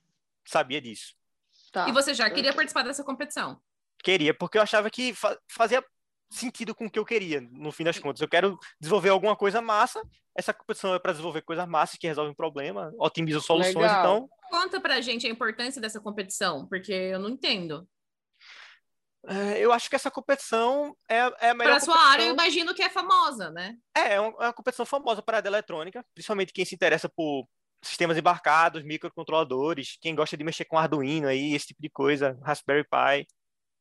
sabia 0.44 0.80
disso. 0.80 1.14
Tá. 1.72 1.88
E 1.88 1.92
você 1.92 2.12
já 2.14 2.28
queria 2.28 2.52
participar 2.52 2.82
dessa 2.82 3.02
competição? 3.02 3.58
Queria, 4.02 4.34
porque 4.34 4.58
eu 4.58 4.62
achava 4.62 4.90
que 4.90 5.14
fa- 5.14 5.38
fazia 5.48 5.82
sentido 6.34 6.74
com 6.74 6.86
o 6.86 6.90
que 6.90 6.98
eu 6.98 7.04
queria, 7.04 7.40
no 7.40 7.70
fim 7.72 7.84
das 7.84 7.98
contas. 7.98 8.20
Eu 8.20 8.28
quero 8.28 8.58
desenvolver 8.80 9.10
alguma 9.10 9.36
coisa 9.36 9.60
massa, 9.62 10.02
essa 10.36 10.52
competição 10.52 10.94
é 10.94 10.98
para 10.98 11.12
desenvolver 11.12 11.42
coisas 11.42 11.66
massas 11.68 11.96
que 11.98 12.06
resolvem 12.06 12.34
problema, 12.34 12.92
otimizam 12.98 13.40
soluções, 13.40 13.74
Legal. 13.74 14.00
então 14.16 14.28
Conta 14.50 14.80
pra 14.80 15.00
gente 15.00 15.26
a 15.26 15.30
importância 15.30 15.80
dessa 15.80 16.00
competição, 16.00 16.66
porque 16.68 16.92
eu 16.92 17.18
não 17.18 17.28
entendo. 17.30 17.88
é, 19.26 19.58
eu 19.58 19.72
acho 19.72 19.88
que 19.88 19.96
essa 19.96 20.10
competição 20.10 20.94
é, 21.08 21.16
é 21.46 21.50
a 21.50 21.54
melhor 21.54 21.72
Pra 21.76 21.80
sua 21.80 21.94
competição- 21.94 22.12
área, 22.12 22.24
eu 22.24 22.32
imagino 22.34 22.74
que 22.74 22.82
é 22.82 22.90
famosa, 22.90 23.50
né? 23.50 23.74
É, 23.96 24.14
é 24.14 24.20
uma, 24.20 24.30
é 24.44 24.46
uma 24.48 24.52
competição 24.52 24.84
famosa 24.84 25.22
para 25.22 25.36
a 25.36 25.38
área 25.38 25.50
da 25.50 25.56
eletrônica, 25.56 26.04
principalmente 26.14 26.52
quem 26.52 26.64
se 26.64 26.74
interessa 26.74 27.08
por 27.08 27.46
sistemas 27.82 28.16
embarcados, 28.18 28.82
microcontroladores, 28.82 29.96
quem 30.00 30.14
gosta 30.14 30.36
de 30.36 30.44
mexer 30.44 30.64
com 30.66 30.78
Arduino 30.78 31.26
aí, 31.28 31.54
esse 31.54 31.68
tipo 31.68 31.80
de 31.82 31.88
coisa, 31.90 32.38
Raspberry 32.42 32.84
Pi. 32.84 33.26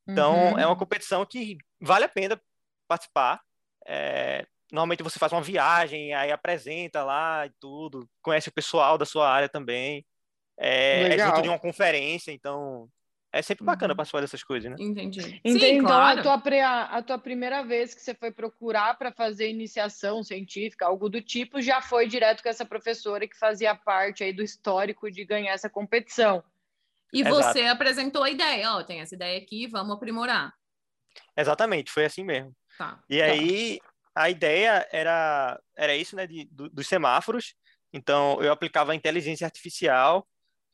Então, 0.08 0.52
Uhum. 0.52 0.60
é 0.60 0.66
uma 0.66 0.76
competição 0.76 1.26
que 1.26 1.58
vale 1.82 2.06
a 2.06 2.10
pena 2.10 2.40
participar. 2.88 3.42
É, 3.86 4.46
normalmente 4.72 5.04
você 5.04 5.20
faz 5.20 5.32
uma 5.32 5.42
viagem, 5.42 6.14
aí 6.14 6.32
apresenta 6.32 7.04
lá 7.04 7.46
e 7.46 7.52
tudo, 7.60 8.08
conhece 8.22 8.50
o 8.50 8.54
pessoal 8.54 8.98
da 8.98 9.06
sua 9.06 9.30
área 9.30 9.50
também. 9.50 10.06
É, 10.58 11.16
é 11.16 11.18
junto 11.18 11.42
de 11.42 11.50
uma 11.50 11.60
conferência, 11.60 12.32
então 12.32 12.88
é 13.34 13.42
sempre 13.42 13.66
bacana 13.66 13.94
Uhum. 13.94 13.98
participar 13.98 14.22
dessas 14.22 14.44
coisas, 14.44 14.70
né? 14.70 14.78
Entendi. 14.80 15.42
Então, 15.44 15.68
Sim, 15.68 15.76
então 15.76 15.88
claro. 15.88 16.20
a, 16.20 16.24
tua 16.24 16.40
pre- 16.40 16.62
a 16.62 17.02
tua 17.02 17.18
primeira 17.18 17.64
vez 17.64 17.96
que 17.96 18.02
você 18.02 18.14
foi 18.14 18.32
procurar 18.32 18.96
para 18.98 19.12
fazer 19.12 19.50
iniciação 19.50 20.24
científica, 20.24 20.86
algo 20.86 21.10
do 21.10 21.22
tipo, 21.22 21.60
já 21.62 21.82
foi 21.82 22.08
direto 22.08 22.44
com 22.44 22.50
essa 22.50 22.66
professora 22.66 23.28
que 23.28 23.36
fazia 23.38 23.74
parte 23.74 24.24
aí 24.24 24.32
do 24.32 24.44
histórico 24.44 25.10
de 25.10 25.26
ganhar 25.26 25.54
essa 25.54 25.70
competição. 25.70 26.44
E 27.14 27.22
Exato. 27.22 27.36
você 27.36 27.66
apresentou 27.68 28.24
a 28.24 28.30
ideia, 28.30 28.72
ó, 28.74 28.84
tem 28.84 29.00
essa 29.02 29.14
ideia 29.16 29.38
aqui, 29.38 29.68
vamos 29.68 29.96
aprimorar. 29.96 30.52
Exatamente, 31.38 31.92
foi 31.92 32.06
assim 32.06 32.24
mesmo. 32.24 32.54
Tá. 32.78 33.00
E 33.08 33.22
aí, 33.22 33.80
a 34.16 34.30
ideia 34.30 34.88
era, 34.92 35.60
era 35.78 35.96
isso, 35.96 36.16
né, 36.16 36.26
de, 36.26 36.46
do- 36.52 36.70
dos 36.70 36.88
semáforos. 36.88 37.54
Então, 37.92 38.42
eu 38.42 38.52
aplicava 38.52 38.92
a 38.92 38.96
inteligência 38.96 39.46
artificial 39.46 40.28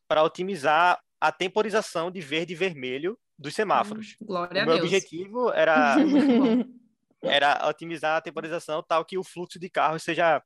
para 0.07 0.23
otimizar 0.23 0.99
a 1.19 1.31
temporização 1.31 2.09
de 2.09 2.21
verde 2.21 2.53
e 2.53 2.55
vermelho 2.55 3.19
dos 3.37 3.53
semáforos. 3.53 4.15
Glória 4.21 4.61
o 4.61 4.63
a 4.63 4.65
meu 4.65 4.77
objetivo 4.77 5.51
era, 5.51 5.95
era 7.21 7.67
otimizar 7.67 8.17
a 8.17 8.21
temporização 8.21 8.81
tal 8.81 9.03
que 9.03 9.17
o 9.17 9.23
fluxo 9.23 9.59
de 9.59 9.69
carros 9.69 10.03
seja 10.03 10.41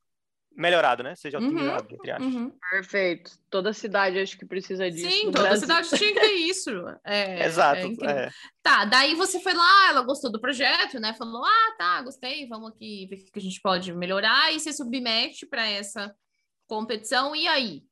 melhorado, 0.56 1.04
né? 1.04 1.16
Seja 1.16 1.40
Uhum, 1.40 1.48
otimizado, 1.48 1.88
entre 1.96 2.12
aspas. 2.12 2.34
Uhum. 2.34 2.52
Perfeito. 2.72 3.32
Toda 3.50 3.74
cidade 3.74 4.20
acho 4.20 4.38
que 4.38 4.46
precisa 4.46 4.90
disso. 4.90 5.10
Sim, 5.10 5.26
toda 5.26 5.44
Brasil. 5.44 5.60
cidade 5.62 5.90
tinha 5.90 6.14
que 6.14 6.20
ter 6.20 6.32
isso. 6.48 6.72
É, 7.04 7.46
Exato. 7.46 7.80
é 8.04 8.26
é. 8.26 8.30
Tá, 8.62 8.86
daí 8.86 9.16
você 9.16 9.40
foi 9.40 9.54
lá, 9.54 9.90
ela 9.90 10.02
gostou 10.04 10.32
do 10.32 10.40
projeto, 10.40 11.00
né? 11.00 11.14
Falou, 11.14 11.44
ah, 11.44 11.76
tá, 11.78 12.02
gostei, 12.02 12.48
vamos 12.48 12.70
aqui 12.72 13.08
ver 13.10 13.16
o 13.16 13.32
que 13.32 13.40
a 13.40 13.42
gente 13.42 13.62
pode 13.62 13.94
melhorar. 13.94 14.54
E 14.54 14.60
você 14.60 14.72
submete 14.72 15.46
para 15.46 15.68
essa 15.68 16.16
competição, 16.68 17.36
e 17.36 17.48
aí? 17.48 17.84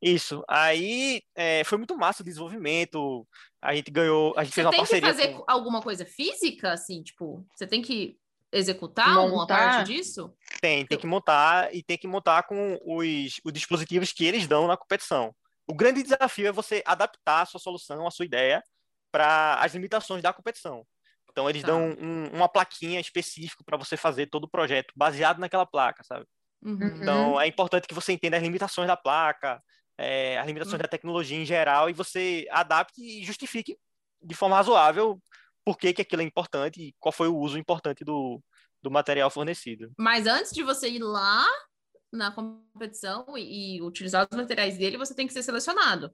Isso. 0.00 0.44
Aí 0.48 1.22
é, 1.34 1.64
foi 1.64 1.78
muito 1.78 1.96
massa 1.96 2.22
o 2.22 2.24
desenvolvimento. 2.24 3.26
A 3.60 3.74
gente 3.74 3.90
ganhou, 3.90 4.32
a 4.36 4.44
gente 4.44 4.54
Você 4.54 4.62
fez 4.62 4.66
uma 4.66 4.70
tem 4.70 4.84
que 4.84 4.90
parceria 4.90 5.08
fazer 5.08 5.28
com... 5.36 5.44
alguma 5.48 5.82
coisa 5.82 6.04
física, 6.04 6.72
assim, 6.72 7.02
tipo, 7.02 7.44
você 7.54 7.66
tem 7.66 7.82
que 7.82 8.16
executar 8.52 9.16
alguma 9.16 9.42
Montar? 9.42 9.70
parte 9.76 9.92
disso? 9.92 10.34
Tem, 10.60 10.84
tem 10.86 10.98
que 10.98 11.06
montar 11.06 11.74
e 11.74 11.82
tem 11.82 11.96
que 11.98 12.08
montar 12.08 12.42
com 12.44 12.78
os, 12.84 13.40
os 13.44 13.52
dispositivos 13.52 14.12
que 14.12 14.24
eles 14.24 14.46
dão 14.46 14.66
na 14.66 14.76
competição. 14.76 15.34
O 15.66 15.74
grande 15.74 16.02
desafio 16.02 16.48
é 16.48 16.52
você 16.52 16.82
adaptar 16.86 17.42
a 17.42 17.46
sua 17.46 17.60
solução, 17.60 18.06
a 18.06 18.10
sua 18.10 18.24
ideia, 18.24 18.62
para 19.12 19.54
as 19.60 19.74
limitações 19.74 20.22
da 20.22 20.32
competição. 20.32 20.86
Então, 21.30 21.48
eles 21.48 21.62
Tá. 21.62 21.68
dão 21.68 21.90
um- 22.00 22.28
uma 22.32 22.48
plaquinha 22.48 22.98
específica 22.98 23.62
para 23.64 23.76
você 23.76 23.96
fazer 23.96 24.26
todo 24.26 24.44
o 24.44 24.50
projeto 24.50 24.92
baseado 24.96 25.38
naquela 25.38 25.66
placa, 25.66 26.02
sabe? 26.02 26.24
Uhum. 26.62 26.80
Então, 27.00 27.40
é 27.40 27.46
importante 27.46 27.86
que 27.86 27.94
você 27.94 28.12
entenda 28.12 28.36
as 28.36 28.42
limitações 28.42 28.88
da 28.88 28.96
placa, 28.96 29.62
é, 29.96 30.38
as 30.38 30.46
limitações 30.46 30.74
Uhum. 30.74 30.82
da 30.82 30.88
tecnologia 30.88 31.38
em 31.38 31.44
geral, 31.44 31.88
e 31.88 31.92
você 31.92 32.46
adapte 32.50 33.00
e 33.02 33.24
justifique 33.24 33.78
de 34.22 34.34
forma 34.34 34.56
razoável 34.56 35.20
por 35.68 35.76
que, 35.76 35.92
que 35.92 36.00
aquilo 36.00 36.22
é 36.22 36.24
importante 36.24 36.80
e 36.80 36.94
qual 36.98 37.12
foi 37.12 37.28
o 37.28 37.36
uso 37.36 37.58
importante 37.58 38.02
do, 38.02 38.42
do 38.80 38.90
material 38.90 39.28
fornecido. 39.28 39.92
Mas 39.98 40.26
antes 40.26 40.50
de 40.50 40.62
você 40.62 40.88
ir 40.88 41.00
lá 41.00 41.46
na 42.10 42.30
competição 42.32 43.36
e, 43.36 43.76
e 43.76 43.82
utilizar 43.82 44.26
os 44.30 44.34
materiais 44.34 44.78
dele, 44.78 44.96
você 44.96 45.14
tem 45.14 45.26
que 45.26 45.32
ser 45.34 45.42
selecionado. 45.42 46.10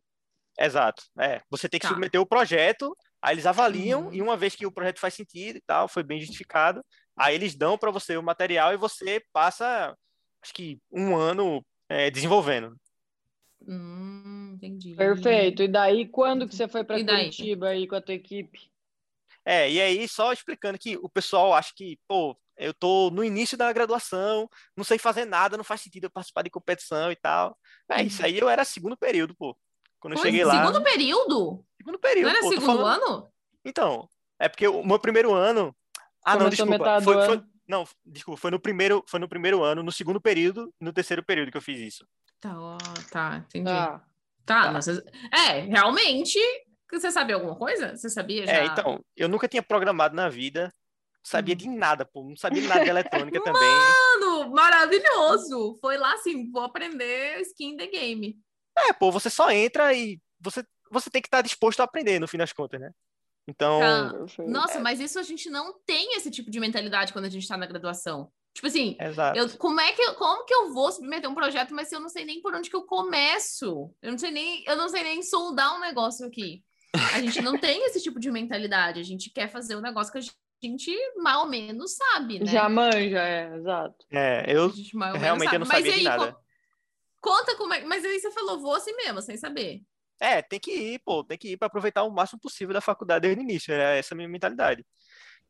Exato. 0.58 1.04
É, 1.16 1.40
você 1.48 1.68
tem 1.68 1.78
que 1.78 1.86
Tá. 1.86 1.90
submeter 1.90 2.20
o 2.20 2.26
projeto, 2.26 2.96
aí 3.22 3.36
eles 3.36 3.46
avaliam, 3.46 4.06
Uhum. 4.06 4.12
e 4.12 4.20
uma 4.20 4.36
vez 4.36 4.56
que 4.56 4.66
o 4.66 4.72
projeto 4.72 4.98
faz 4.98 5.14
sentido 5.14 5.58
e 5.58 5.62
tal, 5.64 5.86
foi 5.86 6.02
bem 6.02 6.18
justificado, 6.18 6.84
aí 7.16 7.36
eles 7.36 7.54
dão 7.54 7.78
para 7.78 7.92
você 7.92 8.16
o 8.16 8.22
material 8.24 8.72
e 8.72 8.76
você 8.76 9.22
passa, 9.32 9.96
acho 10.42 10.52
que 10.52 10.80
um 10.90 11.14
ano 11.14 11.64
é, 11.88 12.10
desenvolvendo. 12.10 12.74
Hum, 13.68 14.54
entendi. 14.56 14.96
Perfeito. 14.96 15.62
E 15.62 15.68
daí, 15.68 16.08
quando 16.08 16.48
que 16.48 16.56
você 16.56 16.66
foi 16.66 16.82
para? 16.82 16.96
Curitiba 16.98 17.68
aí 17.68 17.86
com 17.86 17.94
a 17.94 18.00
tua 18.00 18.14
equipe? 18.14 18.73
É, 19.44 19.70
e 19.70 19.80
aí 19.80 20.08
só 20.08 20.32
explicando 20.32 20.78
que 20.78 20.96
o 20.96 21.08
pessoal 21.08 21.52
acha 21.54 21.72
que, 21.76 21.98
pô, 22.08 22.36
eu 22.56 22.72
tô 22.72 23.10
no 23.10 23.22
início 23.24 23.58
da 23.58 23.72
graduação, 23.72 24.48
não 24.76 24.84
sei 24.84 24.96
fazer 24.98 25.24
nada, 25.24 25.56
não 25.56 25.64
faz 25.64 25.80
sentido 25.82 26.04
eu 26.04 26.10
participar 26.10 26.42
de 26.42 26.50
competição 26.50 27.10
e 27.12 27.16
tal. 27.16 27.56
É, 27.88 28.00
Uhum. 28.00 28.06
isso 28.06 28.24
aí 28.24 28.38
eu 28.38 28.48
era 28.48 28.64
segundo 28.64 28.96
período, 28.96 29.34
pô. 29.34 29.56
Quando 30.00 30.14
eu 30.14 30.22
cheguei 30.22 30.44
lá. 30.44 30.64
Segundo 30.66 30.82
período? 30.82 31.64
Segundo 31.76 31.98
período, 31.98 32.24
Não 32.24 32.30
era 32.30 32.40
pô, 32.40 32.48
segundo 32.50 32.66
falando- 32.66 33.02
ano? 33.04 33.28
Então, 33.64 34.08
é 34.38 34.48
porque 34.48 34.66
o 34.68 34.84
meu 34.84 34.98
primeiro 34.98 35.32
ano. 35.34 35.74
Ah, 36.24 36.34
não, 36.36 36.44
Começou 36.46 36.66
desculpa. 36.66 37.00
Foi, 37.02 37.26
foi- 37.26 37.42
não, 37.66 37.86
desculpa, 38.04 38.40
foi 38.40 38.50
no 38.50 38.60
primeiro, 38.60 39.04
foi 39.06 39.18
no 39.20 39.28
primeiro 39.28 39.62
ano, 39.62 39.82
no 39.82 39.92
segundo 39.92 40.20
período 40.20 40.72
e 40.80 40.84
no 40.84 40.92
terceiro 40.92 41.22
período 41.24 41.50
que 41.50 41.56
eu 41.56 41.62
fiz 41.62 41.78
isso. 41.80 42.06
Tá, 42.40 42.54
ó, 42.58 42.76
tá, 43.10 43.44
entendi. 43.46 43.68
Ah, 43.70 44.00
Tá, 44.46 44.64
Tá. 44.64 44.72
mas 44.72 44.86
é, 44.88 45.60
realmente, 45.60 46.38
você 46.90 47.10
sabia 47.10 47.34
alguma 47.34 47.56
coisa? 47.56 47.96
Você 47.96 48.08
sabia 48.08 48.46
já? 48.46 48.52
É, 48.52 48.66
então, 48.66 49.04
eu 49.16 49.28
nunca 49.28 49.48
tinha 49.48 49.62
programado 49.62 50.14
na 50.14 50.28
vida, 50.28 50.72
sabia 51.22 51.54
Uhum. 51.54 51.58
de 51.58 51.68
nada, 51.68 52.04
pô, 52.04 52.22
não 52.22 52.36
sabia 52.36 52.62
de 52.62 52.68
nada 52.68 52.84
de 52.84 52.90
eletrônica 52.90 53.40
também. 53.42 53.68
Mano, 53.68 54.50
maravilhoso! 54.50 55.76
Foi 55.80 55.96
lá 55.96 56.14
assim, 56.14 56.50
vou 56.50 56.62
aprender 56.62 57.40
skin 57.40 57.76
the 57.76 57.86
game. 57.86 58.38
É, 58.76 58.92
pô, 58.92 59.10
você 59.10 59.30
só 59.30 59.50
entra 59.50 59.92
e 59.94 60.20
você, 60.40 60.64
você 60.90 61.10
tem 61.10 61.22
que 61.22 61.28
estar 61.28 61.42
disposto 61.42 61.80
a 61.80 61.84
aprender, 61.84 62.18
no 62.18 62.28
fim 62.28 62.38
das 62.38 62.52
contas, 62.52 62.80
né? 62.80 62.90
Então, 63.46 63.78
Tá. 63.78 64.44
Nossa, 64.44 64.80
mas 64.80 65.00
isso 65.00 65.18
a 65.18 65.22
gente 65.22 65.50
não 65.50 65.78
tem 65.84 66.16
esse 66.16 66.30
tipo 66.30 66.50
de 66.50 66.58
mentalidade 66.58 67.12
quando 67.12 67.26
a 67.26 67.30
gente 67.30 67.46
tá 67.46 67.56
na 67.56 67.66
graduação. 67.66 68.30
Tipo 68.54 68.68
assim, 68.68 68.96
exato. 69.00 69.36
eu, 69.36 69.48
como 69.58 69.80
é 69.80 69.92
que 69.92 70.00
eu, 70.00 70.14
como 70.14 70.44
que 70.44 70.54
eu 70.54 70.72
vou 70.72 70.90
submeter 70.92 71.28
um 71.28 71.34
projeto, 71.34 71.74
mas 71.74 71.88
se 71.88 71.96
eu 71.96 72.00
não 72.00 72.08
sei 72.08 72.24
nem 72.24 72.40
por 72.40 72.54
onde 72.54 72.70
que 72.70 72.76
eu 72.76 72.84
começo? 72.84 73.92
Eu 74.00 74.12
não 74.12 74.18
sei 74.18 74.30
nem, 74.30 74.64
eu 74.64 74.76
não 74.76 74.88
sei 74.88 75.02
nem 75.02 75.22
soldar 75.22 75.74
um 75.74 75.80
negócio 75.80 76.24
aqui. 76.26 76.62
A 77.14 77.20
gente 77.20 77.40
não 77.42 77.58
tem 77.58 77.84
esse 77.86 78.02
tipo 78.02 78.18
de 78.20 78.30
mentalidade. 78.30 79.00
A 79.00 79.04
gente 79.04 79.30
quer 79.30 79.48
fazer 79.48 79.76
um 79.76 79.80
negócio 79.80 80.12
que 80.12 80.18
a 80.18 80.22
gente 80.62 80.90
mal 81.16 81.42
ou 81.44 81.48
menos 81.48 81.94
sabe, 81.96 82.38
né? 82.38 82.46
Já 82.52 82.68
manja, 82.68 83.18
é, 83.22 83.54
exato. 83.56 84.06
É, 84.10 84.44
eu 84.48 84.66
A 84.66 84.68
gente 84.70 84.96
mais 84.96 85.12
ou 85.14 85.20
menos 85.20 85.24
realmente 85.24 85.52
eu 85.52 85.58
não 85.58 85.66
sabe. 85.66 85.78
sabia 85.78 85.92
mas 85.92 86.00
de 86.02 86.08
aí, 86.08 86.18
nada. 86.18 86.32
co- 86.32 86.40
conta 87.20 87.56
como 87.56 87.74
é. 87.74 87.84
Mas 87.84 88.04
aí 88.04 88.18
você 88.20 88.30
falou, 88.30 88.60
vou 88.60 88.74
assim 88.74 88.94
mesmo, 88.96 89.20
sem 89.20 89.36
saber. 89.36 89.82
É, 90.20 90.40
tem 90.40 90.60
que 90.60 90.70
ir, 90.72 91.00
pô, 91.04 91.24
tem 91.24 91.36
que 91.36 91.52
ir 91.52 91.56
para 91.56 91.66
aproveitar 91.66 92.04
o 92.04 92.10
máximo 92.10 92.40
possível 92.40 92.72
da 92.72 92.80
faculdade 92.80 93.22
desde 93.22 93.40
o 93.40 93.42
início, 93.44 93.74
era 93.74 93.96
essa 93.96 94.14
a 94.14 94.16
minha 94.16 94.28
mentalidade. 94.28 94.86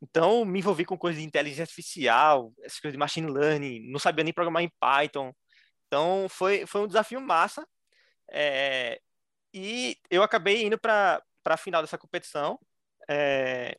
Então, 0.01 0.43
me 0.43 0.59
envolvi 0.59 0.83
com 0.83 0.97
coisas 0.97 1.21
de 1.21 1.25
inteligência 1.27 1.63
artificial, 1.63 2.51
essas 2.61 2.79
coisas 2.79 2.93
de 2.93 2.99
machine 2.99 3.31
learning, 3.31 3.89
não 3.91 3.99
sabia 3.99 4.23
nem 4.23 4.33
programar 4.33 4.63
em 4.63 4.71
Python. 4.79 5.31
Então, 5.87 6.27
foi, 6.29 6.65
foi 6.65 6.81
um 6.81 6.87
desafio 6.87 7.21
massa. 7.21 7.65
é, 8.31 8.99
e 9.53 9.97
eu 10.09 10.21
acabei 10.23 10.63
indo 10.65 10.77
para 10.77 11.23
a 11.53 11.57
final 11.57 11.81
dessa 11.81 11.97
competição. 11.97 12.59
é, 13.07 13.77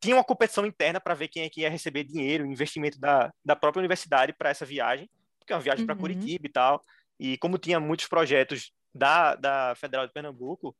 tinha 0.00 0.16
uma 0.16 0.24
competição 0.24 0.66
interna 0.66 1.00
para 1.00 1.14
ver 1.14 1.28
quem 1.28 1.44
é 1.44 1.48
que 1.50 1.62
ia 1.62 1.70
receber 1.70 2.04
dinheiro, 2.04 2.44
investimento 2.44 2.98
da, 3.00 3.32
da 3.44 3.56
própria 3.56 3.80
universidade 3.80 4.32
para 4.34 4.50
essa 4.50 4.64
viagem, 4.66 5.08
porque 5.38 5.52
é 5.52 5.56
uma 5.56 5.62
viagem 5.62 5.86
para 5.86 5.94
Uhum. 5.94 6.00
Curitiba 6.00 6.46
e 6.46 6.50
tal. 6.50 6.82
E 7.18 7.38
como 7.38 7.56
tinha 7.58 7.80
muitos 7.80 8.06
projetos 8.06 8.70
da, 8.94 9.34
da 9.34 9.74
Federal 9.76 10.06
de 10.06 10.12
Pernambuco, 10.12 10.76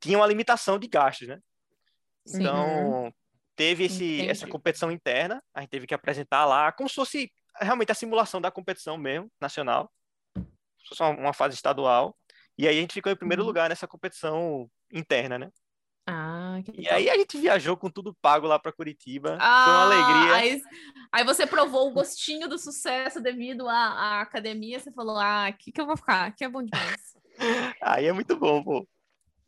tinha 0.00 0.18
uma 0.18 0.26
limitação 0.26 0.78
de 0.78 0.86
gastos, 0.86 1.28
né? 1.28 1.40
Sim. 2.26 2.40
Então, 2.40 3.14
teve 3.56 3.84
esse, 3.84 4.26
essa 4.28 4.46
competição 4.46 4.90
interna, 4.92 5.42
a 5.54 5.60
gente 5.60 5.70
teve 5.70 5.86
que 5.86 5.94
apresentar 5.94 6.44
lá, 6.44 6.70
como 6.70 6.88
se 6.88 6.94
fosse 6.94 7.32
realmente 7.60 7.90
a 7.90 7.94
simulação 7.94 8.40
da 8.40 8.50
competição 8.50 8.98
mesmo, 8.98 9.30
nacional, 9.40 9.90
como 10.34 10.46
se 10.82 10.88
fosse 10.90 11.02
uma, 11.02 11.10
uma 11.10 11.32
fase 11.32 11.54
estadual. 11.54 12.14
E 12.58 12.68
aí 12.68 12.76
a 12.76 12.80
gente 12.80 12.92
ficou 12.92 13.10
em 13.10 13.16
primeiro 13.16 13.42
Uhum. 13.42 13.48
lugar 13.48 13.68
nessa 13.70 13.88
competição 13.88 14.70
interna, 14.92 15.38
né? 15.38 15.50
Ah, 16.10 16.60
que 16.64 16.70
E 16.70 16.76
legal. 16.78 16.94
aí 16.94 17.10
a 17.10 17.16
gente 17.18 17.38
viajou 17.38 17.76
com 17.76 17.90
tudo 17.90 18.14
pago 18.22 18.46
lá 18.46 18.58
para 18.58 18.72
Curitiba, 18.72 19.30
foi 19.32 19.38
uma 19.38 19.80
Ah, 19.80 19.82
alegria. 19.82 20.34
Aí, 20.36 20.62
aí 21.12 21.24
você 21.24 21.46
provou 21.46 21.88
o 21.88 21.92
gostinho 21.92 22.48
do 22.48 22.58
sucesso 22.58 23.20
devido 23.20 23.68
à, 23.68 23.74
à 23.76 24.20
academia. 24.22 24.80
Você 24.80 24.90
falou, 24.90 25.16
ah, 25.18 25.46
aqui 25.46 25.70
que 25.70 25.80
eu 25.80 25.86
vou 25.86 25.96
ficar, 25.96 26.26
aqui 26.26 26.44
é 26.44 26.48
bom 26.48 26.62
demais. 26.62 27.14
Aí 27.82 28.06
é 28.06 28.12
muito 28.12 28.36
bom, 28.36 28.62
pô. 28.64 28.88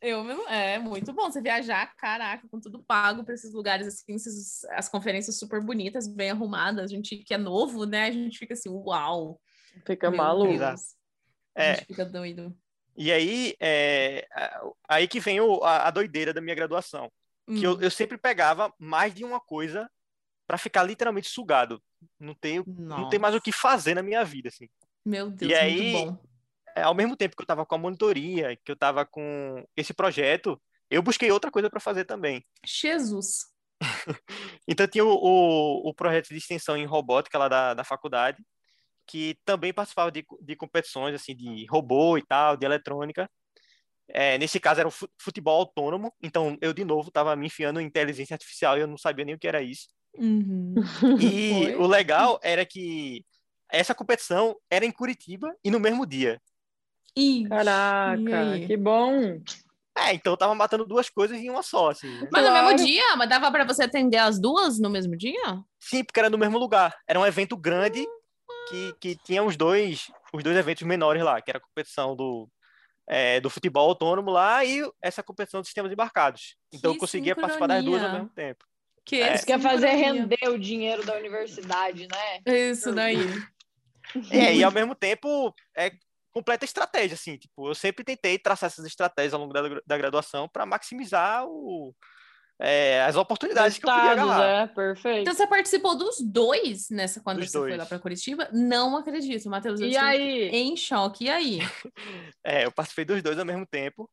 Eu, 0.02 0.22
não- 0.24 0.48
é 0.48 0.78
muito 0.78 1.12
bom 1.12 1.30
você 1.30 1.42
viajar, 1.42 1.94
caraca, 1.96 2.48
com 2.48 2.58
tudo 2.60 2.82
pago 2.82 3.22
para 3.24 3.34
esses 3.34 3.52
lugares 3.52 3.86
assim, 3.86 4.14
esses- 4.14 4.64
as 4.70 4.88
conferências 4.88 5.38
super 5.38 5.62
bonitas, 5.62 6.06
bem 6.06 6.30
arrumadas. 6.30 6.84
A 6.84 6.86
gente 6.86 7.18
que 7.18 7.34
é 7.34 7.38
novo, 7.38 7.84
né? 7.84 8.04
A 8.04 8.10
gente 8.10 8.38
fica 8.38 8.54
assim, 8.54 8.68
uau. 8.70 9.40
Fica 9.84 10.10
meu 10.10 10.16
maluco. 10.18 10.56
Deus. 10.58 10.94
A 11.54 11.62
É. 11.62 11.74
gente 11.74 11.86
fica 11.86 12.04
doido. 12.04 12.54
E 12.96 13.10
aí, 13.12 13.54
é, 13.60 14.26
aí 14.88 15.06
que 15.08 15.20
vem 15.20 15.40
o- 15.40 15.62
a, 15.64 15.88
a 15.88 15.90
doideira 15.90 16.32
da 16.34 16.40
minha 16.40 16.54
graduação. 16.54 17.10
Que 17.46 17.64
eu, 17.64 17.72
Hum, 17.74 17.78
eu 17.80 17.90
sempre 17.90 18.16
pegava 18.18 18.72
mais 18.78 19.12
de 19.14 19.24
uma 19.24 19.40
coisa 19.40 19.90
para 20.46 20.58
ficar 20.58 20.82
literalmente 20.82 21.28
sugado. 21.28 21.82
Não 22.18 22.34
tenho, 22.34 22.64
não 22.66 23.08
tem 23.08 23.18
mais 23.18 23.34
o 23.34 23.40
que 23.40 23.52
fazer 23.52 23.94
na 23.94 24.02
minha 24.02 24.24
vida, 24.24 24.48
assim. 24.48 24.68
Meu 25.04 25.30
Deus, 25.30 25.50
E 25.50 25.54
aí- 25.54 25.92
bom. 25.92 26.18
É, 26.76 26.82
ao 26.82 26.94
mesmo 26.94 27.16
tempo 27.16 27.34
que 27.34 27.42
eu 27.42 27.44
estava 27.44 27.66
com 27.66 27.74
a 27.74 27.78
monitoria, 27.78 28.56
que 28.64 28.70
eu 28.70 28.74
estava 28.74 29.04
com 29.04 29.64
esse 29.76 29.92
projeto, 29.92 30.60
eu 30.88 31.02
busquei 31.02 31.28
outra 31.32 31.50
coisa 31.50 31.68
para 31.68 31.80
fazer 31.80 32.04
também. 32.04 32.44
Jesus. 32.64 33.46
Então 34.68 34.86
tinha 34.86 35.04
o, 35.04 35.08
o, 35.12 35.88
o 35.88 35.94
projeto 35.94 36.28
de 36.28 36.36
extensão 36.36 36.76
em 36.76 36.84
robótica 36.86 37.36
lá 37.38 37.48
da, 37.48 37.74
da 37.74 37.82
faculdade, 37.82 38.44
que 39.10 39.36
também 39.44 39.72
participava 39.74 40.10
de, 40.12 40.24
de 40.40 40.54
competições 40.56 41.14
assim 41.14 41.34
de 41.34 41.66
robô 41.66 42.16
e 42.16 42.22
tal, 42.24 42.56
de 42.56 42.64
eletrônica. 42.64 43.28
É, 44.08 44.38
nesse 44.38 44.58
caso 44.60 44.80
era 44.80 44.88
o 44.88 44.92
fu- 44.92 45.08
futebol 45.20 45.58
autônomo, 45.60 46.12
então 46.22 46.56
eu 46.60 46.72
de 46.72 46.84
novo 46.84 47.08
estava 47.08 47.34
me 47.36 47.46
enfiando 47.46 47.80
em 47.80 47.86
inteligência 47.86 48.34
artificial 48.34 48.76
e 48.76 48.80
eu 48.80 48.86
não 48.86 48.98
sabia 48.98 49.24
nem 49.24 49.34
o 49.34 49.38
que 49.38 49.48
era 49.48 49.62
isso. 49.62 49.88
Uhum. 50.16 50.74
E 51.18 51.50
Foi? 51.70 51.74
o 51.76 51.86
legal 51.86 52.38
era 52.42 52.64
que 52.66 53.24
essa 53.70 53.94
competição 53.94 54.56
era 54.70 54.84
em 54.84 54.90
Curitiba 54.90 55.54
e 55.64 55.70
no 55.70 55.78
mesmo 55.80 56.04
dia. 56.06 56.40
Ixi, 57.16 57.48
Caraca, 57.48 58.60
que 58.66 58.76
bom. 58.76 59.40
É, 59.96 60.14
então 60.14 60.32
eu 60.32 60.36
tava 60.36 60.54
matando 60.54 60.86
duas 60.86 61.10
coisas 61.10 61.36
em 61.36 61.50
uma 61.50 61.62
só, 61.62 61.90
assim. 61.90 62.08
né? 62.08 62.28
Mas 62.32 62.44
no 62.44 62.50
Claro. 62.50 62.66
mesmo 62.68 62.84
dia? 62.86 63.16
Mas 63.16 63.28
dava 63.28 63.50
para 63.50 63.64
você 63.64 63.84
atender 63.84 64.16
as 64.18 64.40
duas 64.40 64.78
no 64.78 64.88
mesmo 64.88 65.16
dia? 65.16 65.62
Sim, 65.78 66.04
porque 66.04 66.20
era 66.20 66.30
no 66.30 66.38
mesmo 66.38 66.58
lugar. 66.58 66.94
Era 67.06 67.18
um 67.20 67.26
evento 67.26 67.56
grande 67.56 68.06
que, 68.70 68.94
que 69.00 69.16
tinha 69.24 69.42
os 69.42 69.56
dois, 69.56 70.10
os 70.32 70.42
dois 70.42 70.56
eventos 70.56 70.82
menores 70.84 71.22
lá, 71.22 71.40
que 71.42 71.50
era 71.50 71.58
a 71.58 71.62
competição 71.62 72.14
do, 72.16 72.48
é, 73.08 73.40
do 73.40 73.50
futebol 73.50 73.88
autônomo 73.88 74.30
lá 74.30 74.64
e 74.64 74.82
essa 75.02 75.22
competição 75.22 75.60
de 75.60 75.66
sistemas 75.66 75.92
embarcados. 75.92 76.56
Então 76.72 76.92
Que 76.92 76.96
eu 76.96 77.00
conseguia 77.00 77.34
participar 77.34 77.66
das 77.66 77.84
duas 77.84 78.00
ao 78.02 78.08
sincronia. 78.08 78.22
mesmo 78.24 78.34
tempo. 78.34 78.64
Que 79.04 79.22
É. 79.22 79.34
Isso 79.34 79.46
quer 79.46 79.60
fazer 79.60 79.88
sincronia. 79.90 80.12
render 80.22 80.48
o 80.48 80.58
dinheiro 80.58 81.04
da 81.04 81.16
universidade, 81.16 82.06
né? 82.06 82.70
Isso 82.70 82.92
daí. 82.92 83.18
É, 84.30 84.54
e 84.54 84.64
ao 84.64 84.72
mesmo 84.72 84.94
tempo 84.94 85.54
é 85.76 85.92
completa 86.32 86.64
estratégia, 86.64 87.14
assim. 87.14 87.36
Tipo, 87.36 87.68
eu 87.68 87.74
sempre 87.74 88.04
tentei 88.04 88.38
traçar 88.38 88.68
essas 88.68 88.84
estratégias 88.84 89.34
ao 89.34 89.40
longo 89.40 89.52
da, 89.52 89.62
da 89.86 89.98
graduação 89.98 90.48
para 90.48 90.66
maximizar 90.66 91.44
o, 91.46 91.94
é, 92.60 93.02
as 93.04 93.16
oportunidades 93.16 93.78
que 93.78 93.86
eu 93.86 93.90
podia 93.90 94.10
agarrar. 94.12 94.42
é, 94.42 94.66
perfeito. 94.66 95.20
Então 95.22 95.34
você 95.34 95.46
participou 95.46 95.96
dos 95.96 96.20
dois 96.20 96.90
nessa 96.90 97.20
quando 97.22 97.38
Dos 97.38 97.50
você 97.50 97.58
foi 97.64 97.68
dois. 97.68 97.78
lá 97.78 97.86
para 97.86 97.98
Curitiba? 97.98 98.48
Não 98.52 98.96
acredito, 98.96 99.48
Matheus. 99.48 99.80
eu 99.80 99.86
E 99.86 99.90
estou 99.90 100.04
aí? 100.08 100.48
Em 100.50 100.76
choque. 100.76 101.24
E 101.24 101.30
aí? 101.30 101.58
É, 102.44 102.64
eu 102.64 102.72
participei 102.72 103.04
dos 103.04 103.22
dois 103.22 103.38
ao 103.38 103.44
mesmo 103.44 103.66
tempo. 103.66 104.10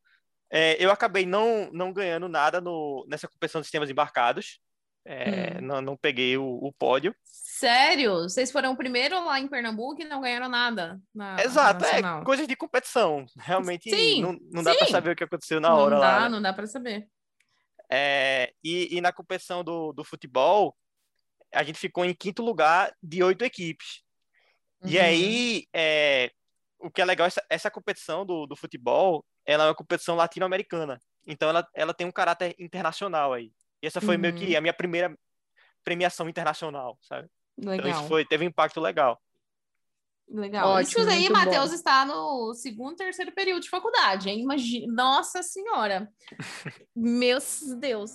É, 0.50 0.78
eu 0.84 0.92
acabei 0.92 1.26
não, 1.26 1.70
não 1.74 1.92
ganhando 1.94 2.28
nada 2.30 2.62
no, 2.62 3.06
nessa 3.10 3.28
competição 3.28 3.62
de 3.62 3.68
sistemas 3.68 3.90
embarcados. 3.90 4.60
É, 5.06 5.58
Hum. 5.60 5.62
não, 5.62 5.82
não 5.82 5.98
peguei 5.98 6.38
o, 6.38 6.44
o 6.46 6.74
pódio. 6.74 7.16
Sério? 7.24 8.24
Vocês 8.24 8.52
foram 8.52 8.74
o 8.74 8.78
primeiro 8.78 9.24
lá 9.26 9.40
em 9.40 9.48
Pernambuco 9.48 10.02
e 10.02 10.06
não 10.06 10.22
ganharam 10.22 10.50
nada? 10.50 11.00
Na, 11.16 11.42
Exato, 11.42 11.80
na 11.82 11.88
nacional? 11.88 12.22
é 12.22 12.26
coisas 12.26 12.48
de 12.48 12.56
competição. 12.58 13.26
Realmente 13.38 13.90
Sim, 13.90 14.22
não, 14.22 14.38
não 14.52 14.64
dá 14.64 14.76
para 14.76 14.88
saber 14.88 15.12
o 15.12 15.16
que 15.16 15.24
aconteceu 15.24 15.60
na 15.62 15.70
não 15.70 15.78
hora 15.78 15.96
dá, 15.96 16.00
lá. 16.00 16.20
né? 16.24 16.30
não 16.30 16.42
dá 16.42 16.54
para 16.54 16.68
saber. 16.68 17.08
É, 17.90 18.54
e, 18.64 18.98
e 18.98 19.02
na 19.02 19.12
competição 19.14 19.64
do, 19.64 19.94
do 19.94 20.04
futebol, 20.04 20.76
a 21.54 21.64
gente 21.64 21.80
ficou 21.80 22.04
em 22.06 22.14
quinto 22.14 22.44
lugar 22.44 22.94
de 23.02 23.24
oito 23.24 23.44
equipes. 23.44 24.04
E 24.86 24.98
Uhum. 24.98 25.04
aí, 25.04 25.68
é, 25.74 26.32
o 26.80 26.92
que 26.92 27.02
é 27.02 27.06
legal, 27.06 27.26
essa, 27.28 27.44
essa 27.50 27.72
competição 27.72 28.26
do, 28.26 28.46
do 28.46 28.56
futebol, 28.56 29.26
ela 29.46 29.64
é 29.64 29.68
uma 29.68 29.76
competição 29.76 30.16
latino-americana. 30.16 31.00
Então, 31.26 31.50
ela, 31.50 31.68
ela 31.74 31.94
tem 31.94 32.06
um 32.06 32.12
caráter 32.12 32.56
internacional 32.60 33.34
aí. 33.34 33.52
E 33.82 33.88
essa 33.88 34.00
foi 34.02 34.18
meio 34.18 34.34
Uhum. 34.34 34.40
que 34.40 34.56
a 34.56 34.62
minha 34.62 34.74
primeira 34.74 35.18
premiação 35.84 36.28
internacional, 36.30 36.98
sabe? 37.02 37.30
Então, 37.58 37.72
Legal. 37.72 37.90
isso 37.90 38.08
foi, 38.08 38.26
teve 38.26 38.46
um 38.46 38.50
impacto 38.50 38.80
legal. 38.80 39.20
Legal. 40.30 40.68
Ótimo, 40.68 41.04
Isso 41.04 41.10
aí, 41.10 41.30
Matheus, 41.30 41.72
está 41.72 42.06
no 42.06 42.54
segundo, 42.54 42.98
terceiro 42.98 43.32
período 43.32 43.62
de 43.64 43.70
faculdade, 43.70 44.30
hein? 44.30 44.42
Imagina. 44.42 44.92
Nossa 44.94 45.42
Senhora! 45.42 46.12
Meu 46.94 47.38
Deus! 47.80 48.12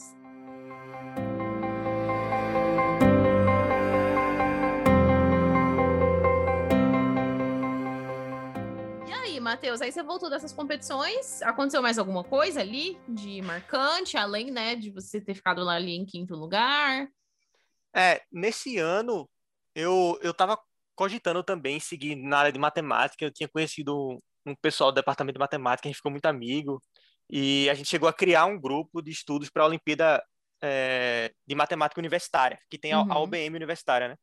E 9.09 9.13
aí, 9.13 9.41
Matheus, 9.41 9.81
aí 9.81 9.91
você 9.91 10.03
voltou 10.03 10.29
dessas 10.29 10.53
competições? 10.53 11.41
Aconteceu 11.41 11.81
mais 11.81 11.99
alguma 11.99 12.23
coisa 12.23 12.61
ali 12.61 13.01
de 13.09 13.41
marcante, 13.41 14.19
além, 14.19 14.51
né, 14.51 14.77
de 14.77 14.91
você 14.91 15.19
ter 15.19 15.35
ficado 15.35 15.65
lá 15.65 15.77
ali 15.77 15.93
em 15.93 16.05
quinto 16.05 16.35
lugar? 16.35 17.09
É, 17.95 18.21
nesse 18.31 18.77
ano, 18.77 19.27
eu, 19.75 20.19
eu 20.23 20.35
tava 20.35 20.59
cogitando 21.03 21.43
também 21.43 21.81
seguir 21.81 22.15
na 22.15 22.39
área 22.39 22.53
de 22.53 22.61
matemática. 22.61 23.25
Eu 23.25 23.33
tinha 23.33 23.49
conhecido 23.49 24.17
um, 24.47 24.55
pessoal 24.55 24.93
do 24.93 24.95
departamento 24.95 25.35
de 25.35 25.41
matemática, 25.41 25.89
a 25.89 25.91
gente 25.91 25.97
ficou 25.97 26.13
muito 26.13 26.27
amigo. 26.27 26.81
E 27.29 27.69
a 27.69 27.75
gente 27.75 27.89
chegou 27.89 28.09
a 28.09 28.13
criar 28.13 28.45
um 28.45 28.57
grupo 28.61 29.03
de 29.03 29.11
estudos 29.11 29.51
para 29.51 29.65
a 29.65 29.67
Olimpíada 29.67 30.23
é, 30.63 31.33
de 31.45 31.57
Matemática 31.57 32.01
Universitária, 32.01 32.57
que 32.71 32.79
tem 32.79 32.93
a, 32.93 32.99
a 32.99 33.03
Uhum. 33.03 33.23
OBM 33.23 33.57
Universitária, 33.57 34.09
né? 34.11 34.17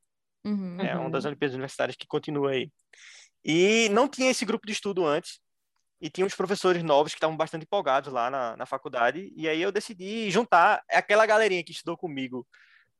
Uhum. 0.45 0.79
É 0.79 0.95
uma 0.95 1.05
Uhum. 1.05 1.11
das 1.11 1.25
Olimpíadas 1.25 1.53
Universitárias 1.53 1.97
que 1.97 2.07
continua 2.07 2.51
aí. 2.51 2.71
E 3.43 3.89
não 3.89 4.07
tinha 4.07 4.31
esse 4.31 4.45
grupo 4.45 4.65
de 4.65 4.71
estudo 4.71 5.05
antes. 5.05 5.41
E 6.01 6.09
tinha 6.09 6.25
uns 6.25 6.35
professores 6.35 6.81
novos 6.81 7.11
que 7.11 7.17
estavam 7.17 7.35
bastante 7.35 7.63
empolgados 7.63 8.13
lá 8.13 8.29
na, 8.29 8.55
na 8.55 8.65
faculdade. 8.65 9.33
E 9.35 9.49
aí 9.49 9.61
eu 9.61 9.69
decidi 9.69 10.31
juntar 10.31 10.81
aquela 10.89 11.25
galerinha 11.25 11.61
que 11.61 11.73
estudou 11.73 11.97
comigo 11.97 12.47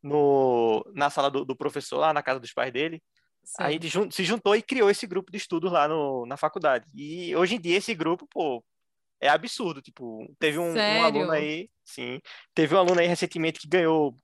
no, 0.04 0.84
na 0.94 1.10
sala 1.10 1.32
do, 1.32 1.46
do 1.46 1.56
professor, 1.56 1.98
lá 1.98 2.14
na 2.14 2.22
casa 2.22 2.42
dos 2.42 2.52
pais 2.52 2.74
dele. 2.74 3.02
Sei. 3.50 3.66
A 3.66 3.72
gente 3.72 3.88
jun- 3.88 4.12
se 4.12 4.24
juntou 4.24 4.56
e 4.56 4.62
criou 4.62 4.91
esse 4.91 5.08
grupo 5.08 5.32
de 5.32 5.38
estudos 5.38 5.72
lá 5.72 5.88
no, 5.88 6.24
na 6.28 6.38
faculdade. 6.38 6.86
E 6.93 7.36
hoje 7.36 7.56
em 7.56 7.60
dia 7.60 7.78
esse 7.78 7.95
grupo, 7.95 8.28
pô, 8.30 8.64
é 9.20 9.28
absurdo. 9.28 9.82
Tipo, 9.82 10.32
teve 10.38 10.60
um, 10.60 10.72
um 10.72 11.04
aluno 11.04 11.32
aí, 11.32 11.68
sim, 11.84 12.22
teve 12.54 12.76
um 12.76 12.78
aluno 12.78 13.00
aí 13.00 13.08
recentemente 13.08 13.60
que 13.60 13.68
ganhou 13.68 14.16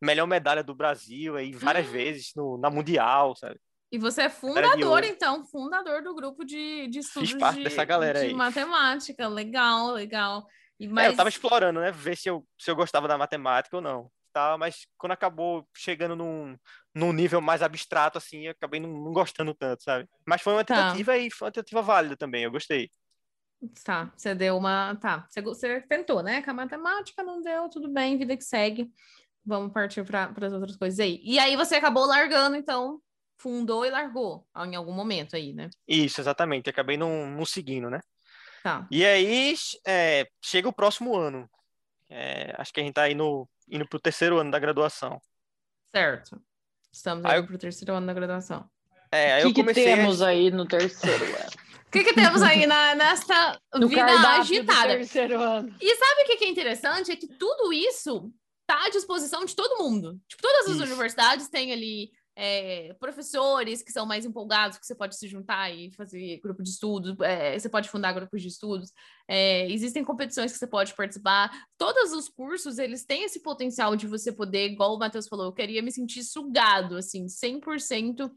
melhor 0.00 0.26
medalha 0.26 0.64
do 0.64 0.74
Brasil 0.74 1.36
aí 1.36 1.52
várias 1.52 1.86
vezes 1.86 2.32
no, 2.34 2.58
na 2.58 2.68
Mundial, 2.68 3.36
sabe? 3.36 3.56
E 3.92 3.98
você 3.98 4.22
é 4.22 4.28
fundador, 4.28 5.04
então, 5.04 5.44
fundador 5.46 6.02
do 6.02 6.12
grupo 6.12 6.44
de, 6.44 6.88
de 6.88 6.98
estudos 6.98 7.34
parte 7.34 7.58
de, 7.58 7.64
dessa 7.64 7.84
galera 7.84 8.18
de 8.18 8.26
aí. 8.26 8.34
matemática. 8.34 9.28
Legal, 9.28 9.92
legal. 9.92 10.44
E, 10.80 10.86
É, 10.86 10.88
mas... 10.88 11.06
eu 11.06 11.16
tava 11.16 11.28
explorando, 11.28 11.78
né? 11.78 11.92
Ver 11.92 12.16
se 12.16 12.28
eu, 12.28 12.44
se 12.58 12.68
eu 12.68 12.74
gostava 12.74 13.06
da 13.06 13.16
matemática 13.16 13.76
ou 13.76 13.82
não. 13.82 14.10
Tá, 14.32 14.56
mas 14.56 14.86
quando 14.96 15.12
acabou 15.12 15.68
chegando 15.76 16.16
num, 16.16 16.56
num 16.94 17.12
nível 17.12 17.40
mais 17.40 17.60
abstrato, 17.62 18.16
assim, 18.16 18.46
eu 18.46 18.52
acabei 18.52 18.80
não, 18.80 18.88
não 18.88 19.12
gostando 19.12 19.54
tanto, 19.54 19.82
sabe? 19.82 20.08
Mas 20.26 20.40
foi 20.40 20.54
uma 20.54 20.64
Tá. 20.64 20.74
tentativa 20.74 21.18
e 21.18 21.30
foi 21.30 21.46
uma 21.46 21.52
tentativa 21.52 21.82
válida 21.82 22.16
também, 22.16 22.44
eu 22.44 22.50
gostei. 22.50 22.90
Tá, 23.84 24.10
você 24.16 24.34
deu 24.34 24.56
uma. 24.56 24.96
Tá, 24.96 25.26
você, 25.28 25.42
você 25.42 25.80
tentou, 25.82 26.22
né? 26.22 26.42
Com 26.42 26.50
a 26.50 26.54
matemática 26.54 27.22
não 27.22 27.42
deu, 27.42 27.68
tudo 27.68 27.88
bem, 27.92 28.18
vida 28.18 28.36
que 28.36 28.42
segue. 28.42 28.90
Vamos 29.44 29.72
partir 29.72 30.04
para 30.04 30.32
as 30.40 30.52
outras 30.52 30.76
coisas 30.76 30.98
aí. 30.98 31.20
E 31.22 31.38
aí 31.38 31.54
você 31.54 31.76
acabou 31.76 32.06
largando, 32.06 32.56
então, 32.56 33.00
fundou 33.38 33.84
e 33.84 33.90
largou 33.90 34.46
em 34.56 34.74
algum 34.74 34.92
momento 34.92 35.36
aí, 35.36 35.52
né? 35.52 35.68
Isso, 35.86 36.20
exatamente. 36.20 36.70
Acabei 36.70 36.96
não, 36.96 37.26
não 37.26 37.44
seguindo, 37.44 37.90
né? 37.90 38.00
Tá. 38.62 38.86
E 38.90 39.04
aí, 39.04 39.54
é, 39.86 40.26
chega 40.42 40.68
o 40.68 40.72
próximo 40.72 41.16
ano. 41.16 41.48
É, 42.08 42.54
acho 42.58 42.72
que 42.72 42.80
a 42.80 42.84
gente 42.84 42.94
tá 42.94 43.10
indo, 43.68 43.76
indo 43.76 43.88
pro 43.88 44.00
terceiro 44.00 44.38
ano 44.38 44.50
da 44.50 44.58
graduação. 44.58 45.20
Certo. 45.94 46.40
Estamos 46.92 47.24
Aí 47.24 47.32
indo 47.32 47.42
eu- 47.42 47.46
para 47.46 47.56
o 47.56 47.58
terceiro 47.58 47.94
ano 47.94 48.06
da 48.06 48.12
graduação. 48.12 48.68
É, 49.10 49.34
aí 49.34 49.42
O 49.42 49.44
eu 49.44 49.48
que, 49.48 49.54
que 49.54 49.60
comecei 49.60 49.92
a- 49.92 49.96
temos 49.96 50.22
aí 50.22 50.50
no 50.50 50.66
terceiro 50.66 51.24
ano? 51.24 51.50
O 51.86 51.90
que, 51.92 52.04
que 52.04 52.14
temos 52.14 52.40
aí 52.42 52.66
na, 52.66 52.94
nessa 52.94 53.60
No 53.74 53.86
vida 53.88 54.04
agitada? 54.06 54.98
E 54.98 55.04
sabe 55.06 56.22
o 56.22 56.26
que 56.26 56.36
que 56.36 56.44
é 56.44 56.48
interessante? 56.48 57.12
É 57.12 57.16
que 57.16 57.26
tudo 57.28 57.70
isso 57.72 58.32
tá 58.66 58.86
à 58.86 58.88
disposição 58.90 59.44
de 59.44 59.54
todo 59.54 59.82
mundo. 59.82 60.18
Tipo, 60.26 60.42
todas 60.42 60.66
as 60.68 60.76
Isso. 60.76 60.84
universidades 60.84 61.48
têm 61.50 61.70
ali 61.72 62.10
é, 62.44 62.92
professores 62.94 63.82
que 63.82 63.92
são 63.92 64.04
mais 64.04 64.24
empolgados, 64.24 64.76
que 64.76 64.84
você 64.84 64.96
pode 64.96 65.16
se 65.16 65.28
juntar 65.28 65.70
e 65.70 65.92
fazer 65.92 66.40
grupo 66.42 66.60
de 66.60 66.70
estudos, 66.70 67.14
é, 67.20 67.56
você 67.56 67.68
pode 67.68 67.88
fundar 67.88 68.12
grupos 68.12 68.42
de 68.42 68.48
estudos, 68.48 68.90
é, 69.28 69.70
existem 69.70 70.02
competições 70.02 70.50
que 70.50 70.58
você 70.58 70.66
pode 70.66 70.92
participar. 70.92 71.52
Todos 71.78 72.12
os 72.12 72.28
cursos, 72.28 72.78
eles 72.78 73.04
têm 73.04 73.22
esse 73.22 73.40
potencial 73.42 73.94
de 73.94 74.08
você 74.08 74.32
poder, 74.32 74.72
igual 74.72 74.96
o 74.96 74.98
Matheus 74.98 75.28
falou, 75.28 75.46
eu 75.46 75.52
queria 75.52 75.80
me 75.80 75.92
sentir 75.92 76.24
sugado, 76.24 76.96
assim, 76.96 77.26
100% 77.28 78.28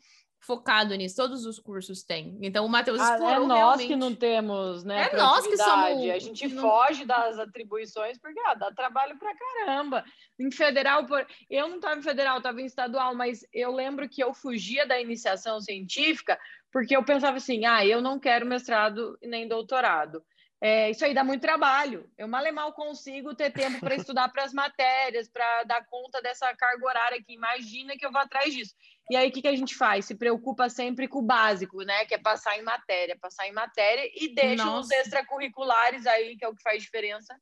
focado 0.45 0.93
nisso. 0.95 1.15
Todos 1.15 1.45
os 1.45 1.59
cursos 1.59 2.03
têm. 2.03 2.37
Então 2.41 2.65
o 2.65 2.69
Matheus 2.69 2.99
Ah, 2.99 3.11
é 3.11 3.13
explorou 3.15 3.47
nós 3.47 3.57
realmente. 3.57 3.87
que 3.87 3.95
não 3.95 4.13
temos, 4.15 4.83
né? 4.83 5.09
É 5.11 5.17
nós 5.17 5.45
que 5.45 5.57
somos-. 5.57 6.09
A 6.09 6.19
gente 6.19 6.47
não- 6.49 6.61
foge 6.61 7.05
das 7.05 7.39
atribuições 7.39 8.17
porque 8.19 8.39
ah, 8.45 8.53
dá 8.53 8.71
trabalho 8.71 9.17
pra 9.17 9.33
caramba. 9.35 10.03
Em 10.39 10.51
federal, 10.51 11.05
por... 11.05 11.25
eu 11.49 11.67
não 11.67 11.77
estava 11.77 11.99
em 11.99 12.03
federal, 12.03 12.37
estava 12.37 12.61
em 12.61 12.65
estadual, 12.65 13.15
mas 13.15 13.45
eu 13.53 13.71
lembro 13.73 14.07
que 14.07 14.23
eu 14.23 14.33
fugia 14.33 14.85
da 14.85 14.99
iniciação 14.99 15.59
científica 15.59 16.37
porque 16.71 16.95
eu 16.95 17.03
pensava 17.03 17.37
assim: 17.37 17.65
ah, 17.65 17.85
eu 17.85 18.01
não 18.01 18.19
quero 18.19 18.45
mestrado 18.45 19.17
nem 19.23 19.47
doutorado. 19.47 20.23
É, 20.65 20.89
isso 20.89 21.05
aí 21.05 21.13
dá 21.13 21.23
muito 21.23 21.43
trabalho. 21.43 22.09
Eu 22.17 22.27
mal 22.27 22.43
e 22.43 22.51
mal 22.51 22.73
consigo 22.73 23.35
ter 23.35 23.51
tempo 23.51 23.79
para 23.79 23.93
estudar 23.93 24.29
para 24.29 24.43
as 24.43 24.51
matérias, 24.51 25.29
para 25.29 25.63
dar 25.63 25.85
conta 25.85 26.19
dessa 26.23 26.51
carga 26.55 26.83
horária 26.83 27.19
aqui. 27.19 27.33
Imagina 27.33 27.95
que 27.95 28.03
eu 28.03 28.11
vou 28.11 28.19
atrás 28.19 28.51
disso. 28.51 28.73
E 29.11 29.15
aí, 29.15 29.29
o 29.29 29.31
que, 29.31 29.43
que 29.43 29.47
a 29.47 29.55
gente 29.55 29.75
faz? 29.75 30.05
Se 30.05 30.15
preocupa 30.15 30.67
sempre 30.67 31.07
com 31.07 31.19
o 31.19 31.21
básico, 31.21 31.83
né? 31.83 32.03
Que 32.05 32.15
é 32.15 32.17
passar 32.17 32.57
em 32.57 32.63
matéria, 32.63 33.15
passar 33.21 33.47
em 33.47 33.51
matéria 33.51 34.09
e 34.15 34.33
deixa 34.33 34.63
os 34.63 34.89
Nossa. 34.89 34.95
extracurriculares 34.95 36.07
aí, 36.07 36.35
que 36.35 36.43
é 36.43 36.47
o 36.47 36.55
que 36.55 36.63
faz 36.63 36.81
diferença, 36.81 37.39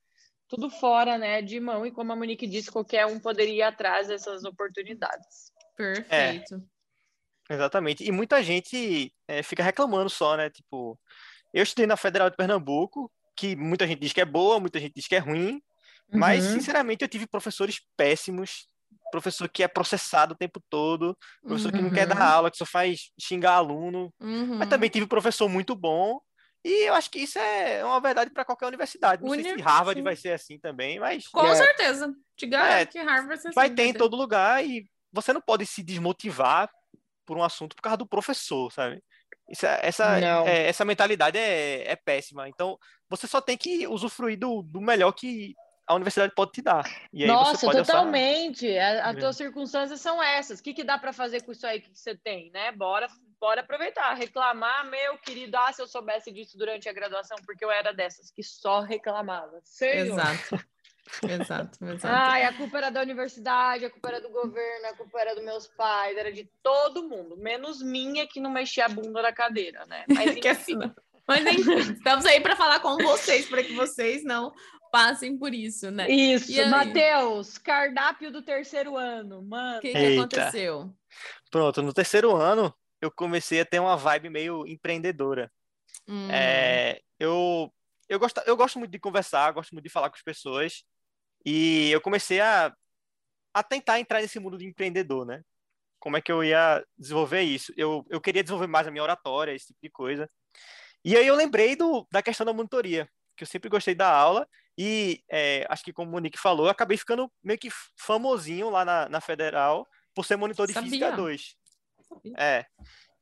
tudo 0.50 0.70
fora, 0.70 1.18
né? 1.18 1.42
De 1.42 1.62
mão. 1.62 1.86
E 1.86 1.92
como 1.92 2.12
a 2.12 2.18
Monique 2.18 2.46
disse, 2.46 2.70
qualquer 2.70 3.06
um 3.06 3.22
poderia 3.22 3.54
ir 3.54 3.62
atrás 3.62 4.10
dessas 4.10 4.44
oportunidades. 4.44 5.54
Perfeito. 5.78 6.62
Exatamente. 7.50 8.04
E 8.04 8.12
muita 8.12 8.44
gente 8.44 9.14
é, 9.30 9.42
fica 9.42 9.64
reclamando 9.64 10.10
só, 10.10 10.36
né? 10.36 10.50
Tipo, 10.50 11.00
eu 11.54 11.64
estudei 11.64 11.86
na 11.86 11.98
Federal 11.98 12.30
de 12.30 12.36
Pernambuco, 12.36 13.12
que 13.36 13.56
muita 13.56 13.88
gente 13.88 14.00
diz 14.00 14.14
que 14.14 14.22
é 14.22 14.26
boa, 14.26 14.60
muita 14.60 14.80
gente 14.80 14.94
diz 14.96 15.08
que 15.08 15.16
é 15.16 15.20
ruim, 15.20 15.62
mas, 16.12 16.44
Uhum. 16.44 16.52
sinceramente, 16.52 17.04
eu 17.04 17.08
tive 17.08 17.28
professores 17.28 17.82
péssimos, 17.98 18.68
professor 19.12 19.48
que 19.50 19.64
é 19.64 19.68
processado 19.68 20.34
o 20.34 20.38
tempo 20.38 20.62
todo, 20.70 21.18
professor 21.46 21.72
que 21.72 21.82
não 21.82 21.92
quer 21.92 22.08
Uhum. 22.08 22.16
dar 22.16 22.22
aula, 22.34 22.52
que 22.52 22.58
só 22.58 22.66
faz 22.66 23.12
xingar 23.20 23.54
aluno, 23.54 24.14
Uhum. 24.22 24.58
mas 24.60 24.70
também 24.70 24.90
tive 24.90 25.08
professor 25.08 25.48
muito 25.50 25.76
bom, 25.76 26.20
e 26.66 26.88
eu 26.88 26.94
acho 26.94 27.10
que 27.12 27.20
isso 27.20 27.38
é 27.40 27.84
uma 27.84 28.00
verdade 28.00 28.32
para 28.32 28.46
qualquer 28.46 28.68
universidade. 28.68 29.22
Não 29.22 29.30
sei 29.30 29.44
se 29.44 29.62
Harvard 29.62 30.00
sim. 30.00 30.04
vai 30.04 30.16
ser 30.16 30.32
assim 30.32 30.58
também, 30.60 31.00
mas 31.00 31.26
Com 31.32 31.46
É. 31.46 31.56
certeza. 31.56 32.14
Te 32.38 32.48
garanto 32.48 32.72
É, 32.74 32.86
que 32.86 33.00
Harvard 33.00 33.28
vai 33.28 33.38
ser 33.38 33.54
vai 33.54 33.68
assim, 33.68 33.76
ter 33.76 33.84
em 33.84 33.94
todo 33.94 34.16
lugar 34.16 34.64
e 34.66 34.86
você 35.12 35.34
não 35.34 35.42
pode 35.42 35.66
se 35.66 35.84
desmotivar 35.84 36.70
por 37.26 37.38
um 37.38 37.44
assunto 37.44 37.76
por 37.76 37.82
causa 37.82 37.98
do 37.98 38.08
professor, 38.08 38.72
sabe? 38.72 39.04
Isso 39.50 39.66
é- 39.66 39.80
essa, 39.84 40.20
é, 40.48 40.68
essa 40.68 40.86
mentalidade 40.86 41.38
é, 41.38 41.92
é 41.92 41.96
péssima. 41.96 42.48
Então, 42.48 42.78
você 43.10 43.28
só 43.28 43.42
tem 43.42 43.58
que 43.58 43.88
usufruir 43.88 44.38
do, 44.40 44.62
do 44.64 44.80
melhor 44.82 45.12
que 45.12 45.54
a 45.86 45.96
universidade 45.96 46.34
pode 46.34 46.52
te 46.54 46.62
dar. 46.62 46.84
E 47.12 47.24
aí 47.24 47.30
você 47.30 47.34
Nossa, 47.66 47.72
totalmente. 47.72 48.78
As 48.78 49.16
É. 49.16 49.20
tuas 49.20 49.36
circunstâncias 49.36 50.00
são 50.00 50.24
essas. 50.24 50.60
O 50.60 50.64
que, 50.64 50.74
que 50.74 50.84
dá 50.84 50.98
para 50.98 51.12
fazer 51.12 51.44
com 51.44 51.52
isso 51.52 51.68
aí 51.68 51.82
que 51.82 51.90
você 51.94 52.16
tem, 52.16 52.50
né? 52.52 52.72
Bora, 52.72 53.08
bora 53.40 53.60
aproveitar. 53.62 54.14
Reclamar, 54.14 54.90
meu 54.90 55.18
querido, 55.18 55.58
ah, 55.58 55.74
se 55.74 55.82
eu 55.82 55.88
soubesse 55.88 56.32
disso 56.32 56.58
durante 56.58 56.88
a 56.88 56.94
graduação, 56.94 57.38
porque 57.46 57.66
eu 57.66 57.70
era 57.72 57.92
dessas 57.94 58.32
que 58.32 58.42
só 58.42 58.80
reclamava. 58.80 59.60
Senhor. 59.66 60.08
Exato. 60.08 60.66
Exato, 61.22 61.78
exato. 61.86 62.08
Ai, 62.08 62.44
a 62.44 62.54
culpa 62.54 62.78
era 62.78 62.90
da 62.90 63.02
universidade, 63.02 63.86
a 63.86 63.90
culpa 63.90 64.10
era 64.10 64.22
do 64.22 64.30
governo, 64.30 64.88
a 64.88 64.94
culpa 64.96 65.20
era 65.20 65.36
dos 65.36 65.44
meus 65.44 65.68
pais, 65.68 66.18
era 66.18 66.32
de 66.32 66.50
todo 66.62 67.08
mundo, 67.08 67.38
menos 67.38 67.82
minha 67.82 68.28
que 68.28 68.40
não 68.40 68.50
mexia 68.50 68.86
a 68.86 68.90
bunda 68.90 69.22
da 69.22 69.32
cadeira, 69.32 69.86
né? 69.86 70.06
Mas 70.10 70.36
Que 70.36 70.50
enfim. 70.50 70.80
Mas 71.28 71.46
enfim, 71.46 71.94
estamos 71.94 72.26
aí 72.26 72.42
para 72.42 72.56
falar 72.56 72.80
com 72.80 72.98
vocês, 72.98 73.48
para 73.48 73.64
que 73.64 73.74
vocês 73.74 74.24
não 74.24 74.54
passem 74.92 75.38
por 75.38 75.54
isso, 75.54 75.90
né? 75.90 76.10
Isso, 76.10 76.52
E? 76.52 76.66
Matheus, 76.66 77.58
cardápio 77.58 78.32
do 78.32 78.42
terceiro 78.42 78.96
ano, 78.98 79.42
mano. 79.42 79.78
O 79.78 79.82
que, 79.82 79.92
que 79.92 80.18
aconteceu? 80.20 80.94
Pronto, 81.50 81.82
no 81.82 81.94
terceiro 81.94 82.36
ano, 82.36 82.74
eu 83.02 83.10
comecei 83.10 83.60
a 83.60 83.66
ter 83.66 83.80
uma 83.80 83.98
vibe 83.98 84.30
meio 84.30 84.68
empreendedora. 84.68 85.52
Hum, 86.08 86.30
É, 86.30 87.02
eu, 87.20 87.74
eu, 88.08 88.20
gosto, 88.20 88.42
eu 88.46 88.56
gosto 88.56 88.78
muito 88.78 88.92
de 88.92 89.00
conversar, 89.00 89.52
gosto 89.52 89.72
muito 89.72 89.86
de 89.86 89.92
falar 89.92 90.10
com 90.10 90.16
as 90.16 90.22
pessoas. 90.22 90.84
E 91.46 91.92
eu 91.92 92.02
comecei 92.02 92.40
a, 92.40 92.74
a 93.54 93.64
tentar 93.64 94.00
entrar 94.00 94.22
nesse 94.22 94.40
mundo 94.40 94.58
de 94.58 94.66
empreendedor, 94.66 95.26
né? 95.26 95.42
Como 96.00 96.18
é 96.18 96.22
que 96.22 96.32
eu 96.32 96.44
ia 96.44 96.84
desenvolver 96.98 97.42
isso? 97.42 97.74
Eu, 97.78 98.06
eu 98.10 98.20
queria 98.20 98.44
desenvolver 98.44 98.68
mais 98.68 98.88
a 98.88 98.92
minha 98.92 99.04
oratória, 99.04 99.54
esse 99.54 99.68
tipo 99.68 99.80
de 99.82 99.90
coisa. 99.90 100.30
E 101.04 101.16
aí 101.16 101.28
eu 101.28 101.36
lembrei 101.36 101.76
do, 101.76 102.08
da 102.12 102.22
questão 102.22 102.46
da 102.46 102.54
monitoria, 102.54 103.08
que 103.38 103.44
eu 103.44 103.48
sempre 103.48 103.70
gostei 103.70 103.96
da 103.96 104.10
aula. 104.10 104.48
E 104.78 105.24
é, 105.30 105.66
acho 105.70 105.84
que, 105.84 105.94
como 105.94 106.10
o 106.10 106.12
Monique 106.12 106.40
falou, 106.40 106.66
eu 106.66 106.72
acabei 106.72 106.98
ficando 106.98 107.32
meio 107.44 107.60
que 107.60 107.70
famosinho 107.98 108.70
lá 108.70 108.84
na, 108.84 109.08
na 109.08 109.22
Federal 109.22 109.88
por 110.16 110.26
ser 110.26 110.36
monitor 110.36 110.68
de 110.68 110.74
Sabia. 110.74 110.90
Física 110.90 111.12
2. 111.12 111.56
Sabia. 112.08 112.34
É. 112.38 112.66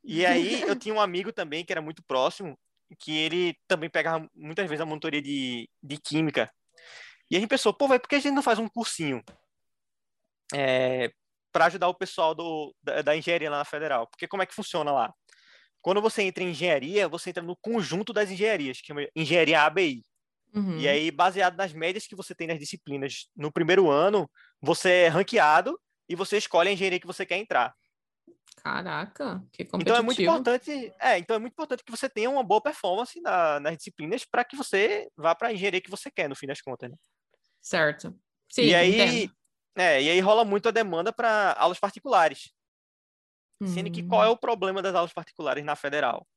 E 0.03 0.25
aí 0.25 0.61
eu 0.63 0.75
tinha 0.75 0.93
um 0.93 1.01
amigo 1.01 1.31
também 1.31 1.65
que 1.65 1.71
era 1.71 1.81
muito 1.81 2.03
próximo, 2.03 2.57
que 2.99 3.17
ele 3.17 3.55
também 3.67 3.89
pegava 3.89 4.29
muitas 4.35 4.67
vezes 4.67 4.81
a 4.81 4.85
monitoria 4.85 5.21
de, 5.21 5.69
de 5.81 5.97
Química. 5.97 6.51
E 7.31 7.37
a 7.37 7.39
gente 7.39 7.49
pensou, 7.49 7.73
pô, 7.73 7.87
vai, 7.87 7.97
por 7.97 8.09
que 8.09 8.15
a 8.15 8.19
gente 8.19 8.35
não 8.35 8.43
faz 8.43 8.59
um 8.59 8.67
cursinho 8.67 9.23
é, 10.53 11.09
para 11.51 11.65
ajudar 11.65 11.87
o 11.87 11.95
pessoal 11.95 12.35
do, 12.35 12.75
da, 12.83 13.01
da 13.01 13.15
engenharia 13.15 13.49
lá 13.49 13.59
na 13.59 13.65
Federal? 13.65 14.05
Porque 14.07 14.27
como 14.27 14.43
é 14.43 14.45
que 14.45 14.53
funciona 14.53 14.91
lá? 14.91 15.13
Quando 15.81 16.01
você 16.01 16.23
entra 16.23 16.43
em 16.43 16.49
engenharia, 16.49 17.07
você 17.07 17.29
entra 17.29 17.41
no 17.41 17.55
conjunto 17.55 18.11
das 18.13 18.29
engenharias, 18.29 18.81
que 18.81 18.87
chama 18.87 19.07
engenharia 19.15 19.61
ABI. 19.63 20.03
uhum. 20.53 20.77
E 20.77 20.89
aí, 20.89 21.09
baseado 21.09 21.55
nas 21.55 21.73
médias 21.73 22.05
que 22.05 22.15
você 22.15 22.35
tem 22.35 22.47
nas 22.47 22.59
disciplinas 22.59 23.29
no 23.35 23.51
primeiro 23.51 23.89
ano, 23.89 24.29
você 24.61 24.89
é 25.05 25.07
ranqueado 25.07 25.79
e 26.09 26.15
você 26.15 26.37
escolhe 26.37 26.69
a 26.69 26.73
engenharia 26.73 26.99
que 26.99 27.07
você 27.07 27.25
quer 27.25 27.37
entrar. 27.37 27.73
Caraca, 28.57 29.41
que 29.51 29.63
competitivo. 29.65 29.81
Então 29.81 29.95
é 29.95 30.01
muito 30.01 30.21
importante, 30.21 30.93
é, 30.99 31.17
então 31.17 31.35
é 31.35 31.39
muito 31.39 31.53
importante 31.53 31.83
que 31.83 31.91
você 31.91 32.09
tenha 32.09 32.29
uma 32.29 32.43
boa 32.43 32.61
performance 32.61 33.19
na- 33.21 33.59
nas 33.59 33.77
disciplinas 33.77 34.25
para 34.25 34.43
que 34.43 34.55
você 34.55 35.09
vá 35.15 35.33
para 35.33 35.47
a 35.47 35.53
engenharia 35.53 35.81
que 35.81 35.89
você 35.89 36.11
quer, 36.11 36.27
no 36.29 36.35
fim 36.35 36.47
das 36.47 36.61
contas, 36.61 36.91
né? 36.91 36.97
Certo. 37.61 38.19
Sim, 38.49 38.63
e 38.67 38.75
aí, 38.75 38.89
entendo. 38.89 39.35
é, 39.77 40.01
e 40.03 40.09
aí 40.09 40.19
rola 40.19 40.45
muito 40.45 40.67
a 40.69 40.71
demanda 40.71 41.11
para 41.13 41.53
aulas 41.53 41.79
particulares. 41.79 42.51
Sendo 43.63 43.91
que 43.91 44.01
Hum, 44.01 44.07
qual 44.07 44.23
é 44.23 44.29
o 44.29 44.37
problema 44.37 44.81
das 44.81 44.95
aulas 44.95 45.13
particulares 45.13 45.63
na 45.63 45.75
federal? 45.75 46.27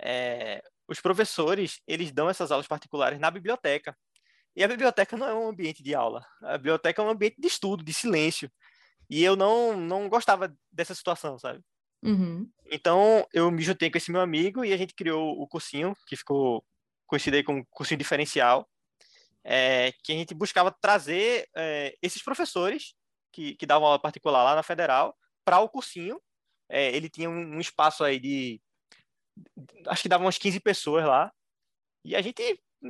É, 0.00 0.62
os 0.88 1.00
professores, 1.00 1.80
eles 1.86 2.12
dão 2.12 2.30
essas 2.30 2.52
aulas 2.52 2.68
particulares 2.68 3.20
na 3.20 3.30
biblioteca. 3.30 3.96
E 4.56 4.64
a 4.64 4.68
biblioteca 4.68 5.16
não 5.16 5.28
é 5.28 5.34
um 5.34 5.48
ambiente 5.48 5.82
de 5.82 5.94
aula. 5.94 6.26
A 6.42 6.58
biblioteca 6.58 7.02
é 7.02 7.06
um 7.06 7.10
ambiente 7.10 7.36
de 7.40 7.48
estudo, 7.48 7.84
de 7.84 7.94
silêncio. 7.94 8.50
E 9.10 9.22
eu 9.24 9.36
não, 9.36 9.76
não 9.76 10.08
gostava 10.08 10.54
dessa 10.72 10.94
situação, 10.94 11.38
sabe? 11.38 11.62
uhum. 12.02 12.52
Então, 12.72 13.26
eu 13.32 13.50
me 13.50 13.62
juntei 13.62 13.90
com 13.90 13.98
esse 13.98 14.12
meu 14.12 14.20
amigo 14.20 14.64
e 14.64 14.72
a 14.72 14.76
gente 14.76 14.94
criou 14.94 15.40
o 15.40 15.46
cursinho, 15.48 15.94
que 16.06 16.16
ficou 16.16 16.64
conhecido 17.06 17.36
aí 17.36 17.42
como 17.42 17.66
cursinho 17.70 17.98
diferencial, 17.98 18.68
é, 19.44 19.92
que 20.04 20.12
a 20.12 20.14
gente 20.16 20.34
buscava 20.34 20.70
trazer 20.80 21.48
é, 21.56 21.96
esses 22.02 22.22
professores 22.22 22.94
que, 23.32 23.54
que 23.56 23.66
davam 23.66 23.86
aula 23.86 23.98
particular 23.98 24.42
lá 24.44 24.54
na 24.54 24.62
Federal 24.62 25.16
para 25.44 25.60
o 25.60 25.68
cursinho. 25.68 26.20
É, 26.68 26.94
ele 26.94 27.08
tinha 27.08 27.28
um, 27.28 27.56
um 27.56 27.60
espaço 27.60 28.04
aí 28.04 28.18
de. 28.20 28.60
Acho 29.86 30.02
que 30.02 30.08
dava 30.08 30.24
umas 30.24 30.38
15 30.38 30.60
pessoas 30.60 31.04
lá. 31.04 31.32
E 32.04 32.14
a 32.14 32.22
gente, 32.22 32.42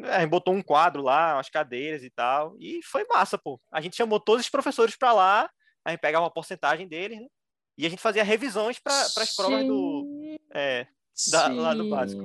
a 0.05 0.21
gente 0.21 0.31
botou 0.31 0.55
um 0.55 0.63
quadro 0.63 1.03
lá, 1.03 1.37
umas 1.37 1.49
cadeiras 1.49 2.03
e 2.03 2.11
tal. 2.11 2.57
E 2.59 2.83
foi 2.83 3.05
massa, 3.07 3.39
pô. 3.39 3.61
A 3.73 3.81
gente 3.81 3.97
chamou 3.97 4.21
todos 4.21 4.45
os 4.45 4.51
professores 4.51 4.97
para 4.97 5.13
lá, 5.13 5.51
a 5.85 5.91
gente 5.91 6.01
pegava 6.01 6.25
uma 6.25 6.33
porcentagem 6.33 6.87
deles, 6.89 7.21
né? 7.21 7.27
E 7.79 7.87
a 7.87 7.89
gente 7.89 8.03
fazia 8.03 8.23
revisões 8.23 8.79
para 8.79 8.95
as 9.03 9.35
provas 9.35 9.67
do. 9.67 10.39
É, 10.53 10.87
da- 11.31 11.49
lá 11.49 11.75
do 11.75 11.89
básico. 11.89 12.23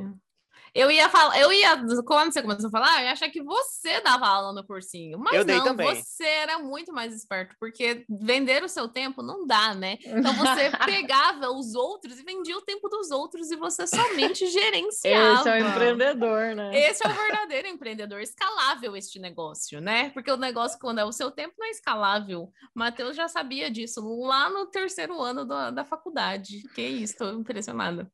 Eu 0.76 0.92
ia 0.92 1.08
falar, 1.08 1.40
eu 1.40 1.54
ia, 1.54 1.78
quando 2.04 2.34
você 2.34 2.42
começou 2.42 2.68
a 2.68 2.72
falar, 2.72 3.00
eu 3.00 3.06
ia 3.06 3.14
achar 3.14 3.30
que 3.30 3.42
você 3.42 4.02
dava 4.02 4.28
aula 4.28 4.52
no 4.52 4.68
cursinho. 4.68 5.18
Mas 5.18 5.34
Eu 5.34 5.46
dei 5.46 5.56
não, 5.56 5.64
também. 5.64 5.96
você 5.96 6.26
era 6.26 6.60
muito 6.60 6.92
mais 6.92 7.16
esperto, 7.16 7.56
porque 7.58 8.06
vender 8.10 8.62
o 8.62 8.68
seu 8.68 8.90
tempo 8.90 9.24
não 9.24 9.48
dá, 9.48 9.74
né? 9.74 9.98
Então 10.04 10.34
você 10.34 10.70
pegava 10.86 11.50
os 11.50 11.76
outros 11.76 12.20
e 12.20 12.24
vendia 12.24 12.58
o 12.58 12.62
tempo 12.62 12.90
dos 12.90 13.10
outros 13.10 13.52
e 13.52 13.56
você 13.56 13.88
somente 13.88 14.46
gerenciava. 14.48 15.40
Esse 15.40 15.50
é 15.50 15.54
o 15.54 15.70
empreendedor, 15.70 16.56
né? 16.56 16.78
Esse 16.78 17.08
é 17.08 17.10
o 17.10 17.14
verdadeiro 17.14 17.70
empreendedor, 17.70 18.20
escalável 18.20 18.98
este 18.98 19.18
negócio, 19.18 19.80
né? 19.80 20.10
Porque 20.10 20.30
o 20.30 20.36
negócio, 20.36 20.78
quando 20.78 21.00
é 21.00 21.06
o 21.06 21.12
seu 21.14 21.32
tempo, 21.32 21.56
não 21.58 21.68
é 21.68 21.70
escalável. 21.70 22.52
Matheus 22.74 23.16
já 23.16 23.30
sabia 23.30 23.72
disso 23.72 24.02
lá 24.24 24.50
no 24.50 24.66
terceiro 24.66 25.22
ano 25.22 25.46
da, 25.46 25.72
da 25.72 25.86
faculdade. 25.86 26.64
Que 26.76 26.82
isso, 26.82 27.14
estou 27.14 27.32
impressionada. 27.32 28.12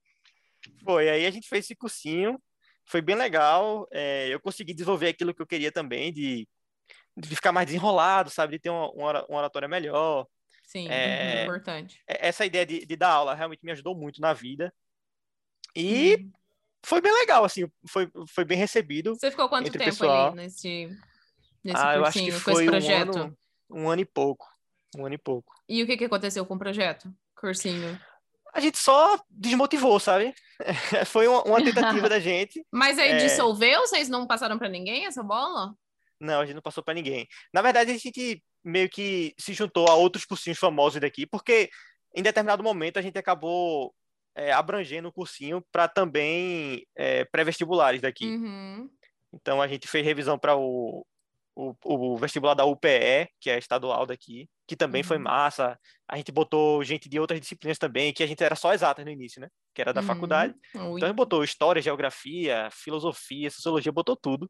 Foi, 0.84 1.10
aí 1.10 1.26
a 1.26 1.32
gente 1.32 1.50
fez 1.50 1.66
esse 1.66 1.76
cursinho, 1.76 2.40
foi 2.86 3.02
bem 3.02 3.16
legal. 3.16 3.88
é, 3.92 4.28
eu 4.30 4.40
consegui 4.40 4.74
desenvolver 4.74 5.08
aquilo 5.10 5.34
que 5.34 5.42
eu 5.42 5.48
queria 5.48 5.72
também, 5.72 6.12
de, 6.12 6.48
de 7.18 7.36
ficar 7.36 7.52
mais 7.52 7.66
desenrolado, 7.68 8.30
sabe? 8.30 8.54
De 8.54 8.60
ter 8.60 8.70
uma, 8.70 8.90
uma 8.92 9.06
ora- 9.06 9.26
uma 9.30 9.38
oratória 9.40 9.68
melhor. 9.68 10.28
Sim, 10.66 10.88
É, 10.90 11.44
importante. 11.44 12.02
É, 12.08 12.28
Essa 12.30 12.46
ideia 12.46 12.66
de, 12.66 12.86
de 12.86 12.96
dar 12.96 13.10
aula 13.10 13.34
realmente 13.34 13.64
me 13.64 13.72
ajudou 13.72 13.96
muito 13.96 14.22
na 14.22 14.34
vida. 14.34 14.74
E 15.76 16.16
Uhum. 16.16 16.32
foi 16.86 17.02
bem 17.02 17.14
legal, 17.14 17.44
assim, 17.44 17.70
foi, 17.88 18.10
foi 18.28 18.44
bem 18.46 18.58
recebido. 18.58 19.16
Você 19.16 19.32
ficou 19.32 19.48
quanto 19.50 19.72
tempo 19.72 19.84
pessoal. 19.86 20.28
ali 20.28 20.36
nesse, 20.38 20.88
nesse 21.64 21.78
ah, 21.82 21.96
eu 21.96 22.06
acho 22.06 22.20
que 22.20 22.32
cursinho, 22.32 22.44
com 22.44 22.52
esse 22.52 22.58
foi 22.60 22.64
um 22.66 22.70
projeto? 22.72 23.18
ano, 23.18 23.38
um 23.70 23.90
ano 23.90 24.02
e 24.02 24.06
pouco. 24.06 24.48
Um 24.98 25.06
ano 25.06 25.16
e 25.16 25.18
pouco. 25.18 25.54
E 25.70 25.82
o 25.84 25.86
que, 25.86 25.96
que 25.98 26.06
aconteceu 26.06 26.46
com 26.46 26.56
o 26.56 26.60
projeto? 26.60 27.14
Cursinho. 27.36 27.98
A 28.54 28.60
gente 28.60 28.78
só 28.78 29.20
desmotivou, 29.30 30.00
sabe? 30.00 30.34
Foi 31.06 31.28
uma, 31.28 31.44
uma 31.44 31.64
tentativa 31.64 32.08
da 32.10 32.20
gente. 32.20 32.66
Mas 32.72 32.98
aí 33.00 33.12
É. 33.12 33.18
dissolveu? 33.18 33.82
Vocês 33.82 34.10
não 34.10 34.28
passaram 34.28 34.58
pra 34.58 34.70
ninguém 34.70 35.06
essa 35.06 35.24
bola? 35.24 35.74
Não, 36.20 36.40
a 36.42 36.46
gente 36.46 36.56
não 36.56 36.62
passou 36.62 36.84
para 36.84 36.94
ninguém. 36.94 37.28
Na 37.54 37.62
verdade, 37.62 37.92
a 37.92 37.98
gente 37.98 38.44
meio 38.64 38.90
que 38.90 39.34
se 39.40 39.54
juntou 39.54 39.88
a 39.88 39.96
outros 39.96 40.24
cursinhos 40.24 40.60
famosos 40.60 41.02
daqui, 41.02 41.26
porque 41.26 41.70
em 42.16 42.22
determinado 42.22 42.62
momento 42.62 42.98
a 42.98 43.02
gente 43.02 43.18
acabou 43.18 43.94
é, 44.36 44.52
abrangendo 44.52 45.08
o 45.08 45.12
cursinho 45.12 45.64
para 45.72 45.88
também 45.88 46.86
é, 46.96 47.26
pré-vestibulares 47.26 48.02
daqui. 48.02 48.26
Uhum. 48.26 48.90
Então 49.34 49.62
a 49.62 49.68
gente 49.68 49.88
fez 49.88 50.06
revisão 50.06 50.38
para 50.38 50.56
o, 50.56 51.06
o, 51.86 52.14
o 52.14 52.18
vestibular 52.18 52.54
da 52.54 52.66
UPE, 52.66 53.30
que 53.40 53.50
é 53.50 53.58
estadual 53.58 54.06
daqui, 54.06 54.50
que 54.68 54.76
também 54.76 55.04
foi 55.04 55.18
Uhum. 55.18 55.24
massa. 55.24 55.78
A 56.08 56.18
gente 56.18 56.32
botou 56.32 56.84
gente 56.84 57.08
de 57.08 57.20
outras 57.20 57.40
disciplinas 57.40 57.78
também, 57.78 58.12
que 58.14 58.24
a 58.24 58.28
gente 58.28 58.44
era 58.44 58.56
só 58.56 58.74
exatas 58.74 59.06
no 59.06 59.12
início, 59.12 59.40
né? 59.42 59.48
Que 59.76 59.82
era 59.82 59.94
da 59.94 60.02
Uhum. 60.02 60.08
faculdade. 60.08 60.54
Ui. 60.76 60.80
Então 60.98 61.04
a 61.04 61.08
gente 61.08 61.16
botou 61.16 61.44
história, 61.44 61.82
geografia, 61.82 62.70
filosofia, 62.72 63.52
sociologia, 63.52 63.92
botou 63.92 64.16
tudo. 64.16 64.50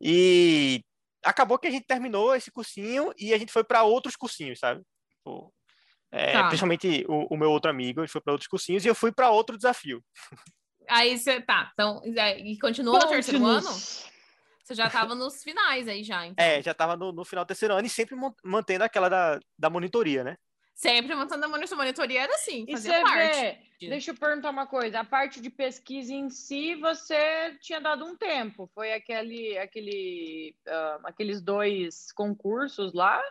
E 0.00 0.82
acabou 1.24 1.58
que 1.58 1.68
a 1.68 1.70
gente 1.70 1.86
terminou 1.86 2.34
esse 2.34 2.50
cursinho 2.50 3.12
e 3.18 3.32
a 3.32 3.38
gente 3.38 3.52
foi 3.52 3.62
para 3.62 3.82
outros 3.84 4.16
cursinhos, 4.16 4.58
sabe? 4.58 4.82
Tipo, 5.16 5.52
é, 6.10 6.32
Tá. 6.32 6.48
Principalmente 6.48 7.04
o, 7.08 7.34
o 7.34 7.36
meu 7.36 7.50
outro 7.50 7.70
amigo, 7.70 8.00
a 8.00 8.04
gente 8.04 8.12
foi 8.12 8.20
para 8.20 8.32
outros 8.32 8.48
cursinhos 8.48 8.84
e 8.84 8.88
eu 8.88 8.94
fui 8.94 9.12
para 9.12 9.30
outro 9.30 9.56
desafio. 9.56 10.02
Aí 10.88 11.16
você 11.16 11.40
tá, 11.40 11.70
então, 11.72 12.02
e 12.04 12.58
continua 12.58 12.98
no 12.98 13.08
terceiro 13.08 13.44
ano? 13.46 13.70
Você 14.74 14.82
já 14.82 14.90
tava 14.90 15.14
nos 15.14 15.42
finais 15.42 15.86
aí 15.86 16.02
já, 16.02 16.26
então. 16.26 16.44
É, 16.44 16.62
já 16.62 16.72
estava 16.72 16.96
no, 16.96 17.12
no 17.12 17.24
final 17.24 17.44
do 17.44 17.48
terceiro 17.48 17.74
ano 17.74 17.86
e 17.86 17.90
sempre 17.90 18.16
mantendo 18.42 18.84
aquela 18.84 19.08
da, 19.08 19.38
da 19.58 19.68
monitoria, 19.68 20.24
né? 20.24 20.36
Sempre 20.74 21.14
mantendo 21.14 21.44
a 21.44 21.48
monitor- 21.48 21.76
monitoria 21.76 22.22
era 22.22 22.34
assim, 22.34 22.64
E 22.66 22.72
fazia 22.72 22.94
você 22.94 23.02
parte. 23.02 23.40
vê, 23.40 23.88
deixa 23.88 24.10
eu 24.10 24.16
perguntar 24.16 24.50
uma 24.50 24.66
coisa, 24.66 25.00
a 25.00 25.04
parte 25.04 25.40
de 25.40 25.50
pesquisa 25.50 26.14
em 26.14 26.30
si, 26.30 26.74
você 26.76 27.56
tinha 27.60 27.80
dado 27.80 28.04
um 28.04 28.16
tempo, 28.16 28.68
foi 28.74 28.92
aquele, 28.94 29.58
aquele, 29.58 30.56
ah, 30.66 31.00
aqueles 31.04 31.42
dois 31.42 32.10
concursos 32.12 32.94
lá? 32.94 33.22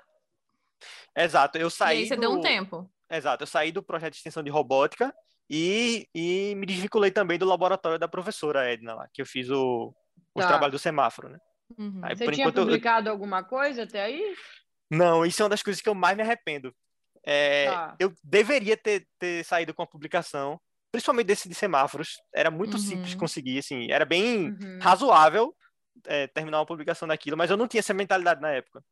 Exato, 1.18 1.58
eu 1.58 1.68
E 1.68 1.72
saí 1.72 1.98
aí 2.00 2.08
você 2.08 2.16
do... 2.16 2.22
deu 2.22 2.32
um 2.34 2.42
tempo. 2.42 2.90
Exato, 3.10 3.44
eu 3.44 3.48
saí 3.48 3.72
do 3.72 3.84
projeto 3.84 4.14
de 4.14 4.18
extensão 4.20 4.44
de 4.44 4.50
robótica 4.50 5.14
e, 5.50 6.08
e 6.16 6.54
me 6.56 6.66
desvinculei 6.66 7.12
também 7.12 7.38
do 7.38 7.46
laboratório 7.46 8.00
da 8.00 8.08
professora 8.08 8.72
Edna 8.72 8.94
lá, 8.94 9.10
que 9.12 9.22
eu 9.22 9.26
fiz 9.26 9.50
o, 9.50 9.94
os 10.36 10.44
Tá. 10.44 10.48
trabalhos 10.48 10.74
do 10.74 10.80
semáforo, 10.80 11.30
né? 11.30 11.38
Uhum. 11.78 12.02
Aí, 12.04 12.16
Você 12.16 12.26
por 12.26 12.34
tinha 12.34 12.48
enquanto, 12.48 12.58
eu- 12.60 12.66
publicado 12.66 13.10
alguma 13.10 13.44
coisa 13.44 13.84
até 13.84 14.02
aí? 14.04 14.36
Não, 14.90 15.26
isso 15.26 15.42
é 15.42 15.46
uma 15.46 15.50
das 15.50 15.64
coisas 15.64 15.82
que 15.82 15.88
eu 15.90 15.96
mais 15.96 16.16
me 16.18 16.24
arrependo. 16.24 16.74
É, 17.26 17.66
Tá. 17.72 17.96
Eu 18.00 18.14
deveria 18.24 18.76
ter, 18.76 19.08
ter 19.20 19.44
saído 19.46 19.74
com 19.74 19.84
a 19.84 19.88
publicação, 19.88 20.60
principalmente 20.92 21.28
desse 21.28 21.48
de 21.48 21.56
semáforos. 21.56 22.18
Era 22.34 22.52
muito 22.52 22.74
Uhum. 22.74 22.80
simples 22.80 23.16
conseguir, 23.16 23.60
assim, 23.60 23.92
era 23.92 24.06
bem 24.06 24.50
Uhum. 24.50 24.80
razoável 24.82 25.56
é, 26.08 26.28
terminar 26.28 26.60
uma 26.60 26.66
publicação 26.66 27.08
daquilo, 27.08 27.38
mas 27.38 27.52
eu 27.52 27.58
não 27.58 27.68
tinha 27.68 27.80
essa 27.80 27.94
mentalidade 27.94 28.42
na 28.42 28.50
época. 28.52 28.84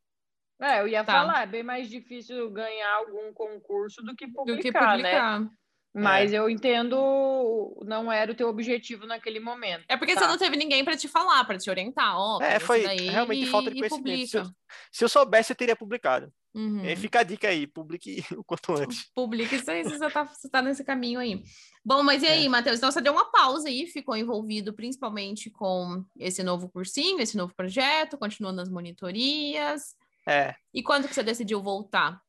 É, 0.60 0.80
eu 0.80 0.88
ia 0.88 1.02
Tá. 1.02 1.12
falar, 1.12 1.42
é 1.42 1.46
bem 1.46 1.62
mais 1.62 1.88
difícil 1.88 2.50
ganhar 2.50 2.94
algum 2.96 3.32
concurso 3.32 4.02
do 4.02 4.14
que 4.14 4.28
publicar, 4.28 4.96
Do 4.96 5.02
que 5.02 5.02
né? 5.02 5.50
Publicar. 5.92 6.10
Mas 6.12 6.32
eu 6.32 6.48
entendo, 6.48 7.76
não 7.84 8.10
era 8.12 8.32
o 8.32 8.34
teu 8.34 8.48
objetivo 8.48 9.06
naquele 9.06 9.40
momento. 9.40 9.84
É 9.88 9.96
porque 9.96 10.14
Tá. 10.14 10.20
você 10.20 10.26
não 10.26 10.38
teve 10.38 10.56
ninguém 10.56 10.84
pra 10.84 10.96
te 10.96 11.08
falar, 11.08 11.44
pra 11.44 11.58
te 11.58 11.68
orientar. 11.70 12.16
Ó, 12.18 12.36
É, 12.36 12.46
pega 12.46 12.56
esse 12.56 12.66
foi 12.66 12.82
daí 12.84 13.08
realmente 13.08 13.42
e- 13.44 13.50
falta 13.50 13.70
de 13.70 13.78
conhecimento. 13.78 14.28
Se 14.28 14.36
eu, 14.38 14.44
se 14.92 15.04
eu 15.04 15.08
soubesse, 15.08 15.52
eu 15.52 15.56
teria 15.56 15.74
publicado. 15.76 16.32
Uhum. 16.52 16.84
E 16.84 16.88
aí 16.88 16.96
fica 16.96 17.20
a 17.20 17.22
dica 17.22 17.48
aí, 17.48 17.64
publique 17.66 18.24
o 18.38 18.42
quanto 18.44 18.72
antes. 18.72 19.08
Publica 19.14 19.54
isso 19.54 19.70
aí, 19.70 19.84
você 19.84 20.10
tá, 20.10 20.24
você 20.24 20.48
tá 20.48 20.60
nesse 20.60 20.82
caminho 20.84 21.20
aí. 21.20 21.42
Bom, 21.84 22.02
mas 22.02 22.22
e 22.22 22.26
aí, 22.26 22.46
É. 22.46 22.48
Matheus? 22.48 22.78
Então 22.78 22.90
você 22.90 23.00
deu 23.00 23.12
uma 23.12 23.30
pausa 23.30 23.68
aí, 23.68 23.86
ficou 23.86 24.16
envolvido 24.16 24.72
principalmente 24.72 25.48
com 25.50 26.04
esse 26.18 26.42
novo 26.42 26.68
cursinho, 26.68 27.20
esse 27.20 27.36
novo 27.36 27.54
projeto, 27.54 28.18
continuou 28.18 28.52
nas 28.52 28.68
monitorias. 28.68 29.94
É. 30.26 30.54
E 30.74 30.82
quando 30.82 31.08
que 31.08 31.14
você 31.14 31.22
decidiu 31.22 31.62
voltar? 31.62 32.20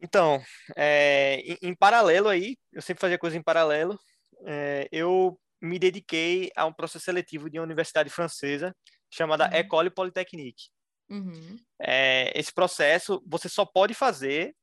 Então, 0.00 0.42
é, 0.76 1.40
em, 1.44 1.58
em 1.70 1.74
paralelo 1.74 2.28
aí, 2.28 2.56
eu 2.72 2.82
sempre 2.82 3.00
fazia 3.00 3.18
coisa 3.18 3.36
em 3.36 3.42
paralelo, 3.42 3.98
é, 4.46 4.88
eu 4.90 5.38
me 5.60 5.78
dediquei 5.78 6.50
a 6.56 6.66
um 6.66 6.72
processo 6.72 7.04
seletivo 7.04 7.48
de 7.48 7.58
uma 7.58 7.64
universidade 7.64 8.10
francesa 8.10 8.74
chamada 9.10 9.44
Uhum. 9.46 9.52
École 9.52 9.90
Polytechnique. 9.90 10.70
Uhum. 11.08 11.56
É, 11.80 12.32
esse 12.38 12.52
processo 12.52 13.22
você 13.26 13.48
só 13.48 13.64
pode 13.64 13.94
fazer 13.94 14.54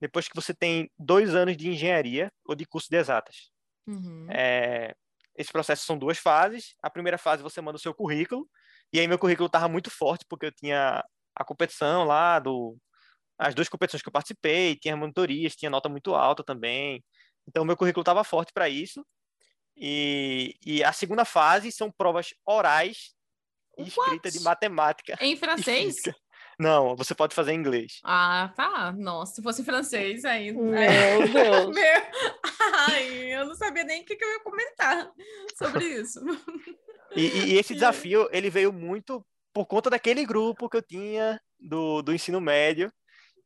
depois 0.00 0.28
que 0.28 0.34
você 0.34 0.54
tem 0.54 0.90
dois 0.98 1.34
anos 1.34 1.56
de 1.56 1.68
engenharia 1.68 2.30
ou 2.44 2.54
de 2.54 2.64
curso 2.64 2.88
de 2.88 2.96
exatas. 2.96 3.50
Uhum. 3.86 4.26
É, 4.30 4.94
esse 5.36 5.52
processo 5.52 5.84
são 5.84 5.98
duas 5.98 6.18
fases. 6.18 6.74
A 6.82 6.90
primeira 6.90 7.18
fase 7.18 7.42
você 7.42 7.60
manda 7.60 7.76
o 7.76 7.80
seu 7.80 7.94
currículo, 7.94 8.48
e 8.92 8.98
aí 8.98 9.06
meu 9.06 9.18
currículo 9.18 9.46
estava 9.46 9.68
muito 9.68 9.90
forte, 9.90 10.24
porque 10.28 10.46
eu 10.46 10.52
tinha 10.52 11.04
a 11.34 11.44
competição 11.44 12.04
lá, 12.04 12.38
do, 12.38 12.76
as 13.38 13.54
duas 13.54 13.68
competições 13.68 14.02
que 14.02 14.08
eu 14.08 14.12
participei, 14.12 14.76
tinha 14.76 14.96
monitorias, 14.96 15.54
tinha 15.54 15.70
nota 15.70 15.88
muito 15.88 16.14
alta 16.14 16.42
também. 16.42 17.04
Então, 17.48 17.64
meu 17.64 17.76
currículo 17.76 18.02
estava 18.02 18.22
forte 18.22 18.52
para 18.52 18.68
isso. 18.68 19.04
E, 19.76 20.54
e 20.64 20.84
a 20.84 20.92
segunda 20.92 21.24
fase 21.24 21.72
são 21.72 21.90
provas 21.90 22.34
orais 22.46 23.14
e 23.78 23.84
escrita 23.86 24.28
de 24.30 24.40
matemática 24.40 25.16
Em 25.20 25.34
francês? 25.38 25.96
Não, 26.58 26.96
você 26.96 27.14
pode 27.14 27.34
fazer 27.34 27.52
em 27.52 27.56
inglês. 27.56 28.00
Ah, 28.04 28.52
tá. 28.56 28.92
Nossa, 28.92 29.36
se 29.36 29.42
fosse 29.42 29.62
em 29.62 29.64
francês 29.64 30.24
aí. 30.24 30.52
Meu 30.52 30.72
Deus. 31.32 31.70
Meu... 31.74 32.02
Ai, 32.88 33.34
eu 33.34 33.46
não 33.46 33.54
sabia 33.54 33.84
nem 33.84 34.02
o 34.02 34.04
que, 34.04 34.16
que 34.16 34.24
eu 34.24 34.28
ia 34.28 34.40
comentar 34.40 35.10
sobre 35.56 35.84
isso. 35.86 36.20
E, 37.14 37.20
e- 37.26 37.44
e 37.52 37.58
esse 37.58 37.72
desafio, 37.74 38.28
ele 38.32 38.50
veio 38.50 38.72
muito 38.72 39.24
por 39.54 39.66
conta 39.66 39.88
daquele 39.88 40.26
grupo 40.26 40.68
que 40.68 40.76
eu 40.76 40.82
tinha 40.82 41.40
do, 41.58 42.02
do 42.02 42.12
ensino 42.12 42.40
médio, 42.40 42.92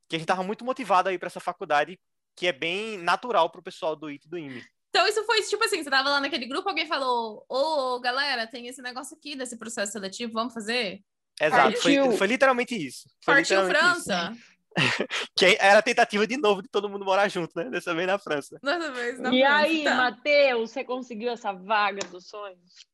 que 0.08 0.16
a 0.16 0.18
gente 0.18 0.24
estava 0.24 0.42
muito 0.42 0.64
motivado 0.64 1.10
aí 1.10 1.18
para 1.18 1.26
essa 1.26 1.40
faculdade, 1.40 2.00
que 2.36 2.46
é 2.46 2.52
bem 2.52 2.98
natural 2.98 3.50
para 3.50 3.60
o 3.60 3.64
pessoal 3.64 3.96
do 3.96 4.08
IT 4.08 4.26
e 4.26 4.28
do 4.28 4.38
IME. 4.38 4.64
Então, 4.90 5.06
isso 5.06 5.24
foi 5.24 5.40
tipo 5.42 5.64
assim: 5.64 5.82
você 5.82 5.90
tava 5.90 6.10
lá 6.10 6.20
naquele 6.20 6.46
grupo, 6.46 6.68
alguém 6.68 6.86
falou: 6.86 7.44
Ô, 7.48 7.98
galera, 8.00 8.46
tem 8.46 8.66
esse 8.66 8.82
negócio 8.82 9.16
aqui 9.16 9.34
desse 9.34 9.56
processo 9.56 9.92
seletivo, 9.92 10.32
vamos 10.32 10.52
fazer? 10.52 11.00
Exato, 11.40 11.76
foi, 11.78 12.16
foi 12.16 12.26
literalmente 12.26 12.74
isso. 12.74 13.08
Foi 13.24 13.36
Partiu 13.36 13.62
literalmente 13.62 13.98
isso. 13.98 14.04
França? 14.04 14.36
Que 15.36 15.58
era 15.60 15.80
a 15.80 15.82
tentativa 15.82 16.26
de 16.26 16.36
novo 16.38 16.62
de 16.62 16.68
todo 16.68 16.88
mundo 16.88 17.04
morar 17.04 17.28
junto, 17.28 17.52
né? 17.56 17.68
Dessa 17.68 17.94
vez 17.94 18.06
na 18.06 18.18
França. 18.18 18.58
Dessa 18.62 18.90
vez 18.90 19.18
na 19.18 19.28
E 19.34 19.40
França, 19.40 19.56
aí, 19.56 19.84
tá. 19.84 19.94
Matheus, 19.94 20.70
você 20.70 20.82
conseguiu 20.82 21.30
essa 21.30 21.52
vaga 21.52 22.06
dos 22.06 22.26
sonhos? 22.26 22.86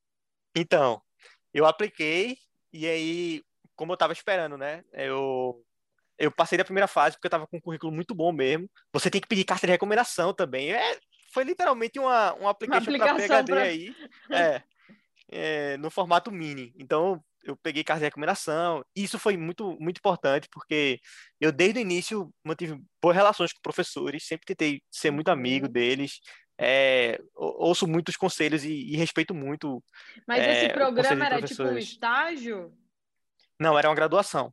Então, 0.56 1.00
eu 1.54 1.66
apliquei 1.66 2.36
e 2.72 2.86
aí, 2.86 3.42
como 3.76 3.92
eu 3.92 3.94
estava 3.94 4.12
esperando, 4.12 4.58
né? 4.58 4.82
Eu, 4.92 5.64
eu 6.18 6.30
passei 6.32 6.58
da 6.58 6.64
primeira 6.64 6.88
fase 6.88 7.16
porque 7.16 7.26
eu 7.26 7.28
estava 7.28 7.46
com 7.46 7.56
um 7.56 7.60
currículo 7.60 7.92
muito 7.92 8.14
bom 8.14 8.32
mesmo. 8.32 8.68
Você 8.92 9.10
tem 9.10 9.20
que 9.20 9.28
pedir 9.28 9.44
carta 9.44 9.66
de 9.66 9.70
recomendação 9.72 10.34
também. 10.34 10.72
É, 10.72 10.98
foi 11.32 11.44
literalmente 11.44 11.98
uma, 11.98 12.32
uma 12.34 12.50
application 12.50 12.84
para 12.98 13.12
aplicação 13.12 13.44
PHD 13.44 13.52
pra- 13.52 13.62
aí, 13.62 13.94
é, 14.32 14.62
é, 15.30 15.76
no 15.76 15.90
formato 15.90 16.30
mini. 16.32 16.74
Então, 16.78 17.22
eu 17.44 17.56
peguei 17.56 17.84
carta 17.84 18.00
de 18.00 18.06
recomendação. 18.06 18.84
Isso 18.96 19.18
foi 19.18 19.36
muito, 19.36 19.76
muito 19.80 19.98
importante 19.98 20.48
porque 20.50 20.98
eu, 21.40 21.52
desde 21.52 21.78
o 21.78 21.82
início, 21.82 22.32
mantive 22.44 22.78
boas 23.00 23.14
relações 23.16 23.52
com 23.52 23.60
professores, 23.62 24.26
sempre 24.26 24.44
tentei 24.46 24.82
ser 24.90 25.10
muito 25.10 25.28
amigo 25.30 25.66
Uhum. 25.66 25.72
deles. 25.72 26.18
É, 26.60 27.20
ou- 27.36 27.68
ouço 27.68 27.86
muitos 27.86 28.16
conselhos 28.16 28.64
e, 28.64 28.72
e 28.72 28.96
respeito 28.96 29.32
muito 29.32 29.80
Mas 30.26 30.40
É, 30.42 30.50
esse 30.50 30.74
conselho 30.74 30.74
programa 30.74 31.26
era 31.26 31.40
tipo 31.46 31.62
um 31.62 31.78
estágio? 31.78 32.76
Não, 33.60 33.78
era 33.78 33.88
uma 33.88 33.94
graduação. 33.94 34.52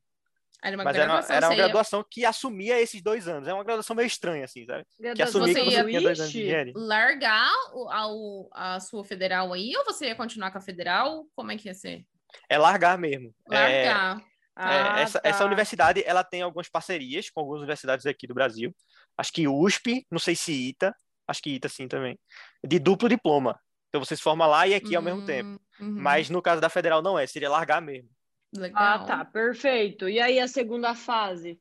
Era 0.63 0.75
uma 0.77 0.83
Mas 0.83 0.95
era, 0.95 1.05
graduação, 1.05 1.35
era 1.35 1.45
uma 1.47 1.51
você 1.53 1.59
ia- 1.59 1.63
graduação 1.65 2.05
que 2.09 2.25
assumia 2.25 2.79
esses 2.81 3.01
dois 3.01 3.27
anos. 3.27 3.47
É 3.47 3.53
uma 3.53 3.63
graduação 3.63 3.95
meio 3.95 4.07
estranha, 4.07 4.45
assim, 4.45 4.65
sabe? 4.65 4.83
Que 4.95 5.03
Graduação 5.03 5.41
assumia 5.43 5.53
Você 5.53 5.61
que 5.63 5.69
ia- 5.75 5.83
você 5.83 5.89
tinha 5.89 6.01
dois 6.01 6.19
anos 6.19 6.31
de 6.31 6.41
engenharia. 6.41 6.73
largar 6.75 7.51
o- 7.73 8.49
a, 8.53 8.75
a 8.75 8.79
sua 8.79 9.03
federal 9.03 9.53
aí, 9.53 9.75
ou 9.77 9.85
você 9.85 10.07
ia 10.07 10.15
continuar 10.15 10.51
com 10.51 10.57
a 10.57 10.61
federal? 10.61 11.25
Como 11.35 11.51
é 11.51 11.57
que 11.57 11.67
ia 11.67 11.73
ser? 11.73 12.05
É 12.49 12.57
largar 12.57 12.97
mesmo. 12.97 13.33
É, 13.51 13.55
Largar. 13.85 14.17
é, 14.19 14.21
Ah, 14.57 14.99
essa, 15.01 15.19
tá. 15.19 15.29
essa 15.29 15.45
universidade, 15.45 16.01
ela 16.05 16.23
tem 16.23 16.41
algumas 16.41 16.69
parcerias 16.69 17.29
com 17.29 17.41
algumas 17.41 17.59
universidades 17.59 18.05
aqui 18.05 18.25
do 18.25 18.33
Brasil. 18.33 18.73
Acho 19.17 19.31
que 19.33 19.47
USP, 19.47 20.05
não 20.09 20.19
sei 20.19 20.35
se 20.35 20.51
ITA, 20.51 20.95
acho 21.27 21.41
que 21.41 21.49
ITA 21.51 21.69
sim 21.69 21.87
também. 21.87 22.17
De 22.65 22.79
duplo 22.79 23.07
diploma. 23.09 23.59
Então 23.89 24.03
você 24.03 24.15
se 24.15 24.21
forma 24.21 24.45
lá 24.47 24.67
e 24.67 24.73
aqui 24.73 24.95
ao 24.95 25.01
mesmo 25.01 25.21
Hum, 25.21 25.25
tempo. 25.25 25.61
uhum. 25.79 25.95
Mas 26.01 26.29
no 26.29 26.41
caso 26.41 26.59
da 26.61 26.69
federal 26.69 27.01
não 27.01 27.17
é, 27.19 27.25
seria 27.27 27.49
largar 27.49 27.81
mesmo. 27.81 28.09
Legal. 28.53 28.81
Ah, 28.81 28.99
tá, 28.99 29.25
perfeito. 29.25 30.07
E 30.09 30.19
aí 30.19 30.39
a 30.39 30.47
segunda 30.47 30.95
fase? 30.95 31.59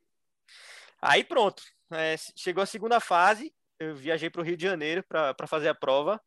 Aí 1.00 1.22
pronto. 1.22 1.62
É, 1.92 2.16
chegou 2.36 2.62
a 2.62 2.66
segunda 2.66 2.98
fase, 2.98 3.54
eu 3.78 3.94
viajei 3.94 4.30
para 4.30 4.40
o 4.40 4.44
Rio 4.44 4.56
de 4.56 4.64
Janeiro 4.64 5.04
para 5.04 5.46
fazer 5.46 5.68
a 5.68 5.74
prova. 5.74 6.20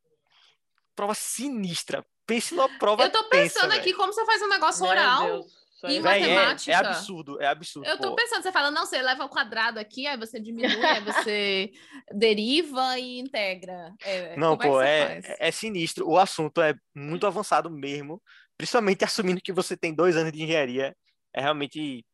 Prova 0.95 1.13
sinistra. 1.13 2.05
Pense 2.25 2.53
numa 2.53 2.69
prova 2.77 3.03
Eu 3.03 3.11
tô 3.11 3.23
tensa, 3.23 3.29
pensando 3.55 3.69
velho. 3.69 3.81
aqui 3.81 3.93
como 3.93 4.11
você 4.11 4.25
faz 4.25 4.41
um 4.41 4.49
negócio 4.49 4.81
Meu 4.83 4.91
oral. 4.91 5.25
Deus. 5.25 5.57
E 5.83 5.99
Véi, 5.99 6.23
é, 6.23 6.33
matemática? 6.33 6.71
é 6.71 6.75
absurdo, 6.75 7.39
é 7.39 7.45
absurdo. 7.45 7.87
Eu 7.87 7.99
tô 7.99 8.09
pô. 8.09 8.15
pensando, 8.15 8.41
você 8.41 8.51
fala, 8.51 8.71
não, 8.71 8.83
você 8.83 8.99
leva 8.99 9.21
ao 9.21 9.29
quadrado 9.29 9.79
aqui, 9.79 10.07
aí 10.07 10.17
você 10.17 10.39
diminui, 10.39 10.83
aí 10.83 11.01
você 11.01 11.71
deriva 12.11 12.97
e 12.97 13.19
integra. 13.19 13.93
É, 14.01 14.35
Não, 14.35 14.57
como 14.57 14.73
pô, 14.73 14.81
é, 14.81 15.21
é 15.39 15.51
sinistro. 15.51 16.09
O 16.09 16.17
assunto 16.17 16.61
é 16.63 16.73
muito 16.95 17.27
avançado 17.27 17.69
mesmo, 17.69 18.19
principalmente 18.57 19.03
assumindo 19.05 19.41
que 19.41 19.53
você 19.53 19.77
tem 19.77 19.93
dois 19.93 20.15
anos 20.17 20.31
de 20.31 20.43
engenharia. 20.43 20.95
É 21.33 21.41
realmente 21.41 22.05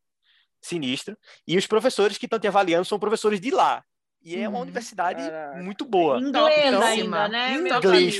sinistro. 0.61 1.17
E 1.47 1.57
os 1.57 1.67
professores 1.67 2.17
que 2.17 2.25
estão 2.25 2.39
te 2.39 2.47
avaliando 2.47 2.85
são 2.85 2.99
professores 2.99 3.39
de 3.39 3.51
lá. 3.51 3.83
E 4.21 4.37
é 4.37 4.47
uma 4.47 4.57
Uhum. 4.57 4.63
universidade 4.63 5.21
Caraca. 5.21 5.61
muito 5.61 5.83
boa. 5.85 6.17
Inglês 6.17 6.29
Então, 6.29 6.81
ainda, 6.81 7.27
né, 7.27 7.53
inglês? 7.55 8.17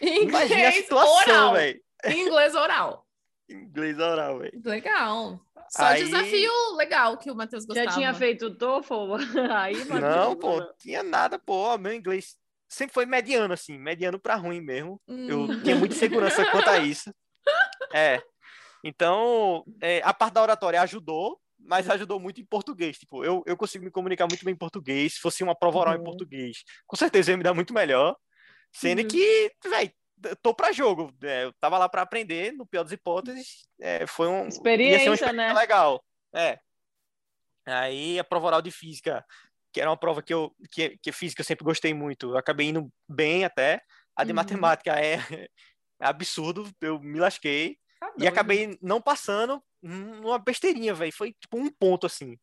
Imagina 0.00 0.68
a 0.68 0.72
situação, 0.72 1.14
oral. 1.16 1.52
velho. 1.54 1.80
Inglês 2.06 2.54
oral. 2.54 3.06
Inglês 3.48 3.98
oral, 3.98 4.38
velho. 4.38 4.60
Legal. 4.64 5.40
Só 5.70 5.84
Aí- 5.86 6.04
desafio 6.04 6.52
legal 6.76 7.16
que 7.18 7.30
o 7.30 7.34
Matheus 7.34 7.64
gostava. 7.64 7.88
Já 7.90 7.94
tinha 7.96 8.14
feito 8.14 8.46
o 8.46 8.54
TOEFL? 8.56 9.14
Aí, 9.58 9.76
Matheus, 9.86 10.00
Não, 10.00 10.36
pô, 10.36 10.62
tinha 10.78 11.02
nada, 11.02 11.38
pô. 11.38 11.76
Meu 11.78 11.92
inglês 11.92 12.36
sempre 12.68 12.94
foi 12.94 13.04
mediano, 13.06 13.52
assim, 13.54 13.76
mediano 13.78 14.18
pra 14.20 14.36
ruim 14.36 14.60
mesmo. 14.60 15.00
Eu 15.08 15.40
Hum. 15.40 15.62
tinha 15.62 15.74
muita 15.74 15.94
segurança 15.96 16.48
quanto 16.50 16.68
a 16.70 16.78
isso. 16.78 17.12
É. 17.94 18.20
Então, 18.82 19.64
é, 19.80 20.02
a 20.04 20.12
parte 20.12 20.34
da 20.34 20.42
oratória 20.42 20.80
ajudou, 20.82 21.40
mas 21.58 21.88
ajudou 21.88 22.18
muito 22.20 22.40
em 22.40 22.44
português. 22.44 22.98
Tipo, 22.98 23.24
eu, 23.24 23.42
eu 23.46 23.56
consigo 23.56 23.84
me 23.84 23.90
comunicar 23.90 24.26
muito 24.26 24.44
bem 24.44 24.52
em 24.52 24.58
português. 24.58 25.14
Se 25.14 25.20
fosse 25.20 25.42
uma 25.42 25.54
prova 25.54 25.78
oral 25.78 25.94
em 25.94 25.98
Uhum. 25.98 26.04
português, 26.04 26.62
com 26.86 26.96
certeza 26.96 27.30
ia 27.30 27.36
me 27.36 27.42
dar 27.44 27.54
muito 27.54 27.72
melhor. 27.72 28.16
Sendo 28.72 29.02
Uhum. 29.02 29.08
que, 29.08 29.52
velho, 29.64 29.92
tô 30.42 30.52
pra 30.54 30.72
jogo. 30.72 31.14
É, 31.22 31.44
eu 31.44 31.52
tava 31.60 31.78
lá 31.78 31.88
pra 31.88 32.02
aprender, 32.02 32.52
no 32.52 32.66
pior 32.66 32.82
das 32.82 32.92
hipóteses. 32.92 33.66
é, 33.80 34.06
foi 34.06 34.28
um. 34.28 34.44
ia 34.44 34.48
ser 34.48 34.48
uma 34.48 34.48
Experiência, 34.48 34.98
experiência 35.14 35.32
né? 35.32 35.52
legal. 35.54 36.04
É. 36.34 36.58
Aí 37.66 38.18
a 38.18 38.24
prova 38.24 38.46
oral 38.48 38.62
de 38.62 38.70
física, 38.70 39.24
que 39.72 39.80
era 39.80 39.88
uma 39.88 39.96
prova 39.96 40.22
que 40.22 40.34
eu 40.34 40.54
que, 40.70 40.98
que 40.98 41.12
física 41.12 41.40
eu 41.40 41.44
sempre 41.46 41.64
gostei 41.64 41.94
muito, 41.94 42.30
eu 42.32 42.36
acabei 42.36 42.68
indo 42.68 42.92
bem 43.08 43.44
até. 43.44 43.80
A 44.16 44.22
de 44.24 44.30
Uhum. 44.30 44.36
matemática 44.36 45.00
é, 45.00 45.14
é 45.14 45.18
absurdo, 46.00 46.70
eu 46.80 47.00
me 47.00 47.18
lasquei 47.18 47.78
Tá 48.08 48.14
e 48.24 48.26
acabei 48.26 48.78
não 48.82 49.00
passando 49.00 49.62
numa 49.82 50.38
besteirinha, 50.38 50.94
velho. 50.94 51.12
Foi 51.12 51.32
tipo 51.32 51.56
um 51.58 51.70
ponto 51.70 52.06
assim. 52.06 52.38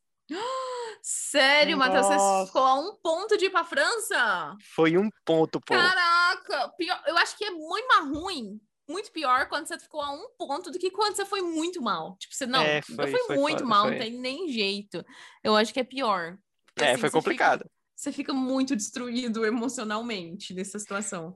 Sério, 1.03 1.78
Matheus, 1.78 2.05
você 2.05 2.45
ficou 2.47 2.62
a 2.64 2.76
um 2.76 2.95
ponto 2.95 3.38
de 3.38 3.45
ir 3.45 3.49
pra 3.49 3.64
França? 3.64 4.55
Foi 4.76 4.97
um 4.97 5.09
ponto, 5.26 5.59
pô. 5.59 5.74
Caraca! 5.74 6.70
Pior, 6.78 7.01
eu 7.07 7.18
acho 7.18 7.36
que 7.38 7.43
é 7.43 7.49
muito 7.51 7.88
mais 7.88 8.07
ruim, 8.09 8.62
muito 8.88 9.12
pior 9.12 9.47
quando 9.49 9.68
você 9.68 9.80
ficou 9.80 10.01
a 10.01 10.12
um 10.12 10.30
ponto 10.38 10.70
do 10.70 10.78
que 10.78 10.91
quando 10.91 11.16
você 11.16 11.26
foi 11.26 11.41
muito 11.41 11.82
mal. 11.82 12.16
Tipo, 12.18 12.36
você 12.36 12.45
não, 12.45 12.62
É, 12.62 12.80
eu 12.80 12.84
foi- 12.84 13.07
fui 13.09 13.20
foi 13.26 13.36
muito 13.38 13.59
foda, 13.59 13.70
mal, 13.70 13.84
foi. 13.88 13.91
não 13.93 13.99
tem 13.99 14.12
nem 14.20 14.47
jeito. 14.49 15.03
Eu 15.43 15.55
acho 15.55 15.74
que 15.74 15.80
é 15.80 15.84
pior. 15.84 16.38
Porque, 16.68 16.84
É, 16.84 16.91
assim, 16.91 17.01
foi 17.01 17.09
você 17.09 17.18
fica- 17.18 17.22
complicado. 17.24 17.66
você 17.95 18.12
fica 18.12 18.34
muito 18.34 18.76
destruído 18.76 19.43
emocionalmente 19.45 20.53
nessa 20.53 20.78
situação. 20.78 21.36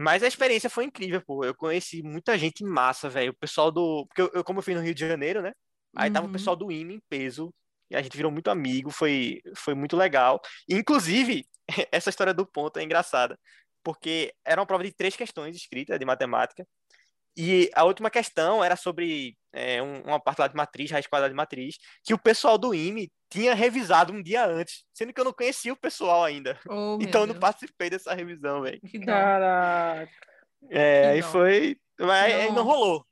Mas 0.00 0.22
a 0.22 0.26
experiência 0.26 0.68
foi 0.70 0.84
incrível, 0.84 1.22
pô. 1.24 1.44
Eu 1.44 1.54
conheci 1.54 2.02
muita 2.02 2.36
gente 2.36 2.64
massa, 2.64 3.08
velho. 3.08 3.30
O 3.32 3.36
pessoal 3.36 3.70
do. 3.70 4.06
Porque 4.06 4.22
eu, 4.22 4.30
eu, 4.34 4.44
como 4.44 4.58
eu 4.58 4.62
fui 4.62 4.74
no 4.74 4.80
Rio 4.80 4.94
de 4.94 5.06
Janeiro, 5.06 5.40
né? 5.42 5.52
Aí 5.96 6.10
tava 6.10 6.26
o 6.26 6.28
Uhum. 6.28 6.32
pessoal 6.32 6.56
do 6.56 6.70
IME 6.72 6.94
em 6.96 7.00
peso. 7.08 7.54
E 7.90 7.94
a 7.96 8.02
gente 8.02 8.16
virou 8.16 8.32
muito 8.32 8.50
amigo. 8.50 8.90
Foi, 8.90 9.40
foi 9.56 9.74
muito 9.74 9.96
legal. 9.96 10.40
Inclusive, 10.68 11.46
essa 11.92 12.10
história 12.10 12.34
do 12.34 12.44
ponto 12.46 12.78
é 12.78 12.82
engraçada. 12.82 13.38
Porque 13.84 14.32
era 14.44 14.60
uma 14.60 14.66
prova 14.66 14.82
de 14.84 14.92
três 14.92 15.14
questões 15.14 15.54
escritas 15.56 15.98
de 15.98 16.04
matemática. 16.04 16.66
E 17.36 17.70
a 17.74 17.84
última 17.84 18.10
questão 18.10 18.62
era 18.64 18.76
sobre 18.76 19.36
é, 19.52 19.82
um- 19.82 20.02
uma 20.02 20.20
parte 20.20 20.38
lá 20.40 20.48
de 20.48 20.54
matriz, 20.56 20.90
raiz 20.90 21.06
quadrada 21.06 21.30
de 21.32 21.36
matriz, 21.36 21.76
que 22.04 22.14
o 22.14 22.18
pessoal 22.18 22.56
do 22.58 22.74
IME 22.74 23.10
tinha 23.34 23.54
revisado 23.54 24.12
um 24.12 24.22
dia 24.22 24.46
antes, 24.46 24.84
sendo 24.92 25.12
que 25.12 25.20
eu 25.20 25.24
não 25.24 25.32
conhecia 25.32 25.72
o 25.72 25.76
pessoal 25.76 26.22
ainda. 26.24 26.58
Oh, 26.68 26.98
Então 27.00 27.22
eu 27.22 27.26
não 27.26 27.34
participei 27.34 27.90
dessa 27.90 28.14
revisão, 28.14 28.62
velho. 28.62 28.80
Caraca. 29.04 30.10
É, 30.70 31.08
aí 31.08 31.22
foi. 31.22 31.76
Mas 31.98 32.34
aí 32.34 32.52
não 32.52 32.64
rolou. 32.64 33.04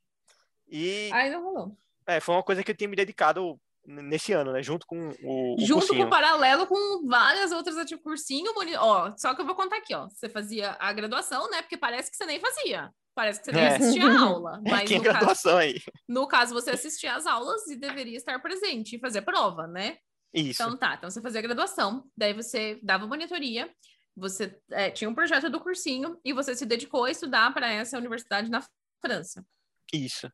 E 0.69 1.11
Ai, 1.13 1.31
não 1.31 1.43
rolou. 1.43 1.77
é, 2.07 2.19
foi 2.21 2.35
uma 2.35 2.43
coisa 2.43 2.63
que 2.65 2.71
eu 2.71 2.75
tinha 2.77 2.89
me 2.89 2.97
dedicado 2.97 3.61
nesse 3.85 4.33
ano, 4.33 4.53
né? 4.53 4.63
Junto 4.63 4.87
com 4.87 5.11
o, 5.23 5.55
o 5.55 5.57
Junto 5.61 5.87
cursinho. 5.87 6.05
com 6.05 6.11
paralelo 6.11 6.67
com 6.67 7.07
várias 7.07 7.53
outras 7.53 7.77
atividades, 7.77 8.03
cursinho, 8.05 8.55
boni- 8.55 8.77
ó, 8.77 9.13
só 9.17 9.35
que 9.35 9.43
eu 9.43 9.47
vou 9.47 9.55
contar 9.57 9.77
aqui, 9.79 9.95
ó. 9.95 10.09
Você 10.09 10.29
fazia 10.29 10.77
a 10.79 10.93
graduação, 10.93 11.51
né? 11.51 11.61
Porque 11.63 11.77
parece 11.77 12.11
que 12.11 12.17
você 12.17 12.25
nem 12.25 12.41
fazia. 12.41 12.91
Parece 13.15 13.41
que 13.41 13.47
você 13.47 13.53
nem 13.53 13.65
É. 13.65 13.77
assistia 13.77 14.07
a 14.07 14.21
aula. 14.21 14.61
Mas 14.67 14.89
Tinha 14.89 14.99
no 14.99 15.05
caso, 15.05 15.19
graduação 15.19 15.57
aí. 15.59 15.81
no 16.09 16.27
caso, 16.27 16.55
você 16.55 16.71
assistia 16.71 17.15
às 17.15 17.27
aulas 17.27 17.67
e 17.67 17.77
deveria 17.77 18.17
estar 18.17 18.41
presente 18.41 18.97
e 18.97 19.01
fazer 19.01 19.23
prova, 19.23 19.67
né? 19.67 19.99
Isso. 20.35 20.63
Então 20.63 20.77
tá, 20.77 20.95
então 20.95 21.11
você 21.11 21.21
fazia 21.21 21.41
a 21.41 21.43
graduação, 21.43 22.11
daí 22.17 22.33
você 22.33 22.79
dava 22.83 23.07
monitoria, 23.07 23.71
você 24.17 24.59
é, 24.71 24.91
tinha 24.91 25.09
um 25.09 25.15
projeto 25.15 25.51
do 25.51 25.61
cursinho 25.61 26.19
e 26.25 26.33
você 26.33 26.55
se 26.55 26.65
dedicou 26.67 27.05
a 27.05 27.11
estudar 27.11 27.53
para 27.53 27.71
essa 27.71 27.99
universidade 27.99 28.51
na 28.51 28.63
França. 29.01 29.45
Isso. 29.93 30.31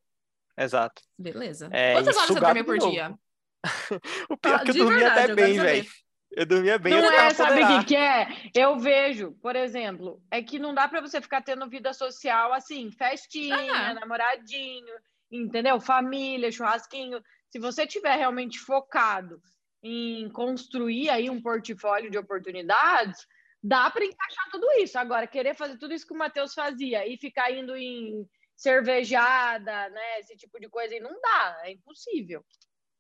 Exato. 0.57 1.03
Beleza. 1.19 1.69
É, 1.73 1.93
Quantas 1.95 2.17
horas 2.17 2.29
você 2.29 2.41
dormia 2.41 2.65
por 2.65 2.79
dia? 2.79 3.19
O 4.31 4.37
pior 4.37 4.53
é 4.53 4.55
Ah, 4.57 4.65
que 4.65 4.71
eu 4.71 4.75
dormia 4.75 4.99
verdade, 4.99 5.21
até 5.21 5.33
eu 5.33 5.37
bem, 5.37 5.59
velho. 5.61 5.91
Eu 6.31 6.47
dormia 6.47 6.79
bem, 6.79 6.93
Não 6.93 7.11
é, 7.13 7.31
sabe 7.31 7.65
o 7.65 7.79
que, 7.81 7.85
que 7.87 7.97
é? 7.97 8.29
Eu 8.55 8.79
vejo, 8.79 9.33
por 9.43 9.57
exemplo, 9.57 10.23
é 10.31 10.43
que 10.43 10.59
não 10.59 10.75
dá 10.75 10.87
pra 10.87 11.01
você 11.01 11.21
ficar 11.21 11.43
tendo 11.43 11.69
vida 11.69 11.93
social 11.93 12.53
assim, 12.53 12.93
festinha, 12.93 13.57
Ah. 13.57 13.95
namoradinho, 13.95 14.95
entendeu? 15.31 15.81
Família, 15.81 16.53
churrasquinho. 16.53 17.21
Se 17.51 17.59
você 17.59 17.87
tiver 17.87 18.15
realmente 18.17 18.59
focado 18.59 19.41
em 19.83 20.29
construir 20.31 21.09
aí 21.11 21.31
um 21.31 21.41
portfólio 21.41 22.11
de 22.11 22.19
oportunidades, 22.19 23.27
dá 23.63 23.91
para 23.91 24.05
encaixar 24.05 24.51
tudo 24.51 24.67
isso. 24.79 24.99
Agora, 24.99 25.27
querer 25.27 25.55
fazer 25.55 25.77
tudo 25.79 25.95
isso 25.95 26.07
que 26.07 26.13
o 26.15 26.19
Matheus 26.19 26.55
fazia 26.55 27.07
e 27.07 27.17
ficar 27.17 27.51
indo 27.53 27.77
em 27.77 28.27
cervejada, 28.57 29.89
né? 29.91 30.21
Esse 30.21 30.37
tipo 30.37 30.59
de 30.61 30.69
coisa 30.69 30.95
aí 30.95 31.01
não 31.01 31.21
dá, 31.21 31.61
é 31.65 31.73
impossível. 31.73 32.45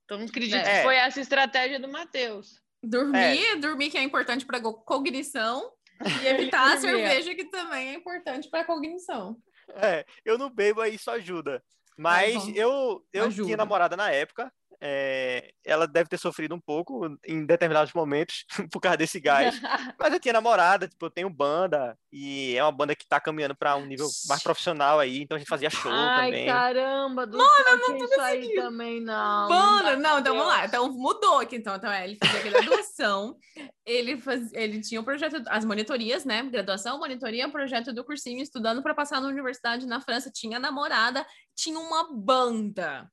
Então, 0.04 0.20
acredito 0.22 0.54
É. 0.56 0.78
que 0.78 0.82
foi 0.84 0.96
essa 0.96 1.20
estratégia 1.20 1.78
do 1.80 1.88
Matheus. 1.88 2.60
Dormir, 2.82 3.56
dormir 3.60 3.90
que 3.90 3.98
é 3.98 4.02
importante 4.02 4.46
para 4.46 4.60
cognição 4.60 5.72
e 6.00 6.26
evitar 6.54 6.60
a 6.72 6.74
Dormir. 6.76 6.80
cerveja 6.80 7.34
que 7.34 7.44
também 7.46 7.88
é 7.88 7.94
importante 7.94 8.48
para 8.48 8.64
cognição. 8.64 9.36
É, 9.74 10.06
eu 10.24 10.38
não 10.38 10.48
bebo 10.48 10.80
aí, 10.80 10.94
isso 10.94 11.10
ajuda. 11.10 11.62
Mas 11.96 12.34
bom. 12.36 12.52
eu, 12.54 13.06
eu 13.12 13.24
Ajuda. 13.24 13.44
tinha 13.46 13.56
namorada 13.56 13.96
na 13.96 14.10
época. 14.10 14.52
É, 14.80 15.50
ela 15.64 15.86
deve 15.86 16.08
ter 16.08 16.18
sofrido 16.18 16.54
um 16.54 16.60
pouco 16.60 17.18
em 17.26 17.44
determinados 17.44 17.92
momentos 17.92 18.44
por 18.72 18.80
causa 18.80 18.96
desse 18.96 19.18
gás. 19.20 19.60
Mas 19.98 20.12
eu 20.12 20.20
tinha 20.20 20.32
namorada, 20.32 20.88
tipo, 20.88 21.06
eu 21.06 21.10
tenho 21.10 21.28
banda. 21.30 21.96
E 22.12 22.56
é 22.56 22.62
uma 22.62 22.72
banda 22.72 22.94
que 22.94 23.06
tá 23.06 23.20
caminhando 23.20 23.56
para 23.56 23.76
um 23.76 23.84
nível 23.84 24.08
mais 24.28 24.42
profissional 24.42 24.98
aí. 24.98 25.22
Então 25.22 25.36
a 25.36 25.38
gente 25.38 25.48
fazia 25.48 25.70
show 25.70 25.90
Ai, 25.92 26.30
também. 26.30 26.46
caramba, 26.46 27.26
do 27.26 27.38
Mano, 27.38 27.88
não 27.88 27.96
isso 27.96 28.20
aí 28.20 28.54
também, 28.54 29.00
não. 29.00 29.48
Mano, 29.48 29.90
dá, 29.90 29.96
não, 29.96 30.18
então 30.20 30.34
vamos 30.34 30.48
lá. 30.48 30.64
Então 30.64 30.92
mudou 30.92 31.40
aqui, 31.40 31.56
então. 31.56 31.74
Então, 31.74 31.90
é, 31.92 32.04
ele 32.04 32.16
fazia 32.16 32.50
graduação, 32.50 33.36
ele, 33.84 34.18
faz, 34.20 34.52
ele 34.52 34.80
tinha 34.80 35.00
o 35.00 35.04
projeto, 35.04 35.42
as 35.48 35.64
monitorias, 35.64 36.24
né? 36.24 36.42
Graduação, 36.44 36.98
monitoria, 36.98 37.48
projeto 37.48 37.92
do 37.92 38.04
cursinho, 38.04 38.42
estudando 38.42 38.82
para 38.82 38.94
passar 38.94 39.20
na 39.20 39.28
universidade 39.28 39.86
na 39.86 40.00
França, 40.00 40.30
tinha 40.32 40.58
namorada, 40.58 41.26
tinha 41.54 41.78
uma 41.78 42.08
banda, 42.12 43.10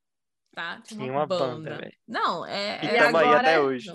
tá? 0.56 0.82
Tinha 0.84 1.12
uma 1.12 1.28
banda, 1.28 1.78
velho. 1.78 1.94
Não, 2.08 2.46
é. 2.46 2.80
E 2.84 2.88
é 2.88 2.98
tamo 3.04 3.18
aí 3.18 3.26
agora- 3.26 3.40
até 3.42 3.60
hoje. 3.60 3.92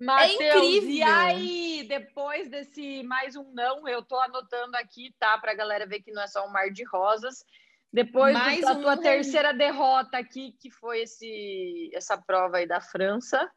Matheus, 0.00 0.40
e 0.64 0.76
incrível. 0.78 1.06
aí, 1.08 1.86
depois 1.88 2.48
desse 2.48 3.02
mais 3.02 3.36
um 3.36 3.52
não, 3.52 3.86
eu 3.86 4.02
tô 4.02 4.18
anotando 4.18 4.76
aqui, 4.76 5.14
tá? 5.18 5.36
Pra 5.38 5.54
galera 5.54 5.86
ver 5.86 6.00
que 6.00 6.10
não 6.12 6.22
é 6.22 6.26
só 6.26 6.46
um 6.46 6.50
mar 6.50 6.70
de 6.70 6.84
rosas. 6.84 7.44
Depois 7.92 8.32
Mais 8.32 8.60
do- 8.60 8.66
da 8.66 8.72
um 8.72 8.80
tua 8.82 8.96
não. 8.96 9.02
terceira 9.02 9.52
derrota 9.52 10.16
aqui, 10.16 10.52
que 10.58 10.70
foi 10.70 11.02
esse, 11.02 11.90
essa 11.92 12.16
prova 12.16 12.56
aí 12.58 12.66
da 12.66 12.80
França. 12.80 13.50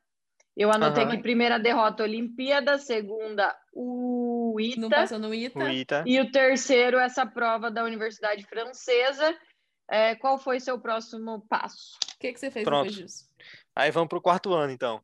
Eu 0.58 0.72
anotei 0.72 1.04
Aham. 1.04 1.16
que 1.16 1.22
primeira 1.22 1.58
derrota 1.58 2.04
Olimpíada, 2.04 2.78
segunda 2.78 3.56
o 3.74 4.54
Não 4.78 4.88
ITA, 4.88 4.90
passou 4.90 5.20
no 5.20 5.34
ITA. 5.34 5.60
O 5.60 5.70
Ita. 5.70 6.04
e 6.06 6.20
o 6.20 6.32
terceiro 6.32 6.98
essa 6.98 7.26
prova 7.26 7.72
da 7.72 7.84
Universidade 7.84 8.44
Francesa. 8.46 9.34
É, 9.90 10.16
qual 10.16 10.38
foi 10.38 10.60
seu 10.60 10.80
próximo 10.80 11.46
passo? 11.48 11.98
O 12.16 12.20
que, 12.20 12.34
que 12.34 12.40
você 12.40 12.50
fez 12.50 12.64
Pronto. 12.64 12.90
depois 12.90 13.12
disso? 13.12 13.30
Aí 13.76 13.92
vamos 13.92 14.10
pro 14.10 14.22
quarto 14.22 14.54
ano, 14.54 14.72
então. 14.72 15.04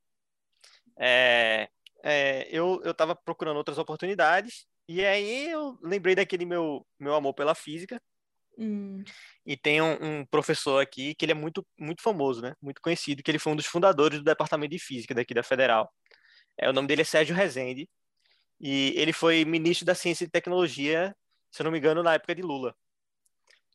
É, 0.98 1.70
é, 2.04 2.48
eu, 2.50 2.82
eu 2.84 2.94
tava 2.94 3.16
procurando 3.16 3.58
outras 3.58 3.78
oportunidades. 3.78 4.66
E 4.88 5.06
aí 5.06 5.50
eu 5.50 5.78
lembrei 5.82 6.16
daquele 6.16 6.46
meu, 6.46 6.86
meu 7.00 7.14
amor 7.14 7.34
pela 7.34 7.56
física. 7.56 8.02
Hum, 8.58 9.04
E 9.46 9.56
tem 9.56 9.82
um, 9.82 10.20
um 10.20 10.26
professor 10.26 10.82
aqui 10.82 11.16
que 11.16 11.26
ele 11.26 11.32
é 11.32 11.36
muito, 11.36 11.66
muito 11.80 12.02
famoso, 12.02 12.42
né? 12.42 12.54
Muito 12.62 12.82
conhecido, 12.82 13.24
que 13.24 13.32
ele 13.32 13.40
foi 13.40 13.54
um 13.54 13.56
dos 13.56 13.66
fundadores 13.66 14.20
do 14.20 14.26
departamento 14.26 14.72
de 14.72 14.80
física 14.80 15.14
daqui 15.16 15.34
da 15.34 15.44
Federal. 15.44 15.92
É, 16.58 16.70
o 16.70 16.74
nome 16.74 16.88
dele 16.88 17.02
é 17.02 17.06
Sérgio 17.06 17.36
Rezende. 17.36 17.90
E 18.60 18.94
ele 18.96 19.14
foi 19.14 19.44
ministro 19.44 19.86
da 19.86 19.96
Ciência 19.96 20.26
e 20.26 20.30
Tecnologia, 20.30 21.16
se 21.52 21.62
eu 21.62 21.64
não 21.64 21.72
me 21.72 21.80
engano, 21.80 22.04
na 22.04 22.14
época 22.14 22.36
de 22.36 22.42
Lula. 22.42 22.76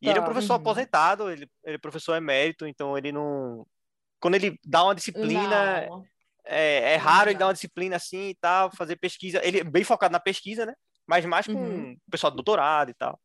E 0.02 0.08
ele 0.08 0.18
é 0.18 0.20
um 0.20 0.24
Tá. 0.24 0.30
professor 0.30 0.54
Uhum. 0.54 0.60
aposentado, 0.60 1.30
ele, 1.30 1.48
ele 1.64 1.76
é 1.76 1.78
professor 1.78 2.14
emérito, 2.16 2.66
então 2.66 2.96
ele 2.98 3.12
não. 3.12 3.66
Quando 4.20 4.34
ele 4.34 4.58
dá 4.64 4.84
uma 4.84 4.94
disciplina, 4.94 5.86
Não. 5.88 6.04
é, 6.44 6.92
é 6.94 6.96
raro 6.96 7.30
ele 7.30 7.38
dar 7.38 7.46
uma 7.46 7.54
disciplina 7.54 7.96
assim 7.96 8.28
e 8.30 8.34
tal, 8.34 8.70
fazer 8.74 8.96
pesquisa. 8.96 9.40
Ele 9.44 9.60
é 9.60 9.64
bem 9.64 9.84
focado 9.84 10.12
na 10.12 10.20
pesquisa, 10.20 10.66
né? 10.66 10.74
Mas 11.06 11.24
mais 11.24 11.46
com 11.46 11.52
Uhum. 11.54 11.92
o 11.92 12.10
pessoal 12.10 12.30
do 12.30 12.36
doutorado 12.36 12.90
e 12.90 12.94
tal. 12.94 13.18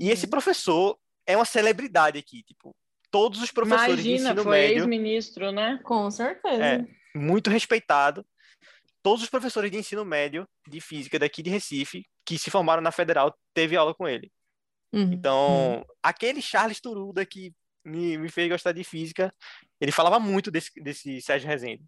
E 0.00 0.10
esse 0.10 0.24
Uhum. 0.24 0.30
professor 0.30 0.98
é 1.26 1.36
uma 1.36 1.44
celebridade 1.44 2.18
aqui, 2.18 2.42
tipo, 2.42 2.74
todos 3.10 3.40
os 3.42 3.50
professores 3.50 4.02
de 4.02 4.10
Imagina, 4.10 4.30
ensino 4.30 4.42
foi 4.42 4.52
médio, 4.60 4.78
ex-ministro, 4.78 5.52
né? 5.52 5.80
Com 5.84 6.10
certeza. 6.10 6.64
É. 6.64 6.84
muito 7.14 7.48
respeitado. 7.50 8.26
Todos 9.02 9.22
os 9.22 9.30
professores 9.30 9.70
de 9.70 9.78
ensino 9.78 10.04
médio 10.04 10.46
de 10.68 10.80
física 10.80 11.18
daqui 11.18 11.42
de 11.42 11.48
Recife, 11.48 12.04
que 12.24 12.36
se 12.38 12.50
formaram 12.50 12.82
na 12.82 12.90
Federal, 12.90 13.34
teve 13.54 13.76
aula 13.76 13.94
com 13.94 14.06
ele. 14.08 14.30
Uhum. 14.92 15.12
Então, 15.12 15.84
aquele 16.02 16.40
Charles 16.40 16.80
Turuda 16.80 17.24
que 17.24 17.52
me, 17.84 18.18
me 18.18 18.28
fez 18.28 18.48
gostar 18.48 18.72
de 18.72 18.84
física, 18.84 19.32
ele 19.80 19.92
falava 19.92 20.18
muito 20.18 20.50
desse, 20.50 20.70
desse 20.80 21.20
Sérgio 21.20 21.48
Rezende. 21.48 21.84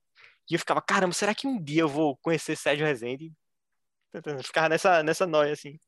E 0.51 0.55
eu 0.55 0.59
ficava, 0.59 0.81
caramba, 0.81 1.13
será 1.13 1.35
que 1.35 1.47
um 1.47 1.63
dia 1.63 1.83
eu 1.83 1.89
vou 1.89 2.17
conhecer 2.19 2.57
Sérgio 2.57 2.87
Rezende? 2.87 3.33
Eu 4.13 4.43
Ficava 4.43 4.69
nessa, 4.69 5.03
nessa 5.03 5.27
noia, 5.27 5.53
assim. 5.53 5.79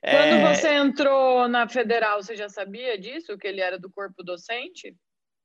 Quando 0.00 0.12
É, 0.12 0.54
você 0.54 0.68
entrou 0.74 1.48
na 1.48 1.66
federal, 1.66 2.22
você 2.22 2.36
já 2.36 2.48
sabia 2.48 2.98
disso? 2.98 3.38
Que 3.38 3.48
ele 3.48 3.60
era 3.60 3.78
do 3.78 3.90
corpo 3.90 4.22
docente? 4.22 4.94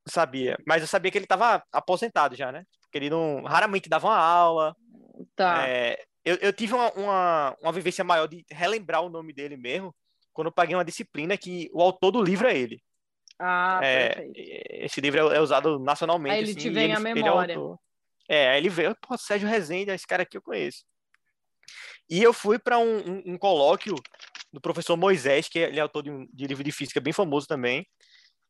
Sabia, 0.07 0.57
mas 0.67 0.81
eu 0.81 0.87
sabia 0.87 1.11
que 1.11 1.17
ele 1.17 1.25
estava 1.25 1.63
aposentado 1.71 2.35
já, 2.35 2.51
né? 2.51 2.65
Porque 2.81 2.97
ele 2.97 3.09
não, 3.09 3.43
raramente 3.43 3.87
dava 3.87 4.07
uma 4.07 4.17
aula. 4.17 4.75
Tá. 5.35 5.67
É, 5.67 6.03
eu, 6.25 6.35
eu 6.37 6.51
tive 6.51 6.73
uma, 6.73 6.91
uma, 6.93 7.57
uma 7.61 7.71
vivência 7.71 8.03
maior 8.03 8.27
de 8.27 8.43
relembrar 8.51 9.01
o 9.01 9.09
nome 9.09 9.31
dele 9.31 9.55
mesmo, 9.55 9.95
quando 10.33 10.47
eu 10.47 10.53
paguei 10.53 10.75
uma 10.75 10.85
disciplina 10.85 11.37
que 11.37 11.69
o 11.73 11.81
autor 11.81 12.11
do 12.11 12.21
livro 12.21 12.47
é 12.47 12.57
ele. 12.57 12.81
Ah, 13.39 13.79
É, 13.81 14.09
perfeito. 14.09 14.33
esse 14.85 14.99
livro 15.01 15.31
é, 15.31 15.37
é 15.37 15.41
usado 15.41 15.79
nacionalmente. 15.79 16.33
Aí 16.35 16.41
ele 16.41 16.51
assim, 16.51 16.59
te 16.59 16.69
vem 16.69 16.93
à 16.93 16.99
ele 16.99 17.09
é 17.09 17.13
memória. 17.13 17.55
autor. 17.55 17.79
É, 18.27 18.49
aí 18.49 18.57
ele 18.57 18.69
veio, 18.69 18.95
pô, 19.01 19.17
Sérgio 19.17 19.47
Rezende, 19.47 19.91
esse 19.91 20.05
cara 20.05 20.23
aqui 20.23 20.37
eu 20.37 20.41
conheço. 20.41 20.83
E 22.09 22.21
eu 22.21 22.33
fui 22.33 22.59
para 22.59 22.77
um, 22.77 22.97
um, 22.97 23.23
um 23.33 23.37
colóquio 23.37 23.95
do 24.51 24.59
professor 24.59 24.97
Moisés, 24.97 25.47
que 25.47 25.59
ele 25.59 25.79
é 25.79 25.81
autor 25.81 26.03
de 26.03 26.11
um 26.11 26.27
de 26.33 26.47
livro 26.47 26.63
de 26.63 26.71
física 26.71 26.99
bem 26.99 27.13
famoso 27.13 27.47
também. 27.47 27.87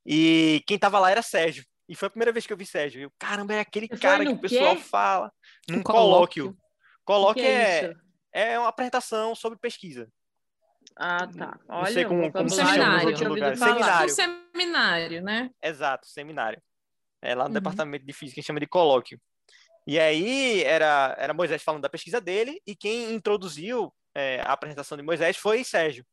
E 0.06 0.64
quem 0.66 0.78
tava 0.80 1.00
lá 1.00 1.12
era 1.12 1.22
Sérgio. 1.22 1.64
E 1.88 1.96
foi 1.96 2.08
a 2.08 2.10
primeira 2.10 2.32
vez 2.32 2.46
que 2.46 2.54
eu 2.54 2.58
vi 2.58 2.66
Sérgio. 2.66 3.02
Eu, 3.02 3.12
caramba, 3.18 3.54
é 3.54 3.60
aquele 3.60 3.88
cara 3.88 4.24
que 4.26 4.32
o 4.32 4.40
pessoal 4.40 4.76
quê? 4.76 4.82
fala. 4.82 5.32
Num 5.68 5.84
colóquio? 5.84 6.46
colóquio. 6.46 6.58
Colóquio 7.04 7.44
é, 7.44 7.90
isso? 7.92 8.00
é 8.32 8.60
uma 8.60 8.70
apresentação 8.70 9.36
sobre 9.36 9.58
pesquisa. 9.60 10.10
Ah, 11.02 11.26
tá. 11.28 11.58
Não 11.68 11.78
Olha, 11.78 11.94
sei 11.94 12.04
como- 12.06 12.26
um 12.26 12.32
como 12.32 12.50
se 12.50 12.56
vocabulário 12.58 12.84
chama 13.18 13.40
que. 13.54 13.56
Seminário. 13.58 14.06
Um 14.12 14.16
seminário, 14.54 15.22
né? 15.24 15.50
Exato, 15.64 16.08
seminário. 16.08 16.62
É 17.22 17.34
lá 17.34 17.44
no 17.46 17.50
Uhum. 17.50 17.54
departamento 17.54 18.06
de 18.06 18.12
física, 18.14 18.40
a 18.40 18.42
gente 18.42 18.48
chama 18.48 18.60
de 18.60 18.68
colóquio. 18.68 19.20
E 19.88 19.98
aí 19.98 20.62
era, 20.64 21.16
era 21.18 21.34
Moisés 21.34 21.64
falando 21.64 21.82
da 21.82 21.90
pesquisa 21.90 22.20
dele, 22.20 22.62
e 22.68 22.76
quem 22.76 23.14
introduziu 23.14 23.94
é, 24.14 24.42
a 24.42 24.52
apresentação 24.54 24.98
de 24.98 25.04
Moisés 25.04 25.38
foi 25.38 25.64
Sérgio. 25.64 26.06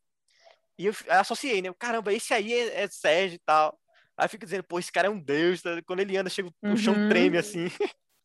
E 0.79 0.87
eu 0.87 0.95
associei, 1.09 1.61
né? 1.63 1.73
Caramba, 1.79 2.13
esse 2.13 2.33
aí 2.33 2.53
é, 2.53 2.83
é 2.85 2.89
Sérgio 2.89 3.37
e 3.37 3.41
tal. 3.45 3.77
Aí 4.17 4.27
eu 4.27 4.29
fico 4.29 4.45
dizendo, 4.45 4.63
pô, 4.65 4.79
esse 4.79 4.93
cara 4.93 5.09
é 5.09 5.11
um 5.11 5.19
deus. 5.19 5.63
tá? 5.63 5.71
Quando 5.85 6.01
ele 6.01 6.17
anda, 6.17 6.31
chega, 6.31 6.49
o 6.63 6.77
chão 6.77 6.95
Uhum. 6.95 7.09
treme 7.09 7.39
assim. 7.39 7.67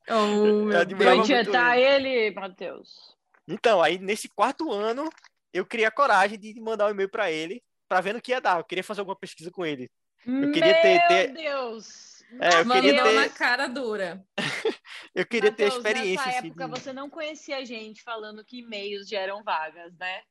Oh, 0.10 0.12
Eu 0.46 0.66
meu 0.66 0.80
admirava 0.80 1.16
Deus. 1.18 1.30
muito 1.30 1.52
ele, 1.78 2.32
Matheus. 2.36 3.16
Então, 3.48 3.82
aí 3.82 3.98
nesse 3.98 4.30
quarto 4.30 4.72
ano, 4.72 5.10
eu 5.54 5.66
criei 5.66 5.86
a 5.86 5.92
coragem 5.92 6.40
de 6.40 6.60
mandar 6.62 6.88
um 6.88 6.92
e-mail 6.92 7.10
para 7.10 7.32
ele, 7.32 7.64
para 7.88 8.02
ver 8.02 8.14
no 8.14 8.22
que 8.22 8.32
ia 8.32 8.42
dar. 8.42 8.60
Eu 8.60 8.64
queria 8.64 8.84
fazer 8.84 9.02
alguma 9.02 9.16
pesquisa 9.16 9.52
com 9.52 9.66
ele. 9.66 9.90
Eu 10.26 10.52
queria 10.52 10.82
ter- 10.82 11.08
ter- 11.08 11.34
Deus! 11.34 12.22
É, 12.40 12.62
eu 12.62 12.66
queria 12.70 13.04
ter- 13.04 13.14
na 13.14 13.30
cara 13.30 13.68
dura. 13.68 14.24
Eu 15.14 15.26
queria 15.26 15.52
ter 15.52 15.66
Matheus, 15.66 15.86
experiência. 15.86 16.26
Nessa 16.26 16.38
assim, 16.40 16.48
época 16.48 16.66
de- 16.66 16.70
você 16.80 16.94
não 16.94 17.10
conhecia 17.10 17.66
gente 17.66 18.02
falando 18.02 18.46
que 18.46 18.60
e-mails 18.60 19.10
geram 19.10 19.44
vagas, 19.44 19.94
né? 19.98 20.22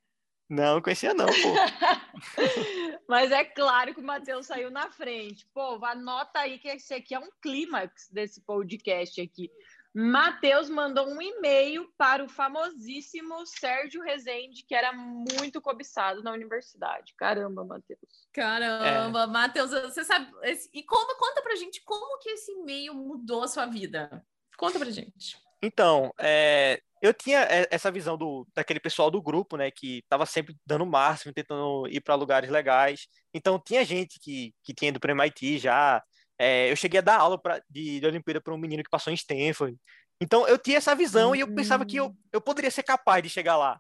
Não, 0.49 0.75
não 0.77 0.83
conhecia 0.83 1.13
não, 1.13 1.27
pô. 1.27 1.33
Mas 3.09 3.31
é 3.31 3.45
claro 3.45 3.95
que 3.95 4.01
o 4.01 4.05
Matheus 4.05 4.47
saiu 4.47 4.71
na 4.71 4.91
frente. 4.91 5.47
Pô, 5.53 5.85
anota 5.85 6.41
aí 6.41 6.59
que 6.59 6.69
esse 6.69 6.95
aqui 6.95 7.15
é 7.15 7.19
um 7.19 7.29
clímax 7.43 8.09
desse 8.11 8.41
podcast 8.41 9.21
aqui. 9.21 9.51
Matheus 9.95 10.69
mandou 10.71 11.09
um 11.09 11.21
e-mail 11.21 11.89
para 11.99 12.25
o 12.25 12.29
famosíssimo 12.29 13.45
Sérgio 13.47 14.03
Rezende, 14.03 14.65
que 14.67 14.75
era 14.75 14.93
muito 14.93 15.61
cobiçado 15.61 16.23
na 16.23 16.33
universidade. 16.33 17.13
Caramba, 17.17 17.65
Matheus. 17.65 17.99
Caramba, 18.33 19.27
Matheus, 19.27 19.71
você 19.71 20.05
sabe. 20.05 20.31
esse- 20.45 20.71
E 20.73 20.83
conta, 20.85 21.15
conta 21.17 21.43
pra 21.43 21.57
gente 21.57 21.83
como 21.85 22.19
que 22.19 22.31
esse 22.31 22.53
e-mail 22.53 22.95
mudou 22.95 23.43
a 23.43 23.49
sua 23.49 23.67
vida. 23.67 24.25
Conta 24.57 24.79
pra 24.79 24.91
gente. 24.91 25.37
Então, 25.63 26.13
é, 26.19 26.81
eu 27.03 27.13
tinha 27.13 27.41
é, 27.41 27.67
essa 27.71 27.91
visão 27.91 28.17
do, 28.17 28.47
daquele 28.55 28.81
pessoal 28.81 29.11
do 29.11 29.21
grupo, 29.21 29.57
né, 29.57 29.71
que 29.71 29.99
estava 29.99 30.25
sempre 30.25 30.57
dando 30.65 30.85
o 30.85 30.87
máximo, 30.87 31.35
tentando 31.35 31.87
ir 31.89 32.01
para 32.01 32.15
lugares 32.15 32.49
legais. 32.49 33.09
Então, 33.35 33.59
tinha 33.59 33.85
gente 33.85 34.19
que, 34.21 34.55
que 34.63 34.73
tinha 34.73 34.89
ido 34.91 35.01
para 35.01 35.13
MIT 35.13 35.59
já. 35.59 36.03
É, 36.43 36.73
eu 36.73 36.77
cheguei 36.77 36.97
a 37.01 37.03
dar 37.03 37.19
aula 37.19 37.39
pra, 37.39 37.63
de, 37.69 38.01
de 38.01 38.07
Olimpíada 38.07 38.41
para 38.41 38.55
um 38.55 38.57
menino 38.57 38.83
que 38.83 38.89
passou 38.89 39.13
em 39.13 39.15
Stanford. 39.15 39.77
Então, 40.19 40.49
eu 40.49 40.57
tinha 40.57 40.79
essa 40.79 40.95
visão 40.95 41.37
e 41.37 41.41
eu 41.41 41.55
pensava 41.55 41.85
que 41.85 41.97
eu, 41.97 42.17
eu 42.33 42.41
poderia 42.41 42.71
ser 42.71 42.83
capaz 42.83 43.23
de 43.23 43.29
chegar 43.29 43.59
lá. 43.59 43.79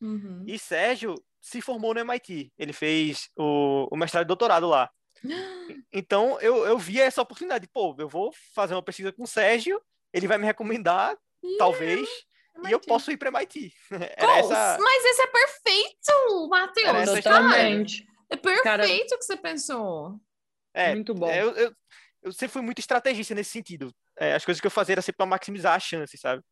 Uhum. 0.00 0.42
E 0.44 0.58
Sérgio 0.58 1.14
se 1.40 1.60
formou 1.60 1.94
no 1.94 2.00
MIT. 2.00 2.52
Ele 2.58 2.72
fez 2.72 3.30
o, 3.36 3.86
o 3.92 3.96
mestrado 3.96 4.24
e 4.24 4.26
doutorado 4.26 4.66
lá. 4.66 4.90
Então, 5.92 6.40
eu, 6.40 6.66
eu 6.66 6.78
via 6.78 7.04
essa 7.04 7.22
oportunidade. 7.22 7.68
Pô, 7.68 7.94
eu 7.96 8.08
vou 8.08 8.32
fazer 8.54 8.74
uma 8.74 8.82
pesquisa 8.82 9.12
com 9.12 9.22
o 9.22 9.26
Sérgio, 9.26 9.80
ele 10.12 10.26
vai 10.26 10.38
me 10.38 10.46
recomendar, 10.46 11.16
talvez, 11.58 12.08
e 12.08 12.72
eu 12.72 12.78
MIT. 12.78 12.86
posso 12.86 13.12
ir 13.12 13.16
para 13.16 13.28
MIT. 13.28 13.72
Era 14.16 14.38
essa... 14.38 14.78
Mas 14.80 15.04
esse 15.04 15.22
é 15.22 15.26
perfeito, 15.26 16.48
Matheus. 16.48 17.22
Totalmente. 17.22 18.06
É 18.28 18.36
perfeito 18.36 19.14
o 19.14 19.18
que 19.18 19.24
você 19.24 19.36
pensou. 19.36 20.20
É, 20.72 20.94
Muito 20.94 21.14
bom. 21.14 21.30
eu, 21.30 21.50
eu, 21.52 21.74
eu 22.22 22.32
sempre 22.32 22.52
fui 22.52 22.62
muito 22.62 22.78
estrategista 22.80 23.34
nesse 23.34 23.50
sentido. 23.50 23.94
É, 24.18 24.34
as 24.34 24.44
coisas 24.44 24.60
que 24.60 24.66
eu 24.66 24.70
fazia 24.70 24.94
era 24.94 25.02
sempre 25.02 25.18
para 25.18 25.26
maximizar 25.26 25.74
as 25.74 25.82
chances, 25.82 26.20
sabe? 26.20 26.42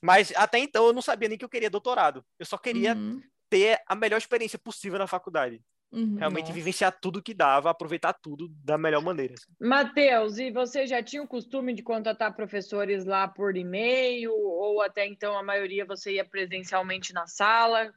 Mas 0.00 0.32
até 0.36 0.58
então 0.58 0.86
eu 0.86 0.92
não 0.92 1.02
sabia 1.02 1.28
nem 1.28 1.38
que 1.38 1.44
eu 1.44 1.48
queria 1.48 1.70
doutorado. 1.70 2.24
Eu 2.38 2.46
só 2.46 2.56
queria 2.58 2.94
Uhum, 2.94 3.22
ter 3.50 3.80
a 3.86 3.94
melhor 3.94 4.18
experiência 4.18 4.58
possível 4.58 4.98
na 4.98 5.06
faculdade. 5.06 5.60
uhum. 5.92 6.16
Realmente 6.18 6.46
Nossa. 6.48 6.52
vivenciar 6.52 6.98
tudo 7.00 7.22
que 7.22 7.34
dava, 7.34 7.70
aproveitar 7.70 8.12
tudo 8.12 8.48
da 8.48 8.78
melhor 8.78 9.02
maneira. 9.02 9.34
assim. 9.34 9.52
Matheus, 9.60 10.38
e 10.38 10.50
você 10.50 10.86
já 10.86 11.02
tinha 11.02 11.22
o 11.22 11.28
costume 11.28 11.72
de 11.74 11.82
contratar 11.82 12.34
professores 12.34 13.04
lá 13.04 13.26
por 13.28 13.56
e-mail, 13.56 14.32
ou 14.32 14.80
até 14.82 15.06
então 15.06 15.36
a 15.36 15.42
maioria 15.42 15.84
você 15.84 16.14
ia 16.14 16.24
presencialmente 16.24 17.12
na 17.12 17.26
sala? 17.26 17.92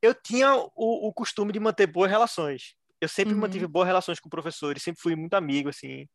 Eu 0.00 0.14
tinha 0.14 0.54
o, 0.54 1.08
o 1.08 1.12
costume 1.12 1.52
de 1.52 1.60
manter 1.60 1.86
boas 1.86 2.10
relações. 2.10 2.74
Eu 3.06 3.08
sempre 3.08 3.34
Uhum. 3.34 3.40
mantive 3.40 3.66
boas 3.68 3.86
relações 3.86 4.18
com 4.18 4.28
professores, 4.28 4.82
sempre 4.82 5.00
fui 5.00 5.14
muito 5.14 5.34
amigo, 5.34 5.68
assim. 5.68 6.08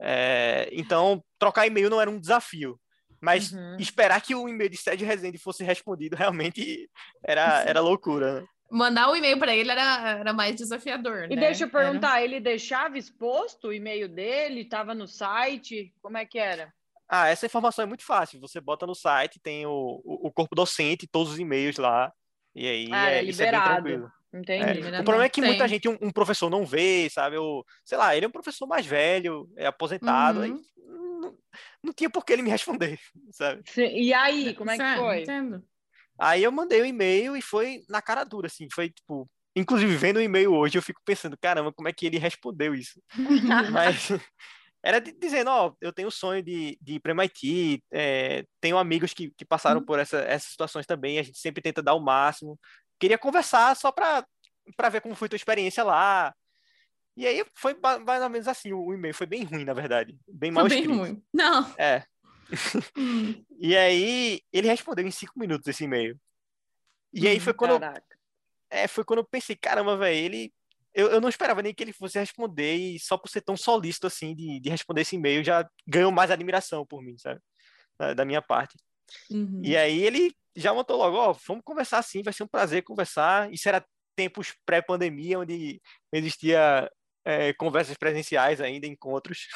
É, 0.00 0.68
então, 0.72 1.22
trocar 1.38 1.68
e-mail 1.68 1.88
não 1.88 2.00
era 2.00 2.10
um 2.10 2.18
desafio. 2.18 2.78
Mas 3.20 3.52
Uhum. 3.52 3.76
esperar 3.78 4.20
que 4.20 4.34
o 4.34 4.48
e-mail 4.48 4.68
de 4.68 4.76
Sérgio 4.76 5.06
Rezende 5.06 5.38
fosse 5.38 5.62
respondido 5.62 6.16
realmente 6.16 6.90
era, 7.24 7.62
era 7.62 7.80
loucura. 7.80 8.40
né? 8.40 8.46
Mandar 8.68 9.08
o 9.10 9.14
e-mail 9.16 9.38
pra 9.38 9.54
ele 9.54 9.70
era, 9.70 10.18
era 10.18 10.32
mais 10.32 10.56
desafiador, 10.56 11.24
E 11.30 11.36
né? 11.36 11.42
deixa 11.42 11.64
eu 11.64 11.68
Era- 11.68 11.78
perguntar, 11.78 12.22
ele 12.22 12.40
deixava 12.40 12.98
exposto 12.98 13.68
o 13.68 13.72
e-mail 13.72 14.08
dele? 14.08 14.62
Estava 14.62 14.94
no 14.94 15.06
site? 15.06 15.94
Como 16.02 16.16
é 16.18 16.26
que 16.26 16.38
era? 16.38 16.72
Ah, 17.08 17.28
essa 17.28 17.46
informação 17.46 17.84
é 17.84 17.86
muito 17.86 18.02
fácil. 18.04 18.40
Você 18.40 18.60
bota 18.60 18.84
no 18.86 18.94
site, 18.94 19.38
tem 19.40 19.64
o, 19.66 20.00
o, 20.04 20.26
o 20.26 20.32
corpo 20.32 20.56
docente, 20.56 21.06
todos 21.06 21.34
os 21.34 21.38
e-mails 21.38 21.76
lá. 21.76 22.10
E 22.56 22.66
aí 22.66 22.88
Ah, 22.90 23.10
é, 23.10 23.18
é 23.18 23.22
isso 23.22 23.40
é 23.42 23.44
bem 23.52 23.60
liberado. 23.60 23.82
tranquilo. 23.84 24.12
Entendi. 24.34 24.80
É. 24.80 25.00
O 25.00 25.04
problema 25.04 25.24
é 25.24 25.28
que 25.28 25.40
Tem. 25.40 25.48
muita 25.48 25.68
gente, 25.68 25.88
um, 25.88 25.98
um 26.00 26.10
professor 26.10 26.48
não 26.50 26.64
vê, 26.64 27.08
sabe? 27.10 27.36
Ou, 27.36 27.64
sei 27.84 27.98
lá, 27.98 28.16
ele 28.16 28.24
é 28.24 28.28
um 28.28 28.32
professor 28.32 28.66
mais 28.66 28.86
velho, 28.86 29.48
é 29.56 29.66
aposentado, 29.66 30.38
Uhum. 30.38 30.44
aí 30.44 30.50
não, 31.20 31.38
não 31.84 31.92
tinha 31.92 32.10
por 32.10 32.24
que 32.24 32.32
ele 32.32 32.42
me 32.42 32.50
responder, 32.50 32.98
sabe? 33.32 33.62
Sim, 33.68 33.86
E 33.88 34.12
aí, 34.14 34.54
como 34.54 34.70
é 34.70 34.74
que 34.74 34.82
Certo, 34.82 35.00
foi? 35.00 35.22
Entendo. 35.22 35.62
Aí 36.18 36.42
eu 36.44 36.52
mandei 36.52 36.80
o 36.82 36.86
e-mail 36.86 37.36
e 37.36 37.42
foi 37.42 37.82
na 37.88 38.02
cara 38.02 38.24
dura, 38.24 38.46
assim, 38.46 38.68
foi 38.72 38.90
tipo. 38.90 39.28
Inclusive, 39.54 39.94
vendo 39.96 40.16
o 40.16 40.22
e-mail 40.22 40.52
hoje, 40.54 40.78
eu 40.78 40.82
fico 40.82 41.00
pensando, 41.04 41.36
caramba, 41.38 41.72
como 41.72 41.86
é 41.88 41.92
que 41.92 42.06
ele 42.06 42.16
respondeu 42.18 42.74
isso? 42.74 43.02
Mas 43.70 44.08
era 44.84 45.00
de- 45.00 45.12
dizendo, 45.12 45.50
ó, 45.50 45.74
eu 45.80 45.92
tenho 45.92 46.08
o 46.08 46.10
sonho 46.10 46.42
de, 46.42 46.78
de 46.80 46.94
ir 46.94 47.00
para 47.00 47.12
MIT, 47.12 47.82
é, 47.92 48.44
tenho 48.60 48.78
amigos 48.78 49.12
que, 49.14 49.30
que 49.36 49.44
passaram 49.44 49.80
Uhum. 49.80 49.86
por 49.86 49.98
essa, 49.98 50.18
essas 50.20 50.50
situações 50.52 50.86
também, 50.86 51.18
a 51.18 51.22
gente 51.22 51.38
sempre 51.38 51.62
tenta 51.62 51.82
dar 51.82 51.94
o 51.94 52.00
máximo. 52.00 52.58
Queria 53.02 53.18
conversar 53.18 53.74
só 53.74 53.90
para 53.90 54.24
para 54.76 54.88
ver 54.88 55.00
como 55.00 55.16
foi 55.16 55.28
tua 55.28 55.34
experiência 55.36 55.82
lá. 55.82 56.32
E 57.16 57.26
aí 57.26 57.44
foi 57.56 57.74
mais 57.74 58.22
ou 58.22 58.30
menos 58.30 58.46
assim, 58.46 58.72
o, 58.72 58.94
e-mail 58.94 59.12
foi 59.12 59.26
bem 59.26 59.42
ruim, 59.42 59.64
na 59.64 59.74
verdade, 59.74 60.16
bem 60.28 60.52
mal 60.52 60.62
Foi 60.62 60.70
bem 60.70 60.82
escrito. 60.82 60.98
ruim. 61.00 61.22
Não. 61.34 61.74
É. 61.76 62.04
Hum. 62.96 63.44
E 63.58 63.76
aí 63.76 64.40
ele 64.52 64.68
respondeu 64.68 65.04
em 65.04 65.10
cinco 65.10 65.32
minutos 65.36 65.66
esse 65.66 65.82
e-mail. 65.82 66.16
E 67.12 67.26
aí 67.26 67.38
Hum, 67.38 67.40
foi 67.40 67.54
quando, 67.54 67.72
eu- 67.72 67.80
Caraca. 67.80 68.16
é, 68.70 68.86
foi 68.86 69.04
quando 69.04 69.18
eu 69.18 69.24
pensei, 69.24 69.56
caramba, 69.56 69.96
velho, 69.96 70.16
ele 70.16 70.54
eu, 70.94 71.08
eu 71.10 71.20
não 71.20 71.28
esperava 71.28 71.60
nem 71.60 71.74
que 71.74 71.82
ele 71.82 71.92
fosse 71.92 72.18
responder, 72.20 72.74
e 72.76 73.00
só 73.00 73.16
por 73.18 73.28
ser 73.28 73.40
tão 73.40 73.56
solícito 73.56 74.06
assim 74.06 74.32
de, 74.34 74.60
de 74.60 74.70
responder 74.70 75.00
esse 75.00 75.16
e-mail, 75.16 75.42
já 75.42 75.68
ganhou 75.88 76.12
mais 76.12 76.30
admiração 76.30 76.86
por 76.86 77.02
mim, 77.02 77.16
sabe? 77.18 77.40
Da, 77.98 78.14
da 78.14 78.24
minha 78.24 78.42
parte. 78.42 78.76
Uhum. 79.30 79.60
E 79.64 79.76
aí 79.76 80.02
ele 80.02 80.34
já 80.54 80.72
montou 80.74 80.96
logo, 80.96 81.16
ó, 81.16 81.32
vamos 81.46 81.62
conversar 81.64 82.02
sim, 82.02 82.22
vai 82.22 82.32
ser 82.32 82.42
um 82.42 82.48
prazer 82.48 82.82
conversar. 82.82 83.52
Isso 83.52 83.68
era 83.68 83.84
tempos 84.14 84.54
pré-pandemia, 84.66 85.38
onde 85.38 85.80
existia 86.12 86.90
é, 87.24 87.52
conversas 87.54 87.96
presenciais 87.96 88.60
ainda, 88.60 88.86
encontros. 88.86 89.48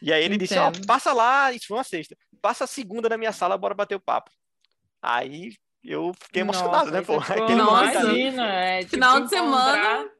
E 0.00 0.12
aí 0.12 0.22
ele 0.24 0.36
disse, 0.36 0.58
ó, 0.58 0.68
Entendo. 0.68 0.86
passa 0.86 1.12
lá, 1.12 1.52
isso 1.52 1.66
foi 1.68 1.76
uma 1.76 1.84
sexta, 1.84 2.16
passa 2.40 2.64
a 2.64 2.66
segunda 2.66 3.08
na 3.08 3.16
minha 3.16 3.32
sala, 3.32 3.56
bora 3.58 3.74
bater 3.74 3.94
o 3.94 4.00
papo. 4.00 4.30
Aí 5.00 5.54
eu 5.82 6.12
fiquei 6.20 6.42
emocionado, 6.42 6.86
Nossa, 6.86 6.90
né, 6.92 6.98
aí 6.98 7.04
pô? 7.04 7.20
ficou- 7.20 7.42
Aquele 7.42 7.60
Nossa. 7.62 8.00
Imagina, 8.00 8.46
é, 8.52 8.78
tipo, 8.80 8.90
Final 8.90 9.20
de 9.20 9.28
semana, 9.28 10.10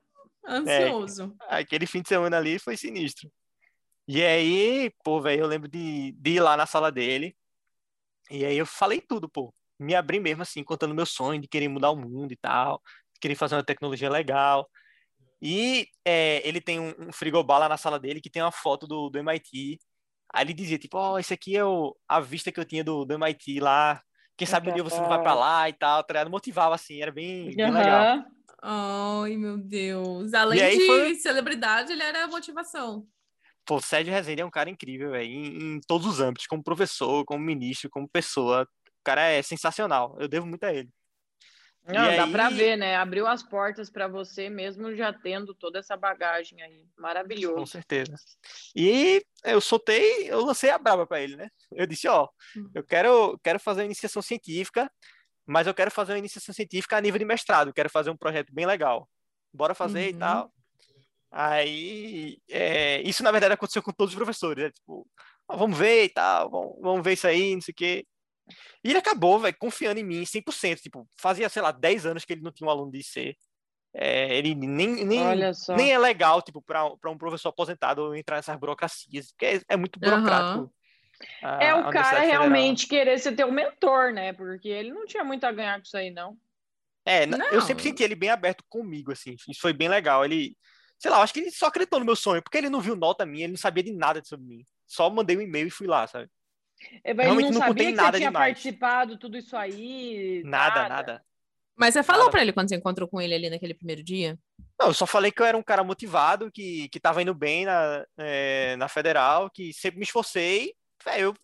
ansioso. 0.46 1.36
aquele 1.48 1.86
fim 1.86 2.02
de 2.02 2.08
semana 2.08 2.36
ali 2.38 2.58
foi 2.58 2.76
sinistro. 2.76 3.30
E 4.08 4.22
aí, 4.24 4.92
pô, 5.04 5.20
velho, 5.20 5.42
eu 5.42 5.46
lembro 5.46 5.68
de, 5.68 6.12
de 6.12 6.30
ir 6.32 6.40
lá 6.40 6.56
na 6.56 6.66
sala 6.66 6.90
dele, 6.90 7.36
e 8.32 8.44
aí 8.44 8.56
eu 8.56 8.66
falei 8.66 9.00
tudo, 9.00 9.28
pô. 9.28 9.52
Me 9.78 9.94
abri 9.94 10.20
mesmo 10.20 10.42
assim, 10.42 10.62
contando 10.62 10.94
meu 10.94 11.04
sonho 11.06 11.40
de 11.40 11.48
querer 11.48 11.68
mudar 11.68 11.90
o 11.90 11.96
mundo 11.96 12.32
e 12.32 12.36
tal, 12.36 12.80
querer 13.20 13.34
fazer 13.34 13.56
uma 13.56 13.64
tecnologia 13.64 14.08
legal. 14.08 14.68
E 15.40 15.88
é, 16.04 16.46
ele 16.46 16.60
tem 16.60 16.78
um, 16.78 16.94
um 17.08 17.12
frigobar 17.12 17.58
lá 17.58 17.68
na 17.68 17.76
sala 17.76 17.98
dele 17.98 18.20
que 18.20 18.30
tem 18.30 18.42
uma 18.42 18.52
foto 18.52 18.86
do, 18.86 19.10
do 19.10 19.18
MIT. 19.18 19.78
Aí 20.32 20.44
ele 20.44 20.54
dizia, 20.54 20.78
tipo, 20.78 20.96
ó, 20.96 21.18
esse 21.18 21.34
aqui 21.34 21.56
é 21.56 21.64
o, 21.64 21.96
a 22.08 22.20
vista 22.20 22.52
que 22.52 22.60
eu 22.60 22.64
tinha 22.64 22.84
do, 22.84 23.04
do 23.04 23.14
MIT 23.14 23.58
lá. 23.60 24.00
Quem 24.36 24.46
sabe 24.46 24.70
um 24.70 24.74
dia 24.74 24.82
você 24.84 25.00
não 25.00 25.08
vai 25.08 25.20
pra 25.20 25.34
lá 25.34 25.68
e 25.68 25.72
tal, 25.72 26.02
tá 26.04 26.14
ligado? 26.14 26.30
Motivava, 26.30 26.74
assim, 26.74 27.02
era 27.02 27.10
bem, 27.12 27.54
bem 27.56 27.70
legal. 27.70 28.24
Ai, 28.62 29.36
meu 29.36 29.58
Deus. 29.58 30.32
Além 30.32 30.60
E 30.60 30.78
de 30.78 30.86
foi- 30.86 31.14
celebridade, 31.16 31.92
ele 31.92 32.02
era 32.02 32.26
motivação. 32.28 33.06
Pô, 33.64 33.76
o 33.76 33.80
Sérgio 33.82 34.12
Rezende 34.12 34.42
é 34.42 34.44
um 34.44 34.50
cara 34.50 34.68
incrível, 34.70 35.12
velho, 35.12 35.30
em, 35.30 35.74
em 35.76 35.80
todos 35.86 36.06
os 36.06 36.20
âmbitos, 36.20 36.46
como 36.46 36.62
professor, 36.64 37.24
como 37.24 37.44
ministro, 37.44 37.88
como 37.90 38.08
pessoa. 38.08 38.62
O 38.64 39.04
cara 39.04 39.22
é 39.28 39.42
sensacional. 39.42 40.16
Eu 40.20 40.28
devo 40.28 40.46
muito 40.46 40.64
a 40.64 40.72
ele. 40.72 40.90
Não, 41.84 42.12
E 42.12 42.16
dá 42.16 42.24
aí- 42.24 42.30
pra 42.32 42.48
ver, 42.48 42.76
né? 42.76 42.94
Abriu 42.96 43.26
as 43.26 43.42
portas 43.42 43.90
pra 43.90 44.06
você 44.06 44.48
mesmo 44.48 44.94
já 44.94 45.12
tendo 45.12 45.52
toda 45.52 45.80
essa 45.80 45.96
bagagem 45.96 46.62
aí. 46.62 46.86
Com 46.94 47.02
Maravilhoso. 47.02 47.66
certeza. 47.66 48.14
E 48.74 49.24
eu 49.44 49.60
soltei, 49.60 50.30
eu 50.30 50.44
lancei 50.44 50.70
a 50.70 50.78
braba 50.78 51.04
pra 51.06 51.20
ele, 51.20 51.34
né? 51.36 51.48
Eu 51.72 51.84
disse, 51.86 52.06
ó, 52.06 52.28
Hum. 52.56 52.70
eu 52.72 52.84
quero, 52.84 53.36
quero 53.42 53.58
fazer 53.58 53.80
uma 53.80 53.86
iniciação 53.86 54.22
científica, 54.22 54.88
mas 55.44 55.66
eu 55.66 55.74
quero 55.74 55.90
fazer 55.90 56.12
uma 56.12 56.18
iniciação 56.20 56.54
científica 56.54 56.96
a 56.96 57.00
nível 57.00 57.18
de 57.18 57.24
mestrado, 57.24 57.72
quero 57.72 57.90
fazer 57.90 58.10
um 58.10 58.16
projeto 58.16 58.52
bem 58.54 58.64
legal. 58.64 59.08
Bora 59.52 59.74
fazer 59.74 60.10
e 60.10 60.12
Uhum. 60.12 60.18
tal. 60.20 60.52
Aí, 61.34 62.38
é, 62.50 63.00
isso 63.02 63.22
na 63.22 63.30
verdade 63.32 63.54
aconteceu 63.54 63.82
com 63.82 63.90
todos 63.90 64.12
os 64.12 64.16
professores, 64.18 64.64
né? 64.64 64.70
Tipo, 64.70 65.06
ó, 65.48 65.56
vamos 65.56 65.78
ver 65.78 66.04
e 66.04 66.08
tal, 66.10 66.50
vamos, 66.50 66.76
vamos 66.82 67.02
ver 67.02 67.14
isso 67.14 67.26
aí, 67.26 67.54
não 67.54 67.62
sei 67.62 67.72
o 67.72 67.74
quê. 67.74 68.06
E 68.84 68.90
ele 68.90 68.98
acabou, 68.98 69.38
velho, 69.38 69.56
confiando 69.58 69.98
em 69.98 70.04
mim 70.04 70.24
100%. 70.26 70.82
Tipo, 70.82 71.08
fazia, 71.16 71.48
sei 71.48 71.62
lá, 71.62 71.72
10 71.72 72.04
anos 72.04 72.24
que 72.26 72.34
ele 72.34 72.42
não 72.42 72.52
tinha 72.52 72.66
um 72.66 72.70
aluno 72.70 72.92
de 72.92 72.98
IC. 72.98 73.34
É, 73.94 74.36
ele 74.36 74.54
nem, 74.54 75.04
nem, 75.04 75.20
nem 75.76 75.92
é 75.92 75.98
legal, 75.98 76.42
tipo, 76.42 76.60
para 76.62 76.84
um 77.10 77.16
professor 77.18 77.48
aposentado 77.50 78.14
entrar 78.14 78.36
nessas 78.36 78.56
burocracias, 78.56 79.32
porque 79.32 79.46
é, 79.46 79.60
é 79.68 79.76
muito 79.76 79.98
burocrático. 79.98 80.72
a- 81.42 81.62
É 81.62 81.74
o 81.74 81.88
cara 81.90 82.04
Federal. 82.20 82.26
realmente 82.26 82.86
querer 82.88 83.18
ser 83.18 83.32
teu 83.36 83.50
mentor, 83.52 84.12
né? 84.12 84.32
Porque 84.32 84.68
ele 84.68 84.92
não 84.92 85.06
tinha 85.06 85.22
muito 85.24 85.44
a 85.44 85.52
ganhar 85.52 85.76
com 85.76 85.82
isso 85.84 85.96
aí, 85.96 86.10
não. 86.10 86.36
É, 87.06 87.26
na- 87.26 87.46
eu 87.48 87.54
Não. 87.54 87.60
sempre 87.66 87.82
senti 87.84 88.02
ele 88.02 88.14
bem 88.14 88.30
aberto 88.30 88.64
comigo, 88.68 89.12
assim. 89.12 89.34
Isso 89.48 89.60
foi 89.60 89.72
bem 89.72 89.88
legal. 89.88 90.24
Ele, 90.24 90.56
sei 91.02 91.10
lá, 91.10 91.20
acho 91.20 91.34
que 91.34 91.40
ele 91.40 91.50
só 91.50 91.66
acreditou 91.66 91.98
no 91.98 92.04
meu 92.06 92.14
sonho, 92.14 92.40
porque 92.40 92.56
ele 92.56 92.70
não 92.70 92.80
viu 92.80 92.94
nota 92.94 93.26
minha, 93.26 93.44
ele 93.44 93.54
não 93.54 93.58
sabia 93.58 93.82
de 93.82 93.92
nada 93.92 94.22
sobre 94.24 94.46
mim. 94.46 94.64
Só 94.86 95.10
mandei 95.10 95.36
um 95.36 95.40
e-mail 95.40 95.66
e 95.66 95.70
fui 95.70 95.88
lá, 95.88 96.06
sabe? 96.06 96.30
Ele 97.04 97.20
Realmente 97.22 97.46
não 97.46 97.58
não 97.58 97.66
sabia 97.66 97.86
que 97.86 97.92
nada 97.92 98.12
você 98.12 98.18
tinha 98.18 98.30
demais. 98.30 98.52
participado 98.52 99.18
tudo 99.18 99.36
isso 99.36 99.56
aí. 99.56 100.42
Nada, 100.44 100.88
nada. 100.88 101.24
Mas 101.74 101.94
você 101.94 102.04
falou 102.04 102.24
Nada. 102.24 102.30
pra 102.30 102.42
ele 102.42 102.52
quando 102.52 102.68
você 102.68 102.76
encontrou 102.76 103.08
com 103.08 103.20
ele 103.20 103.34
ali 103.34 103.50
naquele 103.50 103.74
primeiro 103.74 104.00
dia? 104.04 104.38
Não, 104.78 104.88
eu 104.88 104.94
só 104.94 105.04
falei 105.04 105.32
que 105.32 105.42
eu 105.42 105.46
era 105.46 105.58
um 105.58 105.62
cara 105.62 105.82
motivado, 105.82 106.52
que, 106.52 106.88
que 106.90 107.00
tava 107.00 107.20
indo 107.20 107.34
bem 107.34 107.64
na, 107.64 108.06
é, 108.16 108.76
na 108.76 108.86
federal, 108.86 109.50
que 109.50 109.72
sempre 109.72 109.98
me 109.98 110.04
esforcei. 110.04 110.72
Véi, 111.04 111.22
eu 111.22 111.34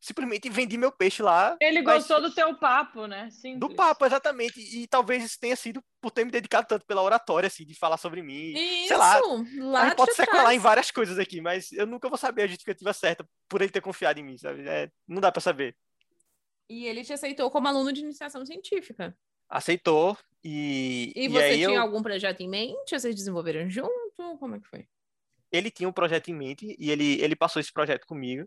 simplesmente 0.00 0.48
vendi 0.48 0.76
meu 0.78 0.92
peixe 0.92 1.22
lá. 1.22 1.56
Ele 1.60 1.82
mas- 1.82 1.98
gostou 2.06 2.20
do 2.22 2.34
teu 2.34 2.54
papo, 2.56 3.06
né? 3.06 3.28
Simples. 3.30 3.58
Do 3.58 3.74
papo, 3.74 4.04
exatamente. 4.06 4.60
E 4.60 4.86
talvez 4.86 5.24
isso 5.24 5.38
tenha 5.40 5.56
sido 5.56 5.82
por 6.00 6.10
ter 6.10 6.24
me 6.24 6.30
dedicado 6.30 6.66
tanto 6.68 6.86
pela 6.86 7.02
oratória, 7.02 7.46
assim, 7.48 7.64
de 7.64 7.74
falar 7.74 7.96
sobre 7.96 8.22
mim. 8.22 8.52
Isso, 8.56 8.88
sei 8.88 8.96
lá, 8.96 9.20
lá 9.60 9.82
a 9.82 9.84
gente 9.86 9.96
pode 9.96 10.10
de 10.10 10.16
sequelar 10.16 10.44
trás. 10.44 10.56
em 10.56 10.60
várias 10.60 10.90
coisas 10.90 11.18
aqui, 11.18 11.40
mas 11.40 11.72
eu 11.72 11.86
nunca 11.86 12.08
vou 12.08 12.16
saber 12.18 12.42
a 12.42 12.46
justificativa 12.46 12.92
certa 12.92 13.28
por 13.48 13.60
ele 13.60 13.70
ter 13.72 13.80
confiado 13.80 14.18
em 14.20 14.22
mim, 14.24 14.38
sabe? 14.38 14.66
É, 14.68 14.90
não 15.06 15.20
dá 15.20 15.32
pra 15.32 15.40
saber. 15.40 15.76
E 16.70 16.86
ele 16.86 17.02
te 17.04 17.12
aceitou 17.12 17.50
como 17.50 17.66
aluno 17.66 17.92
de 17.92 18.00
iniciação 18.00 18.44
científica. 18.46 19.16
Aceitou 19.48 20.16
e, 20.44 21.12
E 21.16 21.24
e 21.24 21.28
você 21.28 21.42
aí 21.44 21.54
tinha 21.64 21.76
eu, 21.76 21.80
algum 21.80 22.02
projeto 22.02 22.40
em 22.42 22.48
mente? 22.48 22.90
Vocês 22.98 23.14
desenvolveram 23.14 23.68
junto? 23.70 23.90
Como 24.38 24.54
é 24.54 24.60
que 24.60 24.68
foi? 24.68 24.86
ele 25.50 25.70
tinha 25.70 25.88
um 25.88 25.92
projeto 25.92 26.28
em 26.28 26.34
mente 26.34 26.76
e 26.78 26.90
ele, 26.90 27.18
ele 27.22 27.34
passou 27.34 27.58
esse 27.58 27.72
projeto 27.72 28.06
comigo. 28.06 28.46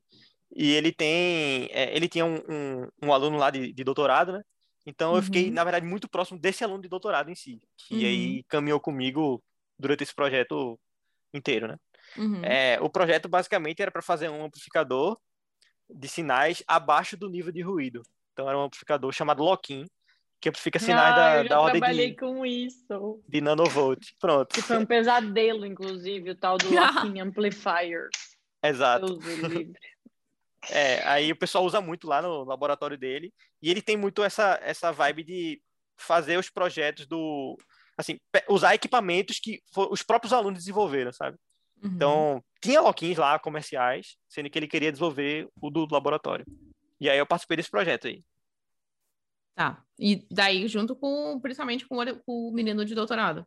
E 0.53 0.71
ele 0.71 0.91
tem, 0.91 1.69
é, 1.71 1.95
ele 1.95 2.07
tinha 2.09 2.25
um, 2.25 2.35
um, 2.49 2.87
um 3.03 3.13
aluno 3.13 3.37
lá 3.37 3.49
de, 3.49 3.71
de 3.71 3.83
doutorado, 3.83 4.33
né? 4.33 4.41
Então 4.85 5.15
eu 5.15 5.21
fiquei, 5.21 5.47
Uhum. 5.47 5.53
na 5.53 5.63
verdade, 5.63 5.85
muito 5.85 6.09
próximo 6.09 6.39
desse 6.39 6.63
aluno 6.63 6.81
de 6.81 6.89
doutorado 6.89 7.29
em 7.29 7.35
si, 7.35 7.61
que 7.77 7.95
Uhum. 7.95 8.01
aí 8.05 8.43
caminhou 8.49 8.79
comigo 8.79 9.41
durante 9.77 10.03
esse 10.03 10.13
projeto 10.13 10.79
inteiro, 11.33 11.67
né? 11.67 11.77
Uhum. 12.17 12.43
É, 12.43 12.77
o 12.81 12.89
projeto 12.89 13.29
basicamente 13.29 13.81
era 13.81 13.91
para 13.91 14.01
fazer 14.01 14.27
um 14.29 14.43
amplificador 14.43 15.17
de 15.89 16.07
sinais 16.07 16.63
abaixo 16.67 17.15
do 17.15 17.29
nível 17.29 17.51
de 17.51 17.61
ruído. 17.61 18.01
Então 18.33 18.49
era 18.49 18.57
um 18.57 18.63
amplificador 18.63 19.11
chamado 19.13 19.43
Loquim, 19.43 19.85
que 20.41 20.49
amplifica 20.49 20.79
sinais 20.79 21.13
ah, 21.13 21.15
da, 21.15 21.43
eu 21.43 21.49
da 21.49 21.61
ordem 21.61 21.79
trabalhei 21.79 22.09
de, 22.11 22.15
com 22.17 22.45
isso. 22.45 23.21
de 23.27 23.39
nanovolt. 23.41 23.99
Pronto, 24.19 24.53
Que 24.53 24.61
foi 24.61 24.77
um 24.79 24.85
pesadelo, 24.85 25.65
inclusive, 25.65 26.31
o 26.31 26.35
tal 26.35 26.57
do 26.57 26.67
Locking 26.73 27.19
Amplifier. 27.19 28.09
exato. 28.63 29.19
É, 30.69 31.01
aí 31.07 31.31
o 31.31 31.35
pessoal 31.35 31.65
usa 31.65 31.81
muito 31.81 32.07
lá 32.07 32.21
no 32.21 32.43
laboratório 32.43 32.97
dele, 32.97 33.33
e 33.61 33.69
ele 33.69 33.81
tem 33.81 33.97
muito 33.97 34.23
essa, 34.23 34.59
essa 34.61 34.91
vibe 34.91 35.23
de 35.23 35.61
fazer 35.97 36.37
os 36.37 36.49
projetos 36.49 37.05
do. 37.05 37.57
Assim, 37.97 38.17
usar 38.49 38.73
equipamentos 38.73 39.39
que 39.39 39.61
os 39.75 40.01
próprios 40.01 40.33
alunos 40.33 40.59
desenvolveram, 40.59 41.11
sabe? 41.11 41.37
Uhum. 41.83 41.91
Então, 41.93 42.43
tinha 42.61 42.81
loquins 42.81 43.17
lá, 43.17 43.37
comerciais, 43.39 44.15
sendo 44.29 44.49
que 44.49 44.57
ele 44.57 44.67
queria 44.67 44.91
desenvolver 44.91 45.47
o 45.59 45.69
do 45.69 45.87
laboratório. 45.91 46.45
E 46.99 47.09
aí 47.09 47.17
eu 47.17 47.25
participei 47.25 47.57
desse 47.57 47.69
projeto 47.69 48.07
aí. 48.07 48.23
Tá. 49.55 49.83
E 49.99 50.25
daí, 50.31 50.67
junto 50.67 50.95
com, 50.95 51.39
principalmente 51.41 51.85
com 51.85 51.97
o, 51.97 52.19
com 52.23 52.47
o 52.47 52.53
menino 52.53 52.85
de 52.85 52.95
doutorado. 52.95 53.45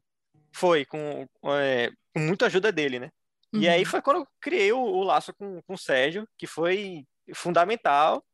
Foi, 0.53 0.85
com, 0.85 1.27
é, 1.47 1.91
com 2.12 2.21
muita 2.21 2.47
ajuda 2.47 2.71
dele, 2.71 2.99
né? 2.99 3.11
E 3.55 3.68
aí 3.68 3.80
Uhum. 3.82 3.86
foi 3.86 4.02
quando 4.02 4.16
eu 4.18 4.28
criei 4.40 4.72
o, 4.72 4.78
o 4.80 5.02
laço 5.02 5.32
com, 5.34 5.61
com 5.62 5.74
o 5.74 5.78
Sérgio, 5.78 6.26
que 6.36 6.46
foi 6.46 7.05
fundamental. 7.34 8.24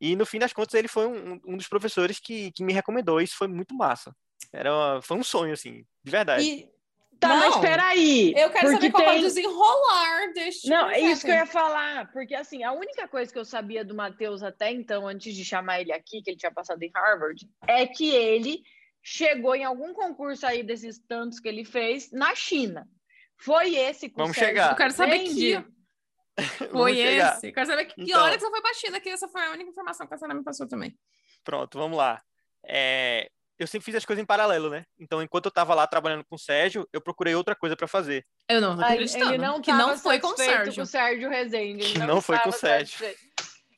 E 0.00 0.16
no 0.16 0.26
fim 0.26 0.38
das 0.38 0.52
contas, 0.52 0.74
ele 0.74 0.88
foi 0.88 1.06
um, 1.06 1.40
um 1.46 1.56
dos 1.56 1.68
professores 1.68 2.18
que, 2.18 2.50
que 2.52 2.64
me 2.64 2.72
recomendou. 2.72 3.20
Isso 3.20 3.36
foi 3.36 3.46
muito 3.48 3.74
massa. 3.74 4.14
Era 4.52 4.72
uma- 4.74 5.02
foi 5.02 5.16
um 5.16 5.22
sonho, 5.24 5.52
assim, 5.52 5.84
de 6.02 6.10
verdade. 6.10 6.44
E 6.44 6.74
Tá, 7.20 7.28
Não, 7.28 7.36
mas 7.36 7.56
peraí. 7.58 8.34
eu 8.36 8.50
quero 8.50 8.72
saber 8.72 8.90
qual 8.90 9.02
é 9.04 9.10
o 9.10 9.12
tem... 9.12 9.22
desenrolar 9.22 10.32
deste 10.34 10.68
Não, 10.68 10.90
é 10.90 10.98
isso 11.00 11.24
que 11.24 11.30
eu 11.30 11.36
ia 11.36 11.46
falar, 11.46 12.10
porque 12.12 12.34
assim, 12.34 12.64
a 12.64 12.72
única 12.72 13.06
coisa 13.08 13.32
que 13.32 13.38
eu 13.38 13.44
sabia 13.44 13.82
do 13.84 13.94
Matheus 13.94 14.42
até 14.42 14.70
então, 14.72 15.06
antes 15.06 15.34
de 15.34 15.42
chamar 15.44 15.80
ele 15.80 15.92
aqui, 15.92 16.20
que 16.20 16.30
ele 16.30 16.36
tinha 16.36 16.52
passado 16.52 16.82
em 16.82 16.90
Harvard, 16.94 17.48
é 17.66 17.86
que 17.86 18.10
ele 18.10 18.62
chegou 19.02 19.54
em 19.54 19.64
algum 19.64 19.94
concurso 19.94 20.44
aí 20.44 20.62
desses 20.62 20.98
tantos 20.98 21.38
que 21.40 21.48
ele 21.48 21.64
fez 21.64 22.10
na 22.10 22.34
China. 22.34 22.86
Foi 23.44 23.74
esse 23.74 24.08
que 24.08 24.14
o 24.14 24.18
Vamos 24.18 24.36
Sérgio 24.36 24.54
chegar. 24.54 24.70
Eu 24.70 24.76
quero 24.76 24.92
saber 24.92 25.18
vende? 25.18 25.34
que 25.34 25.64
foi 26.72 26.98
esse. 26.98 27.48
Eu 27.48 27.52
quero 27.52 27.66
saber 27.66 27.84
que, 27.84 27.94
que 27.94 28.02
Então. 28.02 28.22
hora 28.22 28.38
que 28.38 28.44
você 28.44 28.60
foi 28.60 28.74
China, 28.74 29.00
que 29.00 29.08
essa 29.10 29.28
foi 29.28 29.44
a 29.44 29.50
única 29.50 29.70
informação 29.70 30.06
que 30.06 30.14
a 30.14 30.16
Sara 30.16 30.34
me 30.34 30.42
passou 30.42 30.66
também. 30.66 30.96
Pronto, 31.44 31.78
vamos 31.78 31.98
lá. 31.98 32.22
É, 32.66 33.28
eu 33.58 33.66
sempre 33.66 33.84
fiz 33.84 33.94
as 33.94 34.04
coisas 34.04 34.22
em 34.22 34.26
paralelo, 34.26 34.70
né? 34.70 34.84
Então, 34.98 35.22
enquanto 35.22 35.46
eu 35.46 35.50
tava 35.50 35.74
lá 35.74 35.86
trabalhando 35.86 36.24
com 36.24 36.36
o 36.36 36.38
Sérgio, 36.38 36.88
eu 36.92 37.00
procurei 37.00 37.34
outra 37.34 37.54
coisa 37.54 37.76
para 37.76 37.86
fazer. 37.86 38.26
Eu 38.48 38.60
não 38.60 38.76
tô 38.76 38.82
Aí 38.82 38.94
acreditando. 38.94 39.34
Ele 39.34 39.38
não 39.38 39.60
que 39.60 39.72
não 39.72 39.96
foi 39.96 40.18
com 40.18 40.28
o 40.28 40.36
Sérgio. 40.36 40.74
com 40.74 40.82
o 40.82 40.86
Sérgio 40.86 41.28
Rezende. 41.28 41.92
Que 41.92 41.98
não 41.98 42.20
foi 42.20 42.38
com 42.38 42.48
o 42.48 42.52
Sérgio. 42.52 43.06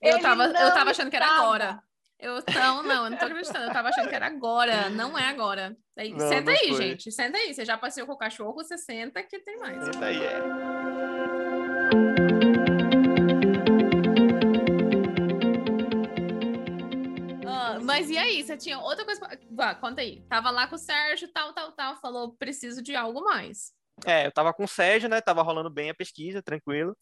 Eu 0.00 0.20
tava, 0.20 0.44
eu 0.44 0.52
não 0.52 0.72
tava 0.74 0.90
achando 0.90 1.10
que 1.10 1.16
era 1.16 1.26
agora. 1.26 1.82
Eu 2.18 2.42
não, 2.54 2.82
não, 2.82 3.04
eu 3.04 3.10
não 3.10 3.18
tô 3.18 3.26
acreditando. 3.26 3.66
Eu 3.66 3.72
tava 3.72 3.88
achando 3.90 4.08
que 4.08 4.14
era 4.14 4.26
agora. 4.26 4.88
Não 4.88 5.18
é 5.18 5.28
agora. 5.28 5.76
Daí, 5.94 6.12
Não, 6.12 6.28
senta 6.28 6.50
não 6.50 6.52
aí, 6.52 6.68
foi. 6.68 6.76
gente. 6.76 7.12
Senta 7.12 7.36
aí. 7.36 7.54
Você 7.54 7.64
já 7.64 7.76
passeou 7.76 8.06
com 8.06 8.14
o 8.14 8.18
cachorro, 8.18 8.54
você 8.54 8.78
senta 8.78 9.22
que 9.22 9.38
tem 9.38 9.58
mais. 9.58 9.84
Senta 9.84 10.06
aí, 10.06 10.24
é. 10.24 11.46
Ah, 17.46 17.78
mas 17.82 18.10
e 18.10 18.18
aí? 18.18 18.42
Você 18.42 18.56
tinha 18.56 18.78
outra 18.78 19.04
coisa. 19.04 19.20
pra- 19.20 19.38
Vá, 19.50 19.74
conta 19.74 20.00
aí. 20.00 20.22
Tava 20.28 20.50
lá 20.50 20.66
com 20.66 20.74
o 20.76 20.78
Sérgio, 20.78 21.28
tal, 21.32 21.52
tal, 21.52 21.72
tal. 21.72 21.96
Falou, 22.00 22.32
preciso 22.36 22.82
de 22.82 22.94
algo 22.94 23.22
mais. 23.24 23.72
É, 24.04 24.26
eu 24.26 24.32
tava 24.32 24.52
com 24.52 24.64
o 24.64 24.68
Sérgio, 24.68 25.08
né? 25.08 25.20
Tava 25.20 25.42
rolando 25.42 25.70
bem 25.70 25.90
a 25.90 25.94
pesquisa, 25.94 26.42
tranquilo. 26.42 26.96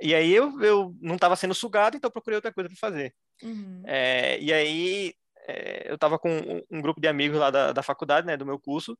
E 0.00 0.14
aí 0.14 0.32
eu, 0.32 0.60
eu 0.62 0.94
não 1.00 1.18
tava 1.18 1.34
sendo 1.36 1.54
sugado, 1.54 1.96
então 1.96 2.10
procurei 2.10 2.36
outra 2.36 2.52
coisa 2.52 2.68
para 2.70 2.78
fazer. 2.78 3.12
Uhum. 3.42 3.82
É, 3.86 4.38
e 4.40 4.52
aí 4.52 5.14
é, 5.48 5.90
eu 5.90 5.96
tava 5.96 6.18
com 6.18 6.30
um, 6.30 6.62
um 6.70 6.82
grupo 6.82 7.00
de 7.00 7.08
amigos 7.08 7.38
lá 7.38 7.50
da, 7.50 7.72
da 7.72 7.82
faculdade, 7.82 8.26
né? 8.26 8.36
Do 8.36 8.46
meu 8.46 8.58
curso. 8.58 8.96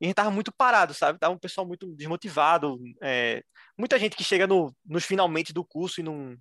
E 0.00 0.04
a 0.04 0.08
gente 0.08 0.16
tava 0.16 0.30
muito 0.30 0.52
parado, 0.52 0.92
sabe? 0.92 1.18
Tava 1.18 1.34
um 1.34 1.38
pessoal 1.38 1.66
muito 1.66 1.94
desmotivado. 1.94 2.78
é, 3.00 3.42
muita 3.78 3.98
gente 3.98 4.16
que 4.16 4.24
chega 4.24 4.46
no, 4.46 4.74
nos 4.84 5.04
finalmente 5.04 5.52
do 5.52 5.64
curso 5.64 6.00
e 6.00 6.02
não 6.02 6.36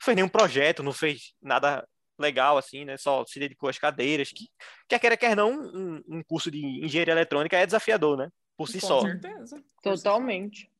fez 0.00 0.14
nenhum 0.14 0.28
projeto, 0.28 0.82
não 0.82 0.92
fez 0.92 1.34
nada 1.42 1.86
legal, 2.18 2.56
assim, 2.56 2.84
né? 2.84 2.96
Só 2.96 3.24
se 3.26 3.40
dedicou 3.40 3.68
às 3.68 3.78
cadeiras. 3.78 4.30
Que, 4.30 4.48
quer 4.88 4.98
queira, 5.00 5.16
quer 5.16 5.34
não, 5.34 5.52
um, 5.52 6.02
um 6.08 6.22
curso 6.22 6.50
de 6.50 6.64
engenharia 6.84 7.12
eletrônica 7.12 7.56
é 7.56 7.66
desafiador, 7.66 8.16
né? 8.16 8.30
Por 8.56 8.68
si 8.68 8.80
Com 8.80 8.86
só. 8.86 9.00
certeza. 9.00 9.62
Totalmente. 9.82 10.70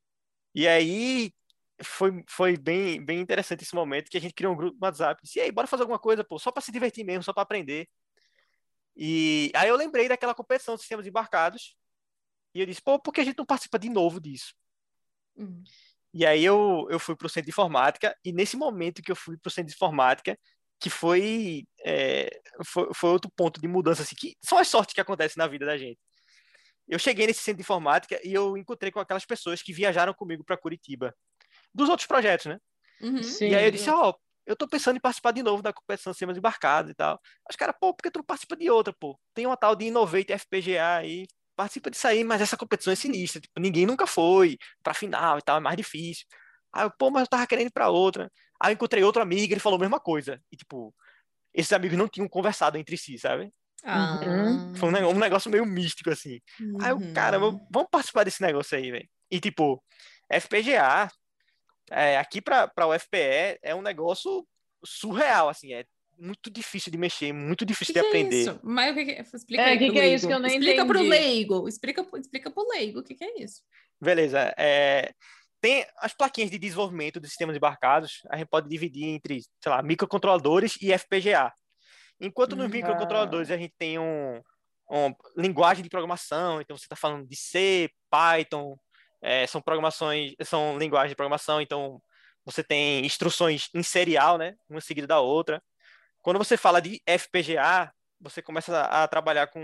E 0.54 0.68
aí 0.68 1.32
foi, 1.82 2.24
foi 2.28 2.56
bem, 2.56 3.04
bem 3.04 3.20
interessante 3.20 3.62
esse 3.62 3.74
momento 3.74 4.10
que 4.10 4.16
a 4.16 4.20
gente 4.20 4.34
criou 4.34 4.52
um 4.52 4.56
grupo 4.56 4.76
no 4.80 4.86
WhatsApp. 4.86 5.20
Disse, 5.22 5.38
e 5.38 5.42
aí, 5.42 5.52
bora 5.52 5.66
fazer 5.66 5.82
alguma 5.82 5.98
coisa, 5.98 6.24
pô, 6.24 6.38
só 6.38 6.50
para 6.50 6.62
se 6.62 6.72
divertir 6.72 7.04
mesmo, 7.04 7.22
só 7.22 7.32
para 7.32 7.42
aprender. 7.42 7.88
E 8.96 9.50
aí 9.54 9.68
eu 9.68 9.76
lembrei 9.76 10.08
daquela 10.08 10.34
competição 10.34 10.74
de 10.74 10.80
sistemas 10.80 11.06
embarcados. 11.06 11.76
E 12.54 12.60
eu 12.60 12.66
disse, 12.66 12.82
pô, 12.82 12.98
por 12.98 13.12
que 13.12 13.20
a 13.20 13.24
gente 13.24 13.38
não 13.38 13.46
participa 13.46 13.78
de 13.78 13.88
novo 13.88 14.20
disso? 14.20 14.54
Uhum. 15.36 15.62
E 16.12 16.26
aí 16.26 16.44
eu, 16.44 16.86
eu 16.90 16.98
fui 16.98 17.14
para 17.14 17.26
o 17.26 17.30
centro 17.30 17.46
de 17.46 17.50
informática, 17.50 18.16
e 18.24 18.32
nesse 18.32 18.56
momento 18.56 19.02
que 19.02 19.12
eu 19.12 19.16
fui 19.16 19.38
para 19.38 19.48
o 19.48 19.52
centro 19.52 19.68
de 19.68 19.76
informática, 19.76 20.36
que 20.80 20.90
foi, 20.90 21.64
é, 21.84 22.28
foi, 22.64 22.88
foi 22.92 23.10
outro 23.10 23.30
ponto 23.36 23.60
de 23.60 23.68
mudança, 23.68 24.02
assim, 24.02 24.16
que 24.16 24.36
são 24.42 24.58
as 24.58 24.66
sortes 24.66 24.94
que 24.94 25.00
acontecem 25.00 25.38
na 25.38 25.46
vida 25.46 25.66
da 25.66 25.78
gente. 25.78 26.00
Eu 26.88 26.98
cheguei 26.98 27.26
nesse 27.26 27.40
centro 27.40 27.58
de 27.58 27.62
informática 27.62 28.20
e 28.24 28.34
eu 28.34 28.56
encontrei 28.56 28.90
com 28.90 28.98
aquelas 28.98 29.24
pessoas 29.24 29.62
que 29.62 29.72
viajaram 29.72 30.12
comigo 30.12 30.42
para 30.42 30.56
Curitiba, 30.56 31.14
dos 31.74 31.88
outros 31.88 32.06
projetos, 32.06 32.46
né? 32.46 32.58
Uhum. 33.00 33.22
Sim. 33.22 33.48
E 33.48 33.54
aí 33.54 33.64
eu 33.64 33.70
disse, 33.70 33.90
ó, 33.90 34.12
eu 34.46 34.56
tô 34.56 34.68
pensando 34.68 34.96
em 34.96 35.00
participar 35.00 35.32
de 35.32 35.42
novo 35.42 35.62
da 35.62 35.72
competição 35.72 36.10
de 36.10 36.16
sistemas 36.16 36.36
embarcados 36.36 36.90
e 36.90 36.94
tal. 36.94 37.18
Os 37.48 37.56
caras, 37.56 37.74
pô, 37.80 37.94
por 37.94 38.02
que 38.02 38.10
tu 38.10 38.18
não 38.18 38.24
participa 38.24 38.56
de 38.56 38.70
outra, 38.70 38.92
pô? 38.98 39.18
Tem 39.34 39.46
uma 39.46 39.56
tal 39.56 39.76
de 39.76 39.86
Innovate 39.86 40.32
FPGA 40.32 40.96
aí, 40.96 41.26
participa 41.56 41.90
disso 41.90 42.06
aí, 42.08 42.24
mas 42.24 42.40
essa 42.40 42.56
competição 42.56 42.92
é 42.92 42.96
sinistra, 42.96 43.40
tipo, 43.40 43.60
ninguém 43.60 43.86
nunca 43.86 44.06
foi 44.06 44.56
pra 44.82 44.94
final 44.94 45.38
e 45.38 45.42
tal, 45.42 45.58
é 45.58 45.60
mais 45.60 45.76
difícil. 45.76 46.26
Aí 46.72 46.84
eu, 46.84 46.90
pô, 46.98 47.10
mas 47.10 47.22
eu 47.22 47.28
tava 47.28 47.46
querendo 47.46 47.68
ir 47.68 47.72
pra 47.72 47.88
outra. 47.90 48.30
Aí 48.60 48.72
eu 48.72 48.74
encontrei 48.74 49.02
outro 49.02 49.22
amigo, 49.22 49.52
ele 49.52 49.60
falou 49.60 49.76
a 49.76 49.80
mesma 49.80 50.00
coisa. 50.00 50.40
E, 50.52 50.56
tipo, 50.56 50.94
esses 51.54 51.72
amigos 51.72 51.98
não 51.98 52.08
tinham 52.08 52.28
conversado 52.28 52.78
entre 52.78 52.96
si, 52.96 53.18
sabe? 53.18 53.52
Ah. 53.84 54.16
Foi 54.76 54.88
um, 54.88 54.92
ne- 54.92 55.14
negócio 55.14 55.50
meio 55.50 55.66
místico, 55.66 56.10
assim. 56.10 56.38
Aí 56.80 56.90
eu, 56.90 56.96
Uhum. 56.96 57.14
caramba, 57.14 57.50
vamos 57.72 57.88
participar 57.90 58.24
desse 58.24 58.42
negócio 58.42 58.76
aí, 58.76 58.90
velho. 58.90 59.08
E, 59.30 59.40
tipo, 59.40 59.82
FPGA, 60.30 61.08
é, 61.90 62.16
aqui 62.18 62.40
pra, 62.40 62.68
pra 62.68 62.86
UFPE, 62.88 63.58
é 63.62 63.74
um 63.74 63.82
negócio 63.82 64.46
surreal, 64.84 65.48
assim. 65.48 65.72
É 65.74 65.84
muito 66.18 66.50
difícil 66.50 66.92
de 66.92 66.98
mexer, 66.98 67.32
muito 67.32 67.62
O 67.62 67.66
que, 67.66 67.72
difícil 67.72 67.94
que 67.94 68.00
de 68.00 68.06
é 68.06 68.08
aprender. 68.08 68.40
isso? 68.42 68.60
Mas 68.62 68.92
o 68.92 68.94
que, 68.94 69.04
que 69.06 69.10
é? 69.12 69.20
Explica 69.20 69.62
É, 69.62 69.64
aí 69.70 69.78
que 69.78 69.84
pro 69.86 69.94
que 69.94 70.00
é 70.00 70.08
isso 70.14 70.26
que 70.26 70.32
eu 70.34 70.38
não 70.38 70.48
Explica 70.48 70.86
pro 70.86 70.98
entendi? 70.98 71.10
leigo. 71.10 71.68
Explica, 71.68 72.06
explica 72.18 72.50
pro 72.50 72.68
leigo 72.68 73.00
o 73.00 73.02
que, 73.02 73.14
que 73.14 73.24
é 73.24 73.42
isso. 73.42 73.62
Beleza. 74.00 74.54
é, 74.56 75.12
tem 75.62 75.86
as 75.98 76.14
plaquinhas 76.14 76.50
de 76.50 76.58
desenvolvimento 76.58 77.20
dos 77.20 77.28
sistemas 77.30 77.54
embarcados, 77.54 78.20
a 78.30 78.36
gente 78.38 78.48
pode 78.48 78.66
dividir 78.68 79.04
entre, 79.08 79.42
sei 79.62 79.70
lá, 79.70 79.82
microcontroladores 79.82 80.76
e 80.80 80.90
FPGA. 80.92 81.52
Enquanto 82.20 82.56
nos 82.56 82.66
Hum. 82.66 82.70
microcontroladores 82.70 83.50
a 83.50 83.56
gente 83.58 83.74
tem 83.78 83.98
um, 83.98 84.40
um 84.90 85.14
linguagem 85.36 85.82
de 85.82 85.90
programação, 85.90 86.60
então 86.60 86.76
você 86.76 86.84
está 86.84 86.96
falando 86.96 87.26
de 87.26 87.36
C, 87.36 87.90
Python, 88.10 88.76
é, 89.22 89.46
são 89.46 89.60
programações, 89.60 90.34
são 90.44 90.78
linguagens 90.78 91.10
de 91.10 91.16
programação, 91.16 91.60
então 91.60 92.02
você 92.44 92.62
tem 92.64 93.04
instruções 93.04 93.68
em 93.74 93.82
serial, 93.82 94.38
né, 94.38 94.54
uma 94.68 94.80
seguida 94.80 95.06
da 95.06 95.20
outra. 95.20 95.62
Quando 96.22 96.38
você 96.38 96.56
fala 96.56 96.80
de 96.80 97.00
FPGA, 97.06 97.92
você 98.20 98.42
começa 98.42 98.80
a, 98.82 99.06
trabalhar 99.08 99.46
com 99.48 99.60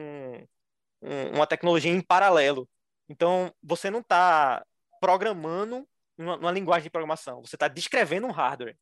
um- 1.03 1.37
uma 1.37 1.47
tecnologia 1.47 1.91
em 1.93 2.01
paralelo. 2.01 2.69
Então, 3.09 3.53
você 3.63 3.91
não 3.91 4.01
está 4.01 4.65
programando 5.01 5.87
uma, 6.19 6.37
uma 6.37 6.51
linguagem 6.53 6.85
de 6.85 6.91
programação, 6.91 7.43
você 7.43 7.57
está 7.57 7.69
descrevendo 7.69 8.27
um 8.27 8.31
hardware. 8.33 8.77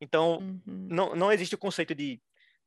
Então, 0.00 0.38
Uhum. 0.38 0.62
não, 0.90 1.14
não 1.14 1.32
existe 1.32 1.54
o 1.54 1.58
conceito 1.58 1.94
de 1.94 2.20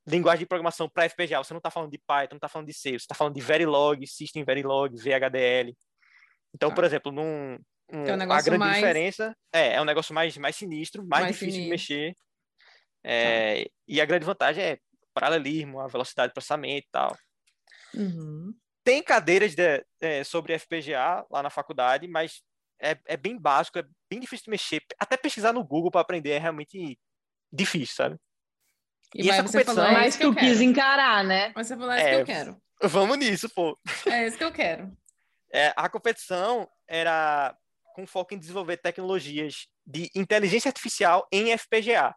linguagem 0.06 0.39
de 0.41 0.45
programação 0.45 0.88
para 0.88 1.06
FPGA. 1.06 1.43
Você 1.43 1.54
não 1.54 1.58
está 1.60 1.72
falando 1.72 1.91
de 1.91 1.97
Python, 1.97 2.34
não 2.36 2.38
está 2.38 2.47
falando 2.49 2.68
de 2.68 2.74
C, 2.74 2.89
você 2.91 2.95
está 2.97 3.16
falando 3.16 3.34
de 3.36 3.41
Verilog, 3.41 4.06
System 4.06 4.43
Verilog, 4.43 4.95
VHDL. 4.95 5.76
Então, 6.54 6.70
Tá. 6.70 6.76
por 6.76 6.84
exemplo, 6.84 7.12
num, 7.12 7.58
um- 7.91 8.06
é 8.06 8.16
um 8.16 8.32
a 8.32 8.41
grande 8.41 8.58
mais- 8.60 8.76
diferença 8.76 9.36
é, 9.51 9.74
é 9.76 9.82
um 9.82 9.86
negócio 9.86 10.14
mais, 10.14 10.38
mais 10.38 10.56
sinistro, 10.56 11.04
mais, 11.06 11.24
Mais 11.24 11.34
difícil 11.36 11.62
de 11.62 11.68
sinistro. 11.70 11.95
mexer. 11.95 12.16
É, 13.04 13.70
E 13.88 13.99
a 13.99 14.06
grande 14.06 14.26
vantagem 14.26 14.64
é 14.64 14.78
paralelismo, 15.14 15.80
a 15.80 15.88
velocidade 15.88 16.30
de 16.30 16.34
processamento 16.34 16.88
e 16.88 16.91
tal. 16.91 17.18
Uhum. 17.93 18.54
Tem 18.84 19.04
cadeiras 19.04 19.54
de- 19.56 19.86
é, 20.01 20.24
sobre 20.24 20.54
FPGA 20.54 21.26
lá 21.30 21.43
na 21.43 21.49
faculdade, 21.49 22.08
mas 22.08 22.41
é, 22.82 22.97
é 23.06 23.16
bem 23.18 23.38
básico, 23.38 23.78
é 23.80 23.84
bem 24.10 24.20
difícil 24.20 24.45
de 24.45 24.51
mexer. 24.51 24.82
Até 24.99 25.16
pesquisar 25.18 25.54
no 25.54 25.64
Google 25.64 25.91
para 25.91 26.01
aprender 26.01 26.32
é 26.32 26.38
realmente 26.39 26.97
difícil, 27.51 27.95
sabe? 27.95 28.18
E, 29.16 29.22
E 29.22 29.28
mas 29.28 29.38
essa 29.39 29.47
você 29.47 29.64
falou, 29.64 29.76
competição- 29.84 29.86
é 29.86 29.93
Mas 29.93 30.08
isso 30.10 30.18
que 30.18 30.26
eu 30.26 30.34
tu 30.34 30.39
quis 30.39 30.60
encarar, 30.62 31.24
né? 31.24 31.51
Mas 31.56 31.68
você 31.68 31.76
falou, 31.78 31.91
é 31.91 31.97
isso 31.99 32.10
que 32.10 32.16
eu 32.16 32.26
quero. 32.26 32.62
Vamos 32.82 33.18
nisso, 33.18 33.49
pô. 33.49 33.78
É 34.08 34.28
isso 34.28 34.38
que 34.38 34.43
eu 34.43 34.51
quero. 34.51 34.91
É, 35.54 35.74
a 35.76 35.88
competição 35.88 36.68
era 36.88 37.56
com 37.93 38.08
foco 38.08 38.34
em 38.34 38.39
desenvolver 38.39 38.78
tecnologias 38.78 39.68
de 39.86 40.10
inteligência 40.16 40.70
artificial 40.70 41.28
em 41.32 41.51
FPGA. 41.56 42.16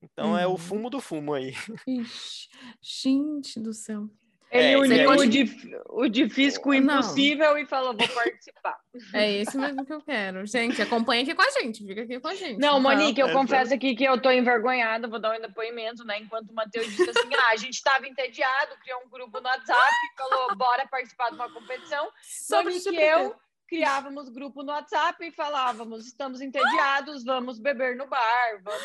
Então 0.00 0.36
é 0.38 0.46
o 0.46 0.50
Uhum. 0.52 0.58
fumo 0.58 0.90
do 0.90 1.00
fumo 1.00 1.34
aí. 1.34 1.54
Ixi, 1.86 2.48
gente 2.80 3.60
do 3.60 3.72
céu. 3.72 4.08
Ele 4.52 4.72
É, 4.72 4.78
uniu 4.78 5.10
o, 5.10 5.26
dif- 5.26 5.76
o 5.88 6.08
difícil 6.08 6.60
com 6.60 6.70
o 6.70 6.74
Não. 6.74 7.00
impossível 7.00 7.56
e 7.56 7.64
falou: 7.64 7.96
vou 7.96 8.06
participar. 8.08 8.76
É 9.14 9.30
isso 9.40 9.58
mesmo 9.58 9.86
que 9.86 9.92
eu 9.92 10.02
quero. 10.02 10.46
Gente, 10.46 10.82
acompanha 10.82 11.22
aqui 11.22 11.34
com 11.34 11.40
a 11.40 11.50
gente. 11.52 11.86
Fica 11.86 12.02
aqui 12.02 12.20
com 12.20 12.28
a 12.28 12.34
gente. 12.34 12.60
Não, 12.60 12.74
tá? 12.74 12.80
Monique, 12.80 13.18
eu 13.18 13.28
É, 13.28 13.32
confesso 13.32 13.72
aqui 13.72 13.94
que 13.96 14.04
eu 14.04 14.20
tô 14.20 14.30
envergonhada, 14.30 15.08
vou 15.08 15.18
dar 15.18 15.34
um 15.34 15.40
depoimento, 15.40 16.04
né? 16.04 16.18
Enquanto 16.18 16.50
o 16.50 16.54
Matheus 16.54 16.86
disse 16.86 17.08
assim: 17.08 17.34
ah, 17.34 17.52
a 17.52 17.56
gente 17.56 17.74
estava 17.74 18.06
entediado, 18.06 18.76
criou 18.82 19.00
um 19.06 19.08
grupo 19.08 19.40
no 19.40 19.48
WhatsApp, 19.48 19.90
falou, 20.18 20.54
bora 20.56 20.86
participar 20.88 21.30
de 21.30 21.36
uma 21.36 21.50
competição. 21.50 22.06
Pra 22.50 22.62
Monique 22.62 22.90
e 22.90 23.00
eu 23.00 23.34
criávamos 23.76 24.28
grupo 24.28 24.62
no 24.62 24.70
WhatsApp 24.70 25.24
e 25.26 25.32
falávamos: 25.32 26.06
estamos 26.06 26.42
entediados, 26.42 27.24
vamos 27.24 27.58
beber 27.58 27.96
no 27.96 28.06
bar, 28.06 28.60
vamos 28.62 28.82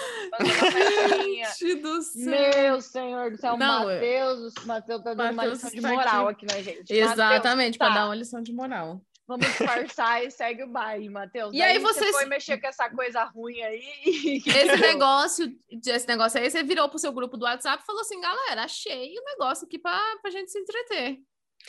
fazer 0.55 0.87
uma. 1.07 1.17
Gente 1.51 1.75
do 1.75 2.01
céu. 2.01 2.23
Meu 2.63 2.81
senhor 2.81 3.31
do 3.31 3.37
céu, 3.37 3.57
Não, 3.57 3.91
eu- 3.91 3.95
Matheus, 3.97 4.53
o 4.63 4.67
Matheus 4.67 5.03
tá 5.03 5.13
dando 5.13 5.21
uma 5.23 5.33
Matheus 5.33 5.53
lição 5.63 5.69
de 5.71 5.81
tá 5.81 5.89
moral 5.89 6.27
aqui. 6.29 6.45
aqui, 6.45 6.55
na 6.55 6.61
gente. 6.63 6.93
Exatamente, 6.93 7.77
para 7.77 7.89
tá. 7.89 7.93
dar 7.95 8.05
uma 8.05 8.15
lição 8.15 8.41
de 8.41 8.53
moral. 8.53 9.01
Vamos 9.27 9.45
disfarçar 9.45 10.23
e 10.23 10.31
segue 10.31 10.63
o 10.63 10.67
baile, 10.69 11.09
Matheus. 11.09 11.53
E 11.53 11.57
Daí 11.59 11.71
aí 11.73 11.79
você 11.79 11.99
vocês- 11.99 12.15
foi 12.15 12.25
mexer 12.27 12.57
com 12.61 12.67
essa 12.67 12.89
coisa 12.89 13.25
ruim 13.25 13.61
aí. 13.61 14.41
Esse 14.47 14.77
negócio, 14.77 15.53
esse 15.69 16.07
negócio 16.07 16.39
aí, 16.39 16.49
você 16.49 16.63
virou 16.63 16.87
pro 16.87 16.97
seu 16.97 17.11
grupo 17.11 17.35
do 17.35 17.43
WhatsApp 17.43 17.83
e 17.83 17.85
falou 17.85 18.01
assim, 18.03 18.21
galera, 18.21 18.63
achei 18.63 19.13
o 19.19 19.23
negócio 19.25 19.65
aqui 19.65 19.77
pra, 19.77 20.01
pra 20.21 20.31
gente 20.31 20.49
se 20.49 20.57
entreter. 20.57 21.17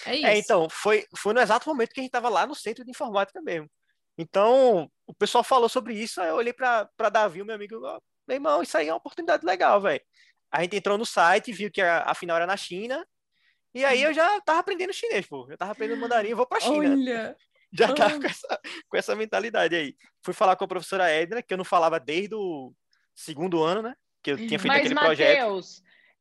É 0.07 0.17
isso. 0.17 0.27
É, 0.27 0.39
então, 0.39 0.69
foi, 0.71 1.05
foi 1.17 1.33
no 1.35 1.41
exato 1.41 1.69
momento 1.69 1.91
que 1.93 2.01
a 2.01 2.03
gente 2.03 2.09
estava 2.11 2.29
lá 2.29 2.47
no 2.47 2.55
centro 2.55 2.85
de 2.85 2.91
informática 2.91 3.41
mesmo. 3.43 3.69
Então, 4.17 4.91
o 5.07 5.15
pessoal 5.15 5.45
falou 5.45 5.69
sobre 5.69 5.95
isso, 5.95 6.21
aí 6.21 6.29
eu 6.29 6.35
olhei 6.37 6.53
para 6.53 6.89
Davi, 7.11 7.41
o 7.41 7.45
meu 7.45 7.55
amigo, 7.55 7.81
ó, 7.85 8.01
meu 8.27 8.35
irmão, 8.37 8.63
isso 8.63 8.77
aí 8.77 8.89
é 8.89 8.93
uma 8.93 8.99
oportunidade 8.99 9.45
legal, 9.47 9.81
velho. 9.81 10.01
A 10.51 10.63
gente 10.63 10.77
entrou 10.77 10.99
no 10.99 11.07
site, 11.07 11.53
viu 11.53 11.71
que 11.71 11.81
a, 11.81 12.03
a 12.03 12.15
final 12.15 12.37
era 12.37 12.47
na 12.47 12.57
China, 12.57 13.07
e 13.75 13.85
aí 13.85 14.03
eu 14.03 14.13
já 14.13 14.41
tava 14.41 14.59
aprendendo 14.61 14.93
chinês, 14.93 15.27
pô. 15.27 15.47
Eu 15.49 15.57
tava 15.57 15.73
aprendendo 15.73 16.01
mandarim, 16.01 16.31
eu 16.31 16.37
vou 16.37 16.47
pra 16.47 16.59
China. 16.61 16.91
Olha, 16.95 17.37
Já 17.71 17.93
tava 17.95 18.17
Ah. 18.17 18.19
com 18.21 18.27
essa, 18.27 18.61
com 18.89 18.97
essa 18.97 19.15
mentalidade 19.15 19.77
aí. 19.77 19.95
Fui 20.25 20.33
falar 20.33 20.57
com 20.57 20.65
a 20.65 20.69
professora 20.69 21.09
Edna, 21.11 21.43
que 21.43 21.53
eu 21.53 21.59
não 21.59 21.67
falava 21.67 22.01
desde 22.01 22.35
o 22.35 22.73
segundo 23.15 23.63
ano, 23.63 23.83
né? 23.83 23.95
Que 24.23 24.31
eu 24.33 24.37
tinha 24.39 24.53
Uhum. 24.53 24.59
feito 24.59 24.67
Mas, 24.69 24.79
aquele 24.81 24.95
projeto. 24.95 25.39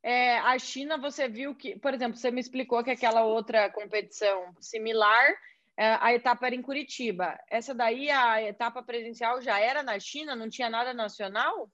É, 0.07 0.37
a 0.39 0.57
China, 0.57 0.97
você 0.97 1.27
viu 1.27 1.53
que, 1.53 1.77
por 1.77 1.93
exemplo, 1.93 2.17
você 2.17 2.31
me 2.31 2.39
explicou 2.39 2.81
que 2.81 2.91
aquela 2.91 3.23
outra 3.25 3.69
competição 3.69 4.55
similar, 4.61 5.35
é, 5.75 5.97
a 5.99 6.13
etapa 6.13 6.47
era 6.47 6.55
em 6.55 6.61
Curitiba. 6.61 7.37
Essa 7.49 7.75
daí, 7.75 8.09
a 8.09 8.41
etapa 8.41 8.81
presencial 8.81 9.41
já 9.41 9.59
era 9.59 9.83
na 9.83 9.99
China? 9.99 10.33
Não 10.33 10.49
tinha 10.49 10.69
nada 10.69 10.93
nacional? 10.93 11.69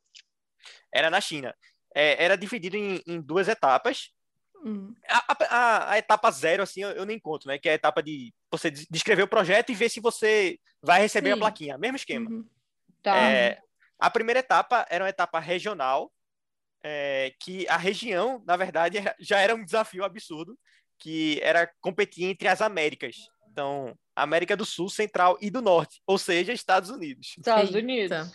Era 0.91 1.11
na 1.11 1.21
China. 1.21 1.55
É, 1.93 2.23
era 2.23 2.35
dividido 2.35 2.75
em, 2.75 3.03
em 3.05 3.21
duas 3.21 3.47
etapas. 3.47 4.09
Hum, 4.65 4.95
A, 5.07 5.35
a- 5.49 5.91
a 5.91 5.97
etapa 5.99 6.31
zero, 6.31 6.63
assim, 6.63 6.81
eu, 6.81 6.89
eu 6.89 7.05
nem 7.05 7.19
conto, 7.19 7.47
né? 7.47 7.59
Que 7.59 7.69
é 7.69 7.73
a 7.73 7.75
etapa 7.75 8.01
de 8.01 8.33
você 8.49 8.71
des- 8.71 8.87
descrever 8.89 9.21
o 9.21 9.27
projeto 9.27 9.71
e 9.71 9.75
ver 9.75 9.89
se 9.89 9.99
você 9.99 10.57
vai 10.81 10.99
receber 11.01 11.29
a 11.29 11.33
Sim. 11.35 11.39
plaquinha. 11.39 11.77
Mesmo 11.77 11.97
esquema. 11.97 12.27
uhum. 12.31 12.49
Tá. 13.03 13.15
É, 13.15 13.59
a 13.99 14.09
primeira 14.09 14.39
etapa 14.39 14.87
era 14.89 15.03
uma 15.03 15.09
etapa 15.11 15.37
regional, 15.39 16.11
é, 16.83 17.33
que 17.39 17.67
a 17.67 17.77
região, 17.77 18.43
na 18.45 18.57
verdade, 18.57 18.99
já 19.19 19.39
era 19.39 19.55
um 19.55 19.63
desafio 19.63 20.03
absurdo, 20.03 20.57
que 20.99 21.39
era 21.41 21.71
competir 21.81 22.25
entre 22.25 22.47
as 22.47 22.61
Américas. 22.61 23.15
Então, 23.49 23.97
América 24.15 24.57
do 24.57 24.65
Sul, 24.65 24.89
Central 24.89 25.37
e 25.41 25.49
do 25.49 25.61
Norte, 25.61 26.01
ou 26.05 26.17
seja, 26.17 26.51
Estados 26.51 26.89
Unidos. 26.89 27.35
Estados. 27.37 27.73
Unidos. 27.73 28.31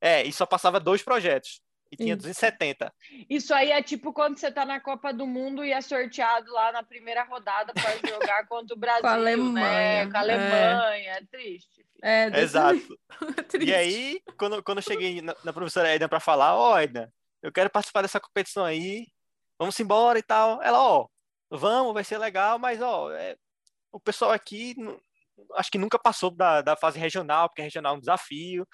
É, 0.00 0.22
e 0.22 0.32
só 0.32 0.44
passava 0.44 0.78
dois 0.78 1.02
projetos. 1.02 1.60
E 1.90 1.96
tinha 1.96 2.14
Eita. 2.14 2.22
270. 2.22 2.92
Isso 3.30 3.54
aí 3.54 3.70
é 3.70 3.80
tipo 3.80 4.12
quando 4.12 4.36
você 4.36 4.50
tá 4.50 4.64
na 4.64 4.80
Copa 4.80 5.12
do 5.12 5.24
Mundo 5.24 5.64
e 5.64 5.70
é 5.70 5.80
sorteado 5.80 6.52
lá 6.52 6.72
na 6.72 6.82
primeira 6.82 7.22
rodada 7.22 7.72
para 7.72 7.92
jogar 8.10 8.46
contra 8.48 8.74
o 8.74 8.78
Brasil, 8.78 9.02
Com 9.02 9.08
a 9.08 9.16
né? 9.16 9.32
Alemanha, 9.32 10.10
Com 10.10 10.16
a 10.16 10.20
é. 10.20 10.22
Alemanha. 10.22 11.12
É, 11.12 11.24
triste. 11.30 11.86
É, 12.02 12.40
Exato. 12.40 12.76
jeito. 12.76 12.98
Triste. 13.48 13.70
E 13.70 13.74
aí, 13.74 14.20
quando, 14.36 14.62
quando 14.62 14.78
eu 14.78 14.82
cheguei 14.82 15.22
na, 15.22 15.34
na 15.44 15.52
professora 15.52 15.88
Edna 15.88 16.08
para 16.08 16.20
falar, 16.20 16.56
ó, 16.56 16.78
Edna, 16.78 17.10
eu 17.42 17.52
quero 17.52 17.70
participar 17.70 18.02
dessa 18.02 18.20
competição 18.20 18.64
aí, 18.64 19.06
vamos 19.58 19.78
embora 19.80 20.18
e 20.18 20.22
tal. 20.22 20.62
Ela, 20.62 20.80
ó, 20.80 21.06
vamos, 21.50 21.94
vai 21.94 22.04
ser 22.04 22.18
legal, 22.18 22.58
mas, 22.58 22.80
ó, 22.80 23.10
é, 23.12 23.36
o 23.92 24.00
pessoal 24.00 24.32
aqui, 24.32 24.74
acho 25.54 25.70
que 25.70 25.78
nunca 25.78 25.98
passou 25.98 26.30
da, 26.30 26.62
da 26.62 26.76
fase 26.76 26.98
regional, 26.98 27.48
porque 27.48 27.62
regional 27.62 27.94
é 27.94 27.96
um 27.96 28.00
desafio. 28.00 28.66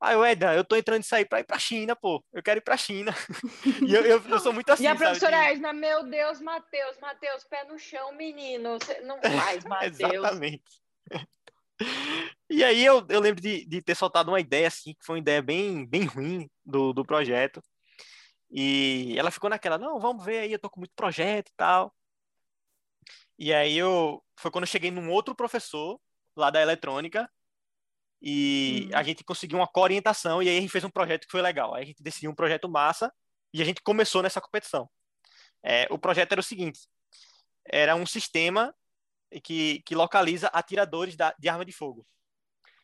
Aí, 0.00 0.14
eu, 0.14 0.24
Edna, 0.24 0.54
eu 0.54 0.64
tô 0.64 0.76
entrando 0.76 0.98
nisso 0.98 1.14
aí 1.14 1.26
pra 1.26 1.40
ir 1.40 1.44
pra 1.44 1.58
China, 1.58 1.94
pô. 1.94 2.24
Eu 2.32 2.42
quero 2.42 2.58
ir 2.58 2.62
pra 2.62 2.76
China. 2.76 3.12
e 3.86 3.94
eu, 3.94 4.02
eu, 4.02 4.22
eu 4.28 4.38
sou 4.40 4.52
muito 4.52 4.70
assim, 4.72 4.84
e 4.84 4.86
a 4.86 4.92
sabe, 4.92 5.04
professora 5.04 5.36
de- 5.36 5.52
Edna, 5.52 5.72
meu 5.74 6.04
Deus, 6.04 6.40
Matheus, 6.40 6.98
Matheus, 6.98 7.44
pé 7.44 7.64
no 7.64 7.78
chão, 7.78 8.12
menino. 8.14 8.78
Você 8.78 9.00
não 9.00 9.20
faz, 9.20 9.62
Matheus. 9.66 10.00
Exatamente. 10.00 10.80
E 12.52 12.62
aí 12.62 12.84
eu, 12.84 13.06
eu 13.08 13.20
lembro 13.20 13.40
de, 13.40 13.64
de 13.64 13.80
ter 13.80 13.94
soltado 13.94 14.30
uma 14.30 14.40
ideia 14.40 14.68
assim, 14.68 14.92
que 14.92 15.04
foi 15.04 15.14
uma 15.14 15.20
ideia 15.20 15.40
bem, 15.40 15.86
bem 15.86 16.04
ruim 16.04 16.50
do, 16.64 16.92
do 16.92 17.04
projeto. 17.04 17.62
E 18.50 19.14
ela 19.16 19.30
ficou 19.30 19.48
naquela, 19.48 19.78
não, 19.78 20.00
vamos 20.00 20.24
ver 20.24 20.40
aí, 20.40 20.52
eu 20.52 20.58
tô 20.58 20.68
com 20.68 20.80
muito 20.80 20.94
projeto 20.94 21.48
e 21.48 21.54
tal. 21.56 21.94
E 23.38 23.54
aí 23.54 23.76
eu 23.78 24.22
foi 24.38 24.50
quando 24.50 24.64
eu 24.64 24.68
cheguei 24.68 24.90
num 24.90 25.10
outro 25.10 25.34
professor 25.34 26.00
lá 26.36 26.50
da 26.50 26.60
eletrônica 26.60 27.30
e 28.20 28.88
Uhum. 28.90 28.98
a 28.98 29.02
gente 29.02 29.24
conseguiu 29.24 29.58
uma 29.58 29.66
coorientação 29.68 30.42
e 30.42 30.48
aí 30.48 30.58
a 30.58 30.60
gente 30.60 30.70
fez 30.70 30.84
um 30.84 30.90
projeto 30.90 31.24
que 31.26 31.30
foi 31.30 31.40
legal. 31.40 31.74
Aí 31.74 31.82
a 31.82 31.86
gente 31.86 32.02
decidiu 32.02 32.30
um 32.30 32.34
projeto 32.34 32.68
massa 32.68 33.12
e 33.54 33.62
a 33.62 33.64
gente 33.64 33.80
começou 33.82 34.22
nessa 34.22 34.40
competição. 34.40 34.90
É, 35.62 35.86
o 35.90 35.98
projeto 35.98 36.32
era 36.32 36.40
o 36.40 36.44
seguinte: 36.44 36.80
era 37.64 37.94
um 37.96 38.04
sistema 38.04 38.74
que, 39.42 39.80
que 39.86 39.94
localiza 39.94 40.48
atiradores 40.48 41.16
da- 41.16 41.34
de 41.38 41.48
arma 41.48 41.64
de 41.64 41.72
fogo. 41.72 42.06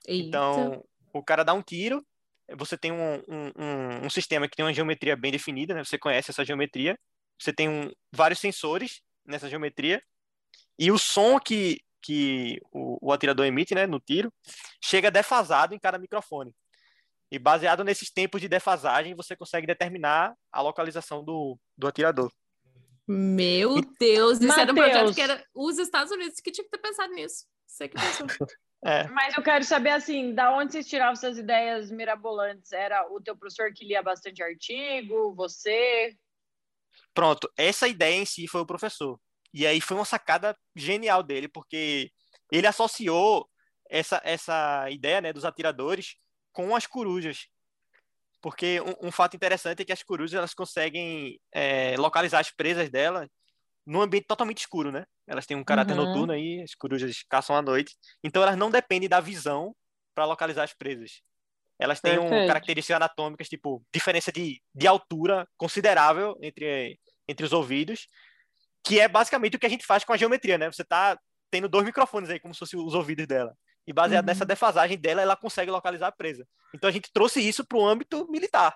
Eita. 0.06 0.26
Então, 0.26 0.84
o 1.12 1.22
cara 1.22 1.44
dá 1.44 1.52
um 1.52 1.62
tiro, 1.62 2.06
você 2.55 2.77
tem 2.77 2.93
um, 2.93 3.16
um, 3.28 3.52
um, 3.56 4.06
um 4.06 4.10
sistema 4.10 4.48
que 4.48 4.56
tem 4.56 4.64
uma 4.64 4.74
geometria 4.74 5.16
bem 5.16 5.32
definida, 5.32 5.74
né? 5.74 5.85
Você 5.85 5.98
conhece 5.98 6.31
essa 6.31 6.44
geometria. 6.44 6.98
Você 7.40 7.52
tem 7.52 7.68
um, 7.68 7.90
vários 8.12 8.39
sensores 8.39 9.02
nessa 9.24 9.48
geometria. 9.48 10.02
E 10.78 10.90
o 10.93 10.98
som 10.98 11.39
que, 11.40 11.81
que 12.02 12.60
o, 12.73 13.09
o 13.09 13.12
atirador 13.12 13.47
emite 13.47 13.74
né, 13.74 13.86
no 13.86 13.98
tiro 13.98 14.32
chega 14.82 15.10
defasado 15.10 15.74
em 15.74 15.78
cada 15.78 15.98
microfone. 15.98 16.55
E 17.31 17.39
baseado 17.39 17.82
nesses 17.82 18.10
tempos 18.10 18.40
de 18.40 18.48
defasagem, 18.48 19.14
você 19.14 19.35
consegue 19.35 19.66
determinar 19.66 20.35
a 20.52 20.62
localização 20.62 21.24
do, 21.24 21.59
do 21.77 21.89
atirador. 21.89 22.31
Meu 23.09 23.81
Deus, 23.98 24.40
isso 24.40 24.59
era 24.59 24.73
um 24.73 24.74
projeto 24.74 24.94
Mateus. 24.94 25.14
que 25.14 25.20
era 25.20 25.44
os 25.55 25.78
Estados 25.78 26.12
Unidos 26.12 26.40
que 26.40 26.51
tinha 26.51 26.64
que 26.64 26.70
ter 26.70 26.78
pensado 26.78 27.12
nisso. 27.12 27.47
Você 27.66 27.89
que 27.89 27.97
pensou. 27.97 28.27
É, 28.85 29.09
Mas 29.09 29.36
eu 29.36 29.43
quero 29.43 29.65
saber, 29.65 29.90
assim, 29.90 30.35
da 30.35 30.55
onde 30.55 30.73
vocês 30.73 30.89
tiravam 30.89 31.15
essas 31.15 31.39
ideias 31.39 31.90
mirabolantes? 31.90 32.73
Era 32.73 33.07
o 33.11 33.20
teu 33.20 33.36
professor 33.36 33.73
que 33.73 33.85
lia 33.85 34.03
bastante 34.03 34.43
artigo, 34.43 35.35
você? 35.35 36.16
Pronto, 37.12 37.51
essa 37.57 37.89
ideia 37.89 38.15
em 38.15 38.27
si 38.27 38.47
foi 38.47 38.61
o 38.61 38.66
professor. 38.66 39.19
E 39.53 39.66
aí 39.66 39.81
foi 39.81 39.97
uma 39.97 40.05
sacada 40.05 40.57
genial 40.74 41.23
dele, 41.23 41.48
porque 41.48 42.11
ele 42.53 42.66
associou 42.66 43.48
essa, 43.89 44.20
essa 44.24 44.90
ideia 44.90 45.20
né, 45.20 45.32
dos 45.32 45.44
atiradores 45.44 46.16
com 46.53 46.77
as 46.77 46.86
corujas. 46.86 47.48
Porque 48.43 48.81
um, 48.81 49.09
um 49.09 49.11
fato 49.12 49.35
interessante 49.35 49.82
é 49.82 49.85
que 49.85 49.93
as 49.93 50.03
corujas 50.03 50.35
elas 50.35 50.55
conseguem 50.55 51.40
é, 51.53 51.97
localizar 51.97 52.40
as 52.40 52.51
presas 52.51 52.90
dela 52.90 53.28
num 53.86 54.00
ambiente 54.00 54.26
totalmente 54.26 54.58
escuro, 54.58 54.90
né? 54.90 55.04
Elas 55.26 55.46
têm 55.46 55.56
um 55.56 55.64
caráter 55.64 55.94
Uhum. 55.94 56.04
noturno 56.06 56.32
aí, 56.32 56.60
as 56.62 56.74
corujas 56.74 57.22
caçam 57.28 57.54
à 57.56 57.62
noite. 57.62 57.94
Então 58.22 58.42
elas 58.42 58.56
não 58.56 58.70
dependem 58.70 59.08
da 59.08 59.20
visão 59.20 59.74
para 60.14 60.24
localizar 60.24 60.64
as 60.64 60.72
presas. 60.74 61.22
Elas 61.78 62.00
têm 62.00 62.18
um, 62.18 62.46
características 62.46 62.96
anatômicas, 62.96 63.48
tipo, 63.48 63.84
diferença 63.94 64.32
de, 64.32 64.60
de 64.74 64.86
altura 64.86 65.46
considerável 65.58 66.36
entre, 66.42 66.98
entre 67.28 67.44
os 67.44 67.52
ouvidos, 67.52 68.08
que 68.82 68.98
é 68.98 69.08
basicamente 69.08 69.56
o 69.56 69.58
que 69.58 69.66
a 69.66 69.68
gente 69.68 69.84
faz 69.84 70.02
com 70.04 70.12
a 70.12 70.16
geometria, 70.16 70.56
né? 70.56 70.70
Você 70.72 70.84
tá 70.84 71.18
tendo 71.50 71.68
dois 71.68 71.84
microfones 71.84 72.30
aí, 72.30 72.40
como 72.40 72.54
se 72.54 72.60
fossem 72.60 72.80
os 72.80 72.94
ouvidos 72.94 73.26
dela. 73.26 73.52
E 73.86 73.92
baseado 73.92 74.24
Uhum. 74.24 74.26
nessa 74.26 74.44
defasagem 74.44 74.98
dela, 74.98 75.22
ela 75.22 75.36
consegue 75.36 75.70
localizar 75.70 76.08
a 76.08 76.12
presa. 76.12 76.46
Então 76.74 76.88
a 76.88 76.92
gente 76.92 77.12
trouxe 77.12 77.40
isso 77.40 77.64
para 77.64 77.78
o 77.78 77.86
âmbito 77.86 78.26
militar. 78.30 78.74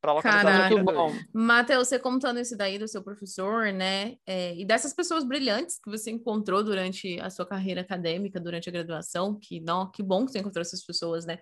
Para 0.00 0.12
localizar 0.12 0.70
Caraca. 0.70 0.82
Muito. 0.82 1.28
Matheus, 1.32 1.88
você 1.88 1.98
contando 1.98 2.38
isso 2.38 2.56
daí 2.56 2.78
do 2.78 2.86
seu 2.86 3.02
professor, 3.02 3.72
né? 3.72 4.16
é, 4.26 4.54
e 4.56 4.64
dessas 4.64 4.92
pessoas 4.92 5.24
brilhantes 5.24 5.78
que 5.82 5.90
você 5.90 6.10
encontrou 6.10 6.62
durante 6.62 7.18
a 7.20 7.30
sua 7.30 7.46
carreira 7.46 7.80
acadêmica, 7.80 8.38
durante 8.38 8.68
a 8.68 8.72
graduação, 8.72 9.38
que 9.40 9.60
não, 9.60 9.90
que 9.90 10.02
bom 10.02 10.26
que 10.26 10.32
você 10.32 10.38
encontrou 10.38 10.60
essas 10.60 10.84
pessoas, 10.84 11.24
né? 11.24 11.38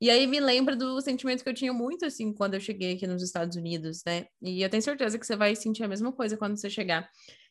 E 0.00 0.10
aí 0.10 0.26
me 0.26 0.40
lembra 0.40 0.74
do 0.74 1.00
sentimento 1.00 1.42
que 1.42 1.48
eu 1.48 1.54
tinha 1.54 1.72
muito 1.72 2.04
assim 2.04 2.32
quando 2.32 2.54
eu 2.54 2.60
cheguei 2.60 2.94
aqui 2.94 3.06
nos 3.06 3.22
Estados 3.22 3.56
Unidos, 3.56 4.02
né? 4.04 4.26
E 4.42 4.62
eu 4.62 4.68
tenho 4.68 4.82
certeza 4.82 5.18
que 5.18 5.26
você 5.26 5.36
vai 5.36 5.54
sentir 5.54 5.84
a 5.84 5.88
mesma 5.88 6.12
coisa 6.12 6.36
quando 6.36 6.56
você 6.56 6.68
chegar. 6.68 7.08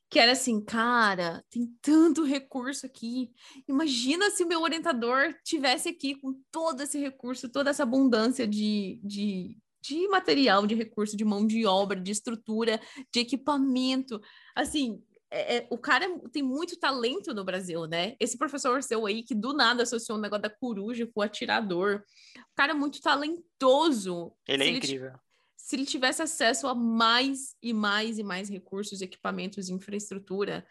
Que 0.10 0.20
era 0.20 0.34
assim, 0.34 0.64
cara, 0.64 1.44
tem 1.50 1.68
tanto 1.82 2.24
recurso 2.24 2.86
aqui. 2.86 3.32
Imagina 3.68 4.30
se 4.30 4.44
o 4.44 4.48
meu 4.48 4.62
orientador 4.62 5.34
tivesse 5.44 5.90
aqui 5.90 6.16
com 6.16 6.40
todo 6.52 6.84
esse 6.84 7.00
recurso, 7.00 7.50
toda 7.50 7.72
essa 7.72 7.84
abundância 7.84 8.46
de, 8.46 9.00
de, 9.04 9.58
de 9.84 10.08
material, 10.08 10.66
de 10.66 10.76
recurso, 10.76 11.18
de 11.18 11.26
mão 11.26 11.46
de 11.46 11.66
obra, 11.66 12.00
de 12.00 12.12
estrutura, 12.12 12.80
de 13.14 13.20
equipamento. 13.20 14.22
Assim, 14.56 15.04
é- 15.30 15.58
é- 15.58 15.68
o 15.70 15.78
cara 15.78 16.08
tem 16.32 16.42
muito 16.42 16.80
talento 16.80 17.34
no 17.34 17.44
Brasil, 17.44 17.86
né? 17.86 18.16
Esse 18.20 18.38
professor 18.38 18.82
seu 18.82 19.06
aí, 19.06 19.24
que 19.24 19.36
do 19.36 19.52
nada 19.54 19.84
associou 19.84 20.18
o 20.18 20.22
negócio 20.22 20.44
da 20.44 20.50
coruja 20.50 21.06
com 21.06 21.20
o 21.20 21.24
atirador. 21.24 22.02
O 22.38 22.56
cara 22.56 22.72
é 22.72 22.76
muito 22.76 23.02
talentoso. 23.02 24.34
Ele 24.48 24.64
é 24.64 24.66
Se 24.66 24.70
ele 24.72 24.78
incrível. 24.78 25.14
se 25.58 25.76
ele 25.76 25.86
tivesse 25.86 26.22
acesso 26.22 26.68
a 26.68 26.74
mais 26.76 27.56
e 27.62 27.74
mais 27.74 28.18
e 28.20 28.24
mais 28.24 28.50
recursos, 28.50 29.02
equipamentos, 29.02 29.70
infraestrutura, 29.70 30.66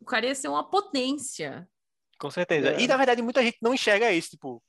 o 0.00 0.04
cara 0.04 0.26
ia 0.26 0.34
ser 0.34 0.48
uma 0.48 0.68
potência. 0.68 1.68
Com 2.18 2.30
certeza. 2.30 2.70
É. 2.70 2.80
E, 2.80 2.88
na 2.88 2.96
verdade, 2.96 3.22
muita 3.22 3.42
gente 3.42 3.58
não 3.62 3.72
enxerga 3.74 4.12
isso. 4.12 4.30
Tipo, 4.30 4.60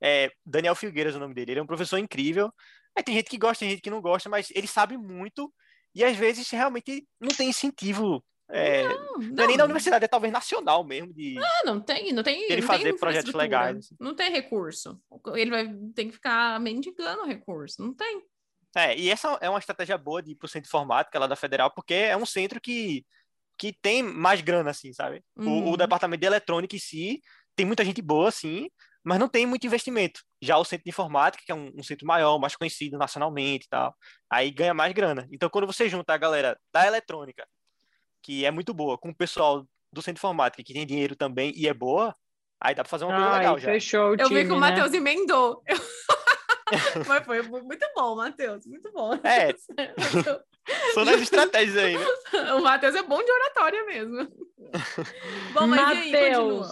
é, 0.00 0.30
Daniel 0.46 0.74
Filgueiras 0.76 1.14
é 1.14 1.16
o 1.16 1.20
nome 1.20 1.34
dele. 1.34 1.52
Ele 1.52 1.60
é 1.60 1.62
um 1.62 1.66
professor 1.66 1.98
incrível. 1.98 2.52
Aí 2.96 3.02
tem 3.02 3.14
gente 3.14 3.30
que 3.30 3.38
gosta, 3.38 3.60
tem 3.60 3.70
gente 3.70 3.82
que 3.82 3.90
não 3.90 4.00
gosta, 4.00 4.28
mas 4.28 4.48
ele 4.54 4.66
sabe 4.66 4.96
muito. 4.96 5.52
E, 5.94 6.04
às 6.04 6.16
vezes, 6.16 6.48
realmente 6.50 7.06
não 7.20 7.30
tem 7.30 7.48
incentivo. 7.50 8.24
É, 8.50 8.82
não, 8.86 9.18
Não, 9.18 9.44
é 9.44 9.46
nem 9.46 9.56
na 9.56 9.64
universidade, 9.64 10.04
é 10.04 10.08
talvez 10.08 10.32
nacional 10.32 10.84
mesmo. 10.84 11.12
De... 11.12 11.38
Ah, 11.38 11.62
não 11.64 11.80
tem, 11.80 12.12
não 12.12 12.22
tem. 12.22 12.42
Ele 12.50 12.60
não 12.60 12.66
fazer 12.66 12.84
tem 12.84 12.96
projetos 12.98 13.32
legais. 13.32 13.88
Não 13.98 14.14
tem 14.14 14.30
recurso. 14.30 15.00
Ele 15.34 15.50
vai 15.50 15.74
ter 15.94 16.04
que 16.06 16.12
ficar 16.12 16.60
mendigando 16.60 17.24
recurso. 17.24 17.82
Não 17.82 17.94
tem. 17.94 18.22
É, 18.76 18.96
e 18.98 19.10
essa 19.10 19.38
é 19.40 19.48
uma 19.48 19.58
estratégia 19.58 19.96
boa 19.96 20.22
de 20.22 20.32
ir 20.32 20.34
pro 20.34 20.48
centro 20.48 20.62
de 20.62 20.68
informática 20.68 21.18
lá 21.18 21.26
da 21.26 21.36
Federal, 21.36 21.70
porque 21.70 21.94
é 21.94 22.16
um 22.16 22.26
centro 22.26 22.60
que, 22.60 23.04
que 23.58 23.72
tem 23.80 24.02
mais 24.02 24.40
grana, 24.40 24.70
assim, 24.70 24.92
sabe? 24.92 25.22
O, 25.36 25.42
Uhum. 25.42 25.70
o 25.72 25.76
departamento 25.76 26.20
de 26.20 26.26
eletrônica 26.26 26.76
em 26.76 26.78
si 26.78 27.22
tem 27.54 27.66
muita 27.66 27.84
gente 27.84 28.00
boa, 28.02 28.28
assim, 28.28 28.68
mas 29.04 29.18
não 29.18 29.28
tem 29.28 29.46
muito 29.46 29.66
investimento. 29.66 30.20
Já 30.40 30.58
o 30.58 30.64
centro 30.64 30.84
de 30.84 30.90
informática, 30.90 31.42
que 31.44 31.52
é 31.52 31.54
um, 31.54 31.72
um 31.76 31.82
centro 31.82 32.06
maior, 32.06 32.38
mais 32.38 32.56
conhecido 32.56 32.98
nacionalmente 32.98 33.66
e 33.66 33.68
tal, 33.68 33.94
aí 34.30 34.50
ganha 34.50 34.74
mais 34.74 34.92
grana. 34.92 35.26
Então, 35.30 35.48
quando 35.50 35.66
você 35.66 35.88
junta 35.88 36.12
a 36.14 36.18
galera 36.18 36.58
da 36.72 36.86
eletrônica, 36.86 37.46
que 38.22 38.44
é 38.44 38.50
muito 38.50 38.72
boa, 38.72 38.96
com 38.98 39.10
o 39.10 39.14
pessoal 39.14 39.66
do 39.92 40.00
centro 40.00 40.14
de 40.14 40.20
informática, 40.20 40.62
que 40.62 40.72
tem 40.72 40.86
dinheiro 40.86 41.16
também 41.16 41.52
e 41.56 41.68
é 41.68 41.74
boa, 41.74 42.14
aí 42.60 42.74
dá 42.74 42.82
pra 42.82 42.90
fazer 42.90 43.04
uma 43.04 43.14
coisa 43.14 43.30
Ai, 43.30 43.38
legal 43.38 43.58
já. 43.58 43.72
fechou 43.72 44.10
o 44.10 44.14
Eu 44.14 44.28
time, 44.28 44.42
vi 44.42 44.46
que 44.46 44.52
o 44.52 44.60
né? 44.60 44.70
Matheus 44.70 44.92
emendou. 44.94 45.62
Mas 47.06 47.24
foi 47.24 47.42
muito 47.42 47.86
bom, 47.94 48.16
Matheus. 48.16 48.64
Muito 48.66 48.90
bom. 48.92 49.14
É. 49.24 49.52
São 50.94 51.04
nas 51.04 51.20
estratégias 51.20 51.76
aí, 51.76 51.98
né? 51.98 52.52
o 52.54 52.62
Matheus 52.62 52.94
é 52.94 53.02
bom 53.02 53.22
de 53.22 53.30
oratória 53.30 53.84
mesmo. 53.84 54.28
Bom, 55.52 55.66
mas 55.66 55.80
e 56.06 56.16
aí, 56.16 56.34
continua. 56.34 56.68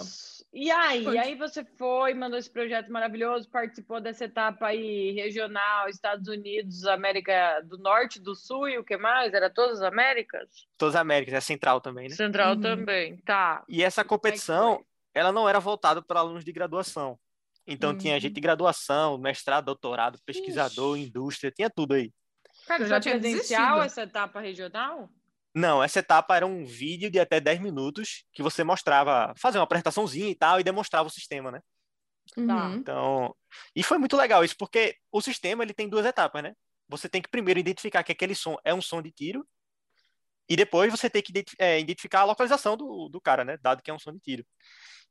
E 0.52 0.68
aí? 0.68 1.06
Aí 1.16 1.35
você 1.36 1.64
foi, 1.64 2.12
mandou 2.12 2.36
esse 2.36 2.51
projeto 2.51 2.90
maravilhoso, 2.90 3.48
participou 3.48 4.01
dessa 4.01 4.24
etapa 4.24 4.66
aí 4.66 5.12
regional, 5.12 5.89
Estados 5.89 6.27
Unidos, 6.27 6.85
América 6.86 7.60
do 7.60 7.78
Norte, 7.78 8.18
do 8.20 8.35
Sul 8.35 8.68
e 8.68 8.77
o 8.77 8.82
que 8.85 8.97
mais? 8.97 9.32
Era 9.32 9.48
todas 9.48 9.81
as 9.81 9.82
Américas? 9.93 10.66
Todas 10.77 10.97
as 10.97 11.01
Américas, 11.01 11.35
é 11.35 11.40
central 11.40 11.81
também, 11.81 12.09
né? 12.09 12.16
Central 12.16 12.55
Uhum. 12.55 12.60
também, 12.60 13.16
tá. 13.18 13.62
E 13.68 13.85
essa 13.85 14.01
é 14.01 14.05
competição, 14.05 14.85
ela 15.14 15.31
não 15.31 15.48
era 15.48 15.60
voltada 15.60 16.02
para 16.02 16.18
alunos 16.18 16.44
de 16.44 16.51
graduação. 16.52 17.16
Então 17.64 17.97
tinha 17.97 18.14
Uhum. 18.14 18.20
gente 18.20 18.35
de 18.35 18.40
graduação, 18.40 19.16
mestrado, 19.18 19.66
doutorado, 19.66 20.18
pesquisador, 20.27 20.97
Ixi. 20.97 21.06
indústria, 21.09 21.52
tinha 21.52 21.70
tudo 21.70 21.94
aí. 21.94 22.12
Cara, 22.66 22.85
já 22.86 22.98
tinha 22.98 23.18
presencial 23.20 23.77
desistido. 23.77 23.86
essa 23.86 24.02
etapa 24.02 24.40
regional? 24.40 25.09
Não, 25.55 25.82
essa 25.82 25.98
etapa 25.98 26.36
era 26.36 26.47
um 26.47 26.64
vídeo 26.64 27.10
de 27.10 27.18
até 27.18 27.40
10 27.40 27.60
minutos 27.60 28.24
que 28.32 28.43
você 28.43 28.62
mostrava, 28.62 29.35
fazia 29.36 29.59
uma 29.59 29.64
apresentaçãozinha 29.64 30.31
e 30.31 30.35
tal, 30.35 30.60
e 30.60 30.64
demonstrava 30.64 31.09
o 31.09 31.12
sistema, 31.12 31.51
né? 31.51 31.60
Tá. 32.35 32.68
Uhum. 32.68 32.74
Então, 32.74 33.36
e 33.74 33.82
foi 33.82 33.98
muito 33.98 34.16
legal 34.16 34.44
isso, 34.44 34.56
porque 34.56 34.94
o 35.10 35.20
sistema 35.20 35.64
ele 35.64 35.74
tem 35.74 35.89
duas 35.89 36.06
etapas, 36.06 36.43
né? 36.43 36.55
Você 36.89 37.09
tem 37.09 37.20
que 37.20 37.28
primeiro 37.28 37.59
identificar 37.59 38.05
que 38.05 38.12
aquele 38.12 38.35
som 38.35 38.56
é 38.64 38.72
um 38.72 38.81
som 38.81 39.02
de 39.02 39.10
tiro, 39.10 39.47
e 40.48 40.56
depois 40.56 40.90
você 40.90 41.09
tem 41.09 41.22
que 41.22 41.32
é, 41.59 41.78
identificar 41.78 42.20
a 42.20 42.24
localização 42.24 42.77
do, 42.77 43.09
do 43.09 43.20
cara, 43.20 43.44
né? 43.44 43.56
Dado 43.60 43.82
que 43.82 43.90
é 43.90 43.94
um 43.94 43.98
som 43.98 44.12
de 44.12 44.18
tiro. 44.20 44.44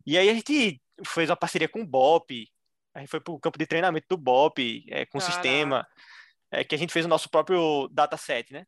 E 0.06 0.18
aí 0.18 0.30
a 0.30 0.34
gente 0.34 0.82
fez 1.06 1.30
uma 1.30 1.36
parceria 1.36 1.68
com 1.68 1.82
o 1.82 1.88
BOP, 1.88 2.46
a 2.94 3.00
gente 3.00 3.10
foi 3.10 3.20
pro 3.20 3.40
campo 3.40 3.58
de 3.58 3.66
treinamento 3.66 4.08
do 4.10 4.18
BOP, 4.18 4.86
é, 4.90 5.06
com 5.06 5.18
o 5.18 5.22
Caraca. 5.22 5.34
sistema, 5.34 5.88
é, 6.52 6.64
que 6.64 6.76
a 6.76 6.78
gente 6.78 6.94
fez 6.94 7.06
o 7.06 7.10
nosso 7.10 7.30
próprio 7.30 7.88
dataset, 7.90 8.52
né? 8.52 8.66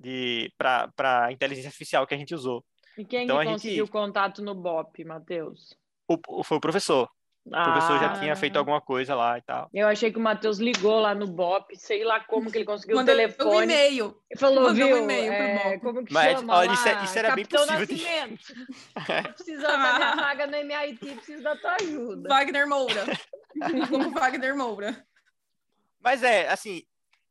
De, 0.00 0.50
para 0.56 1.30
inteligência 1.30 1.68
artificial 1.68 2.06
que 2.06 2.14
a 2.14 2.16
gente 2.16 2.34
usou. 2.34 2.64
E 2.96 3.04
quem 3.04 3.24
Então, 3.24 3.36
que 3.36 3.42
a 3.42 3.44
gente- 3.44 3.52
conseguiu 3.62 3.86
contato 3.88 4.40
no 4.42 4.54
BOP, 4.54 5.04
Matheus? 5.04 5.74
O, 6.08 6.16
o- 6.28 6.42
foi 6.42 6.56
o 6.56 6.60
professor. 6.60 7.08
O 7.46 7.50
professor 7.50 7.98
já 7.98 8.12
Ah, 8.12 8.18
tinha 8.20 8.36
feito 8.36 8.56
alguma 8.58 8.80
coisa 8.80 9.14
lá 9.14 9.36
e 9.38 9.42
tal. 9.42 9.68
Eu 9.72 9.88
achei 9.88 10.12
que 10.12 10.18
o 10.18 10.20
Matheus 10.20 10.58
ligou 10.58 11.00
lá 11.00 11.14
no 11.14 11.26
BOP, 11.26 11.74
sei 11.76 12.04
lá 12.04 12.20
como 12.20 12.50
que 12.50 12.58
ele 12.58 12.64
conseguiu 12.66 12.96
Mandou 12.96 13.14
o 13.14 13.18
um 13.18 13.20
telefone. 13.20 13.62
e-mail. 13.64 14.16
E 14.30 14.38
falou, 14.38 14.56
mandou 14.64 14.70
um 14.72 14.74
viu, 14.88 14.96
e-mail 14.98 15.32
pro 15.32 15.42
é, 15.42 15.64
BOP. 15.72 15.80
como 15.80 16.04
que 16.04 16.12
Mas, 16.12 16.38
chama 16.40 16.56
olha, 16.56 16.68
lá? 16.68 16.74
isso 16.74 16.88
é- 16.88 17.04
isso 17.04 17.18
era 17.18 17.34
bem 17.34 17.44
Capitão 17.44 17.66
possível 17.66 17.86
de- 17.86 18.02
Nascimento. 18.04 18.54
Tô 19.28 19.32
precisando 19.34 19.66
da 19.82 19.94
minha 19.94 20.16
vaga 20.16 20.46
no 20.46 20.54
MIT, 20.56 21.14
preciso 21.16 21.42
da 21.42 21.56
tua 21.56 21.76
ajuda. 21.76 22.28
Wagner 22.28 22.66
Moura. 22.68 23.04
Como 23.90 24.10
Wagner 24.12 24.56
Moura. 24.56 25.04
Mas 26.02 26.22
é, 26.22 26.48
assim, 26.48 26.82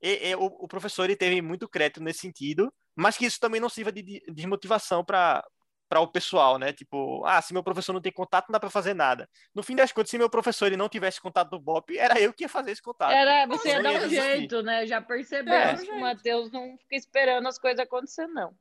e- 0.02 0.30
e 0.30 0.36
o, 0.36 0.46
o 0.46 0.68
professor 0.68 1.04
ele 1.06 1.16
teve 1.16 1.42
muito 1.42 1.68
crédito 1.68 2.02
nesse 2.02 2.20
sentido, 2.20 2.74
mas 2.96 3.18
que 3.18 3.26
isso 3.26 3.40
também 3.40 3.60
não 3.62 3.70
sirva 3.70 3.92
de 3.92 4.02
de 4.02 4.22
desmotivação 4.32 5.04
para 5.04 5.44
para 5.88 6.02
o 6.02 6.08
pessoal, 6.08 6.60
né? 6.60 6.72
Tipo, 6.72 7.26
ah, 7.26 7.42
se 7.42 7.52
meu 7.52 7.64
professor 7.64 7.94
não 7.94 8.00
tem 8.02 8.12
contato, 8.12 8.46
não 8.48 8.54
dá 8.54 8.60
para 8.60 8.70
fazer 8.70 8.94
nada. 8.94 9.28
No 9.56 9.64
fim 9.64 9.76
das 9.76 9.92
contas, 9.92 10.12
se 10.12 10.20
meu 10.20 10.30
professor 10.30 10.68
ele 10.68 10.78
não 10.78 10.88
tivesse 10.88 11.20
contato 11.20 11.50
do 11.50 11.60
BOP, 11.60 11.98
era 11.98 12.20
eu 12.22 12.32
que 12.32 12.44
ia 12.44 12.48
fazer 12.50 12.70
esse 12.70 12.82
contato. 12.82 13.12
Era, 13.12 13.48
você 13.48 13.70
ia 13.70 13.82
dar 13.82 13.94
um 13.94 14.08
jeito, 14.08 14.62
né? 14.62 14.86
Já 14.86 15.02
percebemos 15.02 15.82
É. 15.82 15.86
que 15.88 15.92
o 15.92 16.00
Matheus 16.00 16.52
não 16.52 16.78
fica 16.78 16.96
esperando 16.96 17.48
as 17.48 17.58
coisas 17.58 17.80
acontecer, 17.80 18.28
não. 18.28 18.54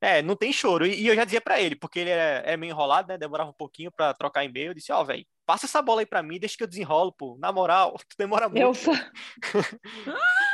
É, 0.00 0.20
não 0.22 0.34
tem 0.34 0.52
choro. 0.52 0.84
E, 0.84 1.02
e 1.02 1.06
eu 1.06 1.14
já 1.14 1.22
dizia 1.22 1.40
para 1.40 1.60
ele, 1.60 1.76
porque 1.76 2.00
ele 2.00 2.10
era, 2.10 2.44
era 2.44 2.56
meio 2.56 2.72
enrolado, 2.72 3.06
né? 3.06 3.16
Demorava 3.16 3.50
um 3.50 3.54
pouquinho 3.54 3.92
para 3.92 4.12
trocar 4.14 4.42
e-mail. 4.44 4.70
Eu 4.70 4.74
disse, 4.74 4.90
ó, 4.90 5.04
velho, 5.04 5.24
passa 5.46 5.66
essa 5.66 5.80
bola 5.80 6.00
aí 6.02 6.06
para 6.06 6.20
mim, 6.20 6.40
deixa 6.40 6.56
que 6.56 6.64
eu 6.64 6.68
desenrolo, 6.68 7.12
pô. 7.12 7.36
Na 7.38 7.52
moral, 7.52 7.94
tu 8.10 8.16
demora 8.18 8.48
muito. 8.48 8.60
Eu 8.60 8.72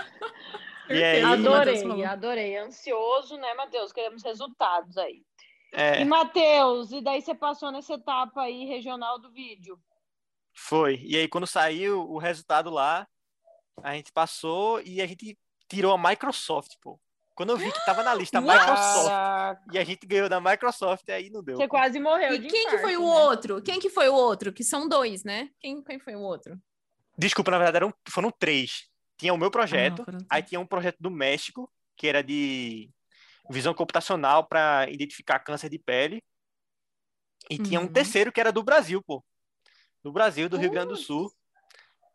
E 0.91 1.03
aí- 1.05 1.21
que 1.21 1.25
o 1.25 1.29
Matheus 1.29 1.47
adorei, 1.79 2.05
adorei. 2.05 2.57
Ansioso, 2.57 3.37
né, 3.37 3.55
Matheus? 3.55 3.93
Queremos 3.93 4.23
resultados 4.23 4.97
aí. 4.99 5.23
É, 5.73 6.01
E, 6.01 6.05
Matheus, 6.05 6.93
e 6.93 7.01
daí 7.03 7.21
você 7.21 7.35
passou 7.35 7.71
nessa 7.71 7.95
etapa 7.95 8.43
aí 8.43 8.65
regional 8.65 9.19
do 9.19 9.31
vídeo? 9.31 9.79
foi. 10.55 11.01
E 11.05 11.17
aí, 11.17 11.29
quando 11.29 11.47
saiu 11.47 12.01
o 12.11 12.19
resultado 12.19 12.69
lá, 12.71 13.07
a 13.83 13.95
gente 13.95 14.11
passou 14.11 14.81
e 14.83 15.01
a 15.01 15.07
gente 15.07 15.39
tirou 15.69 15.93
a 15.93 15.99
Microsoft, 15.99 16.73
pô. 16.83 16.99
Quando 17.37 17.51
eu 17.51 17.57
vi 17.57 17.71
que 17.71 17.85
tava 17.87 18.03
na 18.03 18.13
lista? 18.13 18.41
Microsoft 18.41 19.07
Caraca, 19.09 19.63
e 19.73 19.79
a 19.79 19.85
gente 19.85 20.05
ganhou 20.05 20.29
da 20.29 20.41
Microsoft, 20.41 21.09
aí 21.11 21.31
não 21.31 21.45
deu. 21.45 21.57
você 21.57 21.69
pô. 21.69 21.77
quase 21.77 22.01
morreu 22.01 22.35
E 22.35 22.39
de 22.39 22.49
quem 22.49 22.63
que 22.63 22.75
infarto, 22.75 22.83
foi 22.83 22.97
o 22.97 23.01
né? 23.03 23.07
outro? 23.07 23.63
Quem 23.63 23.79
que 23.79 23.89
foi 23.89 24.09
o 24.09 24.15
outro? 24.15 24.53
Que 24.53 24.65
são 24.65 24.89
dois, 24.89 25.23
né? 25.23 25.49
Quem, 25.61 25.81
quem 25.81 26.01
foi 26.01 26.17
o 26.17 26.21
outro? 26.21 26.59
Desculpa, 27.17 27.53
na 27.53 27.59
verdade, 27.59 27.77
eram, 27.77 27.95
foram 28.09 28.33
três. 28.33 28.88
Tinha 29.19 29.35
o 29.35 29.39
meu 29.39 29.51
projeto, 29.51 30.05
Ah, 30.09 30.19
aí 30.37 30.43
tinha 30.43 30.61
um 30.61 30.67
projeto 30.67 30.97
do 31.01 31.11
México, 31.11 31.71
que 31.97 32.07
era 32.07 32.23
de 32.23 32.89
visão 33.51 33.75
computacional 33.75 34.47
para 34.47 34.89
identificar 34.89 35.41
câncer 35.41 35.69
de 35.69 35.79
pele. 35.79 36.23
E 37.51 37.59
tinha 37.59 37.81
um 37.81 37.85
Uhum. 37.85 37.93
terceiro 37.93 38.31
que 38.33 38.41
era 38.41 38.53
do 38.53 38.63
Brasil, 38.63 39.03
pô. 39.03 39.25
Do 40.03 40.13
Brasil, 40.13 40.49
do 40.49 40.57
Rio 40.57 40.71
Grande 40.71 40.89
do 40.89 40.97
Sul. 40.97 41.33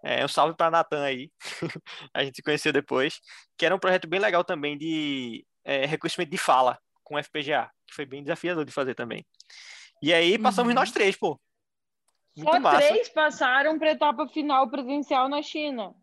É, 0.04 0.24
um 0.24 0.28
salve 0.28 0.56
para 0.56 0.70
Natan 0.72 1.04
aí. 1.04 1.32
a 2.14 2.24
gente 2.24 2.36
se 2.36 2.44
conheceu 2.44 2.72
depois. 2.72 3.20
Que 3.58 3.66
era 3.66 3.76
um 3.76 3.80
projeto 3.80 4.08
bem 4.08 4.20
legal 4.20 4.44
também 4.44 4.78
de 4.78 5.46
é, 5.64 5.86
reconhecimento 5.86 6.30
de 6.30 6.38
fala 6.38 6.80
com 7.04 7.18
FPGA, 7.18 7.70
que 7.88 7.94
foi 7.94 8.06
bem 8.06 8.22
desafiador 8.24 8.64
de 8.64 8.72
fazer 8.72 8.96
também. 8.96 9.26
E 10.02 10.14
aí 10.14 10.38
passamos 10.38 10.70
Uhum. 10.70 10.76
nós 10.76 10.92
três, 10.92 11.18
pô. 11.18 11.40
Muito 12.36 12.50
Só 12.52 12.60
massa. 12.60 12.88
três 12.88 13.10
passaram 13.10 13.78
para 13.78 13.92
etapa 13.92 14.28
final 14.28 14.70
presencial 14.70 15.28
na 15.30 15.42
China. 15.42 15.94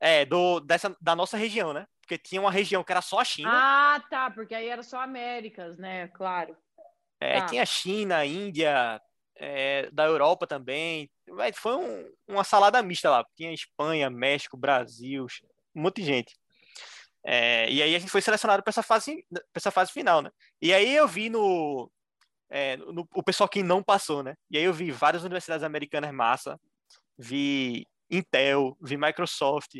É, 0.00 0.24
do, 0.24 0.60
dessa, 0.60 0.96
da 1.00 1.14
nossa 1.14 1.36
região, 1.36 1.72
né? 1.74 1.86
Porque 2.00 2.16
tinha 2.16 2.40
uma 2.40 2.50
região 2.50 2.82
que 2.82 2.90
era 2.90 3.02
só 3.02 3.20
a 3.20 3.24
China. 3.24 3.50
Ah, 3.52 4.02
tá, 4.08 4.30
porque 4.30 4.54
aí 4.54 4.66
era 4.68 4.82
só 4.82 5.00
Américas, 5.00 5.76
né? 5.78 6.08
Claro. 6.08 6.56
é, 7.20 7.40
tá. 7.40 7.46
Tinha 7.46 7.66
China, 7.66 8.24
Índia, 8.24 9.00
é, 9.36 9.90
da 9.92 10.06
Europa 10.06 10.46
também. 10.46 11.10
Foi 11.54 11.76
um- 11.76 12.10
uma 12.26 12.42
salada 12.44 12.82
mista 12.82 13.10
lá. 13.10 13.24
Tinha 13.36 13.52
Espanha, 13.52 14.08
México, 14.08 14.56
Brasil, 14.56 15.26
um 15.74 15.82
monte 15.82 15.96
de 15.96 16.04
gente. 16.06 16.36
É, 17.22 17.70
e 17.70 17.82
aí 17.82 17.94
a 17.94 17.98
gente 17.98 18.10
foi 18.10 18.22
selecionado 18.22 18.62
para 18.62 18.70
essa 18.70 18.82
fase, 18.82 19.24
pra 19.30 19.42
essa 19.54 19.70
fase 19.70 19.92
final, 19.92 20.22
né? 20.22 20.30
E 20.62 20.72
aí 20.72 20.96
eu 20.96 21.06
vi 21.06 21.28
no, 21.28 21.90
é, 22.48 22.78
no- 22.78 23.06
o 23.14 23.22
pessoal 23.22 23.48
que 23.48 23.62
não 23.62 23.82
passou, 23.82 24.22
né? 24.22 24.34
E 24.50 24.56
aí 24.56 24.64
eu 24.64 24.72
vi 24.72 24.90
várias 24.90 25.22
universidades 25.22 25.62
americanas 25.62 26.10
massa, 26.12 26.58
vi 27.18 27.86
Intel, 28.10 28.76
vi 28.80 28.96
Microsoft, 28.96 29.74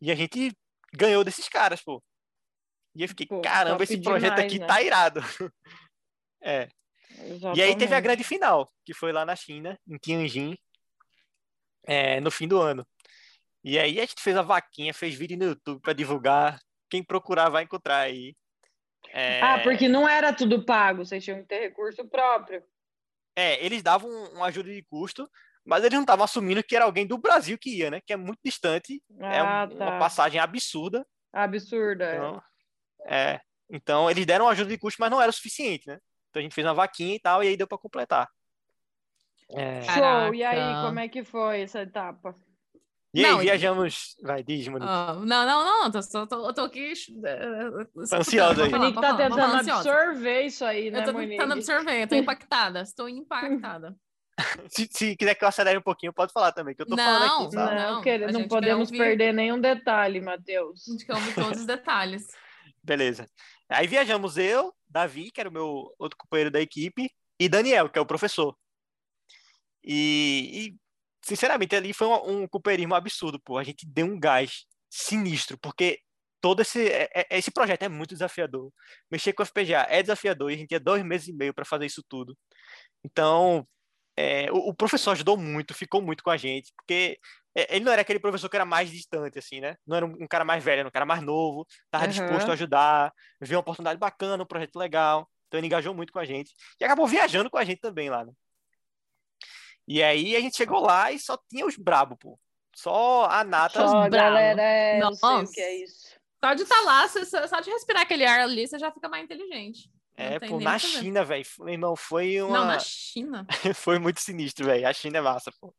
e 0.00 0.10
a 0.10 0.14
gente 0.14 0.52
ganhou 0.94 1.24
desses 1.24 1.48
caras, 1.48 1.82
pô. 1.82 2.02
E 2.94 3.02
eu 3.02 3.08
fiquei, 3.08 3.26
Pô, 3.26 3.40
caramba, 3.40 3.82
esse 3.82 4.00
projeto 4.00 4.34
demais, 4.34 4.44
aqui 4.46 4.58
né? 4.58 4.66
tá 4.66 4.82
irado. 4.82 5.20
É. 6.44 6.68
E 7.14 7.22
aí 7.22 7.28
teve 7.28 7.54
a 7.54 7.64
Exatamente. 7.66 8.02
grande 8.02 8.24
final, 8.24 8.68
que 8.84 8.92
foi 8.92 9.12
lá 9.12 9.24
na 9.24 9.36
China, 9.36 9.78
em 9.86 9.96
Tianjin, 9.96 10.56
é, 11.86 12.20
no 12.20 12.30
fim 12.32 12.48
do 12.48 12.60
ano. 12.60 12.84
E 13.62 13.78
aí 13.78 13.98
a 14.00 14.04
gente 14.04 14.20
fez 14.20 14.36
a 14.36 14.42
vaquinha, 14.42 14.92
fez 14.92 15.14
vídeo 15.14 15.38
no 15.38 15.44
YouTube 15.44 15.80
para 15.80 15.92
divulgar. 15.92 16.58
Quem 16.90 17.02
procurar 17.02 17.48
vai 17.48 17.62
encontrar 17.62 17.98
aí. 18.00 18.34
É, 19.10 19.40
Ah, 19.40 19.60
porque 19.62 19.88
não 19.88 20.08
era 20.08 20.32
tudo 20.32 20.64
pago, 20.64 21.04
vocês 21.04 21.22
tinham 21.22 21.40
que 21.42 21.46
ter 21.46 21.60
recurso 21.60 22.04
próprio. 22.08 22.62
é, 23.36 23.64
eles 23.64 23.82
davam 23.82 24.10
um- 24.10 24.34
uma 24.38 24.46
ajuda 24.46 24.68
de 24.74 24.82
custo, 24.82 25.30
mas 25.64 25.82
eles 25.84 25.94
não 25.94 26.02
estavam 26.02 26.24
assumindo 26.24 26.62
que 26.62 26.74
era 26.76 26.84
alguém 26.84 27.06
do 27.06 27.18
Brasil 27.18 27.56
que 27.58 27.76
ia, 27.78 27.90
né? 27.90 28.00
Que 28.04 28.12
é 28.12 28.16
muito 28.16 28.40
distante, 28.44 29.02
é 29.18 29.42
um- 29.42 29.46
Ah, 29.46 29.68
uma 29.70 29.90
tá. 29.92 29.98
passagem 29.98 30.40
absurda. 30.40 31.06
Absurda. 31.32 32.04
é. 32.04 32.16
Então, 32.16 32.42
é, 33.06 33.40
então 33.70 34.10
eles 34.10 34.26
deram 34.26 34.44
uma 34.46 34.52
ajuda 34.52 34.70
de 34.70 34.78
custo, 34.78 35.00
mas 35.00 35.10
não 35.10 35.20
era 35.20 35.30
o 35.30 35.32
suficiente, 35.32 35.86
né? 35.88 35.98
Então 36.30 36.40
a 36.40 36.42
gente 36.42 36.54
fez 36.54 36.66
uma 36.66 36.74
vaquinha 36.74 37.14
e 37.14 37.20
tal, 37.20 37.42
e 37.44 37.48
aí 37.48 37.56
deu 37.56 37.66
para 37.66 37.78
completar. 37.78 38.28
É, 39.50 39.82
Show. 39.82 40.34
E 40.34 40.42
aí, 40.42 40.86
como 40.86 40.98
é 40.98 41.08
que 41.08 41.22
foi 41.24 41.60
essa 41.62 41.82
etapa? 41.82 42.34
E 43.14 43.22
aí, 43.22 43.30
Não, 43.30 43.40
e- 43.40 43.44
viajamos. 43.44 44.16
Vai, 44.22 44.42
diz, 44.42 44.66
Monique. 44.68 44.90
Ah, 44.90 45.12
não, 45.14 45.24
não, 45.46 45.64
não. 45.82 45.90
Tô, 45.90 46.00
tô, 46.00 46.26
tô, 46.26 46.46
eu 46.48 46.54
tô 46.54 46.62
aqui. 46.62 46.94
eh, 47.26 47.70
Tá 48.08 48.16
ansiosa 48.18 48.64
aí. 48.64 48.70
Monique 48.70 48.98
tá 48.98 49.14
tentando 49.14 49.42
absorver 49.42 50.40
isso 50.42 50.64
aí, 50.64 50.90
né, 50.90 51.00
Eu 51.00 51.04
tô 51.04 51.12
Monique? 51.12 51.32
tentando 51.32 51.52
absorver, 51.52 52.02
eu 52.04 52.08
tô 52.08 52.14
impactada. 52.14 52.80
Estou 52.80 53.08
impactada. 53.08 53.94
Se, 54.70 54.88
se 54.90 55.16
quiser 55.16 55.34
que 55.34 55.44
eu 55.44 55.48
acelere 55.48 55.78
um 55.78 55.82
pouquinho, 55.82 56.12
pode 56.12 56.32
falar 56.32 56.52
também, 56.52 56.74
que 56.74 56.82
eu 56.82 56.86
tô 56.86 56.96
falando 56.96 57.26
Não, 57.26 57.42
aqui, 57.44 57.54
sabe? 57.54 57.74
Não, 57.76 57.94
Não, 57.94 58.02
quer- 58.02 58.22
a 58.24 58.32
não 58.32 58.48
podemos 58.48 58.88
ouvir. 58.88 58.98
perder 58.98 59.32
nenhum 59.34 59.60
detalhe, 59.60 60.20
Matheus. 60.20 60.88
A 60.88 60.92
gente 60.92 61.04
quer 61.04 61.14
ouvir 61.14 61.34
todos 61.34 61.60
os 61.60 61.66
detalhes. 61.66 62.26
Beleza. 62.82 63.28
Aí 63.68 63.86
viajamos 63.86 64.36
eu, 64.38 64.74
Davi, 64.88 65.30
que 65.30 65.40
era 65.40 65.50
o 65.50 65.52
meu 65.52 65.94
outro 65.98 66.16
companheiro 66.18 66.50
da 66.50 66.60
equipe, 66.60 67.10
e 67.38 67.48
Daniel, 67.48 67.88
que 67.90 67.98
é 67.98 68.02
o 68.02 68.06
professor. 68.06 68.56
E, 69.84 70.50
e, 70.52 70.76
sinceramente, 71.24 71.74
ali 71.74 71.92
foi 71.92 72.06
um, 72.06 72.42
um 72.42 72.48
companheirismo 72.48 72.94
absurdo, 72.94 73.40
pô. 73.40 73.58
A 73.58 73.64
gente 73.64 73.86
deu 73.86 74.06
um 74.06 74.18
gás 74.18 74.64
sinistro, 74.90 75.58
porque 75.58 76.00
todo 76.40 76.60
esse, 76.62 76.88
é- 76.88 77.08
é- 77.14 77.38
esse 77.38 77.50
projeto 77.50 77.82
é 77.82 77.88
muito 77.88 78.10
desafiador. 78.14 78.72
Mexer 79.10 79.32
com 79.32 79.42
o 79.42 79.46
FPGA 79.46 79.86
é 79.88 80.02
desafiador 80.02 80.50
e 80.50 80.54
a 80.54 80.56
gente 80.58 80.68
tinha 80.68 80.80
dois 80.80 81.04
meses 81.04 81.28
e 81.28 81.32
meio 81.32 81.54
para 81.54 81.64
fazer 81.64 81.86
isso 81.86 82.02
tudo. 82.08 82.36
Então, 83.04 83.66
é, 84.16 84.50
o, 84.52 84.70
o 84.70 84.74
professor 84.74 85.12
ajudou 85.12 85.36
muito, 85.36 85.74
ficou 85.74 86.02
muito 86.02 86.22
com 86.22 86.30
a 86.30 86.36
gente, 86.36 86.72
porque 86.76 87.18
é, 87.54 87.76
ele 87.76 87.84
não 87.84 87.92
era 87.92 88.02
aquele 88.02 88.18
professor 88.18 88.48
que 88.48 88.56
era 88.56 88.64
mais 88.64 88.90
distante, 88.90 89.38
assim, 89.38 89.60
né? 89.60 89.76
Não 89.86 89.96
era 89.96 90.06
um, 90.06 90.10
um 90.22 90.26
cara 90.26 90.44
mais 90.44 90.62
velho, 90.62 90.80
era 90.80 90.88
um 90.88 90.92
cara 90.92 91.06
mais 91.06 91.22
novo, 91.22 91.66
estava 91.84 92.04
Aham. 92.04 92.12
disposto 92.12 92.48
a 92.50 92.52
ajudar, 92.52 93.12
viu 93.40 93.56
uma 93.56 93.60
oportunidade 93.62 93.98
bacana, 93.98 94.42
um 94.42 94.46
projeto 94.46 94.76
legal. 94.76 95.28
Então 95.48 95.58
ele 95.58 95.66
engajou 95.66 95.94
muito 95.94 96.12
com 96.12 96.18
a 96.18 96.24
gente. 96.24 96.54
E 96.80 96.84
acabou 96.84 97.06
viajando 97.06 97.50
com 97.50 97.58
a 97.58 97.64
gente 97.64 97.80
também 97.80 98.08
lá, 98.08 98.24
né? 98.24 98.32
E 99.86 100.02
aí 100.02 100.36
a 100.36 100.40
gente 100.40 100.56
chegou 100.56 100.80
lá 100.80 101.12
e 101.12 101.18
só 101.18 101.36
tinha 101.48 101.66
os 101.66 101.76
brabo, 101.76 102.16
pô. 102.16 102.38
Só 102.74 103.26
a 103.26 103.44
nata. 103.44 103.86
Só, 103.86 104.08
galera, 104.08 104.62
é, 104.62 105.02
eu 105.02 105.12
sei 105.14 105.28
o 105.28 105.32
Nossa. 105.40 105.52
que 105.52 105.60
é 105.60 105.76
isso. 105.82 106.16
Só 106.42 106.54
de 106.54 106.62
estar 106.62 106.80
lá, 106.80 107.06
você- 107.06 107.24
só 107.26 107.46
só 107.46 107.60
de 107.60 107.70
respirar 107.70 108.02
aquele 108.02 108.24
ar 108.24 108.40
ali, 108.40 108.66
você 108.66 108.78
já 108.78 108.90
fica 108.90 109.08
mais 109.08 109.24
inteligente. 109.24 109.90
É, 110.16 110.38
pô, 110.38 110.60
na 110.60 110.76
o. 110.76 110.78
China, 110.78 111.24
velho. 111.24 111.44
Meu 111.60 111.68
irmão, 111.70 111.96
foi 111.96 112.40
uma. 112.42 112.58
Não, 112.58 112.66
na 112.66 112.78
China. 112.80 113.46
foi 113.74 113.98
muito 113.98 114.20
sinistro, 114.20 114.66
velho. 114.66 114.86
A 114.86 114.92
China 114.92 115.18
é 115.18 115.20
massa, 115.20 115.50
pô. 115.60 115.74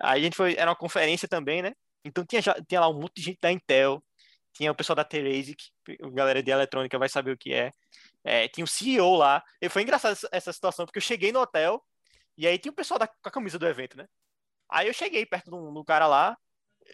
Aí 0.00 0.20
a 0.20 0.24
gente 0.24 0.36
foi, 0.36 0.54
era 0.56 0.70
uma 0.70 0.76
conferência 0.76 1.26
também, 1.26 1.62
né? 1.62 1.72
Então 2.04 2.24
tinha, 2.24 2.42
já- 2.42 2.60
tinha 2.68 2.80
lá 2.80 2.88
um 2.88 3.00
monte 3.00 3.14
de 3.16 3.22
gente 3.22 3.38
da 3.40 3.50
Intel, 3.50 4.02
tinha 4.52 4.70
o 4.70 4.74
pessoal 4.74 4.94
da 4.94 5.04
Terasic, 5.04 5.56
a 6.02 6.10
galera 6.10 6.42
de 6.42 6.50
eletrônica 6.50 6.98
vai 6.98 7.08
saber 7.08 7.32
o 7.32 7.38
que 7.38 7.52
é. 7.52 7.72
É, 8.22 8.46
tinha 8.48 8.62
um 8.64 8.66
CEO 8.66 9.16
lá. 9.16 9.42
E 9.60 9.68
foi 9.68 9.82
engraçado 9.82 10.12
essa, 10.12 10.28
essa 10.30 10.52
situação, 10.52 10.84
porque 10.84 10.98
eu 10.98 11.02
cheguei 11.02 11.32
no 11.32 11.40
hotel 11.40 11.82
e 12.36 12.46
aí 12.46 12.58
tinha 12.58 12.70
o 12.70 12.74
pessoal 12.74 12.98
da, 12.98 13.06
com 13.06 13.14
a 13.28 13.30
camisa 13.30 13.58
do 13.58 13.66
evento, 13.66 13.96
né? 13.96 14.06
Aí 14.70 14.86
eu 14.88 14.92
cheguei 14.92 15.24
perto 15.24 15.50
do, 15.50 15.72
do 15.72 15.84
cara 15.84 16.06
lá. 16.06 16.36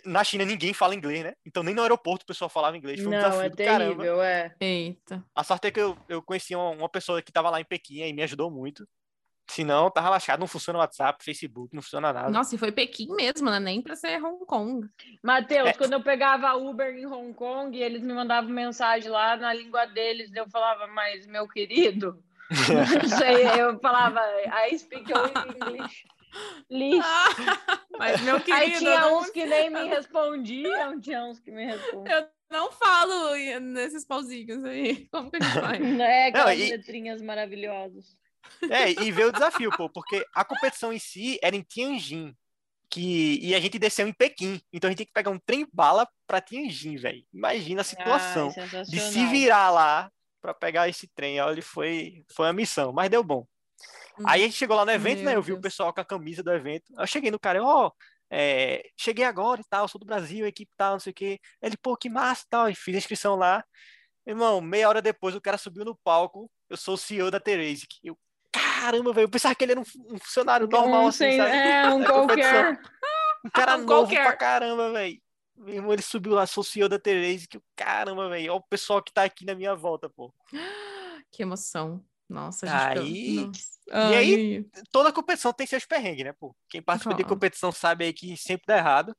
Na 0.05 0.25
China 0.25 0.45
ninguém 0.45 0.73
fala 0.73 0.95
inglês, 0.95 1.23
né? 1.23 1.35
Então 1.47 1.63
nem 1.63 1.75
no 1.75 1.83
aeroporto 1.83 2.25
o 2.25 2.27
pessoal 2.27 2.49
falava 2.49 2.77
inglês. 2.77 2.99
Foi 3.01 3.09
um 3.09 3.11
Não, 3.11 3.19
desafio 3.19 3.41
é 3.43 3.49
do 3.49 3.57
caramba. 3.57 3.79
terrível, 3.95 4.23
é. 4.23 4.55
Eita. 4.61 5.25
A 5.35 5.45
sorte 5.45 5.69
é 5.69 5.71
que 5.71 5.81
eu, 5.81 5.97
eu 6.09 6.23
conheci 6.23 6.55
uma, 6.57 6.71
uma 6.71 6.89
pessoa 6.89 7.21
que 7.23 7.31
tava 7.33 7.51
lá 7.51 7.61
em 7.61 7.65
Pequim 7.65 8.01
e 8.03 8.13
me 8.13 8.23
ajudou 8.23 8.51
muito. 8.51 8.87
Senão, 9.51 9.91
tá 9.91 10.01
relaxado, 10.01 10.39
não 10.41 10.47
funciona 10.47 10.79
o 10.79 10.81
WhatsApp, 10.83 11.23
Facebook, 11.23 11.75
não 11.75 11.83
funciona 11.83 12.13
nada. 12.13 12.31
Nossa, 12.31 12.55
e 12.55 12.59
foi 12.59 12.73
Pequim 12.73 13.09
mesmo, 13.15 13.51
né? 13.51 13.59
Nem 13.61 13.83
pra 13.83 13.95
ser 13.97 14.23
Hong 14.25 14.47
Kong. 14.47 14.89
Matheus, 15.23 15.69
É. 15.71 15.73
quando 15.75 15.93
eu 15.93 16.03
pegava 16.03 16.55
Uber 16.55 16.95
em 16.97 17.05
Hong 17.07 17.35
Kong, 17.35 17.77
eles 17.77 18.03
me 18.03 18.15
mandavam 18.15 18.49
mensagem 18.51 19.11
lá 19.11 19.37
na 19.37 19.53
língua 19.53 19.85
deles, 19.87 20.31
eu 20.35 20.49
falava, 20.49 20.87
mas 20.87 21.27
meu 21.27 21.47
querido, 21.49 22.23
não 22.49 22.49
sei, 23.27 23.43
eu 23.61 23.79
falava, 23.81 24.21
I 24.71 24.79
speak 24.79 25.13
only 25.13 25.33
English. 25.57 26.05
Lish. 26.71 27.05
Mas, 27.99 28.21
meu 28.23 28.37
Aí 28.37 28.43
querido, 28.43 28.79
tinha 28.79 28.91
eu 28.91 29.01
não, 29.01 29.19
uns 29.19 29.31
que 29.31 29.45
nem 29.45 29.71
me 29.71 29.85
respondiam, 29.85 31.01
tinha 31.01 31.25
uns 31.25 31.39
que 31.39 31.51
me 31.51 31.65
respondiam. 31.67 32.19
eu 32.19 32.29
não 32.51 32.73
falo 32.73 33.35
nesses 33.61 34.05
pauzinhos 34.05 34.65
aí. 34.65 35.07
Como 35.11 35.31
que 35.31 35.37
a 35.37 35.41
gente 35.41 35.61
faz? 35.61 35.81
É, 36.01 36.27
aquelas 36.29 36.59
e- 36.59 36.71
letrinhas 36.71 37.23
maravilhosas. 37.23 38.17
É, 38.71 38.91
e 38.91 39.13
veio 39.13 39.29
o 39.29 39.33
desafio, 39.33 39.71
pô, 39.77 39.89
porque 39.89 40.27
a 40.35 40.45
competição 40.45 40.93
em 40.93 40.99
si 40.99 41.39
era 41.43 41.55
em 41.55 41.63
Tianjin. 41.63 42.35
Que, 42.89 43.39
e 43.41 43.55
a 43.55 43.61
gente 43.61 43.79
desceu 43.79 44.07
em 44.07 44.13
Pequim. 44.13 44.61
Então 44.71 44.89
a 44.89 44.91
gente 44.91 44.99
tinha 44.99 45.07
que 45.07 45.13
pegar 45.13 45.31
um 45.31 45.39
trem 45.39 45.67
bala 45.73 46.07
pra 46.27 46.43
Tianjin, 46.43 46.97
velho. 46.97 47.25
Imagina 47.33 47.81
a 47.81 47.85
situação 47.85 48.53
Ai, 48.55 48.85
de 48.85 49.01
se 49.01 49.25
virar 49.27 49.71
lá 49.71 50.13
pra 50.43 50.53
pegar 50.53 50.89
esse 50.89 51.09
trem. 51.09 51.41
Olha, 51.41 51.63
foi, 51.63 52.23
foi 52.31 52.47
uma 52.47 52.53
missão, 52.53 52.93
mas 52.93 53.09
deu 53.09 53.25
bom. 53.25 53.47
Aí 54.27 54.43
a 54.43 54.45
gente 54.47 54.57
chegou 54.57 54.77
lá 54.77 54.85
no 54.85 54.91
evento, 54.93 55.19
né? 55.19 55.31
Meu 55.31 55.35
Eu 55.35 55.43
vi 55.43 55.53
o 55.53 55.61
pessoal 55.61 55.93
com 55.93 56.01
a 56.01 56.05
camisa 56.05 56.43
do 56.43 56.53
evento. 56.53 56.93
Aí 56.97 57.03
eu 57.03 57.07
cheguei 57.07 57.31
no 57.31 57.39
cara, 57.39 57.63
ó, 57.63 57.91
é, 58.31 58.89
cheguei 58.97 59.25
agora 59.25 59.61
e 59.61 59.65
tal, 59.69 59.87
sou 59.89 59.99
do 59.99 60.07
Brasil, 60.07 60.45
a 60.45 60.49
equipe 60.49 60.73
tal, 60.77 60.93
não 60.93 61.01
sei 61.01 61.11
o 61.11 61.15
quê. 61.15 61.39
Ele, 61.61 61.77
pô, 61.77 61.97
que 61.97 62.09
massa 62.09 62.45
e 62.45 62.49
tal. 62.49 62.69
E 62.69 62.75
fiz 62.75 62.95
a 62.95 62.99
inscrição 62.99 63.37
lá. 63.37 63.65
Irmão, 64.27 64.61
meia 64.61 64.89
hora 64.89 65.03
depois 65.03 65.35
o 65.35 65.41
cara 65.41 65.59
subiu 65.59 65.85
no 65.85 65.97
palco. 65.97 66.51
Eu 66.71 66.77
sou 66.77 66.95
o 66.95 66.99
CEO 66.99 67.31
da 67.31 67.41
Teresic. 67.41 67.97
Eu, 68.05 68.17
caramba, 68.53 69.13
velho, 69.13 69.25
eu 69.25 69.31
pensava 69.31 69.55
que 69.55 69.65
ele 69.65 69.73
era 69.73 69.81
um, 69.81 69.85
um 70.15 70.19
funcionário 70.19 70.67
normal, 70.69 71.05
Um 71.05 71.09
assim, 71.09 71.19
sem- 71.25 71.37
sabe? 71.39 71.51
É, 71.57 71.89
um 71.89 72.05
qualquer. 72.05 72.81
Um 73.45 73.51
cara 73.51 73.75
Um 73.77 73.85
novo 73.85 73.87
qualquer. 74.07 74.23
pra 74.25 74.37
caramba, 74.37 74.93
velho. 74.93 75.21
Meu 75.57 75.75
irmão, 75.75 75.93
ele 75.93 76.03
subiu 76.03 76.33
lá, 76.33 76.47
sou 76.47 76.63
o 76.63 76.65
CEO 76.65 76.89
da 76.89 76.99
Teresic. 76.99 77.61
Caramba, 77.77 78.29
velho, 78.29 78.53
olha 78.53 78.59
o 78.61 78.63
pessoal 78.69 79.03
que 79.03 79.13
tá 79.13 79.25
aqui 79.25 79.45
na 79.45 79.55
minha 79.55 79.75
volta, 79.75 80.09
pô. 80.09 80.33
Que 81.31 81.43
emoção. 81.43 82.05
Nossa, 82.33 82.67
a 82.67 82.95
gente 82.95 82.99
Aí- 82.99 83.47
Nossa. 83.47 83.73
E 83.89 84.15
aí- 84.15 84.67
toda 84.91 85.13
competição 85.13 85.53
tem 85.53 85.67
seus 85.67 85.85
perrengues, 85.85 86.25
né, 86.25 86.33
pô? 86.33 86.57
Quem 86.69 86.81
participa 86.81 87.15
de 87.15 87.25
competição 87.25 87.71
sabe 87.71 88.07
aí 88.07 88.13
que 88.13 88.37
sempre 88.37 88.65
dá 88.67 88.79
errado. 88.79 89.15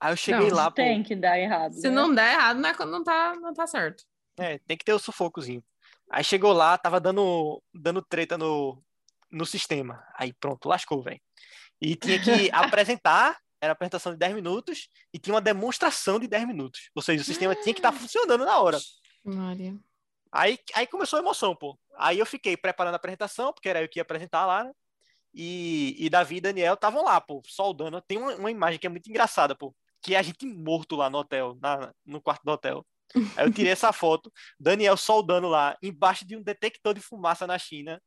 Aí 0.00 0.12
eu 0.12 0.16
cheguei 0.16 0.48
Não, 0.48 0.56
lá, 0.56 0.70
pô. 0.70 0.74
Tem 0.76 1.02
que 1.02 1.14
dar 1.14 1.38
errado. 1.38 1.74
Se 1.74 1.88
né? 1.88 1.94
não 1.94 2.12
der 2.12 2.34
errado, 2.34 2.58
não, 2.58 2.68
é 2.68 2.74
quando 2.74 2.90
não, 2.90 3.04
tá, 3.04 3.34
não 3.36 3.54
tá 3.54 3.66
certo. 3.66 4.04
É, 4.36 4.58
tem 4.58 4.76
que 4.76 4.84
ter 4.84 4.92
o 4.92 4.98
sufocozinho. 4.98 5.62
Aí 6.10 6.24
chegou 6.24 6.52
lá, 6.52 6.76
tava 6.76 6.98
dando, 7.00 7.62
dando 7.72 8.02
treta 8.02 8.36
no, 8.36 8.82
no 9.30 9.46
sistema. 9.46 10.04
Aí 10.16 10.32
pronto, 10.32 10.68
lascou, 10.68 11.02
velho. 11.02 11.20
E 11.80 11.94
tinha 11.94 12.20
que 12.20 12.50
apresentar, 12.52 13.38
era 13.60 13.72
apresentação 13.72 14.12
de 14.12 14.18
10 14.18 14.34
minutos, 14.34 14.88
e 15.12 15.18
tinha 15.18 15.34
uma 15.34 15.40
demonstração 15.40 16.18
de 16.18 16.26
10 16.26 16.46
minutos. 16.46 16.90
Ou 16.94 17.02
seja, 17.02 17.22
o 17.22 17.26
sistema 17.26 17.54
tinha 17.54 17.74
que 17.74 17.80
estar 17.80 17.92
funcionando 17.92 18.44
na 18.44 18.58
hora. 18.58 18.78
Maria. 19.24 19.76
Aí, 20.32 20.58
aí 20.74 20.86
começou 20.86 21.18
a 21.18 21.22
emoção, 21.22 21.54
pô. 21.54 21.78
Aí 21.96 22.18
eu 22.18 22.26
fiquei 22.26 22.56
preparando 22.56 22.94
a 22.94 22.96
apresentação, 22.96 23.52
porque 23.52 23.68
era 23.68 23.82
eu 23.82 23.88
que 23.88 23.98
ia 23.98 24.02
apresentar 24.02 24.46
lá, 24.46 24.64
né? 24.64 24.72
E, 25.34 25.94
e 25.98 26.10
Davi 26.10 26.36
e 26.36 26.40
Daniel 26.40 26.74
estavam 26.74 27.04
lá, 27.04 27.20
pô, 27.20 27.42
soldando. 27.46 28.00
Tem 28.02 28.18
uma, 28.18 28.34
uma 28.36 28.50
imagem 28.50 28.78
que 28.78 28.86
é 28.86 28.90
muito 28.90 29.08
engraçada, 29.08 29.54
pô. 29.54 29.74
Que 30.02 30.14
é 30.14 30.18
a 30.18 30.22
gente 30.22 30.46
morto 30.46 30.96
lá 30.96 31.10
no 31.10 31.18
hotel, 31.18 31.56
na, 31.60 31.92
no 32.04 32.20
quarto 32.20 32.42
do 32.44 32.52
hotel. 32.52 32.86
Aí 33.36 33.46
eu 33.46 33.52
tirei 33.52 33.72
essa 33.72 33.92
foto, 33.92 34.30
Daniel 34.60 34.96
soldando 34.96 35.48
lá, 35.48 35.76
embaixo 35.82 36.26
de 36.26 36.36
um 36.36 36.42
detector 36.42 36.92
de 36.92 37.00
fumaça 37.00 37.46
na 37.46 37.58
China. 37.58 38.00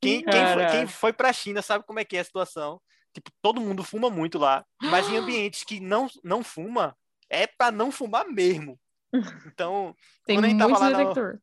Quem, 0.00 0.24
quem, 0.24 0.46
foi, 0.54 0.66
quem 0.66 0.86
foi 0.86 1.12
pra 1.12 1.32
China 1.32 1.62
sabe 1.62 1.84
como 1.84 1.98
é 1.98 2.04
que 2.04 2.16
é 2.16 2.20
a 2.20 2.24
situação. 2.24 2.80
Tipo, 3.12 3.30
todo 3.42 3.60
mundo 3.60 3.82
fuma 3.82 4.10
muito 4.10 4.38
lá. 4.38 4.64
Mas 4.80 5.08
em 5.08 5.16
ambientes 5.16 5.64
que 5.64 5.80
não, 5.80 6.08
não 6.22 6.44
fuma, 6.44 6.96
é 7.28 7.46
pra 7.46 7.70
não 7.70 7.90
fumar 7.90 8.26
mesmo. 8.26 8.78
Então, 9.46 9.94
Tem 10.26 10.36
Quando 10.36 10.46
muito 10.46 10.58
tava 10.58 10.78
lá 10.78 10.90
no- 10.90 10.96
detector. 10.98 11.38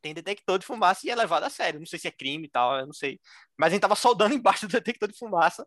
tem 0.00 0.14
detector 0.14 0.58
de 0.58 0.64
fumaça 0.66 1.06
e 1.06 1.10
é 1.10 1.14
levado 1.14 1.44
a 1.44 1.50
sério. 1.50 1.78
Não 1.80 1.86
sei 1.86 1.98
se 1.98 2.08
é 2.08 2.10
crime 2.10 2.46
e 2.46 2.50
tal, 2.50 2.78
eu 2.78 2.86
não 2.86 2.92
sei. 2.92 3.20
Mas 3.58 3.68
a 3.68 3.70
gente 3.70 3.80
tava 3.82 3.94
soldando 3.96 4.34
embaixo 4.34 4.66
do 4.66 4.72
detector 4.72 5.08
de 5.10 5.18
fumaça 5.18 5.66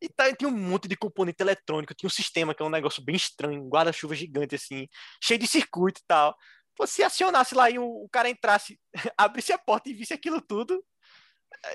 e 0.00 0.08
tá- 0.08 0.32
tinha 0.34 0.48
um 0.48 0.52
monte 0.56 0.86
de 0.86 0.96
componente 0.96 1.42
eletrônico. 1.42 1.94
Tinha 1.94 2.06
um 2.06 2.10
sistema 2.10 2.54
que 2.54 2.62
é 2.62 2.66
um 2.66 2.70
negócio 2.70 3.02
bem 3.02 3.16
estranho, 3.16 3.62
um 3.62 3.68
guarda-chuva 3.68 4.14
gigante 4.14 4.54
assim, 4.54 4.86
cheio 5.22 5.38
de 5.40 5.46
circuito 5.46 6.00
e 6.00 6.04
tal. 6.06 6.36
Pô, 6.76 6.86
se 6.86 7.02
acionasse 7.02 7.54
lá 7.54 7.68
e 7.70 7.78
o, 7.78 7.84
o 7.84 8.08
cara 8.10 8.28
entrasse, 8.30 8.78
abrisse 9.18 9.52
a 9.52 9.58
porta 9.58 9.88
e 9.90 9.94
visse 9.94 10.14
aquilo 10.14 10.40
tudo, 10.40 10.82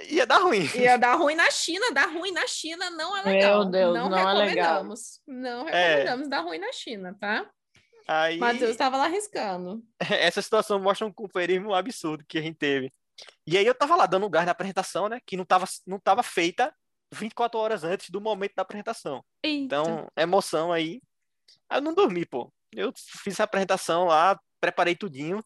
ia 0.07 0.25
dar 0.25 0.37
ruim. 0.37 0.65
Ia 0.75 0.97
dar 0.97 1.15
ruim 1.15 1.35
na 1.35 1.51
China, 1.51 1.91
dar 1.91 2.07
ruim 2.07 2.31
na 2.31 2.47
China 2.47 2.89
não 2.91 3.15
é 3.17 3.21
legal. 3.23 3.59
Meu 3.61 3.69
Deus, 3.71 3.93
não 3.93 4.05
é 4.05 4.09
legal. 4.09 4.35
recomendamos. 4.37 5.21
Não 5.27 5.67
É. 5.69 5.87
recomendamos 5.95 6.29
dar 6.29 6.39
ruim 6.41 6.57
na 6.59 6.71
China, 6.71 7.15
tá? 7.19 7.51
Aí 8.07 8.37
Matheus 8.37 8.71
estava 8.71 8.97
lá 8.97 9.05
arriscando. 9.05 9.83
essa 9.99 10.41
situação 10.41 10.79
mostra 10.79 11.07
um 11.07 11.11
companheirismo 11.11 11.73
absurdo 11.73 12.25
que 12.27 12.37
a 12.37 12.41
gente 12.41 12.57
teve. 12.57 12.91
E 13.47 13.57
aí 13.57 13.65
eu 13.65 13.73
tava 13.73 13.95
lá 13.95 14.05
dando 14.05 14.25
um 14.25 14.29
gás 14.29 14.45
na 14.45 14.51
apresentação, 14.51 15.09
né? 15.09 15.19
Que 15.25 15.37
não 15.37 15.45
tava, 15.45 15.65
não 15.87 15.99
tava 15.99 16.21
feita 16.21 16.73
24 17.11 17.59
horas 17.59 17.83
antes 17.83 18.09
do 18.09 18.21
momento 18.21 18.53
da 18.55 18.61
apresentação. 18.61 19.23
Eita. 19.41 19.63
Então, 19.63 20.07
emoção 20.17 20.71
aí. 20.71 21.01
Aí 21.69 21.77
eu 21.77 21.81
não 21.81 21.93
dormi, 21.93 22.25
pô. 22.25 22.51
Eu 22.71 22.91
fiz 22.95 23.39
a 23.39 23.45
apresentação 23.45 24.05
lá, 24.05 24.39
preparei 24.59 24.95
tudinho. 24.95 25.43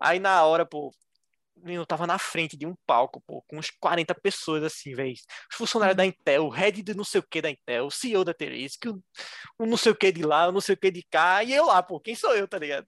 Aí 0.00 0.18
na 0.18 0.44
hora, 0.44 0.64
pô, 0.64 0.92
eu 1.64 1.86
tava 1.86 2.06
na 2.06 2.18
frente 2.18 2.56
de 2.56 2.66
um 2.66 2.74
palco, 2.86 3.22
pô, 3.26 3.42
com 3.42 3.58
uns 3.58 3.70
40 3.70 4.14
pessoas 4.14 4.62
assim, 4.62 4.94
velho. 4.94 5.14
Os 5.50 5.56
funcionários 5.56 5.96
da 5.96 6.04
Intel, 6.04 6.44
o 6.46 6.50
head 6.50 6.82
de 6.82 6.94
não 6.94 7.04
sei 7.04 7.20
o 7.20 7.26
que 7.28 7.40
da 7.42 7.50
Intel, 7.50 7.86
o 7.86 7.90
CEO 7.90 8.24
da 8.24 8.34
Teresa, 8.34 8.76
o, 8.86 9.02
o 9.64 9.66
não 9.66 9.76
sei 9.76 9.92
o 9.92 9.96
que 9.96 10.12
de 10.12 10.22
lá, 10.22 10.48
o 10.48 10.52
não 10.52 10.60
sei 10.60 10.74
o 10.74 10.78
que 10.78 10.90
de 10.90 11.02
cá, 11.10 11.42
e 11.42 11.52
eu 11.52 11.66
lá, 11.66 11.82
pô, 11.82 12.00
quem 12.00 12.14
sou 12.14 12.34
eu, 12.34 12.46
tá 12.46 12.58
ligado? 12.58 12.86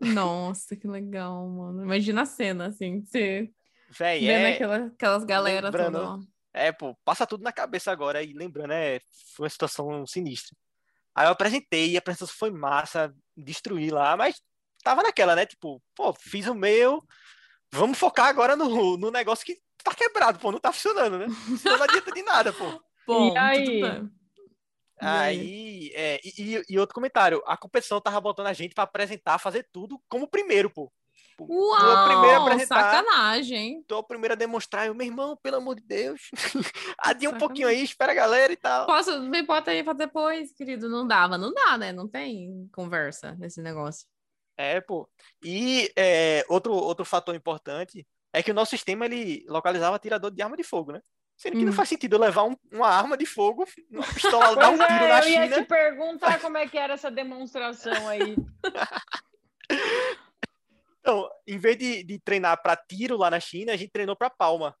Nossa, 0.00 0.76
que 0.76 0.86
legal, 0.86 1.46
mano. 1.48 1.82
Imagina 1.82 2.22
a 2.22 2.26
cena, 2.26 2.68
assim, 2.68 3.02
você 3.04 3.50
Véi, 3.90 4.20
vendo 4.20 4.46
é, 4.46 4.54
aquela, 4.54 4.76
aquelas 4.86 5.24
galera 5.24 5.66
lembrando, 5.66 5.98
toda. 5.98 6.26
é, 6.54 6.70
pô, 6.70 6.96
passa 7.04 7.26
tudo 7.26 7.42
na 7.42 7.52
cabeça 7.52 7.90
agora 7.90 8.22
e 8.22 8.32
lembrando, 8.32 8.72
é, 8.72 9.00
foi 9.34 9.44
uma 9.44 9.50
situação 9.50 10.06
sinistra. 10.06 10.56
Aí 11.14 11.26
eu 11.26 11.32
apresentei, 11.32 11.96
a 11.96 11.98
apresentação 11.98 12.34
foi 12.38 12.50
massa, 12.50 13.12
destruí 13.36 13.90
lá, 13.90 14.16
mas 14.16 14.40
tava 14.82 15.02
naquela, 15.02 15.34
né? 15.34 15.44
Tipo, 15.44 15.82
pô, 15.94 16.14
fiz 16.14 16.46
o 16.46 16.54
meu, 16.54 17.04
vamos 17.72 17.98
focar 17.98 18.26
agora 18.26 18.56
no, 18.56 18.96
no 18.96 19.10
negócio 19.10 19.44
que 19.44 19.56
tá 19.82 19.94
quebrado, 19.94 20.38
pô, 20.38 20.52
não 20.52 20.58
tá 20.60 20.72
funcionando, 20.72 21.18
né? 21.18 21.26
Não 21.64 21.82
adianta 21.82 22.12
de 22.12 22.22
nada, 22.22 22.52
pô. 22.52 22.80
Bom, 23.06 23.34
aí? 23.36 23.64
tudo 23.64 23.80
bem. 23.80 24.10
E 25.02 25.06
aí? 25.06 25.38
Aí, 25.40 25.92
é, 25.94 26.20
e, 26.22 26.56
e- 26.58 26.62
e 26.68 26.78
outro 26.78 26.94
comentário, 26.94 27.42
a 27.46 27.56
competição 27.56 28.00
tava 28.00 28.20
botando 28.20 28.48
a 28.48 28.52
gente 28.52 28.74
pra 28.74 28.84
apresentar, 28.84 29.38
fazer 29.38 29.66
tudo 29.72 29.98
como 30.08 30.28
primeiro, 30.28 30.68
pô. 30.70 30.92
Pô, 31.36 31.46
tu 31.46 31.52
é 31.86 31.94
o 31.94 32.04
primeiro 32.04 32.36
a 32.36 32.40
Uau, 32.40 32.42
apresentar, 32.42 32.90
sacanagem, 33.02 33.82
é 33.88 33.94
o 33.94 34.02
primeiro 34.02 34.34
a 34.34 34.36
demonstrar, 34.36 34.86
eu, 34.86 34.94
meu 34.94 35.06
irmão, 35.06 35.38
pelo 35.42 35.56
amor 35.56 35.74
de 35.76 35.82
Deus, 35.82 36.30
adia 36.98 37.28
um 37.28 37.32
Sacanagem. 37.32 37.38
pouquinho 37.38 37.68
aí, 37.68 37.82
espera 37.82 38.12
a 38.12 38.14
galera 38.14 38.52
e 38.52 38.56
tal. 38.56 38.86
Posso, 38.86 39.22
me 39.22 39.42
bota 39.42 39.70
aí 39.70 39.82
pra 39.82 39.94
depois, 39.94 40.52
querido. 40.52 40.88
Não 40.88 41.06
dava, 41.06 41.38
não 41.38 41.52
dá, 41.52 41.78
né? 41.78 41.92
Não 41.92 42.06
tem 42.06 42.68
conversa 42.72 43.32
nesse 43.38 43.62
negócio. 43.62 44.06
É, 44.60 44.78
pô. 44.78 45.08
E 45.42 45.90
é, 45.96 46.44
outro, 46.50 46.72
outro 46.74 47.02
fator 47.04 47.34
importante 47.34 48.06
é 48.30 48.42
que 48.42 48.50
o 48.50 48.54
nosso 48.54 48.70
sistema 48.72 49.06
ele 49.06 49.42
localizava 49.48 49.96
atirador 49.96 50.30
de 50.30 50.42
arma 50.42 50.54
de 50.56 50.62
fogo, 50.62 50.92
né? 50.92 51.00
Sendo 51.34 51.56
que 51.56 51.64
não 51.64 51.72
Hum. 51.72 51.76
faz 51.76 51.88
sentido 51.88 52.16
eu 52.16 52.20
levar 52.20 52.44
um- 52.44 52.56
uma 52.70 52.88
arma 52.88 53.16
de 53.16 53.24
fogo, 53.24 53.64
uma 53.90 54.06
pistola, 54.06 54.54
dar 54.60 54.68
um 54.68 54.76
Pois 54.76 54.80
tiro 54.80 55.06
é, 55.06 55.08
na 55.08 55.22
eu 55.22 55.28
ia 55.28 55.44
China. 55.44 55.62
te 55.62 55.66
perguntar 55.66 56.40
como 56.40 56.58
é 56.58 56.68
que 56.68 56.76
era 56.76 56.92
essa 56.92 57.10
demonstração 57.10 58.06
aí. 58.06 58.36
Então, 61.02 61.26
em 61.46 61.56
vez 61.56 61.78
de, 61.78 62.04
de 62.04 62.18
treinar 62.18 62.60
para 62.62 62.76
tiro 62.76 63.16
lá 63.16 63.30
na 63.30 63.40
China, 63.40 63.72
a 63.72 63.76
gente 63.76 63.90
treinou 63.90 64.14
para 64.14 64.28
palma. 64.28 64.76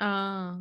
Ah, 0.00 0.58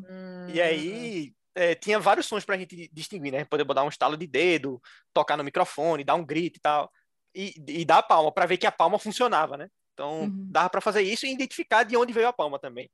E 0.49 0.61
aí 0.61 1.33
é, 1.55 1.73
tinha 1.73 1.99
vários 1.99 2.27
sons 2.27 2.45
pra 2.45 2.55
gente 2.57 2.87
distinguir, 2.93 3.31
né? 3.31 3.43
Poder 3.45 3.63
botar 3.63 3.83
um 3.83 3.89
estalo 3.89 4.15
de 4.15 4.27
dedo, 4.27 4.79
tocar 5.11 5.35
no 5.35 5.43
microfone, 5.43 6.03
dar 6.03 6.13
um 6.13 6.23
grito 6.23 6.57
e 6.57 6.59
tal. 6.61 6.91
E, 7.37 7.53
e 7.67 7.85
dar 7.85 7.99
a 7.99 8.03
palma, 8.03 8.31
para 8.31 8.47
ver 8.47 8.57
que 8.57 8.65
a 8.65 8.71
palma 8.71 8.97
funcionava, 8.97 9.55
né? 9.55 9.69
Então, 9.93 10.21
Uhum. 10.21 10.47
dava 10.49 10.69
para 10.71 10.81
fazer 10.81 11.01
isso 11.01 11.25
e 11.25 11.31
identificar 11.31 11.83
de 11.83 11.95
onde 11.95 12.11
veio 12.11 12.27
a 12.27 12.33
palma 12.33 12.57
também. 12.57 12.89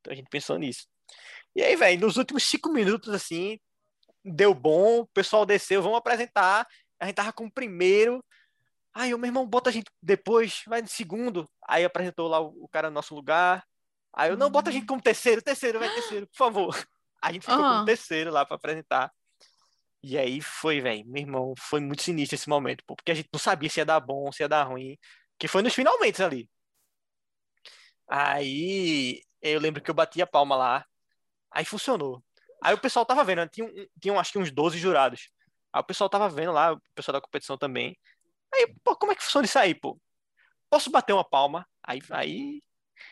Então 0.00 0.12
a 0.12 0.16
gente 0.16 0.28
pensou 0.28 0.56
nisso. 0.56 0.86
E 1.54 1.62
aí, 1.62 1.74
velho, 1.74 2.00
nos 2.00 2.16
últimos 2.16 2.44
cinco 2.44 2.68
minutos, 2.68 3.12
assim, 3.12 3.58
deu 4.24 4.54
bom, 4.54 5.00
o 5.00 5.06
pessoal 5.06 5.44
desceu, 5.44 5.82
vamos 5.82 5.98
apresentar. 5.98 6.66
A 7.00 7.06
gente 7.06 7.16
tava 7.16 7.32
com 7.32 7.46
o 7.46 7.50
primeiro. 7.50 8.24
Aí 8.94 9.12
o 9.12 9.18
meu 9.18 9.28
irmão 9.28 9.46
bota 9.46 9.70
a 9.70 9.72
gente 9.72 9.90
depois, 10.00 10.62
vai 10.66 10.80
no 10.80 10.88
segundo. 10.88 11.48
Aí 11.66 11.84
apresentou 11.84 12.28
lá 12.28 12.40
o, 12.40 12.64
o 12.64 12.68
cara 12.68 12.88
no 12.88 12.94
nosso 12.94 13.14
lugar. 13.14 13.64
Aí 14.12 14.30
eu, 14.30 14.36
não, 14.36 14.50
bota 14.50 14.70
a 14.70 14.72
gente 14.72 14.86
como 14.86 15.02
terceiro, 15.02 15.42
terceiro, 15.42 15.78
vai 15.78 15.90
terceiro, 15.90 16.26
por 16.28 16.36
favor. 16.36 16.70
A 17.24 17.32
gente 17.32 17.42
ficou 17.42 17.58
como 17.58 17.74
Aham. 17.76 17.84
terceiro 17.84 18.32
lá 18.32 18.44
pra 18.44 18.56
apresentar. 18.56 19.12
E 20.02 20.18
aí 20.18 20.40
foi, 20.40 20.80
velho, 20.80 21.04
meu 21.06 21.22
irmão, 21.22 21.54
foi 21.58 21.80
muito 21.80 22.02
sinistro 22.02 22.34
esse 22.34 22.48
momento, 22.48 22.82
pô, 22.86 22.96
porque 22.96 23.12
a 23.12 23.14
gente 23.14 23.28
não 23.32 23.38
sabia 23.38 23.70
se 23.70 23.80
ia 23.80 23.84
dar 23.86 24.00
bom, 24.00 24.32
se 24.32 24.42
ia 24.42 24.48
dar 24.48 24.64
ruim, 24.64 24.98
que 25.38 25.46
foi 25.48 25.62
nos 25.62 25.74
finalmente 25.74 26.22
ali. 26.22 26.48
Aí 28.08 29.22
eu 29.40 29.60
lembro 29.60 29.82
que 29.82 29.90
eu 29.90 29.94
bati 29.94 30.20
a 30.22 30.26
palma 30.26 30.56
lá, 30.56 30.86
aí 31.50 31.64
funcionou. 31.64 32.24
Aí 32.62 32.74
o 32.74 32.80
pessoal 32.80 33.06
tava 33.06 33.24
vendo, 33.24 33.38
né, 33.40 33.48
tinha, 33.48 33.68
tinham 34.00 34.18
acho 34.20 34.32
que 34.32 34.38
uns 34.38 34.50
12 34.52 34.78
jurados. 34.78 35.30
Aí 35.72 35.80
o 35.80 35.84
pessoal 35.84 36.10
tava 36.10 36.28
vendo 36.28 36.52
lá, 36.52 36.72
o 36.74 36.80
pessoal 36.94 37.14
da 37.14 37.20
competição 37.20 37.58
também. 37.58 37.98
Aí, 38.54 38.74
pô, 38.84 38.96
como 38.96 39.12
é 39.12 39.16
que 39.16 39.22
funciona 39.22 39.46
isso 39.46 39.58
aí, 39.58 39.74
pô? 39.74 40.00
Posso 40.70 40.90
bater 40.90 41.12
uma 41.12 41.24
palma? 41.28 41.66
Aí, 41.82 42.00
aí, 42.10 42.62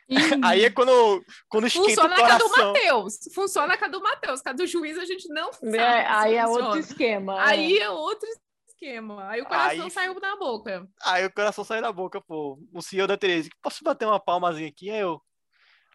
Ih, 0.09 0.17
aí 0.45 0.65
é 0.65 0.71
quando, 0.71 1.25
quando 1.49 1.67
esquenta 1.67 1.89
Funciona 1.89 2.11
o 2.11 2.13
a 2.13 2.17
cada 2.17 2.39
do 2.39 2.51
coração. 2.51 2.73
Matheus. 2.73 3.19
Funciona 3.35 3.79
a 3.81 3.89
do 3.89 4.03
Matheus. 4.03 4.43
Cada 4.43 4.57
do 4.57 4.67
juiz 4.67 4.99
a 4.99 5.05
gente 5.05 5.29
não 5.29 5.53
sabe. 5.53 5.77
É, 5.79 6.03
se 6.03 6.09
aí 6.09 6.35
é 6.35 6.43
funciona. 6.45 6.65
outro 6.67 6.81
esquema. 6.81 7.43
Aí 7.45 7.79
é 7.79 7.91
outro 7.91 8.29
esquema. 8.69 9.29
Aí 9.29 9.41
o 9.41 9.47
coração 9.47 9.85
Aí- 9.85 9.91
saiu 9.91 10.21
da 10.21 10.37
boca. 10.37 10.89
Aí 11.05 11.25
o 11.27 11.33
coração 11.33 11.65
saiu 11.65 11.83
da 11.83 11.93
boca, 11.93 12.21
pô. 12.21 12.59
O 12.73 12.83
senhor 12.83 13.07
da 13.07 13.17
Tereza, 13.17 13.49
posso 13.63 13.85
bater 13.85 14.07
uma 14.07 14.19
palmazinha 14.19 14.69
aqui? 14.69 14.91
Aí 14.91 15.01
eu, 15.01 15.21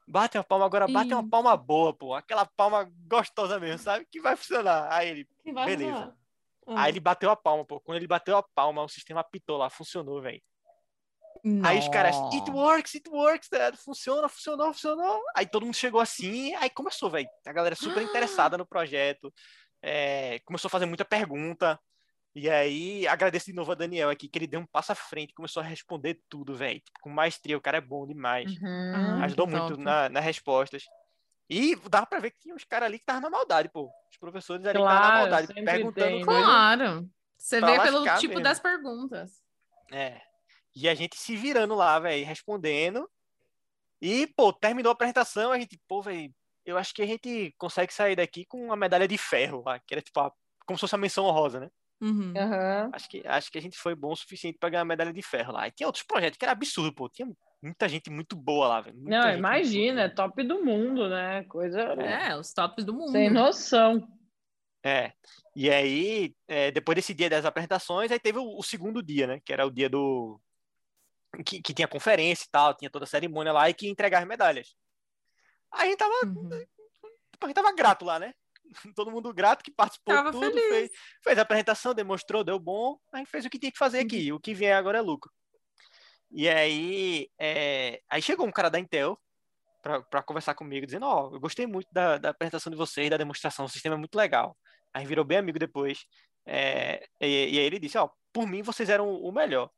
bate 0.07 0.37
uma 0.37 0.43
palma 0.43 0.65
agora, 0.65 0.87
bate 0.87 1.13
uma 1.13 1.27
palma 1.27 1.57
boa, 1.57 1.93
pô. 1.93 2.13
Aquela 2.13 2.45
palma 2.45 2.89
gostosa 3.07 3.59
mesmo, 3.59 3.79
sabe? 3.79 4.05
Que 4.09 4.21
vai 4.21 4.35
funcionar. 4.35 4.87
Aí 4.91 5.09
ele, 5.09 5.27
Beleza. 5.43 6.15
Ah. 6.67 6.83
aí 6.83 6.91
ele 6.91 6.99
bateu 6.99 7.29
a 7.29 7.35
palma, 7.35 7.65
pô. 7.65 7.79
Quando 7.81 7.97
ele 7.97 8.07
bateu 8.07 8.37
a 8.37 8.43
palma, 8.43 8.83
o 8.83 8.87
sistema 8.89 9.19
apitou 9.21 9.57
lá, 9.57 9.69
funcionou, 9.69 10.21
velho. 10.21 10.41
Aí 11.63 11.77
os 11.77 11.87
caras, 11.89 12.15
it 12.33 12.49
works, 12.49 12.95
it 12.95 13.07
works, 13.07 13.47
tá 13.49 13.71
funciona, 13.75 14.27
funcionou, 14.27 14.73
funcionou. 14.73 15.21
Aí 15.35 15.45
todo 15.45 15.63
mundo 15.65 15.75
chegou 15.75 16.01
assim, 16.01 16.55
aí 16.55 16.69
começou, 16.69 17.09
velho. 17.09 17.27
A 17.45 17.53
galera 17.53 17.75
super 17.75 18.01
interessada 18.01 18.57
no 18.57 18.65
projeto, 18.65 19.31
é, 19.81 20.39
começou 20.45 20.67
a 20.67 20.71
fazer 20.71 20.87
muita 20.87 21.05
pergunta. 21.05 21.79
E 22.33 22.49
aí, 22.49 23.07
agradeço 23.07 23.45
de 23.45 23.53
novo 23.53 23.71
a 23.71 23.75
Daniel 23.75 24.09
aqui, 24.09 24.27
que 24.27 24.37
ele 24.37 24.47
deu 24.47 24.59
um 24.59 24.65
passo 24.65 24.91
à 24.91 24.95
frente, 24.95 25.33
começou 25.33 25.61
a 25.61 25.65
responder 25.65 26.19
tudo, 26.27 26.53
velho. 26.53 26.79
Tipo, 26.81 26.99
com 26.99 27.09
maestria, 27.09 27.57
o 27.57 27.61
cara 27.61 27.77
é 27.77 27.81
bom 27.81 28.05
demais. 28.05 28.51
Uhum. 28.61 28.91
Ah, 28.93 29.23
Ajudou 29.25 29.47
muito 29.47 29.77
na, 29.77 30.09
nas 30.09 30.23
respostas. 30.25 30.83
E 31.49 31.75
dava 31.89 32.05
pra 32.07 32.19
ver 32.19 32.31
que 32.31 32.39
tinha 32.39 32.55
uns 32.55 32.63
caras 32.63 32.87
ali 32.87 32.97
que 32.97 33.03
estavam 33.03 33.21
na 33.21 33.29
maldade, 33.29 33.69
pô. 33.69 33.89
Os 34.11 34.17
professores 34.17 34.65
ali 34.65 34.77
que 34.77 34.83
estavam 34.83 35.01
na 35.01 35.11
Claro, 35.11 35.21
maldade, 35.21 35.53
perguntando 35.53 36.07
tem, 36.07 36.25
né? 36.25 36.25
Claro. 36.25 37.09
Você 37.37 37.61
vê 37.61 37.79
pelo 37.81 38.03
tipo 38.17 38.29
mesmo. 38.29 38.41
das 38.43 38.59
perguntas. 38.59 39.43
É. 39.91 40.19
E 40.75 40.89
a 40.89 40.93
gente 40.95 41.15
se 41.17 41.35
virando 41.35 41.73
lá, 41.75 41.99
velho, 41.99 42.25
respondendo. 42.25 43.09
E, 44.01 44.27
pô, 44.27 44.51
terminou 44.51 44.89
a 44.89 44.93
apresentação, 44.93 45.51
a 45.51 45.59
gente, 45.59 45.79
pô, 45.87 46.01
velho, 46.01 46.33
eu 46.65 46.77
acho 46.77 46.93
que 46.93 47.01
a 47.01 47.05
gente 47.05 47.53
consegue 47.57 47.93
sair 47.93 48.15
daqui 48.15 48.45
com 48.45 48.65
uma 48.65 48.75
medalha 48.75 49.07
de 49.07 49.17
ferro 49.17 49.63
lá, 49.65 49.79
que 49.79 49.93
era 49.93 50.01
tipo 50.01 50.19
a- 50.19 50.31
como 50.65 50.77
se 50.77 50.81
fosse 50.81 50.95
a 50.95 50.97
menção 50.97 51.25
honrosa, 51.25 51.59
né? 51.59 51.69
Uhum. 52.01 52.33
Acho 52.91 53.07
que, 53.09 53.23
acho 53.25 53.49
que 53.51 53.57
a 53.57 53.61
gente 53.61 53.77
foi 53.77 53.95
bom 53.95 54.11
o 54.11 54.15
suficiente 54.15 54.57
pra 54.59 54.69
ganhar 54.69 54.81
a 54.81 54.85
medalha 54.85 55.13
de 55.13 55.21
ferro 55.21 55.53
lá. 55.53 55.67
E 55.67 55.71
tinha 55.71 55.87
outros 55.87 56.03
projetos 56.03 56.37
que 56.37 56.43
era 56.43 56.51
absurdo, 56.51 56.93
pô. 56.93 57.07
Tinha 57.07 57.27
muita 57.63 57.87
gente 57.87 58.09
muito 58.09 58.35
boa 58.35 58.67
lá, 58.67 58.81
velho. 58.81 58.97
Não, 58.99 59.31
imagina, 59.31 60.01
é 60.01 60.09
top 60.09 60.43
do 60.43 60.63
mundo, 60.63 61.07
né? 61.07 61.43
Coisa 61.45 61.81
É, 61.81 62.35
os 62.37 62.51
tops 62.51 62.83
do 62.83 62.93
mundo. 62.93 63.11
sem 63.11 63.29
noção. 63.29 64.05
É. 64.83 65.13
E 65.55 65.69
aí, 65.71 66.35
é, 66.47 66.69
depois 66.69 66.95
desse 66.97 67.13
dia 67.13 67.29
das 67.29 67.45
apresentações, 67.45 68.11
aí 68.11 68.19
teve 68.19 68.37
o, 68.39 68.57
o 68.57 68.61
segundo 68.61 69.01
dia, 69.01 69.25
né? 69.25 69.39
Que 69.43 69.53
era 69.53 69.65
o 69.65 69.71
dia 69.71 69.89
do. 69.89 70.39
Que, 71.43 71.61
que 71.61 71.73
tinha 71.73 71.87
conferência 71.87 72.45
e 72.45 72.49
tal, 72.51 72.73
tinha 72.73 72.89
toda 72.89 73.05
a 73.05 73.07
cerimônia 73.07 73.51
lá 73.53 73.69
e 73.69 73.73
que 73.73 73.85
ia 73.85 73.91
entregar 73.91 74.19
as 74.19 74.27
medalhas. 74.27 74.75
Aí 75.71 75.87
a 75.87 75.89
gente 75.89 75.97
tava, 75.97 76.13
Uhum. 76.25 76.49
a 77.41 77.45
gente 77.47 77.55
tava 77.55 77.73
grato 77.73 78.05
lá, 78.05 78.19
né? 78.19 78.33
Todo 78.95 79.11
mundo 79.11 79.33
grato 79.33 79.63
que 79.63 79.71
participou 79.71 80.13
Tava 80.15 80.31
tudo, 80.31 80.45
feliz. 80.45 80.67
fez, 80.69 80.91
fez 81.23 81.37
a 81.37 81.41
apresentação, 81.41 81.93
demonstrou, 81.93 82.43
deu 82.43 82.57
bom, 82.59 82.97
aí 83.13 83.25
fez 83.25 83.45
o 83.45 83.49
que 83.49 83.59
tinha 83.59 83.71
que 83.71 83.77
fazer 83.77 83.99
aqui. 83.99 84.31
O 84.31 84.39
que 84.39 84.53
vier 84.53 84.75
agora 84.75 84.97
é 84.97 85.01
lucro. 85.01 85.31
E 86.31 86.49
aí, 86.49 87.29
é, 87.39 88.01
aí 88.09 88.21
chegou 88.21 88.45
um 88.47 88.51
cara 88.51 88.69
da 88.69 88.79
Intel 88.79 89.17
pra, 89.81 90.01
pra 90.01 90.23
conversar 90.23 90.55
comigo, 90.55 90.85
dizendo, 90.85 91.05
ó, 91.05 91.29
eu 91.33 91.39
gostei 91.39 91.67
muito 91.67 91.87
da, 91.91 92.17
da 92.17 92.29
apresentação 92.31 92.71
de 92.71 92.77
vocês, 92.77 93.09
da 93.09 93.17
demonstração, 93.17 93.65
o 93.65 93.69
sistema 93.69 93.95
é 93.95 93.97
muito 93.99 94.15
legal. 94.15 94.57
Aí 94.93 95.05
virou 95.05 95.23
bem 95.23 95.37
amigo 95.37 95.59
depois. 95.59 96.05
É, 96.45 97.07
e, 97.21 97.25
e 97.55 97.59
aí 97.59 97.65
ele 97.65 97.79
disse, 97.79 97.97
ó, 97.97 98.09
por 98.33 98.47
mim 98.47 98.61
vocês 98.63 98.89
eram 98.89 99.09
o 99.13 99.31
melhor. 99.31 99.69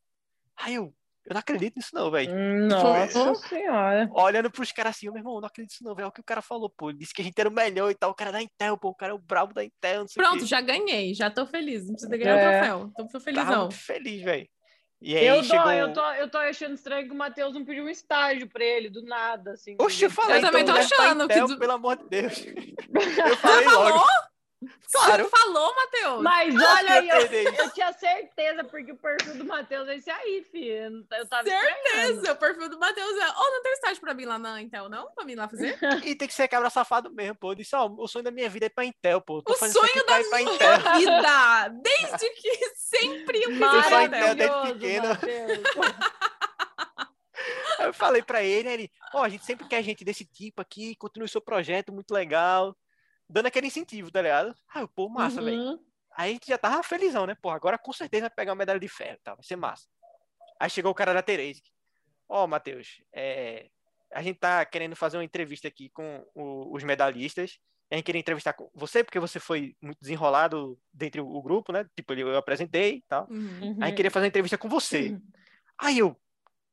Aí 0.55 0.75
eu, 0.75 0.93
eu 1.29 1.33
não 1.33 1.39
acredito 1.39 1.75
nisso 1.75 1.89
não, 1.93 2.09
velho. 2.09 2.33
Nossa 2.67 3.35
senhora. 3.47 4.09
Olhando 4.13 4.49
pros 4.49 4.71
caras 4.71 4.95
assim, 4.95 5.07
meu 5.07 5.17
irmão, 5.17 5.35
eu 5.35 5.41
não 5.41 5.47
acredito 5.47 5.71
nisso 5.73 5.83
não, 5.83 5.93
velho. 5.95 6.05
É 6.05 6.07
o 6.07 6.11
que 6.11 6.21
o 6.21 6.23
cara 6.23 6.41
falou, 6.41 6.69
pô. 6.69 6.89
Ele 6.89 6.99
disse 6.99 7.13
que 7.13 7.21
a 7.21 7.25
gente 7.25 7.39
era 7.39 7.49
o 7.49 7.51
melhor 7.51 7.89
e 7.91 7.95
tal. 7.95 8.11
O 8.11 8.15
cara 8.15 8.31
da 8.31 8.41
Intel, 8.41 8.77
pô. 8.77 8.89
O 8.89 8.95
cara 8.95 9.11
é 9.11 9.15
o 9.15 9.19
brabo 9.19 9.53
da 9.53 9.63
Intel, 9.63 10.01
não 10.01 10.07
sei 10.07 10.21
o 10.21 10.25
Pronto, 10.25 10.39
quê. 10.41 10.45
já 10.47 10.61
ganhei. 10.61 11.13
Já 11.13 11.29
tô 11.29 11.45
feliz. 11.45 11.85
Não 11.85 11.93
precisa 11.93 12.17
ganhar 12.17 12.35
o 12.35 12.39
É. 12.39 12.59
troféu. 12.59 12.91
Tô 12.95 13.05
Tava 13.07 13.19
felizão. 13.19 13.61
muito 13.63 13.75
feliz, 13.75 14.21
velho. 14.23 14.47
E 14.99 15.15
aí 15.15 15.27
Eu, 15.27 15.43
chegou... 15.43 15.63
tô, 15.63 15.71
eu, 15.71 15.93
tô, 15.93 16.11
eu 16.13 16.27
tô 16.29 16.37
achando 16.39 16.73
estranho 16.73 17.05
que 17.07 17.13
o 17.13 17.17
Matheus 17.17 17.53
não 17.53 17.63
pediu 17.63 17.83
um 17.83 17.89
estágio 17.89 18.49
pra 18.49 18.63
ele, 18.65 18.89
do 18.89 19.03
nada, 19.03 19.51
assim. 19.51 19.75
Oxe, 19.79 20.05
eu 20.05 20.09
falei, 20.09 20.37
Eu 20.37 20.41
também 20.41 20.63
então, 20.63 20.73
tô 20.73 20.79
leva 20.81 20.89
pra 20.95 21.05
achando 21.05 21.27
que 21.27 21.33
Intel, 21.35 21.47
do- 21.49 21.59
pelo 21.59 21.71
amor 21.73 21.97
de 21.97 22.09
Deus. 22.09 22.33
que- 22.33 22.75
Eu 23.29 23.37
falei 23.37 23.65
falou? 23.65 24.03
Claro. 24.91 25.23
Você 25.25 25.29
falou, 25.29 25.75
Matheus? 25.75 26.23
Mas 26.23 26.55
olha 26.55 26.93
aí, 26.93 27.09
eu, 27.09 27.53
eu 27.53 27.69
tinha 27.71 27.93
certeza, 27.93 28.63
porque 28.63 28.91
o 28.91 28.97
perfil 28.97 29.35
do 29.35 29.45
Matheus 29.45 29.87
é 29.87 29.95
esse 29.95 30.09
aí, 30.09 30.43
filho. 30.51 31.05
Eu 31.11 31.27
tava. 31.27 31.47
Certeza. 31.47 32.33
O 32.33 32.35
perfil 32.35 32.69
do 32.69 32.79
Matheus 32.79 33.17
é. 33.17 33.29
Oh, 33.37 33.51
não 33.51 33.61
tem 33.61 33.73
estágio 33.73 34.01
pra 34.01 34.15
mim 34.15 34.25
lá 34.25 34.39
na 34.39 34.59
Intel, 34.59 34.89
não? 34.89 35.11
Pra 35.11 35.23
mim 35.25 35.35
lá 35.35 35.47
fazer? 35.47 35.77
E 36.03 36.15
tem 36.15 36.27
que 36.27 36.33
ser 36.33 36.47
cabra 36.47 36.69
safado 36.69 37.11
mesmo, 37.11 37.35
pô. 37.35 37.51
Eu 37.51 37.55
disse, 37.55 37.75
ó, 37.75 37.87
o 37.87 38.07
sonho 38.07 38.23
da 38.23 38.31
minha 38.31 38.49
vida 38.49 38.65
é 38.65 38.67
ir 38.67 38.71
pra 38.71 38.85
Intel, 38.85 39.21
pô. 39.21 39.43
Tô 39.43 39.53
O 39.53 39.55
sonho 39.55 39.91
ir 39.95 40.29
pra 40.29 40.41
Intel. 40.41 40.77
Vida! 40.97 41.67
Desde 41.83 42.29
que 42.31 42.69
sempre 42.75 43.43
eu 43.43 43.57
pra 43.59 43.83
só 43.83 44.01
Intel. 44.01 44.35
Desde 44.35 45.67
eu 47.79 47.93
falei 47.93 48.21
pra 48.21 48.43
ele, 48.43 48.67
aí 48.67 48.73
ele, 48.73 48.91
ó, 49.13 49.23
a 49.23 49.29
gente 49.29 49.45
sempre 49.45 49.67
quer 49.67 49.83
gente 49.83 50.03
desse 50.03 50.25
tipo 50.25 50.61
aqui, 50.61 50.95
continue 50.95 51.29
seu 51.29 51.39
projeto, 51.41 51.93
muito 51.93 52.11
legal. 52.11 52.75
Dando 53.29 53.47
aquele 53.47 53.67
incentivo, 53.67 54.09
tá 54.11 54.21
ligado? 54.21 54.55
Aí 54.73 54.81
eu, 54.81 54.87
pô, 54.87 55.09
massa, 55.09 55.41
velho. 55.41 55.57
Uhum. 55.59 55.79
Aí 56.15 56.31
a 56.31 56.33
gente 56.33 56.47
já 56.47 56.57
tava 56.57 56.81
felizão, 56.83 57.25
né? 57.27 57.35
Pô, 57.35 57.49
agora 57.49 57.77
com 57.77 57.91
certeza 57.93 58.21
vai 58.23 58.29
pegar 58.31 58.51
uma 58.53 58.57
medalha 58.57 58.79
de 58.79 58.87
ferro, 58.87 59.19
tá? 59.23 59.35
Vai 59.35 59.43
ser 59.43 59.55
massa. 59.55 59.85
Aí 60.59 60.69
chegou 60.69 60.91
o 60.91 60.95
cara 60.95 61.13
da 61.13 61.21
Tereza. 61.21 61.61
Ó, 62.27 62.47
Matheus, 62.47 63.01
é, 63.13 63.69
a 64.13 64.21
gente 64.23 64.39
tá 64.39 64.65
querendo 64.65 64.95
fazer 64.95 65.17
uma 65.17 65.23
entrevista 65.23 65.67
aqui 65.67 65.89
com 65.89 66.25
o- 66.33 66.73
os 66.75 66.83
medalhistas. 66.83 67.59
A 67.91 67.95
gente 67.95 68.05
queria 68.05 68.19
entrevistar 68.19 68.53
com 68.53 68.69
você, 68.73 69.03
porque 69.03 69.19
você 69.19 69.39
foi 69.39 69.75
muito 69.81 69.99
desenrolado 70.01 70.77
dentre 70.91 71.21
o, 71.21 71.27
o 71.29 71.41
grupo, 71.41 71.71
né? 71.71 71.85
Tipo, 71.95 72.13
eu 72.13 72.35
apresentei 72.37 72.95
e 72.95 73.01
tal. 73.07 73.27
Uhum. 73.29 73.77
Aí 73.81 73.93
queria 73.93 74.11
fazer 74.11 74.25
uma 74.25 74.29
entrevista 74.29 74.57
com 74.57 74.67
você. 74.67 75.17
Aí 75.77 75.99
eu, 75.99 76.17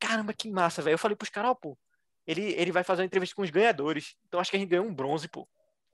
caramba, 0.00 0.32
que 0.32 0.50
massa, 0.50 0.80
velho. 0.82 0.94
Eu 0.94 0.98
falei 0.98 1.16
pros 1.16 1.28
caras, 1.30 1.50
ó, 1.50 1.54
pô, 1.54 1.78
ele, 2.26 2.52
ele 2.54 2.72
vai 2.72 2.82
fazer 2.82 3.02
uma 3.02 3.06
entrevista 3.06 3.36
com 3.36 3.42
os 3.42 3.50
ganhadores. 3.50 4.16
Então 4.26 4.40
acho 4.40 4.50
que 4.50 4.56
a 4.56 4.60
gente 4.60 4.68
ganhou 4.70 4.86
um 4.86 4.94
bronze, 4.94 5.28
pô. 5.28 5.46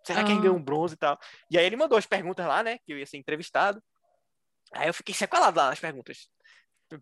Será 0.05 0.22
que 0.22 0.28
gente 0.31 0.39
Ah. 0.39 0.43
ganhou 0.43 0.56
um 0.56 0.62
bronze 0.62 0.94
e 0.94 0.97
tal? 0.97 1.18
E 1.51 1.59
aí 1.59 1.64
ele 1.64 1.77
mandou 1.77 1.98
as 1.98 2.06
perguntas 2.06 2.47
lá, 2.47 2.62
né? 2.62 2.78
Que 2.78 2.93
eu 2.93 2.98
ia 2.98 3.06
ser 3.06 3.16
entrevistado. 3.18 3.82
Aí 4.72 4.89
eu 4.89 4.94
fiquei 4.94 5.14
sequelado 5.14 5.59
lá 5.59 5.68
nas 5.70 5.81
perguntas. 5.81 6.28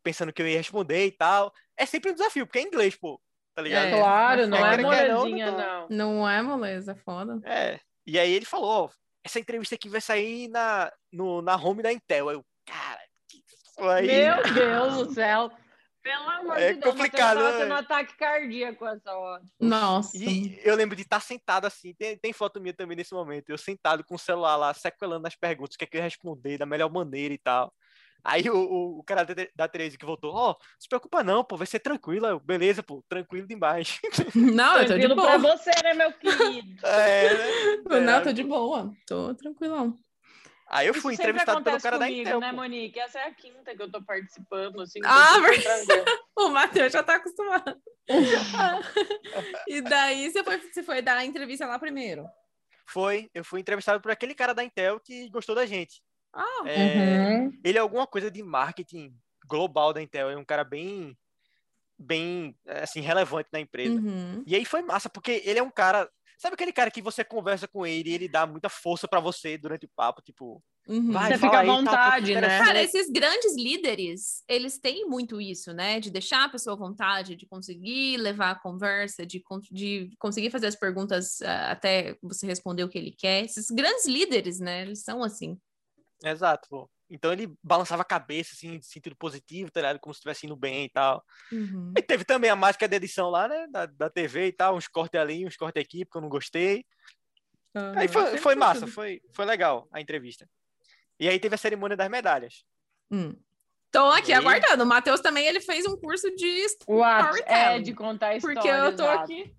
Pensando 0.03 0.33
que 0.33 0.43
eu 0.43 0.49
ia 0.49 0.59
responder 0.59 1.07
e 1.07 1.13
tal. 1.13 1.53
É 1.77 1.87
sempre 1.87 2.11
um 2.11 2.15
desafio, 2.15 2.47
porque 2.47 2.59
é 2.59 2.63
inglês, 2.63 2.97
pô. 2.97 3.21
Tá 3.55 3.63
ligado? 3.63 3.87
É. 3.87 3.99
Claro, 3.99 4.47
não 4.47 4.59
É, 4.59 4.75
é 4.75 4.79
molezinha, 4.83 5.51
não 5.51 5.59
não. 5.59 5.89
Não 5.89 6.29
é 6.29 6.43
moleza, 6.43 6.95
foda. 7.05 7.41
É. 7.45 7.81
E 8.07 8.19
aí 8.19 8.33
ele 8.33 8.45
falou, 8.45 8.85
ó, 8.85 8.91
essa 9.25 9.39
entrevista 9.41 9.75
aqui 9.75 9.89
vai 9.89 10.01
sair 10.01 10.49
na, 10.49 10.93
no, 11.13 11.43
na 11.43 11.57
home 11.57 11.83
da 11.83 11.93
Intel. 11.93 12.29
Aí 12.29 12.37
eu, 12.37 12.45
cara, 12.67 13.01
que 13.29 13.39
isso 13.39 13.89
aí. 13.89 14.07
Meu 14.07 14.55
Deus 14.55 15.07
do 15.09 15.15
céu. 15.15 15.51
Pelo 16.09 16.31
amor 16.31 16.59
É 16.59 16.73
de 16.73 16.81
Deus, 16.81 16.95
complicado, 16.95 17.37
Matheus 17.37 17.45
tava 17.45 17.53
né? 17.53 17.65
tendo 17.65 17.73
um 17.75 17.77
ataque 17.77 18.17
cardíaco 18.17 18.87
essa 18.87 19.13
hora. 19.15 19.43
Nossa. 19.61 20.17
E 20.17 20.59
eu 20.65 20.75
lembro 20.75 20.97
de 20.97 21.03
estar 21.03 21.21
sentado 21.21 21.67
assim, 21.67 21.93
tem, 21.93 22.17
tem 22.17 22.33
foto 22.33 22.59
minha 22.63 22.73
também 22.73 22.97
nesse 22.97 23.13
momento, 23.13 23.51
eu 23.51 23.59
sentado 23.59 24.03
com 24.03 24.15
o 24.15 24.19
celular 24.19 24.57
lá, 24.57 24.73
sequelando 24.73 25.27
as 25.27 25.37
perguntas, 25.37 25.75
o 25.75 25.79
que 25.79 25.85
é 25.85 25.87
que 25.87 25.97
eu 25.97 25.99
ia 25.99 26.05
responder 26.05 26.57
da 26.57 26.65
melhor 26.65 26.91
maneira 26.91 27.35
e 27.35 27.39
tal. 27.39 27.71
Aí 28.25 28.49
o, 28.49 28.57
o, 28.57 28.99
o 29.01 29.05
cara 29.05 29.23
da, 29.23 29.35
da 29.55 29.69
Tereza 29.69 29.99
que 29.99 30.07
voltou, 30.07 30.35
ó, 30.35 30.57
se 30.79 30.89
preocupa 30.89 31.23
não, 31.23 31.45
pô, 31.45 31.57
vai 31.59 31.67
ser 31.67 31.79
tranquilo. 31.79 32.27
Eu, 32.27 32.41
beleza, 32.41 32.83
pô, 32.83 33.05
tranquilo 33.07 33.47
demais. 33.47 34.01
Não, 34.35 34.79
eu 34.79 34.87
tô 34.87 34.95
de 34.95 35.07
Tranquilo 35.07 35.15
pra 35.23 35.39
boa. 35.39 35.57
você, 35.57 35.71
né, 35.85 35.95
meu 35.95 36.13
querido? 36.15 36.87
É, 36.87 37.35
né? 37.35 38.01
Não, 38.01 38.15
É. 38.15 38.21
tô 38.23 38.33
de 38.33 38.43
boa. 38.43 38.91
Tô 39.07 39.35
tranquilão. 39.35 39.95
Aí 40.71 40.87
eu 40.87 40.95
fui 40.95 41.15
entrevistado 41.15 41.63
pelo 41.63 41.81
cara 41.81 41.99
da 41.99 42.07
comigo, 42.07 42.29
Intel. 42.29 42.41
né. 42.41 42.53
Monique? 42.53 42.99
Essa 43.01 43.21
é 43.21 43.25
a 43.29 43.35
quinta 43.35 43.75
que 43.75 43.83
eu 43.83 43.91
tô 43.91 44.03
participando, 44.03 44.81
assim. 44.81 45.01
Ah, 45.05 45.39
tranquila. 45.41 46.05
O 46.39 46.51
Matheus 46.51 46.93
já 46.93 47.03
tá 47.03 47.17
acostumado. 47.17 47.81
e 49.67 49.81
daí 49.81 50.31
você 50.31 50.45
foi, 50.45 50.59
você 50.59 50.83
foi 50.83 51.03
dar 51.03 51.17
a 51.17 51.25
entrevista 51.25 51.67
lá 51.67 51.79
primeiro. 51.79 52.29
Foi, 52.87 53.29
eu 53.35 53.45
fui 53.45 53.61
entrevistado 53.61 54.01
por 54.01 54.11
aquele 54.11 54.35
cara 54.35 54.55
da 54.55 54.63
Intel 54.63 55.01
que 55.01 55.29
gostou 55.31 55.55
da 55.55 55.67
gente. 55.67 56.01
Ah, 56.33 56.63
É, 56.67 57.39
Uhum. 57.39 57.61
Ele 57.65 57.79
é 57.79 57.81
alguma 57.81 58.07
coisa 58.07 58.31
de 58.31 58.43
marketing 58.43 59.13
global 59.47 59.93
da 59.93 60.03
Intel, 60.03 60.31
é 60.31 60.37
um 60.37 60.45
cara 60.45 60.63
bem, 60.63 61.17
bem, 61.99 62.57
assim, 62.67 63.01
relevante 63.01 63.49
na 63.53 63.61
empresa. 63.61 63.95
Uhum. 63.95 64.45
E 64.47 64.55
aí 64.55 64.65
foi 64.65 64.83
massa, 64.83 65.09
porque 65.09 65.43
ele 65.45 65.59
é 65.59 65.63
um 65.63 65.71
cara. 65.71 66.09
Sabe 66.39 66.55
aquele 66.55 66.73
cara 66.73 66.91
que 66.91 67.03
você 67.03 67.25
conversa 67.25 67.67
com 67.67 67.85
ele 67.85 68.11
e 68.11 68.15
ele 68.15 68.29
dá 68.29 68.47
muita 68.47 68.69
força 68.69 69.09
pra 69.09 69.21
você 69.21 69.59
durante 69.59 69.87
o 69.87 69.91
papo, 69.95 70.23
tipo, 70.23 70.63
Uhum. 70.89 71.13
vai, 71.13 71.29
Você 71.29 71.39
fica 71.39 71.59
à 71.59 71.65
tá, 71.65 71.77
vontade, 71.77 72.27
que 72.27 72.41
né? 72.41 72.59
Cara, 72.59 72.83
esses 72.83 73.11
grandes 73.11 73.55
líderes, 73.57 74.43
eles 74.49 74.79
têm 74.79 75.07
muito 75.07 75.39
isso, 75.39 75.73
né? 75.75 76.01
De 76.01 76.11
deixar 76.11 76.45
a 76.45 76.49
pessoa 76.49 76.75
à 76.75 76.79
vontade, 76.79 77.37
de 77.37 77.47
conseguir 77.47 78.17
levar 78.17 78.53
a 78.53 78.59
conversa, 78.59 79.27
de, 79.27 79.43
de 79.71 80.11
conseguir 80.19 80.51
fazer 80.51 80.69
as 80.69 80.77
perguntas 80.77 81.43
ah, 81.43 81.73
até 81.73 82.17
você 82.23 82.47
responder 82.47 82.85
o 82.85 82.89
que 82.89 82.97
ele 82.97 83.13
quer. 83.13 83.45
Esses 83.45 83.67
grandes 83.71 84.07
líderes, 84.07 84.61
né? 84.61 84.83
Eles 84.83 85.03
são 85.03 85.23
assim. 85.23 85.59
Exato, 86.25 86.67
pô. 86.71 86.91
Então 87.11 87.33
ele 87.33 87.53
balançava 87.63 88.03
a 88.03 88.05
cabeça, 88.05 88.51
assim, 88.55 88.75
em 88.75 88.83
sentido 88.83 89.17
positivo, 89.17 89.71
tá 89.71 89.81
ligado? 89.81 89.99
Como 89.99 90.13
se 90.13 90.19
estivesse 90.19 90.47
indo 90.47 90.57
bem 90.57 90.85
e 90.85 90.89
tal. 90.91 91.25
Uhum. 91.51 91.93
E 91.97 92.03
teve 92.03 92.25
também 92.25 92.51
a 92.51 92.57
mágica 92.57 92.87
da 92.87 92.97
edição 92.97 93.31
lá, 93.31 93.49
né? 93.49 93.67
Da, 93.71 93.87
da 93.87 94.11
TV 94.11 94.49
e 94.49 94.53
tal, 94.53 94.77
uns 94.77 94.87
cortes 94.87 95.19
ali, 95.19 95.47
uns 95.47 95.57
cortes 95.57 95.83
aqui, 95.83 96.05
porque 96.05 96.19
eu 96.19 96.23
não 96.23 96.29
gostei. 96.29 96.85
Aí 97.75 98.07
Aham. 98.07 98.09
foi, 98.09 98.39
foi 98.39 98.55
massa, 98.55 98.87
foi, 98.87 99.21
foi 99.33 99.45
legal 99.45 99.89
a 99.93 100.01
entrevista. 100.01 100.49
E 101.19 101.29
aí 101.29 101.39
teve 101.39 101.55
a 101.55 101.59
cerimônia 101.59 101.97
das 101.97 102.09
medalhas. 102.09 102.65
Hum. 103.11 103.35
Tô 103.91 104.11
aqui 104.11 104.31
E 104.31 104.35
aí? 104.35 104.41
aguardando. 104.41 104.85
O 104.85 104.87
Matheus 104.87 105.21
também 105.21 105.47
ele 105.47 105.61
fez 105.61 105.87
um 105.87 105.97
curso 105.97 106.31
de. 106.35 106.47
É 106.47 106.67
Storytelling. 106.67 107.83
de 107.83 107.95
contar 107.95 108.37
histórias. 108.37 108.63
Porque 108.63 108.69
eu 108.69 108.97
tô 108.97 109.05
exato. 109.05 109.23
aqui. 109.25 109.55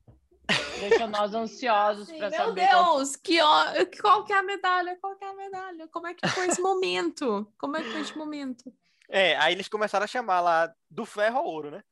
Deixa 0.80 1.08
nós 1.08 1.34
ansiosos 1.34 2.10
para 2.12 2.30
Meu 2.30 2.38
saber 2.40 2.68
qual 2.70 2.96
Deus, 2.98 3.16
que, 3.16 3.40
ó- 3.42 3.66
qual 4.02 4.24
que 4.26 4.34
é 4.34 4.38
a 4.38 4.44
medalha? 4.44 4.98
Qual 5.00 5.16
que 5.16 5.24
é 5.24 5.30
a 5.30 5.34
medalha? 5.34 5.88
Como 5.90 6.08
é 6.08 6.14
que 6.14 6.28
foi 6.28 6.48
esse 6.48 6.62
momento? 6.62 7.48
Como 7.58 7.78
é 7.78 7.84
que 7.84 7.90
foi 7.92 8.02
esse 8.02 8.18
momento? 8.18 8.74
É, 9.08 9.36
aí 9.38 9.54
eles 9.54 9.68
começaram 9.68 10.04
a 10.04 10.08
chamar 10.08 10.42
lá 10.42 10.74
do 10.90 11.06
ferro 11.06 11.38
ao 11.40 11.46
ouro, 11.46 11.72
né? 11.72 11.84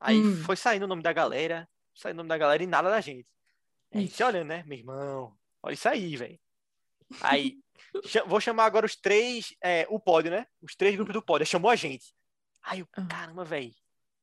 Aí 0.00 0.18
Hum. 0.20 0.42
foi 0.44 0.56
saindo 0.56 0.84
o 0.84 0.88
nome 0.88 1.02
da 1.02 1.12
galera, 1.12 1.68
saindo 1.94 2.16
o 2.16 2.18
nome 2.18 2.28
da 2.28 2.38
galera 2.38 2.62
e 2.62 2.66
nada 2.66 2.90
da 2.90 3.00
gente. 3.00 3.26
Aí 3.94 4.04
Ixi. 4.04 4.16
você 4.16 4.24
olhando, 4.24 4.48
né? 4.48 4.62
Meu 4.66 4.78
irmão, 4.78 5.36
olha 5.62 5.74
isso 5.74 5.88
aí, 5.88 6.16
velho. 6.16 6.38
Aí, 7.20 7.58
vou 8.26 8.40
chamar 8.40 8.64
agora 8.64 8.84
os 8.86 8.96
três, 8.96 9.54
é, 9.62 9.86
o 9.88 9.98
pódio, 9.98 10.30
né? 10.30 10.46
Os 10.62 10.74
três 10.74 10.94
grupos 10.96 11.14
do 11.14 11.22
pódio. 11.22 11.42
Aí 11.44 11.46
Chamou 11.46 11.70
a 11.70 11.76
gente. 11.76 12.14
Aí, 12.62 12.80
eu, 12.80 12.88
Ah. 12.96 13.06
caramba, 13.08 13.44
velho. 13.44 13.72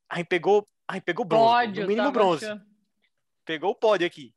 A 0.10 0.18
gente 0.18 0.28
pegou, 0.28 0.68
a 0.88 0.94
gente 0.96 1.04
pegou 1.04 1.26
bronze, 1.26 1.46
pódio. 1.68 1.82
no 1.84 1.88
mínimo 1.88 2.08
tava 2.08 2.12
bronze. 2.12 2.46
achando. 2.46 2.73
Pegou 3.46 3.72
o 3.72 3.76
pódio 3.76 4.08
aqui. 4.08 4.34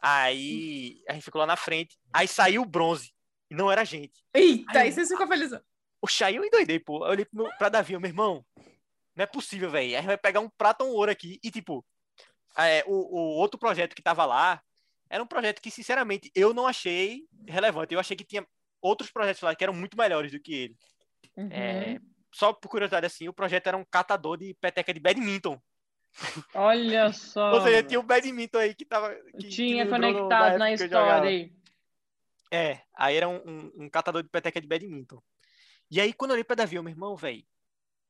Aí, 0.00 1.02
a 1.08 1.12
gente 1.14 1.24
ficou 1.24 1.40
lá 1.40 1.46
na 1.46 1.56
frente. 1.56 1.98
Aí 2.12 2.28
saiu 2.28 2.62
o 2.62 2.66
bronze. 2.66 3.12
E 3.50 3.54
não 3.54 3.70
era 3.70 3.80
a 3.82 3.84
gente. 3.84 4.24
Eita, 4.32 4.78
Ai, 4.78 4.82
aí 4.84 4.92
vocês 4.92 5.08
ficam 5.08 5.26
felizes. 5.26 5.58
Oxe, 6.00 6.22
aí 6.22 6.36
eu 6.36 6.44
endoidei, 6.44 6.78
pô. 6.78 7.04
Eu 7.04 7.10
olhei 7.10 7.24
pro 7.24 7.42
meu- 7.44 7.52
pra 7.56 7.68
Davi, 7.68 7.94
eu, 7.94 8.00
meu 8.00 8.08
irmão, 8.08 8.44
não 9.16 9.24
é 9.24 9.26
possível, 9.26 9.70
velho. 9.70 9.94
A 9.96 10.00
gente 10.00 10.06
vai 10.06 10.18
pegar 10.18 10.40
um 10.40 10.48
prata 10.48 10.84
ou 10.84 10.90
um 10.90 10.94
ouro 10.94 11.10
aqui. 11.10 11.40
E, 11.42 11.50
tipo, 11.50 11.84
é, 12.56 12.84
o, 12.86 12.92
o 12.92 13.18
outro 13.36 13.58
projeto 13.58 13.96
que 13.96 14.02
tava 14.02 14.24
lá 14.24 14.62
era 15.10 15.22
um 15.22 15.26
projeto 15.26 15.60
que, 15.60 15.70
sinceramente, 15.70 16.30
eu 16.34 16.54
não 16.54 16.66
achei 16.66 17.24
relevante. 17.48 17.94
Eu 17.94 18.00
achei 18.00 18.16
que 18.16 18.24
tinha 18.24 18.46
outros 18.80 19.10
projetos 19.10 19.42
lá 19.42 19.54
que 19.54 19.64
eram 19.64 19.74
muito 19.74 19.96
melhores 19.96 20.30
do 20.30 20.38
que 20.38 20.54
ele. 20.54 20.76
Uhum. 21.36 21.48
É, 21.50 21.98
só 22.32 22.52
por 22.52 22.68
curiosidade, 22.68 23.06
assim, 23.06 23.26
o 23.28 23.32
projeto 23.32 23.66
era 23.66 23.76
um 23.76 23.84
catador 23.84 24.36
de 24.36 24.54
peteca 24.60 24.94
de 24.94 25.00
badminton. 25.00 25.60
Olha 26.54 27.12
só. 27.12 27.52
Ou 27.54 27.60
seja, 27.62 27.82
tinha 27.82 28.00
o 28.00 28.02
badminton 28.02 28.58
aí 28.58 28.74
que 28.74 28.84
tava. 28.84 29.14
Que, 29.14 29.38
que 29.38 29.48
Tinha 29.48 29.84
no- 29.84 29.90
conectado 29.90 30.58
na 30.58 30.70
que 30.70 30.76
jogava. 30.76 31.06
história 31.06 31.30
aí. 31.30 31.52
É, 32.50 32.80
aí 32.96 33.16
era 33.16 33.28
um, 33.28 33.36
um, 33.46 33.72
um 33.84 33.88
catador 33.90 34.22
de 34.22 34.28
peteca 34.28 34.60
de 34.60 34.66
badminton. 34.66 35.20
E 35.90 36.00
aí, 36.00 36.12
quando 36.12 36.30
eu 36.30 36.34
olhei 36.34 36.44
pra 36.44 36.56
Davi, 36.56 36.76
eu, 36.76 36.82
meu 36.82 36.90
irmão, 36.92 37.14
velho, 37.16 37.42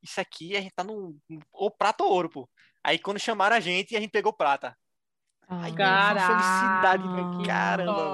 isso 0.02 0.20
aqui 0.20 0.56
a 0.56 0.60
gente 0.60 0.72
tá 0.74 0.82
no. 0.84 1.16
Ou 1.52 1.70
prata 1.70 2.04
ou 2.04 2.10
ouro, 2.12 2.30
pô. 2.30 2.48
Aí 2.82 2.98
quando 2.98 3.18
chamaram 3.18 3.56
a 3.56 3.60
gente, 3.60 3.96
a 3.96 4.00
gente 4.00 4.10
pegou 4.10 4.32
prata. 4.32 4.76
Irmão, 5.50 5.74
Caraca, 5.74 6.26
felicidade, 6.26 7.08
velho. 7.08 7.38
que 7.38 7.46
Caramba, 7.46 8.12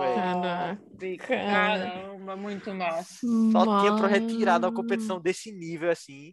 velho. 0.98 1.18
Caramba, 1.18 2.36
muito 2.36 2.72
massa. 2.74 3.26
Só 3.52 3.80
tinha 3.80 3.96
projeto 3.96 4.26
tirado 4.28 4.64
uma 4.64 4.72
competição 4.74 5.20
desse 5.20 5.52
nível, 5.52 5.90
assim. 5.90 6.32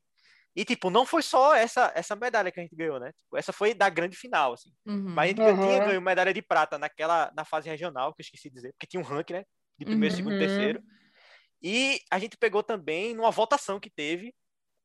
E, 0.55 0.65
tipo, 0.65 0.89
não 0.89 1.05
foi 1.05 1.21
só 1.21 1.55
essa, 1.55 1.91
essa 1.95 2.15
medalha 2.15 2.51
que 2.51 2.59
a 2.59 2.63
gente 2.63 2.75
ganhou, 2.75 2.99
né? 2.99 3.11
Tipo, 3.23 3.37
essa 3.37 3.53
foi 3.53 3.73
da 3.73 3.89
grande 3.89 4.17
final, 4.17 4.53
assim. 4.53 4.71
Uhum. 4.85 5.13
Mas 5.13 5.25
a 5.25 5.27
gente 5.29 5.41
Uhum. 5.41 5.61
tinha 5.61 5.79
ganho 5.85 6.01
medalha 6.01 6.33
de 6.33 6.41
prata 6.41 6.77
naquela, 6.77 7.31
na 7.35 7.45
fase 7.45 7.69
regional, 7.69 8.13
que 8.13 8.21
eu 8.21 8.23
esqueci 8.23 8.49
de 8.49 8.55
dizer, 8.55 8.73
porque 8.73 8.85
tinha 8.87 8.99
um 9.01 9.05
ranking, 9.05 9.33
né? 9.33 9.45
De 9.77 9.85
primeiro, 9.85 10.13
Uhum. 10.13 10.17
segundo, 10.17 10.37
terceiro. 10.37 10.83
E 11.61 12.01
a 12.11 12.19
gente 12.19 12.35
pegou 12.37 12.61
também 12.63 13.13
numa 13.13 13.31
votação 13.31 13.79
que 13.79 13.89
teve 13.89 14.33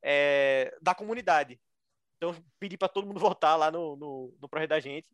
é, 0.05 0.73
da 0.81 0.95
comunidade. 0.95 1.59
Então, 2.17 2.35
pedi 2.61 2.77
para 2.79 2.89
todo 2.89 3.07
mundo 3.07 3.19
votar 3.19 3.59
lá 3.59 3.71
no, 3.71 3.97
no, 3.97 4.37
no 4.41 4.49
projeto 4.49 4.71
da 4.71 4.81
gente. 4.81 5.09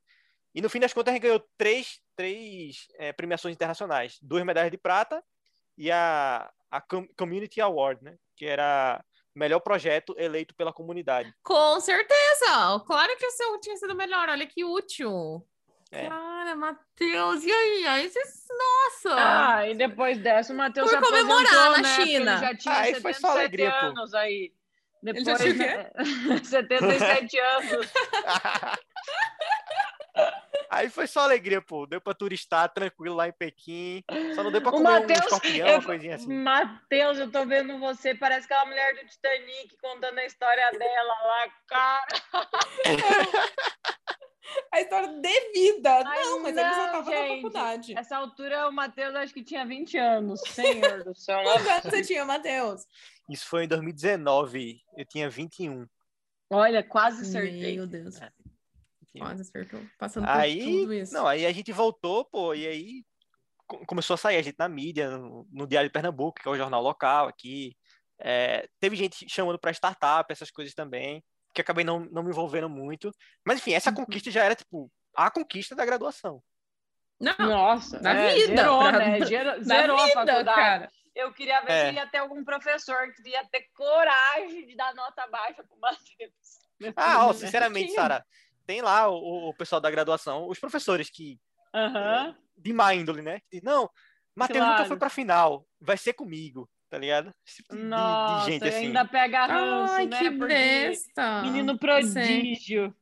E 0.54 0.60
no 0.60 0.68
fim 0.68 0.78
das 0.80 0.92
contas, 0.92 1.12
a 1.12 1.14
gente 1.14 1.22
ganhou 1.22 1.42
três, 1.56 2.00
três 2.14 2.86
é, 2.98 3.10
premiações 3.12 3.54
internacionais: 3.54 4.18
duas 4.20 4.44
medalhas 4.44 4.70
de 4.70 4.76
prata 4.76 5.24
e 5.78 5.90
a, 5.90 6.52
a 6.70 6.80
Com- 6.82 7.08
Community 7.16 7.60
Award, 7.60 8.04
né? 8.04 8.16
Que 8.36 8.44
era 8.44 9.02
melhor 9.34 9.60
projeto 9.60 10.14
eleito 10.18 10.54
pela 10.54 10.72
comunidade. 10.72 11.32
Com 11.42 11.80
certeza! 11.80 12.80
Claro 12.86 13.16
que 13.16 13.26
o 13.26 13.30
seu 13.30 13.58
tinha 13.60 13.76
sido 13.76 13.94
melhor. 13.94 14.28
Olha 14.28 14.46
que 14.46 14.64
útil. 14.64 15.46
É. 15.90 16.08
Cara, 16.08 16.56
Matheus, 16.56 17.44
e 17.44 17.52
aí? 17.52 17.86
Aí 17.86 18.08
vocês. 18.08 18.46
Nossa! 18.50 19.14
Ah, 19.14 19.68
e 19.68 19.74
depois 19.74 20.18
dessa 20.18 20.52
o 20.52 20.56
Matheus 20.56 20.88
Foi 20.88 20.98
aposentou, 20.98 21.36
comemorar 21.36 21.70
na 21.72 21.78
né? 21.82 21.94
China. 21.94 22.32
Ele 22.32 22.40
já 22.40 22.56
tinha 22.56 22.78
Aí 22.78 22.94
foi 22.94 23.12
77 23.12 23.20
só 23.20 23.30
alegria, 23.30 23.70
pô. 23.70 23.86
anos 23.86 24.14
aí. 24.14 24.52
Depois, 25.02 25.24
já 25.24 25.36
tinha 25.36 25.54
né? 25.54 25.90
77 26.44 27.38
anos. 27.38 27.92
Aí 30.74 30.88
foi 30.88 31.06
só 31.06 31.20
alegria, 31.20 31.60
pô. 31.60 31.86
Deu 31.86 32.00
pra 32.00 32.14
turistar 32.14 32.66
tranquilo 32.72 33.14
lá 33.14 33.28
em 33.28 33.32
Pequim. 33.32 34.02
Só 34.34 34.42
não 34.42 34.50
deu 34.50 34.62
pra 34.62 34.70
O 34.70 34.72
comer 34.72 35.06
um 35.06 35.12
escorpião, 35.12 35.68
eu- 35.68 35.74
uma 35.74 35.84
coisinha 35.84 36.14
assim. 36.16 36.32
Matheus, 36.32 37.18
eu 37.18 37.30
tô 37.30 37.44
vendo 37.44 37.78
você, 37.78 38.14
parece 38.14 38.46
aquela 38.46 38.64
mulher 38.64 38.94
do 38.94 39.06
Titanic 39.06 39.76
contando 39.82 40.18
a 40.18 40.24
história 40.24 40.70
dela 40.72 41.14
lá, 41.24 41.48
cara. 41.66 42.06
A 44.70 44.80
história 44.80 45.08
de 45.08 45.50
vida. 45.52 46.02
Ai, 46.06 46.22
não, 46.24 46.42
mas 46.42 46.56
ele 46.56 46.68
já 46.68 46.76
não, 46.76 46.86
estava 46.86 47.10
na 47.10 47.16
gente. 47.16 47.36
faculdade. 47.36 47.98
Essa 47.98 48.16
altura 48.16 48.68
o 48.68 48.72
Matheus 48.72 49.14
acho 49.14 49.32
que 49.32 49.42
tinha 49.44 49.64
20 49.64 49.96
anos. 49.96 50.40
Senhor 50.46 51.04
do 51.04 51.14
céu. 51.14 51.40
Quantos 51.44 51.66
anos 51.66 51.82
você 51.84 52.02
tinha, 52.02 52.24
Matheus? 52.24 52.86
Isso 53.30 53.46
foi 53.46 53.64
em 53.64 53.68
2019. 53.68 54.82
Eu 54.96 55.04
tinha 55.06 55.30
21. 55.30 55.86
Olha, 56.50 56.82
quase 56.82 57.22
acertei. 57.22 57.76
Meu 57.76 57.86
Deus. 57.86 58.18
Quase 59.18 59.42
acertou. 59.42 59.80
Passando 59.98 60.26
por 60.26 60.36
Aí, 60.36 60.60
tudo 60.80 60.92
isso. 60.94 61.12
não, 61.12 61.26
aí 61.26 61.44
a 61.46 61.52
gente 61.52 61.70
voltou, 61.72 62.24
pô, 62.24 62.54
e 62.54 62.66
aí 62.66 63.04
co- 63.66 63.84
começou 63.86 64.14
a 64.14 64.16
sair 64.16 64.36
a 64.36 64.42
gente 64.42 64.56
na 64.58 64.68
mídia, 64.68 65.10
no, 65.10 65.46
no 65.52 65.66
Diário 65.66 65.88
de 65.88 65.92
Pernambuco, 65.92 66.40
que 66.40 66.48
é 66.48 66.50
o 66.50 66.56
jornal 66.56 66.82
local 66.82 67.28
aqui. 67.28 67.76
É, 68.18 68.66
teve 68.80 68.96
gente 68.96 69.28
chamando 69.28 69.58
para 69.58 69.70
startup, 69.72 70.32
essas 70.32 70.50
coisas 70.50 70.72
também, 70.74 71.22
que 71.54 71.60
acabei 71.60 71.84
não, 71.84 72.00
não 72.06 72.22
me 72.22 72.30
envolvendo 72.30 72.68
muito. 72.68 73.10
Mas 73.46 73.58
enfim, 73.58 73.74
essa 73.74 73.90
Uhum. 73.90 73.96
conquista 73.96 74.30
já 74.30 74.44
era 74.44 74.54
tipo 74.54 74.90
a 75.14 75.30
conquista 75.30 75.74
da 75.74 75.84
graduação. 75.84 76.42
Não, 77.20 77.34
Nossa, 77.38 78.00
Na 78.00 78.14
é, 78.14 78.34
vida, 78.34 78.56
zerou, 78.56 78.78
pra- 78.80 78.98
né? 78.98 79.24
Zero- 79.26 79.58
na 79.60 79.64
Zerou 79.64 79.96
a 79.98 80.02
vida, 80.06 80.14
faculdade. 80.14 80.44
cara. 80.56 80.90
Eu 81.14 81.30
queria 81.34 81.60
ver 81.60 81.70
É. 81.72 81.88
se 81.90 81.94
ia 81.96 82.06
ter 82.06 82.18
algum 82.18 82.42
professor 82.42 83.12
que 83.12 83.28
ia 83.28 83.44
ter 83.48 83.66
coragem 83.74 84.66
de 84.66 84.74
dar 84.74 84.94
nota 84.94 85.26
baixa 85.26 85.62
pro 85.62 85.78
Matheus. 85.78 86.94
Ah, 86.96 87.26
ó, 87.26 87.28
Né? 87.28 87.34
sinceramente. 87.34 87.92
Sara, 87.92 88.24
tem 88.66 88.80
lá 88.82 89.08
o, 89.08 89.48
o 89.50 89.54
pessoal 89.54 89.80
da 89.80 89.90
graduação, 89.90 90.48
os 90.48 90.58
professores 90.58 91.10
que 91.10 91.38
Aham. 91.74 92.34
de 92.56 92.72
má 92.72 92.94
índole, 92.94 93.22
né? 93.22 93.40
Que 93.50 93.62
não, 93.62 93.88
Matheus 94.34 94.60
nunca 94.60 94.74
Claro. 94.76 94.88
foi 94.88 94.96
pra 94.98 95.08
final, 95.10 95.66
vai 95.80 95.96
ser 95.96 96.12
comigo, 96.14 96.68
tá 96.88 96.98
ligado? 96.98 97.32
Tipo 97.44 97.74
de- 97.74 97.80
de, 97.82 97.86
Nossa, 97.86 98.50
gente 98.50 98.68
assim. 98.68 98.86
ainda 98.86 99.04
pega 99.04 99.46
ranço, 99.46 99.94
Ai, 99.94 100.06
né? 100.06 100.18
que 100.18 100.30
Porque 100.30 100.46
besta. 100.54 101.42
menino 101.42 101.72
Sim. 101.72 101.78
prodígio. 101.78 102.94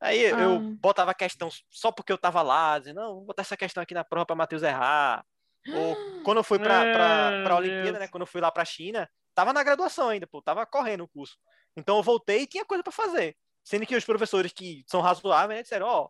Aí 0.00 0.18
eu- 0.22 0.38
eu 0.38 0.56
Ah. 0.56 0.60
botava 0.80 1.10
a 1.10 1.14
questão 1.14 1.50
só 1.68 1.92
porque 1.92 2.12
eu 2.12 2.16
tava 2.18 2.40
lá, 2.42 2.78
dizendo, 2.78 3.00
não, 3.00 3.14
vou 3.16 3.24
botar 3.26 3.42
essa 3.42 3.56
questão 3.56 3.82
aqui 3.82 3.92
na 3.92 4.04
prova 4.04 4.24
pra 4.26 4.36
Matheus 4.36 4.62
errar. 4.62 5.24
Ou 5.74 5.94
quando 6.24 6.38
eu 6.38 6.44
fui 6.44 6.58
pra, 6.58 6.80
pra, 6.92 7.42
pra 7.44 7.56
Olimpíada, 7.56 7.84
Deus. 7.92 7.98
né? 7.98 8.08
Quando 8.08 8.22
eu 8.22 8.26
fui 8.26 8.40
lá 8.40 8.50
pra 8.50 8.64
China, 8.64 9.06
tava 9.34 9.52
na 9.52 9.62
graduação 9.62 10.08
ainda, 10.08 10.26
pô, 10.26 10.40
tava 10.40 10.64
correndo 10.64 11.04
o 11.04 11.08
curso. 11.08 11.36
Então 11.76 11.98
eu 11.98 12.02
voltei 12.02 12.42
e 12.42 12.46
tinha 12.46 12.64
coisa 12.64 12.82
pra 12.82 12.90
fazer. 12.92 13.36
Sendo 13.62 13.86
que 13.86 13.94
os 13.96 14.04
professores 14.04 14.52
que 14.52 14.84
são 14.86 15.00
razoáveis, 15.00 15.58
né, 15.58 15.62
disseram, 15.62 15.86
ó, 15.86 16.08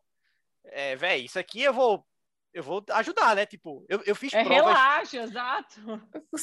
é, 0.64 0.96
velho, 0.96 1.24
isso 1.24 1.38
aqui 1.38 1.62
eu 1.62 1.72
vou, 1.72 2.06
eu 2.52 2.62
vou 2.62 2.84
ajudar, 2.90 3.34
né? 3.36 3.46
Tipo, 3.46 3.84
eu, 3.88 4.02
eu 4.06 4.14
fiz 4.14 4.32
É 4.32 4.44
provas, 4.44 4.64
relaxa, 4.66 5.16
exato. 5.18 5.80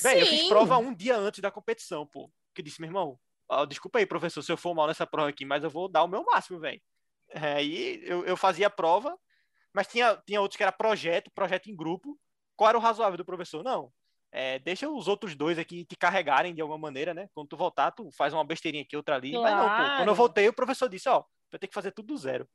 velho, 0.02 0.20
eu 0.22 0.28
fiz 0.28 0.48
prova 0.48 0.78
um 0.78 0.94
dia 0.94 1.16
antes 1.18 1.40
da 1.40 1.52
competição, 1.52 2.06
pô. 2.06 2.32
Que 2.54 2.62
disse, 2.62 2.82
meu 2.82 2.90
irmão, 2.90 3.20
ó, 3.48 3.66
desculpa 3.66 4.00
aí, 4.00 4.06
professor, 4.06 4.42
se 4.42 4.52
eu 4.52 4.58
for 4.58 4.74
mal 4.74 4.88
nessa 4.88 5.06
prova 5.08 5.30
aqui, 5.30 5.46
mas 5.46 5.64
eu 5.64 5.70
vou 5.70 5.88
dar 5.88 6.04
o 6.04 6.08
meu 6.08 6.24
máximo, 6.24 6.60
velho. 6.60 6.82
Aí 7.34 8.02
eu, 8.04 8.26
eu 8.26 8.38
fazia 8.38 8.68
a 8.68 8.70
prova, 8.70 9.18
mas 9.74 9.88
tinha, 9.88 10.16
tinha 10.26 10.42
outros 10.42 10.58
que 10.58 10.64
era 10.64 10.72
projeto, 10.72 11.32
projeto 11.32 11.68
em 11.70 11.76
grupo. 11.76 12.18
Qual 12.56 12.70
era 12.70 12.78
o 12.78 12.82
razoável 12.82 13.18
do 13.18 13.26
professor? 13.26 13.64
Não. 13.64 13.92
É, 14.32 14.60
deixa 14.60 14.90
os 14.90 15.08
outros 15.08 15.36
dois 15.36 15.58
aqui 15.58 15.84
te 15.86 15.96
carregarem 15.96 16.54
de 16.54 16.62
alguma 16.62 16.78
maneira, 16.78 17.14
né? 17.14 17.30
Quando 17.34 17.48
tu 17.50 17.58
voltar, 17.58 17.92
tu 17.92 18.10
faz 18.12 18.34
uma 18.34 18.44
besteirinha 18.46 18.84
aqui, 18.84 18.96
outra 18.98 19.16
ali. 19.16 19.32
Mas 19.34 19.52
não, 19.56 19.62
pô, 19.62 19.76
quando 19.76 19.78
Claro. 19.88 20.10
eu 20.12 20.16
voltei, 20.16 20.48
o 20.50 20.54
professor 20.54 20.90
disse, 20.90 21.08
ó, 21.10 21.24
vai 21.52 21.60
ter 21.60 21.68
que 21.68 21.74
fazer 21.74 21.92
tudo 21.92 22.08
do 22.08 22.18
zero. 22.18 22.48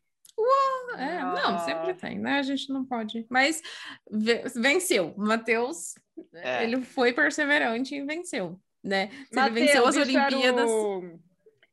É, 0.97 1.19
não, 1.23 1.59
sempre 1.61 1.95
tem, 1.95 2.19
né? 2.19 2.39
A 2.39 2.43
gente 2.43 2.71
não 2.71 2.85
pode. 2.85 3.27
Mas 3.31 3.63
ve- 4.11 4.43
venceu. 4.57 5.15
O 5.17 5.23
Matheus, 5.23 5.95
É. 6.35 6.65
ele 6.65 6.83
foi 6.83 7.13
perseverante 7.15 7.95
e 7.95 8.05
venceu, 8.05 8.61
né? 8.85 9.09
Se 9.09 9.15
ele 9.17 9.41
Mateus, 9.41 9.55
venceu 9.55 9.87
as 9.87 9.97
Olimpíadas. 9.97 10.71
o- 10.71 11.19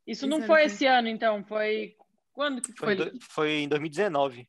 Isso 0.07 0.25
não 0.25 0.41
foi 0.43 0.63
esse 0.65 0.85
ano, 0.85 1.07
então. 1.09 1.43
Foi. 1.43 1.95
Quando 2.33 2.61
que 2.61 2.71
Foi, 2.73 2.95
foi? 2.95 3.07
em 3.07 3.11
do- 3.11 3.19
foi 3.29 3.51
em 3.63 3.67
2019. 3.67 4.47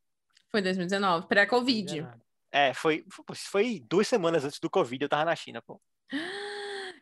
Foi 0.51 0.63
2019, 0.63 1.27
pré-Covid. 1.27 2.07
É, 2.53 2.75
foi, 2.75 3.05
foi 3.35 3.81
duas 3.89 4.09
semanas 4.09 4.45
antes 4.45 4.59
do 4.59 4.69
Covid, 4.71 5.03
eu 5.05 5.09
tava 5.09 5.25
na 5.25 5.37
China, 5.37 5.63
pô. 5.63 5.81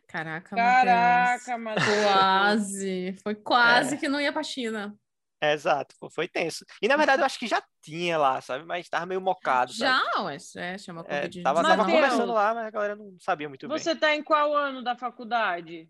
Caraca, 0.07 0.55
Caraca, 0.55 1.57
Matheus. 1.57 1.85
Matheus. 1.87 2.03
Quase. 2.03 3.13
Foi 3.23 3.35
quase 3.35 3.95
É. 3.95 3.97
que 3.97 4.07
não 4.09 4.19
ia 4.19 4.33
pra 4.33 4.43
China. 4.43 4.95
É, 5.41 5.53
exato, 5.53 5.95
pô, 5.99 6.09
foi 6.09 6.27
tenso. 6.27 6.65
E 6.81 6.87
na 6.87 6.97
verdade 6.97 7.21
eu 7.21 7.25
acho 7.25 7.39
que 7.39 7.47
já 7.47 7.63
tinha 7.81 8.17
lá, 8.17 8.41
sabe? 8.41 8.65
Mas 8.65 8.89
tava 8.89 9.05
meio 9.05 9.21
mocado, 9.21 9.71
sabe? 9.71 10.03
Já, 10.15 10.21
ué, 10.23 10.37
é, 10.57 10.77
chama 10.77 11.01
É, 11.07 11.21
Covid. 11.21 11.43
tava, 11.43 11.61
tava 11.61 11.83
Mateus. 11.83 11.99
começando 12.09 12.33
lá, 12.33 12.53
mas 12.53 12.65
a 12.65 12.69
galera 12.71 12.95
não 12.95 13.15
sabia 13.19 13.47
muito 13.47 13.67
bem. 13.67 13.77
Você 13.77 13.95
tá 13.95 14.13
em 14.15 14.21
qual 14.23 14.53
ano 14.53 14.83
da 14.83 14.97
faculdade? 14.97 15.89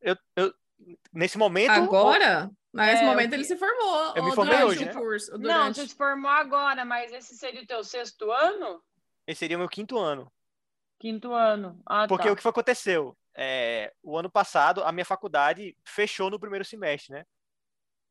Eu, 0.00 0.16
eu, 0.36 0.54
nesse 1.12 1.36
momento. 1.36 1.72
Agora, 1.72 2.50
nesse 2.74 3.02
É, 3.02 3.06
momento 3.06 3.32
ele 3.32 3.44
se 3.44 3.56
formou. 3.56 4.14
Eu 4.16 4.24
me 4.24 4.32
formei 4.34 4.56
durante 4.58 4.70
hoje, 4.72 4.82
o 4.84 4.86
né? 4.86 4.92
curso. 4.94 5.32
ou 5.32 5.38
Não, 5.38 5.44
durante- 5.48 5.76
você 5.80 5.88
se 5.88 5.94
formou 5.96 6.30
agora, 6.30 6.84
mas 6.84 7.12
esse 7.12 7.36
seria 7.36 7.62
o 7.62 7.66
teu 7.66 7.82
sexto 7.84 8.30
ano? 8.30 8.82
Esse 9.26 9.38
seria 9.40 9.56
o 9.56 9.60
meu 9.60 9.68
quinto 9.68 9.98
ano. 9.98 10.30
Quinto 10.98 11.32
ano. 11.32 11.80
Ah, 11.86 12.06
Porque 12.06 12.26
tá. 12.26 12.32
o 12.32 12.36
que 12.36 12.42
foi 12.42 12.52
que 12.52 12.58
aconteceu? 12.60 13.16
É, 13.36 13.92
o 14.02 14.16
ano 14.16 14.30
passado, 14.30 14.82
a 14.84 14.92
minha 14.92 15.04
faculdade 15.04 15.76
fechou 15.84 16.30
no 16.30 16.38
primeiro 16.38 16.64
semestre, 16.64 17.12
né? 17.14 17.24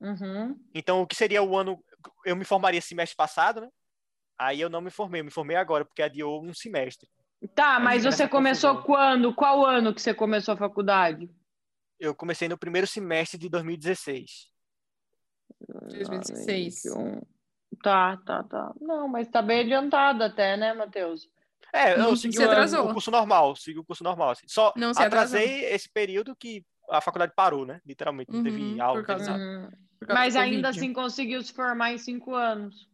Uhum. 0.01 0.59
Então, 0.73 1.01
o 1.01 1.07
que 1.07 1.15
seria 1.15 1.41
o 1.41 1.57
ano. 1.57 1.81
Eu 2.25 2.35
me 2.35 2.43
formaria 2.43 2.81
semestre 2.81 3.15
passado, 3.15 3.61
né? 3.61 3.69
Aí 4.37 4.59
eu 4.59 4.69
não 4.69 4.81
me 4.81 4.89
formei, 4.89 5.21
eu 5.21 5.25
me 5.25 5.31
formei 5.31 5.55
agora, 5.55 5.85
porque 5.85 6.01
adiou 6.01 6.43
um 6.43 6.53
semestre. 6.53 7.07
Tá, 7.55 7.79
mas 7.79 8.03
você 8.03 8.27
começou 8.27 8.71
confusão. 8.75 8.85
quando? 8.95 9.33
Qual 9.35 9.65
ano 9.65 9.93
que 9.93 10.01
você 10.01 10.13
começou 10.13 10.53
a 10.53 10.57
faculdade? 10.57 11.29
Eu 11.99 12.13
comecei 12.13 12.49
no 12.49 12.57
primeiro 12.57 12.87
semestre 12.87 13.37
de 13.37 13.47
2016. 13.49 14.51
2016. 15.67 16.83
21. 16.85 17.21
Tá, 17.81 18.17
tá, 18.25 18.43
tá. 18.43 18.73
Não, 18.79 19.07
mas 19.07 19.27
tá 19.27 19.41
bem 19.41 19.61
adiantado 19.61 20.23
até, 20.23 20.55
né, 20.55 20.73
Matheus? 20.73 21.29
É, 21.73 21.97
Não 21.97 22.11
eu 22.11 22.15
se 22.15 22.31
segui 22.31 22.39
o, 22.39 22.85
o 22.85 22.93
curso 22.93 23.09
normal, 23.09 23.55
segui 23.55 23.79
o 23.79 23.83
curso 23.83 24.03
normal. 24.03 24.31
Assim. 24.31 24.47
Só 24.47 24.71
Não 24.75 24.91
atrasou. 24.91 25.07
atrasei 25.07 25.65
esse 25.65 25.89
período 25.89 26.35
que 26.35 26.63
a 26.89 27.01
faculdade 27.01 27.33
parou, 27.35 27.65
né? 27.65 27.81
Literalmente, 27.85 28.31
não 28.31 28.37
Uhum, 28.37 28.43
teve 28.43 28.79
aula. 28.79 28.99
não 28.99 29.07
causa-. 29.07 29.35
Hum, 29.37 29.69
causa 30.01 30.13
Mas 30.13 30.35
ainda 30.35 30.69
assim 30.69 30.93
conseguiu 30.93 31.41
se 31.41 31.51
formar 31.51 31.91
em 31.93 31.97
cinco 31.97 32.35
anos. 32.35 32.87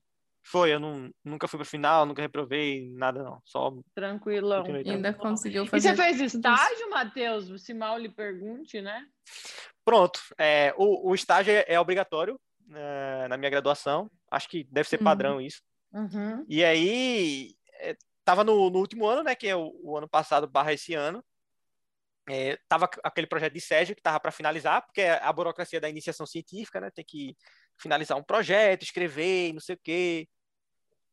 Foi, 0.51 0.73
eu 0.73 0.79
não, 0.79 1.11
nunca 1.23 1.47
fui 1.47 1.59
pro 1.59 1.65
final, 1.67 2.05
nunca 2.07 2.21
reprovei, 2.23 2.89
nada 2.93 3.21
não. 3.21 3.39
Só 3.45 3.71
Tranquilão. 3.93 4.63
Ainda 4.65 4.83
tranquilo. 4.83 5.17
conseguiu 5.17 5.63
E 5.65 5.67
fazer. 5.67 5.89
você 5.89 5.95
fez 5.95 6.21
estágio, 6.21 6.89
Matheus? 6.89 7.61
Se 7.63 7.73
mal 7.73 7.97
lhe 7.99 8.09
pergunte, 8.09 8.81
né? 8.81 9.05
Pronto, 9.85 10.19
é, 10.39 10.73
o, 10.77 11.09
o 11.11 11.13
estágio 11.15 11.53
é, 11.53 11.65
é 11.67 11.79
obrigatório 11.79 12.39
né, 12.67 13.27
na 13.27 13.37
minha 13.37 13.49
graduação. 13.51 14.09
Acho 14.31 14.49
que 14.49 14.63
deve 14.71 14.89
ser 14.89 14.97
Uhum. 14.97 15.03
padrão 15.03 15.39
isso. 15.41 15.61
Uhum. 15.93 16.43
E 16.49 16.63
aí, 16.63 17.53
é, 17.81 17.95
tava 18.25 18.43
no, 18.43 18.69
no 18.71 18.79
último 18.79 19.05
ano, 19.07 19.21
né? 19.23 19.35
Que 19.35 19.47
é 19.49 19.55
o, 19.55 19.71
o 19.83 19.97
ano 19.97 20.09
passado 20.09 20.47
barra 20.47 20.73
esse 20.73 20.95
ano. 20.95 21.23
É, 22.27 22.57
tava 22.67 22.89
aquele 23.03 23.25
projeto 23.27 23.53
de 23.53 23.61
Sérgio 23.61 23.95
que 23.95 24.01
tava 24.03 24.19
para 24.19 24.31
finalizar, 24.31 24.83
porque 24.85 25.01
é 25.01 25.19
a 25.23 25.33
burocracia 25.33 25.79
da 25.81 25.89
iniciação 25.89 26.25
científica, 26.27 26.79
né? 26.79 26.89
Tem 26.91 27.03
que 27.07 27.35
finalizar 27.77 28.17
um 28.17 28.23
projeto, 28.23 28.83
escrever, 28.83 29.49
e 29.49 29.53
não 29.53 29.59
sei 29.59 29.75
o 29.75 29.79
quê. 29.83 30.27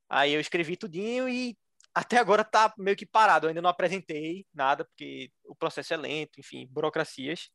Aí 0.08 0.32
eu 0.32 0.40
escrevi 0.40 0.76
tudinho 0.76 1.28
e 1.28 1.56
até 1.94 2.18
agora 2.18 2.44
tá 2.44 2.72
meio 2.76 2.96
que 2.96 3.06
parado. 3.06 3.46
Eu 3.46 3.48
ainda 3.48 3.62
não 3.62 3.70
apresentei 3.70 4.46
nada, 4.52 4.84
porque 4.84 5.30
o 5.44 5.54
processo 5.54 5.94
é 5.94 5.96
lento, 5.96 6.38
enfim, 6.38 6.66
burocracias. 6.70 7.48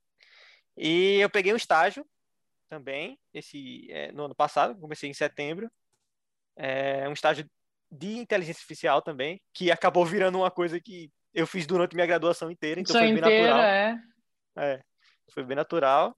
E 0.75 1.17
eu 1.19 1.29
peguei 1.29 1.53
um 1.53 1.57
estágio 1.57 2.05
também, 2.67 3.19
esse 3.33 3.87
é, 3.91 4.11
no 4.11 4.25
ano 4.25 4.35
passado, 4.35 4.79
comecei 4.79 5.09
em 5.09 5.13
setembro. 5.13 5.69
É 6.55 7.07
um 7.07 7.13
estágio 7.13 7.49
de 7.91 8.17
inteligência 8.17 8.59
artificial 8.59 9.01
também, 9.01 9.41
que 9.53 9.69
acabou 9.69 10.05
virando 10.05 10.37
uma 10.37 10.49
coisa 10.49 10.79
que 10.79 11.11
eu 11.33 11.45
fiz 11.45 11.67
durante 11.67 11.95
minha 11.95 12.07
graduação 12.07 12.49
inteira, 12.49 12.79
então 12.79 12.95
foi 12.95 13.07
bem 13.07 13.17
inteira, 13.17 13.55
natural. 13.55 13.61
é. 13.61 14.03
É, 14.57 14.83
foi 15.33 15.43
bem 15.43 15.55
natural. 15.55 16.17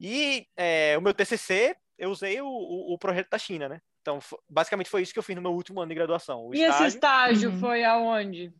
E 0.00 0.46
é, 0.56 0.96
o 0.96 1.00
meu 1.00 1.12
TCC, 1.12 1.76
eu 1.96 2.10
usei 2.10 2.40
o, 2.40 2.46
o, 2.46 2.94
o 2.94 2.98
projeto 2.98 3.30
da 3.30 3.38
China, 3.38 3.68
né? 3.68 3.80
Então, 4.08 4.18
basicamente 4.48 4.88
foi 4.88 5.02
isso 5.02 5.12
que 5.12 5.18
eu 5.18 5.22
fiz 5.22 5.36
no 5.36 5.42
meu 5.42 5.52
último 5.52 5.80
ano 5.82 5.90
de 5.90 5.94
graduação. 5.94 6.46
O 6.46 6.54
E 6.54 6.62
esse 6.62 6.70
estágio 6.70 6.86
estágio 6.88 7.50
Uhum. 7.50 7.58
foi 7.58 7.84
aonde? 7.84 8.54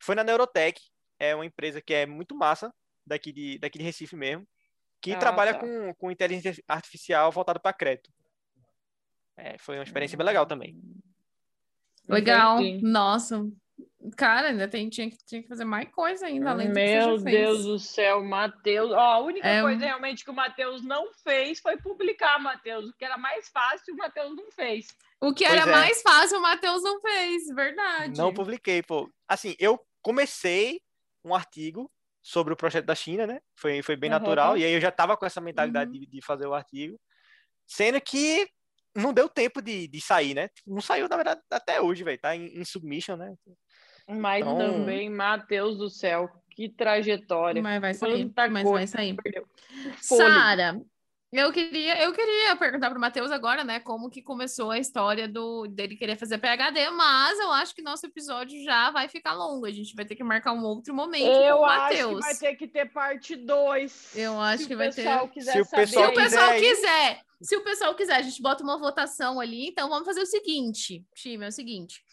foi 0.00 0.16
na 0.16 0.24
Neurotech, 0.24 0.82
é 1.18 1.32
uma 1.34 1.46
empresa 1.46 1.80
que 1.80 1.94
é 1.94 2.04
muito 2.06 2.34
massa, 2.34 2.74
daqui 3.06 3.32
de, 3.32 3.56
daqui 3.58 3.78
de 3.78 3.84
Recife 3.84 4.16
mesmo, 4.16 4.46
que 5.00 5.12
Ah, 5.12 5.18
trabalha 5.18 5.54
tá. 5.54 5.60
com, 5.60 5.94
com 5.94 6.10
inteligência 6.10 6.62
artificial 6.66 7.30
voltada 7.30 7.60
para 7.60 7.72
crédito. 7.72 8.12
É, 9.36 9.56
foi 9.58 9.76
uma 9.78 9.84
experiência 9.84 10.18
bem 10.18 10.26
legal 10.26 10.44
também. 10.44 10.76
Legal. 12.08 12.58
Nossa. 12.82 13.46
Cara, 14.16 14.48
ainda 14.48 14.68
tem, 14.68 14.88
tinha, 14.90 15.10
que- 15.10 15.16
tinha 15.26 15.42
que 15.42 15.48
fazer 15.48 15.64
mais 15.64 15.90
coisa 15.90 16.26
ainda, 16.26 16.50
além 16.50 16.68
do 16.68 16.74
que 16.74 16.80
você 16.86 17.00
Meu 17.00 17.18
já 17.18 17.24
fez. 17.24 17.36
Deus 17.36 17.64
do 17.64 17.78
céu, 17.78 18.22
Matheus. 18.22 18.92
Ó, 18.92 18.98
a 18.98 19.18
única 19.20 19.46
É 19.48 19.60
coisa 19.62 19.84
realmente 19.84 20.24
que 20.24 20.30
o 20.30 20.34
Matheus 20.34 20.82
não 20.84 21.12
fez 21.14 21.58
foi 21.60 21.76
publicar, 21.78 22.38
Matheus. 22.38 22.90
O 22.90 22.92
que 22.92 23.04
era 23.04 23.16
mais 23.16 23.48
fácil, 23.48 23.94
o 23.94 23.96
Matheus 23.96 24.36
não 24.36 24.50
fez. 24.52 24.88
O 25.20 25.32
que 25.34 25.44
Pois 25.46 25.58
era 25.58 25.68
é. 25.68 25.72
mais 25.72 26.02
fácil, 26.02 26.38
o 26.38 26.42
Matheus 26.42 26.82
não 26.82 27.00
fez, 27.00 27.46
verdade. 27.54 28.16
Não 28.18 28.32
publiquei, 28.32 28.82
pô. 28.82 29.10
Assim, 29.26 29.56
eu 29.58 29.80
comecei 30.02 30.80
um 31.24 31.34
artigo 31.34 31.90
sobre 32.22 32.52
o 32.52 32.56
projeto 32.56 32.84
da 32.84 32.94
China, 32.94 33.26
né? 33.26 33.40
Foi, 33.56 33.82
foi 33.82 33.96
bem 33.96 34.10
Aham. 34.10 34.18
natural. 34.18 34.56
E 34.58 34.64
aí 34.64 34.72
eu 34.74 34.80
já 34.80 34.90
tava 34.92 35.16
com 35.16 35.24
essa 35.24 35.40
mentalidade 35.40 35.90
Uhum. 35.92 36.00
de, 36.00 36.06
de 36.06 36.22
fazer 36.22 36.46
o 36.46 36.54
artigo. 36.54 37.00
Sendo 37.66 37.98
que 38.00 38.48
não 38.94 39.12
deu 39.12 39.28
tempo 39.28 39.60
de, 39.62 39.88
de 39.88 40.00
sair, 40.00 40.34
né? 40.34 40.48
Não 40.66 40.80
saiu, 40.80 41.08
na 41.08 41.16
verdade, 41.16 41.40
até 41.50 41.80
hoje, 41.80 42.04
velho. 42.04 42.18
Tá 42.20 42.36
em, 42.36 42.46
em 42.60 42.64
submission, 42.64 43.16
né? 43.16 43.34
Mas 44.08 44.40
Então- 44.46 44.58
também, 44.58 45.08
Matheus 45.08 45.78
do 45.78 45.88
céu, 45.88 46.30
que 46.50 46.68
trajetória. 46.68 47.62
Mas 47.62 47.80
vai 47.80 47.94
sair, 47.94 48.24
Quanta 48.24 48.48
mas 48.48 48.62
coisa. 48.62 48.78
vai 48.78 48.86
sair. 48.86 49.16
Sara, 50.00 50.80
eu 51.32 51.50
queria, 51.52 52.00
eu 52.02 52.12
queria 52.12 52.54
perguntar 52.54 52.90
para 52.90 52.98
o 52.98 53.00
Matheus 53.00 53.30
agora, 53.32 53.64
né, 53.64 53.80
como 53.80 54.08
que 54.08 54.22
começou 54.22 54.70
a 54.70 54.78
história 54.78 55.26
do 55.26 55.66
dele 55.66 55.96
querer 55.96 56.16
fazer 56.16 56.38
PhD, 56.38 56.90
mas 56.90 57.38
eu 57.40 57.50
acho 57.52 57.74
que 57.74 57.82
nosso 57.82 58.06
episódio 58.06 58.62
já 58.62 58.90
vai 58.90 59.08
ficar 59.08 59.32
longo. 59.32 59.66
A 59.66 59.70
gente 59.72 59.94
vai 59.96 60.04
ter 60.04 60.14
que 60.14 60.22
marcar 60.22 60.52
um 60.52 60.62
outro 60.64 60.94
momento 60.94 61.24
com 61.24 61.42
Eu 61.42 61.56
o 61.58 61.64
acho 61.64 61.88
que 61.88 62.02
Matheus. 62.02 62.20
vai 62.20 62.34
ter 62.36 62.54
que 62.56 62.68
ter 62.68 62.92
parte 62.92 63.34
2. 63.34 64.16
Eu 64.16 64.40
acho 64.40 64.66
que 64.66 64.76
vai 64.76 64.90
ter. 64.90 64.96
pessoal 65.02 65.28
quiser 65.28 65.52
Se 65.52 65.60
o 65.60 65.64
saber. 65.64 65.86
Se 65.86 65.92
pessoal 65.94 66.10
o 66.10 66.14
pessoal 66.14 66.48
quiser 66.52 66.60
quiser, 66.60 67.20
se 67.42 67.56
o 67.56 67.64
pessoal 67.64 67.94
quiser, 67.96 68.14
a 68.16 68.22
gente 68.22 68.40
bota 68.40 68.62
uma 68.62 68.78
votação 68.78 69.40
ali. 69.40 69.68
Então 69.68 69.88
vamos 69.88 70.06
fazer 70.06 70.20
o 70.20 70.26
seguinte, 70.26 71.04
time, 71.16 71.44
é 71.44 71.48
o 71.48 71.52
seguinte. 71.52 72.03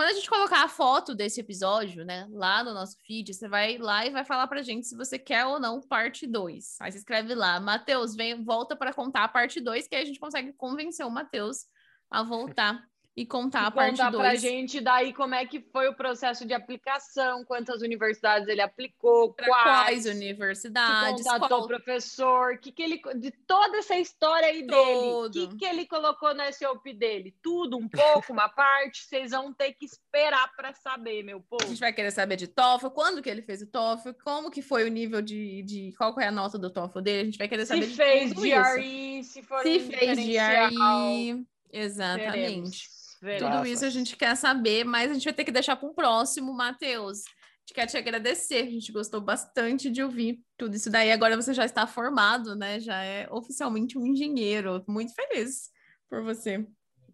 Quando 0.00 0.12
a 0.12 0.14
gente 0.14 0.30
colocar 0.30 0.64
a 0.64 0.68
foto 0.68 1.14
desse 1.14 1.42
episódio, 1.42 2.06
né, 2.06 2.26
lá 2.30 2.64
no 2.64 2.72
nosso 2.72 2.96
feed, 3.04 3.34
você 3.34 3.46
vai 3.46 3.76
lá 3.76 4.06
e 4.06 4.10
vai 4.10 4.24
falar 4.24 4.46
pra 4.46 4.62
gente 4.62 4.86
se 4.86 4.96
você 4.96 5.18
quer 5.18 5.44
ou 5.44 5.60
não 5.60 5.78
parte 5.78 6.26
2. 6.26 6.78
Aí 6.80 6.90
você 6.90 6.96
escreve 6.96 7.34
lá, 7.34 7.60
Matheus, 7.60 8.14
vem, 8.14 8.42
volta 8.42 8.74
para 8.74 8.94
contar 8.94 9.24
a 9.24 9.28
parte 9.28 9.60
2, 9.60 9.86
que 9.86 9.94
aí 9.94 10.00
a 10.00 10.06
gente 10.06 10.18
consegue 10.18 10.54
convencer 10.54 11.04
o 11.04 11.10
Matheus 11.10 11.66
a 12.10 12.22
voltar 12.22 12.82
e 13.16 13.26
contar 13.26 13.66
a 13.66 13.70
parte 13.70 13.96
contar 13.98 14.10
pra 14.12 14.28
2. 14.30 14.40
gente 14.40 14.80
daí 14.80 15.12
como 15.12 15.34
é 15.34 15.44
que 15.44 15.60
foi 15.60 15.88
o 15.88 15.94
processo 15.94 16.46
de 16.46 16.54
aplicação, 16.54 17.44
quantas 17.44 17.82
universidades 17.82 18.48
ele 18.48 18.60
aplicou, 18.62 19.34
Para 19.34 19.46
quais, 19.46 19.64
quais 19.64 20.02
se 20.04 20.10
universidades, 20.10 21.24
contatou 21.24 21.48
qual 21.48 21.60
o 21.62 21.66
professor, 21.66 22.58
que 22.58 22.70
que 22.72 22.82
ele 22.82 23.00
de 23.16 23.30
toda 23.32 23.78
essa 23.78 23.96
história 23.96 24.46
aí 24.48 24.62
dele, 24.62 24.72
o 25.10 25.22
Todo. 25.30 25.48
que 25.50 25.56
que 25.56 25.64
ele 25.66 25.86
colocou 25.86 26.32
no 26.34 26.42
SOP 26.52 26.92
dele, 26.94 27.34
tudo, 27.42 27.76
um 27.76 27.88
pouco, 27.88 28.32
uma 28.32 28.48
parte, 28.48 29.02
vocês 29.04 29.32
vão 29.32 29.52
ter 29.52 29.72
que 29.74 29.84
esperar 29.84 30.54
para 30.56 30.72
saber, 30.72 31.22
meu 31.24 31.38
A 31.38 31.42
povo. 31.42 31.66
gente 31.68 31.80
vai 31.80 31.92
querer 31.92 32.12
saber 32.12 32.36
de 32.36 32.46
TOEFL, 32.46 32.88
quando 32.90 33.20
que 33.20 33.28
ele 33.28 33.42
fez 33.42 33.60
o 33.60 33.66
TOEFL, 33.66 34.10
como 34.24 34.50
que 34.50 34.62
foi 34.62 34.84
o 34.84 34.88
nível 34.88 35.20
de, 35.20 35.62
de 35.62 35.92
qual 35.98 36.18
é 36.20 36.28
a 36.28 36.32
nota 36.32 36.56
do 36.58 36.70
TOEFL 36.70 37.00
dele, 37.00 37.20
a 37.20 37.24
gente 37.24 37.38
vai 37.38 37.48
querer 37.48 37.62
Se 37.66 37.68
saber 37.68 37.86
de 37.88 37.94
fez 37.96 38.32
tudo 38.32 38.46
isso. 38.46 38.72
GRE, 38.74 39.24
se 39.24 39.42
for 39.42 39.62
Se 39.62 39.78
um 39.78 39.80
fez 39.90 40.18
GRE, 40.18 41.46
exatamente. 41.72 42.30
veremos, 42.32 42.99
veremos. 43.20 43.56
Tudo 43.56 43.66
isso 43.66 43.84
a 43.84 43.90
gente 43.90 44.16
quer 44.16 44.36
saber, 44.36 44.84
mas 44.84 45.10
a 45.10 45.14
gente 45.14 45.24
vai 45.24 45.34
ter 45.34 45.44
que 45.44 45.52
deixar 45.52 45.76
para 45.76 45.88
um 45.88 45.94
próximo, 45.94 46.52
Matheus. 46.52 47.18
A 47.26 47.60
gente 47.60 47.74
quer 47.74 47.86
te 47.86 47.96
agradecer, 47.96 48.62
a 48.62 48.70
gente 48.70 48.90
gostou 48.90 49.20
bastante 49.20 49.90
de 49.90 50.02
ouvir 50.02 50.40
tudo 50.56 50.74
isso 50.74 50.90
daí. 50.90 51.12
Agora 51.12 51.36
você 51.36 51.54
já 51.54 51.64
está 51.64 51.86
formado, 51.86 52.56
né? 52.56 52.80
Já 52.80 53.02
é 53.02 53.28
oficialmente 53.30 53.96
um 53.98 54.06
engenheiro. 54.06 54.82
Muito 54.88 55.14
feliz 55.14 55.70
por 56.08 56.22
você. 56.22 56.66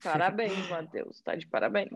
Parabéns, 0.02 0.68
Matheus, 0.68 1.20
tá 1.22 1.34
de 1.34 1.46
parabéns. 1.46 1.90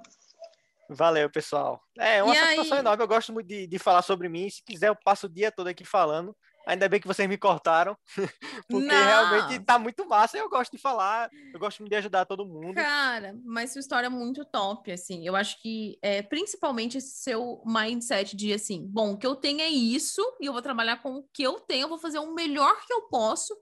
Valeu, 0.89 1.31
pessoal. 1.31 1.81
É 1.97 2.23
uma 2.23 2.35
E 2.35 2.39
satisfação 2.39 2.75
aí? 2.75 2.81
enorme. 2.81 3.03
Eu 3.03 3.09
gosto 3.09 3.33
muito 3.33 3.47
de, 3.47 3.67
de 3.67 3.79
falar 3.79 4.03
sobre 4.03 4.29
mim. 4.29 4.51
Se 4.51 4.63
quiser, 4.65 4.89
eu 4.89 4.97
passo 4.97 5.27
o 5.27 5.29
dia 5.29 5.53
todo 5.53 5.69
aqui 5.69 5.85
falando. 5.85 6.37
Ainda 6.71 6.89
bem 6.89 7.01
que 7.01 7.09
vocês 7.09 7.29
me 7.29 7.37
cortaram, 7.37 7.97
porque 8.69 8.87
Não. 8.87 9.05
realmente 9.05 9.59
tá 9.65 9.77
muito 9.77 10.07
massa. 10.07 10.39
Eu 10.39 10.49
gosto 10.49 10.71
de 10.71 10.79
falar, 10.79 11.29
eu 11.53 11.59
gosto 11.59 11.83
de 11.83 11.95
ajudar 11.97 12.25
todo 12.27 12.47
mundo. 12.47 12.75
Cara, 12.75 13.37
mas 13.45 13.73
sua 13.73 13.81
história 13.81 14.07
é 14.07 14.11
muito 14.11 14.45
top, 14.45 14.93
assim. 14.93 15.27
Eu 15.27 15.35
acho 15.35 15.61
que, 15.61 15.99
é, 16.01 16.23
principalmente, 16.23 16.99
esse 16.99 17.23
seu 17.25 17.61
mindset 17.67 18.37
de, 18.37 18.53
assim, 18.53 18.87
bom, 18.87 19.15
o 19.15 19.19
que 19.19 19.27
eu 19.27 19.35
tenho 19.35 19.61
é 19.61 19.69
isso, 19.69 20.23
e 20.41 20.47
eu 20.47 20.53
vou 20.53 20.63
trabalhar 20.63 21.03
com 21.03 21.17
o 21.17 21.29
que 21.35 21.43
eu 21.43 21.59
tenho, 21.59 21.87
eu 21.87 21.89
vou 21.89 21.99
fazer 21.99 22.21
o 22.21 22.33
melhor 22.33 22.81
que 22.87 22.93
eu 22.93 23.03
posso 23.09 23.53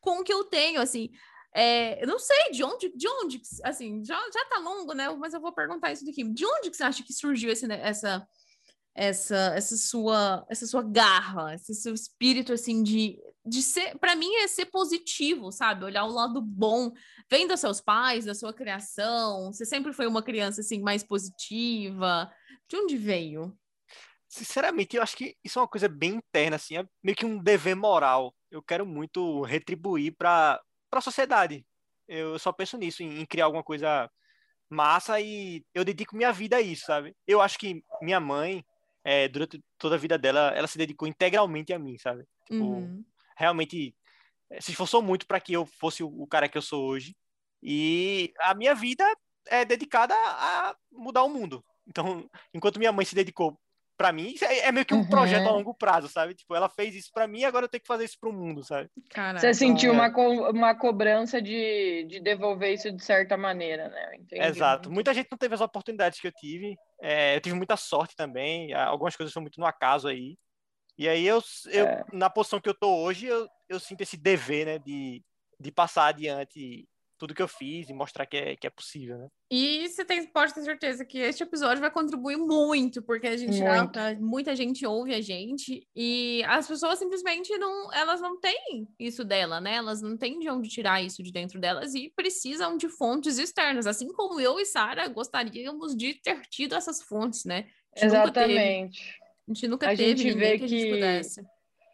com 0.00 0.18
o 0.18 0.24
que 0.24 0.32
eu 0.32 0.42
tenho, 0.42 0.80
assim. 0.80 1.10
É, 1.54 2.02
eu 2.02 2.08
não 2.08 2.18
sei 2.18 2.50
de 2.50 2.64
onde, 2.64 2.92
de 2.96 3.08
onde, 3.08 3.40
assim, 3.62 4.04
já, 4.04 4.16
já 4.32 4.44
tá 4.46 4.58
longo, 4.58 4.92
né? 4.92 5.08
Mas 5.10 5.34
eu 5.34 5.40
vou 5.40 5.52
perguntar 5.54 5.92
isso 5.92 6.04
daqui. 6.04 6.24
De 6.24 6.44
onde 6.44 6.68
que 6.68 6.76
você 6.76 6.82
acha 6.82 7.04
que 7.04 7.12
surgiu 7.12 7.50
esse, 7.52 7.68
né, 7.68 7.80
essa, 7.80 8.26
essa, 8.96 9.52
essa 9.54 9.76
sua, 9.76 10.44
essa 10.48 10.66
sua 10.66 10.82
garra, 10.82 11.54
esse 11.54 11.74
seu 11.74 11.92
espírito, 11.92 12.52
assim, 12.52 12.82
de, 12.82 13.18
de 13.44 13.62
ser, 13.62 13.98
para 13.98 14.16
mim 14.16 14.34
é 14.36 14.48
ser 14.48 14.66
positivo, 14.66 15.52
sabe? 15.52 15.84
Olhar 15.84 16.04
o 16.04 16.12
lado 16.12 16.40
bom 16.40 16.90
vem 17.30 17.46
dos 17.46 17.60
seus 17.60 17.80
pais, 17.80 18.24
da 18.24 18.34
sua 18.34 18.54
criação? 18.54 19.52
Você 19.52 19.66
sempre 19.66 19.92
foi 19.92 20.06
uma 20.06 20.22
criança 20.22 20.62
assim 20.62 20.80
mais 20.80 21.04
positiva? 21.04 22.32
De 22.68 22.76
onde 22.76 22.96
veio? 22.96 23.56
Sinceramente, 24.26 24.96
eu 24.96 25.02
acho 25.02 25.16
que 25.16 25.36
isso 25.44 25.58
é 25.58 25.62
uma 25.62 25.68
coisa 25.68 25.88
bem 25.88 26.14
interna, 26.14 26.56
assim, 26.56 26.78
é 26.78 26.84
meio 27.02 27.16
que 27.16 27.26
um 27.26 27.38
dever 27.38 27.76
moral. 27.76 28.34
Eu 28.50 28.62
quero 28.62 28.86
muito 28.86 29.42
retribuir 29.42 30.14
para 30.16 30.60
para 30.88 31.00
a 31.00 31.02
sociedade. 31.02 31.66
Eu 32.08 32.38
só 32.38 32.52
penso 32.52 32.78
nisso, 32.78 33.02
em, 33.02 33.20
em 33.20 33.26
criar 33.26 33.46
alguma 33.46 33.62
coisa 33.62 34.10
massa 34.68 35.20
e 35.20 35.64
eu 35.74 35.84
dedico 35.84 36.16
minha 36.16 36.32
vida 36.32 36.56
a 36.56 36.60
isso, 36.60 36.86
sabe? 36.86 37.14
Eu 37.26 37.40
acho 37.40 37.58
que 37.58 37.82
minha 38.00 38.20
mãe, 38.20 38.64
é, 39.06 39.28
durante 39.28 39.62
toda 39.78 39.94
a 39.94 39.98
vida 39.98 40.18
dela, 40.18 40.52
ela 40.56 40.66
se 40.66 40.76
dedicou 40.78 41.06
integralmente 41.08 41.72
a 41.72 41.78
mim, 41.78 41.96
sabe? 41.98 42.26
Tipo, 42.46 42.64
Uhum. 42.64 43.04
realmente 43.36 43.94
eh, 44.50 44.60
se 44.60 44.72
esforçou 44.72 45.02
muito 45.02 45.26
para 45.26 45.40
que 45.40 45.52
eu 45.54 45.66
fosse 45.66 46.02
o, 46.02 46.08
o 46.08 46.26
cara 46.26 46.48
que 46.48 46.58
eu 46.58 46.62
sou 46.62 46.84
hoje. 46.86 47.16
E 47.62 48.32
a 48.40 48.54
minha 48.54 48.74
vida 48.74 49.04
é 49.48 49.64
dedicada 49.64 50.14
a 50.16 50.76
mudar 50.92 51.24
o 51.24 51.28
mundo. 51.30 51.64
Então, 51.86 52.28
enquanto 52.54 52.78
minha 52.78 52.92
mãe 52.92 53.04
se 53.06 53.14
dedicou 53.14 53.58
para 53.96 54.12
mim, 54.12 54.34
é, 54.42 54.66
é 54.68 54.72
meio 54.72 54.84
que 54.84 54.94
um 54.94 54.98
Uhum. 54.98 55.08
projeto 55.08 55.46
a 55.46 55.50
longo 55.52 55.74
prazo, 55.74 56.08
sabe? 56.08 56.34
Tipo, 56.34 56.54
ela 56.54 56.68
fez 56.68 56.94
isso 56.94 57.10
para 57.12 57.26
mim, 57.26 57.44
agora 57.44 57.64
eu 57.64 57.68
tenho 57.68 57.80
que 57.80 57.86
fazer 57.86 58.04
isso 58.04 58.18
pro 58.20 58.32
mundo, 58.32 58.62
sabe? 58.62 58.90
Caraca. 59.10 59.40
Você 59.40 59.54
sentiu 59.54 59.92
é. 59.92 59.94
uma, 59.94 60.10
co- 60.12 60.50
uma 60.50 60.74
cobrança 60.74 61.40
de, 61.40 62.04
de 62.08 62.20
devolver 62.20 62.74
isso 62.74 62.92
de 62.92 63.02
certa 63.02 63.36
maneira, 63.36 63.88
né? 63.88 64.16
Entendi. 64.16 64.42
Exato. 64.42 64.90
Muita 64.90 65.14
gente 65.14 65.28
não 65.30 65.38
teve 65.38 65.54
as 65.54 65.60
oportunidades 65.60 66.20
que 66.20 66.26
eu 66.26 66.32
tive. 66.32 66.76
É, 67.00 67.36
eu 67.36 67.40
tive 67.40 67.56
muita 67.56 67.76
sorte 67.76 68.14
também. 68.14 68.72
Algumas 68.74 69.16
coisas 69.16 69.32
foram 69.32 69.42
muito 69.44 69.58
no 69.60 69.66
acaso 69.66 70.08
aí. 70.08 70.36
E 70.98 71.08
aí 71.08 71.26
eu, 71.26 71.42
eu 71.66 71.86
É. 71.86 72.04
na 72.12 72.30
posição 72.30 72.60
que 72.60 72.68
eu 72.68 72.74
tô 72.74 73.02
hoje, 73.02 73.26
eu, 73.26 73.46
eu 73.68 73.78
sinto 73.78 74.00
esse 74.00 74.16
dever, 74.16 74.66
né, 74.66 74.78
de, 74.78 75.22
de 75.60 75.70
passar 75.70 76.06
adiante 76.06 76.86
tudo 77.18 77.34
que 77.34 77.42
eu 77.42 77.48
fiz 77.48 77.88
e 77.88 77.92
mostrar 77.94 78.26
que 78.26 78.36
é, 78.36 78.56
que 78.56 78.66
é 78.66 78.70
possível, 78.70 79.16
né? 79.18 79.28
E 79.50 79.88
você 79.88 80.04
tem, 80.04 80.26
pode 80.26 80.52
ter 80.52 80.62
certeza 80.62 81.04
que 81.04 81.18
este 81.18 81.42
episódio 81.42 81.80
vai 81.80 81.90
contribuir 81.90 82.36
muito, 82.36 83.00
porque 83.02 83.26
a 83.26 83.36
gente 83.36 83.56
já- 83.56 83.82
Muito. 83.84 83.98
muita 84.22 84.54
gente 84.56 84.84
ouve 84.86 85.14
a 85.14 85.20
gente 85.20 85.86
e 85.94 86.42
as 86.46 86.66
pessoas 86.68 86.98
simplesmente 86.98 87.56
não, 87.58 87.92
elas 87.92 88.20
não 88.20 88.38
têm 88.38 88.86
isso 88.98 89.24
dela, 89.24 89.60
né? 89.60 89.74
Elas 89.76 90.02
não 90.02 90.16
têm 90.16 90.38
de 90.38 90.50
onde 90.50 90.68
tirar 90.68 91.02
isso 91.02 91.22
de 91.22 91.32
dentro 91.32 91.58
delas 91.60 91.94
e 91.94 92.12
precisam 92.14 92.76
de 92.76 92.88
fontes 92.88 93.38
externas, 93.38 93.86
assim 93.86 94.08
como 94.12 94.40
eu 94.40 94.58
e 94.60 94.66
Sara 94.66 95.06
gostaríamos 95.08 95.96
de 95.96 96.14
ter 96.14 96.40
tido 96.50 96.74
essas 96.74 97.00
fontes, 97.02 97.44
né? 97.44 97.66
A. 98.00 98.04
Exatamente. 98.04 99.16
A 99.48 99.52
gente 99.54 99.68
nunca 99.68 99.86
A 99.86 99.96
teve 99.96 100.16
gente 100.18 100.34
ninguém 100.34 100.50
vê 100.50 100.58
que 100.58 100.64
a 100.64 100.68
gente 100.68 100.84
que- 100.84 100.90
pudesse 100.92 101.46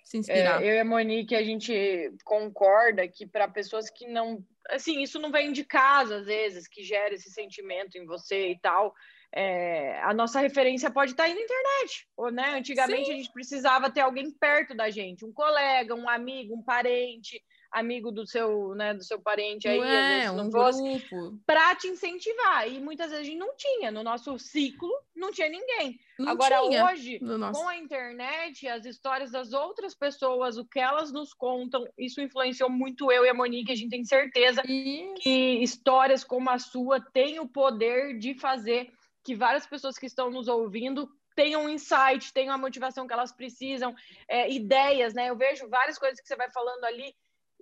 se 0.05 0.17
É, 0.17 0.21
inspirar. 0.21 0.63
eu 0.65 0.75
e 0.75 0.79
a 0.81 0.85
Monique, 0.85 1.35
a 1.35 1.43
gente 1.45 2.13
concorda 2.25 3.07
que 3.07 3.27
para 3.27 3.47
pessoas 3.47 3.89
que 3.91 4.07
não. 4.09 4.45
Assim, 4.71 5.03
isso 5.03 5.19
não 5.19 5.31
vem 5.31 5.53
de 5.53 5.65
casa, 5.65 6.19
às 6.19 6.27
vezes, 6.27 6.69
que 6.69 6.83
gera 6.83 7.15
esse 7.15 7.31
sentimento 7.31 7.97
em 7.97 8.07
você 8.07 8.51
e 8.51 8.59
tal. 8.59 8.95
É, 9.35 10.01
a 10.03 10.13
nossa 10.13 10.41
referência 10.41 10.91
pode 10.91 11.13
estar 11.13 11.25
aí 11.25 11.35
na 11.35 11.41
internet. 11.41 12.07
Ou, 12.17 12.31
né? 12.31 12.55
Antigamente 12.57 13.11
a 13.11 13.15
gente 13.15 13.33
precisava 13.33 13.91
ter 13.91 14.01
alguém 14.01 14.31
perto 14.31 14.75
da 14.75 14.91
gente, 14.91 15.25
um 15.25 15.33
colega, 15.33 15.95
um 15.95 16.09
amigo, 16.09 16.55
um 16.55 16.63
parente, 16.63 17.43
amigo 17.73 18.13
do 18.13 18.27
seu, 18.27 18.75
né, 18.75 18.93
do 18.93 19.03
seu 19.03 19.19
parente 19.19 19.67
aí, 19.67 19.81
é, 19.81 20.19
vezes 20.21 20.37
não 20.37 20.49
um 20.49 20.51
fosse, 20.51 20.83
grupo. 20.83 21.39
para 21.47 21.75
te 21.75 21.89
incentivar. 21.89 22.71
E 22.71 22.79
muitas 22.79 23.11
vezes 23.11 23.27
a 23.27 23.27
gente 23.27 23.39
não 23.39 23.57
tinha. 23.57 23.91
No 23.91 24.03
nosso 24.03 24.39
ciclo, 24.39 24.91
não 25.17 25.33
tinha 25.33 25.49
ninguém. 25.49 25.99
Não 26.19 26.29
Agora, 26.29 26.61
tinha 26.61 26.85
hoje, 26.85 27.19
no 27.23 27.39
nosso. 27.39 27.59
com 27.59 27.69
a 27.69 27.77
internet, 27.77 28.69
as 28.69 28.85
histórias 28.85 29.31
das 29.31 29.55
outras 29.55 29.95
pessoas, 29.95 30.59
o 30.59 30.67
que 30.67 30.79
elas 30.79 31.11
nos 31.11 31.33
contam, 31.33 31.89
isso 31.97 32.21
influenciou 32.21 32.69
muito 32.69 33.11
eu 33.11 33.25
e 33.25 33.31
a 33.31 33.35
Monique. 33.35 33.73
A 33.73 33.77
gente 33.77 33.91
tem 33.91 34.05
certeza 34.05 34.63
Isso. 34.67 35.15
que 35.23 35.63
histórias 35.63 36.23
como 36.23 36.51
a 36.51 36.59
sua 36.59 37.01
têm 37.01 37.41
o 37.41 37.49
poder 37.49 38.19
de 38.19 38.35
fazer 38.35 38.93
que 39.25 39.35
várias 39.35 39.67
pessoas 39.67 39.99
que 39.99 40.07
estão 40.07 40.31
nos 40.31 40.49
ouvindo 40.49 41.09
tenham 41.35 41.65
um 41.65 41.69
insight, 41.69 42.33
tenham 42.33 42.55
a 42.55 42.59
motivação 42.59 43.07
que 43.07 43.13
elas 43.13 43.33
precisam, 43.33 43.95
é, 44.29 44.51
ideias, 44.51 45.15
né? 45.15 45.31
Eu 45.31 45.37
vejo 45.37 45.69
várias 45.69 45.99
coisas 45.99 46.21
que 46.21 46.27
você 46.27 46.37
vai 46.37 46.51
falando 46.51 46.85
ali. 46.85 47.15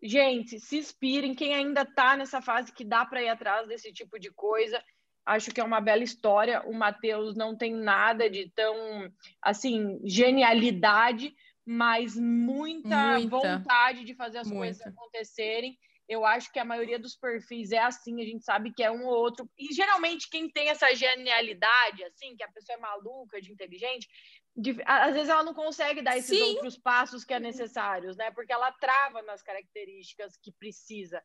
Gente, 0.02 0.58
se 0.58 0.78
inspirem. 0.78 1.34
Quem 1.34 1.54
ainda 1.54 1.82
está 1.82 2.16
nessa 2.16 2.40
fase 2.40 2.72
que 2.72 2.84
dá 2.84 3.04
para 3.04 3.22
ir 3.22 3.28
atrás 3.28 3.68
desse 3.68 3.92
tipo 3.92 4.18
de 4.18 4.30
coisa, 4.30 4.82
acho 5.26 5.50
que 5.50 5.60
é 5.60 5.64
uma 5.64 5.80
bela 5.80 6.02
história. 6.02 6.62
O 6.66 6.72
Matheus 6.72 7.36
não 7.36 7.56
tem 7.56 7.74
nada 7.74 8.28
de 8.28 8.50
tão, 8.50 9.12
assim, 9.42 10.00
genialidade, 10.04 11.34
mas 11.64 12.16
muita, 12.16 13.12
Muita. 13.12 13.28
vontade 13.28 14.04
de 14.04 14.14
fazer 14.14 14.38
as 14.38 14.50
coisas 14.50 14.82
Muita. 14.84 14.90
acontecerem. 14.90 15.78
Eu 16.10 16.26
acho 16.26 16.52
que 16.52 16.58
a 16.58 16.64
maioria 16.64 16.98
dos 16.98 17.14
perfis 17.14 17.70
é 17.70 17.78
assim, 17.78 18.20
a 18.20 18.24
gente 18.24 18.44
sabe 18.44 18.72
que 18.72 18.82
é 18.82 18.90
um 18.90 19.06
ou 19.06 19.14
outro. 19.14 19.48
E 19.56 19.72
geralmente 19.72 20.28
quem 20.28 20.50
tem 20.50 20.68
essa 20.68 20.92
genialidade, 20.92 22.02
assim, 22.02 22.36
que 22.36 22.42
a 22.42 22.50
pessoa 22.50 22.76
é 22.76 22.80
maluca, 22.80 23.40
de 23.40 23.52
inteligente, 23.52 24.08
de- 24.56 24.82
às 24.84 25.14
vezes 25.14 25.28
ela 25.28 25.44
não 25.44 25.54
consegue 25.54 26.02
dar 26.02 26.18
esses 26.18 26.36
Sim. 26.36 26.42
outros 26.42 26.76
passos 26.76 27.24
que 27.24 27.32
é 27.32 27.38
necessários, 27.38 28.16
né? 28.16 28.28
Porque 28.32 28.52
ela 28.52 28.72
trava 28.72 29.22
nas 29.22 29.40
características 29.40 30.36
que 30.36 30.50
precisa. 30.50 31.22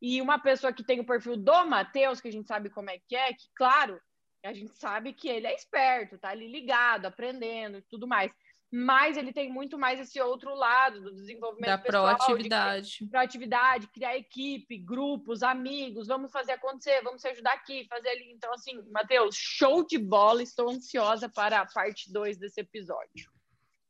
E 0.00 0.22
uma 0.22 0.38
pessoa 0.38 0.72
que 0.72 0.84
tem 0.84 1.00
o 1.00 1.06
perfil 1.06 1.36
do 1.36 1.64
Matheus, 1.66 2.20
que 2.20 2.28
a 2.28 2.32
gente 2.32 2.46
sabe 2.46 2.70
como 2.70 2.90
é 2.90 2.98
que 3.08 3.16
é, 3.16 3.32
que, 3.32 3.48
claro, 3.56 4.00
a 4.44 4.52
gente 4.52 4.72
sabe 4.78 5.12
que 5.12 5.28
ele 5.28 5.48
é 5.48 5.54
esperto, 5.54 6.16
tá 6.16 6.28
ali 6.28 6.46
ligado, 6.46 7.06
aprendendo 7.06 7.78
e 7.78 7.82
tudo 7.82 8.06
mais. 8.06 8.30
Mas 8.70 9.16
ele 9.16 9.32
tem 9.32 9.50
muito 9.50 9.78
mais 9.78 9.98
esse 9.98 10.20
outro 10.20 10.54
lado 10.54 11.00
do 11.00 11.14
desenvolvimento 11.14 11.70
Da 11.70 11.78
pessoal, 11.78 12.08
de 12.08 12.16
proatividade. 12.16 13.06
proatividade, 13.10 13.86
criar 13.88 14.16
equipe, 14.16 14.76
grupos, 14.76 15.42
amigos, 15.42 16.06
vamos 16.06 16.30
fazer 16.30 16.52
acontecer, 16.52 17.00
vamos 17.02 17.22
se 17.22 17.28
ajudar 17.28 17.54
aqui, 17.54 17.86
fazer 17.88 18.10
ali. 18.10 18.30
Então, 18.30 18.52
assim, 18.52 18.82
Matheus, 18.90 19.34
show 19.34 19.86
de 19.86 19.96
bola, 19.96 20.42
estou 20.42 20.68
ansiosa 20.68 21.30
para 21.30 21.60
a 21.60 21.66
parte 21.66 22.12
2 22.12 22.36
desse 22.36 22.60
episódio. 22.60 23.30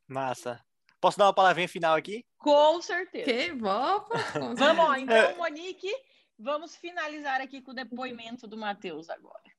Massa. 0.07 0.65
Posso 1.01 1.19
dar 1.19 1.27
uma 1.27 1.35
palavrinha 1.35 1.69
final 1.69 1.97
aqui? 1.97 2.25
Com 2.39 2.81
certeza. 2.81 3.25
Que 3.25 3.51
com 3.51 4.55
Vamos, 4.55 4.85
ó, 4.85 4.95
então, 4.95 5.37
Monique, 5.37 5.93
vamos 6.39 6.77
finalizar 6.77 7.41
aqui 7.41 7.61
com 7.61 7.73
o 7.73 7.75
depoimento 7.75 8.47
do 8.47 8.57
Matheus 8.57 9.11
agora. 9.11 9.58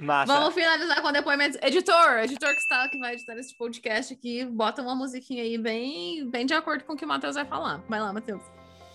Massa. 0.00 0.32
Vamos 0.32 0.54
finalizar 0.54 1.02
com 1.02 1.10
depoimentos. 1.10 1.58
Editor, 1.60 2.20
editor 2.22 2.50
que 2.50 2.60
está 2.60 2.88
que 2.88 2.98
vai 2.98 3.14
editar 3.14 3.36
esse 3.36 3.52
podcast 3.56 4.14
aqui, 4.14 4.44
bota 4.44 4.80
uma 4.80 4.94
musiquinha 4.94 5.42
aí 5.42 5.58
bem, 5.58 6.24
bem 6.30 6.46
de 6.46 6.54
acordo 6.54 6.84
com 6.84 6.92
o 6.92 6.96
que 6.96 7.04
o 7.04 7.08
Matheus 7.08 7.34
vai 7.34 7.44
falar. 7.44 7.82
Vai 7.88 8.00
lá, 8.00 8.12
Matheus. 8.12 8.42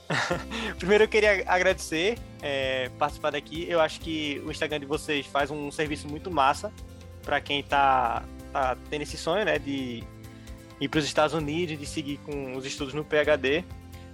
Primeiro 0.79 1.03
eu 1.03 1.07
queria 1.09 1.43
agradecer 1.45 2.17
é, 2.41 2.89
participar 2.97 3.31
daqui. 3.31 3.65
Eu 3.69 3.81
acho 3.81 3.99
que 3.99 4.41
o 4.45 4.51
Instagram 4.51 4.79
de 4.79 4.85
vocês 4.85 5.25
faz 5.25 5.51
um 5.51 5.69
serviço 5.69 6.07
muito 6.07 6.31
massa 6.31 6.71
para 7.21 7.41
quem 7.41 7.61
tá, 7.63 8.23
tá 8.53 8.77
tendo 8.89 9.01
esse 9.01 9.17
sonho, 9.17 9.43
né, 9.43 9.59
de 9.59 10.03
ir 10.79 10.87
para 10.87 10.99
os 10.99 11.05
Estados 11.05 11.33
Unidos, 11.33 11.77
de 11.77 11.85
seguir 11.85 12.17
com 12.19 12.55
os 12.55 12.65
estudos 12.65 12.93
no 12.93 13.03
PhD. 13.03 13.65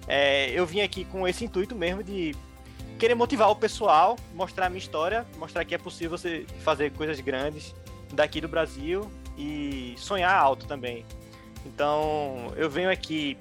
É, 0.07 0.49
eu 0.52 0.66
vim 0.66 0.82
aqui 0.82 1.06
com 1.06 1.28
esse 1.28 1.45
intuito 1.45 1.76
mesmo 1.76 2.03
de 2.03 2.36
querer 2.99 3.15
motivar 3.15 3.49
o 3.49 3.55
pessoal, 3.55 4.17
mostrar 4.35 4.65
a 4.65 4.69
minha 4.69 4.80
história, 4.80 5.26
mostrar 5.38 5.63
que 5.63 5.73
é 5.73 5.77
possível 5.77 6.17
você 6.17 6.45
fazer 6.63 6.91
coisas 6.91 7.19
grandes 7.21 7.73
daqui 8.13 8.41
do 8.41 8.47
Brasil 8.47 9.09
e 9.38 9.95
sonhar 9.97 10.34
alto 10.34 10.67
também. 10.67 11.05
Então, 11.65 12.53
eu 12.57 12.69
venho 12.69 12.91
aqui 12.91 13.38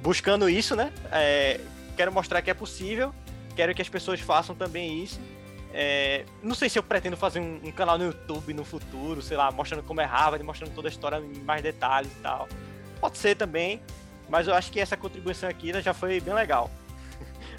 buscando 0.00 0.48
isso, 0.48 0.76
né? 0.76 0.92
É, 1.10 1.60
quero 1.96 2.12
mostrar 2.12 2.40
que 2.42 2.50
é 2.50 2.54
possível, 2.54 3.12
quero 3.56 3.74
que 3.74 3.82
as 3.82 3.88
pessoas 3.88 4.20
façam 4.20 4.54
também 4.54 5.02
isso. 5.02 5.20
É, 5.72 6.24
não 6.42 6.54
sei 6.54 6.68
se 6.68 6.78
eu 6.78 6.82
pretendo 6.82 7.16
fazer 7.16 7.40
um, 7.40 7.60
um 7.64 7.72
canal 7.72 7.98
no 7.98 8.04
YouTube 8.04 8.54
no 8.54 8.64
futuro, 8.64 9.20
sei 9.20 9.36
lá, 9.36 9.50
mostrando 9.50 9.82
como 9.82 10.00
é 10.00 10.04
Harvard, 10.04 10.44
mostrando 10.44 10.72
toda 10.74 10.88
a 10.88 10.90
história 10.90 11.16
em 11.16 11.40
mais 11.40 11.62
detalhes 11.62 12.10
e 12.12 12.20
tal. 12.22 12.48
Pode 13.00 13.18
ser 13.18 13.36
também, 13.36 13.80
mas 14.28 14.46
eu 14.46 14.54
acho 14.54 14.70
que 14.70 14.78
essa 14.78 14.96
contribuição 14.96 15.48
aqui 15.48 15.72
já 15.80 15.92
foi 15.92 16.20
bem 16.20 16.34
legal. 16.34 16.70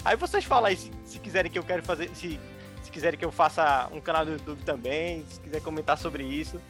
Aí 0.04 0.16
vocês 0.16 0.44
falam 0.44 0.66
aí 0.66 0.76
se, 0.76 0.90
se 1.04 1.18
quiserem 1.18 1.50
que 1.50 1.58
eu 1.58 1.62
quero 1.62 1.82
fazer, 1.82 2.08
se, 2.14 2.38
se 2.82 2.90
quiserem 2.90 3.18
que 3.18 3.24
eu 3.24 3.32
faça 3.32 3.88
um 3.92 4.00
canal 4.00 4.24
do 4.24 4.32
YouTube 4.32 4.62
também, 4.64 5.24
se 5.28 5.40
quiser 5.40 5.60
comentar 5.62 5.96
sobre 5.96 6.24
isso. 6.24 6.60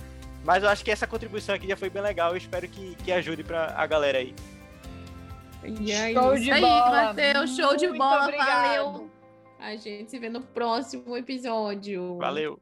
Mas 0.45 0.63
eu 0.63 0.69
acho 0.69 0.85
que 0.85 0.91
essa 0.91 1.07
contribuição 1.07 1.55
aqui 1.55 1.69
já 1.69 1.77
foi 1.77 1.89
bem 1.89 2.03
legal. 2.03 2.31
Eu 2.31 2.37
espero 2.37 2.69
que, 2.69 2.97
que 2.97 3.13
ajude 3.13 3.45
pra 3.45 3.75
a 3.77 3.87
galera 3.87 4.19
aí. 4.19 4.35
E 5.65 5.93
é 5.93 5.95
é 5.95 6.03
aí, 6.03 6.15
show 6.15 6.35
de 6.37 6.51
aí, 6.51 6.61
bola. 6.61 7.05
Mateus, 7.05 7.57
show 7.57 7.69
Muito 7.69 7.81
de 7.81 7.99
bola. 7.99 8.23
Obrigado. 8.25 8.49
Valeu. 8.49 9.11
A 9.61 9.77
gente 9.77 10.11
se 10.11 10.19
vê 10.19 10.29
no 10.29 10.41
próximo 10.41 11.17
episódio. 11.17 12.19
Valeu. 12.19 12.59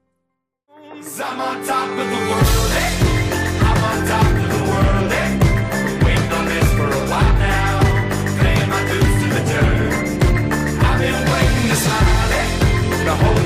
I'm 7.12 7.89
the 13.04 13.14
whole 13.14 13.39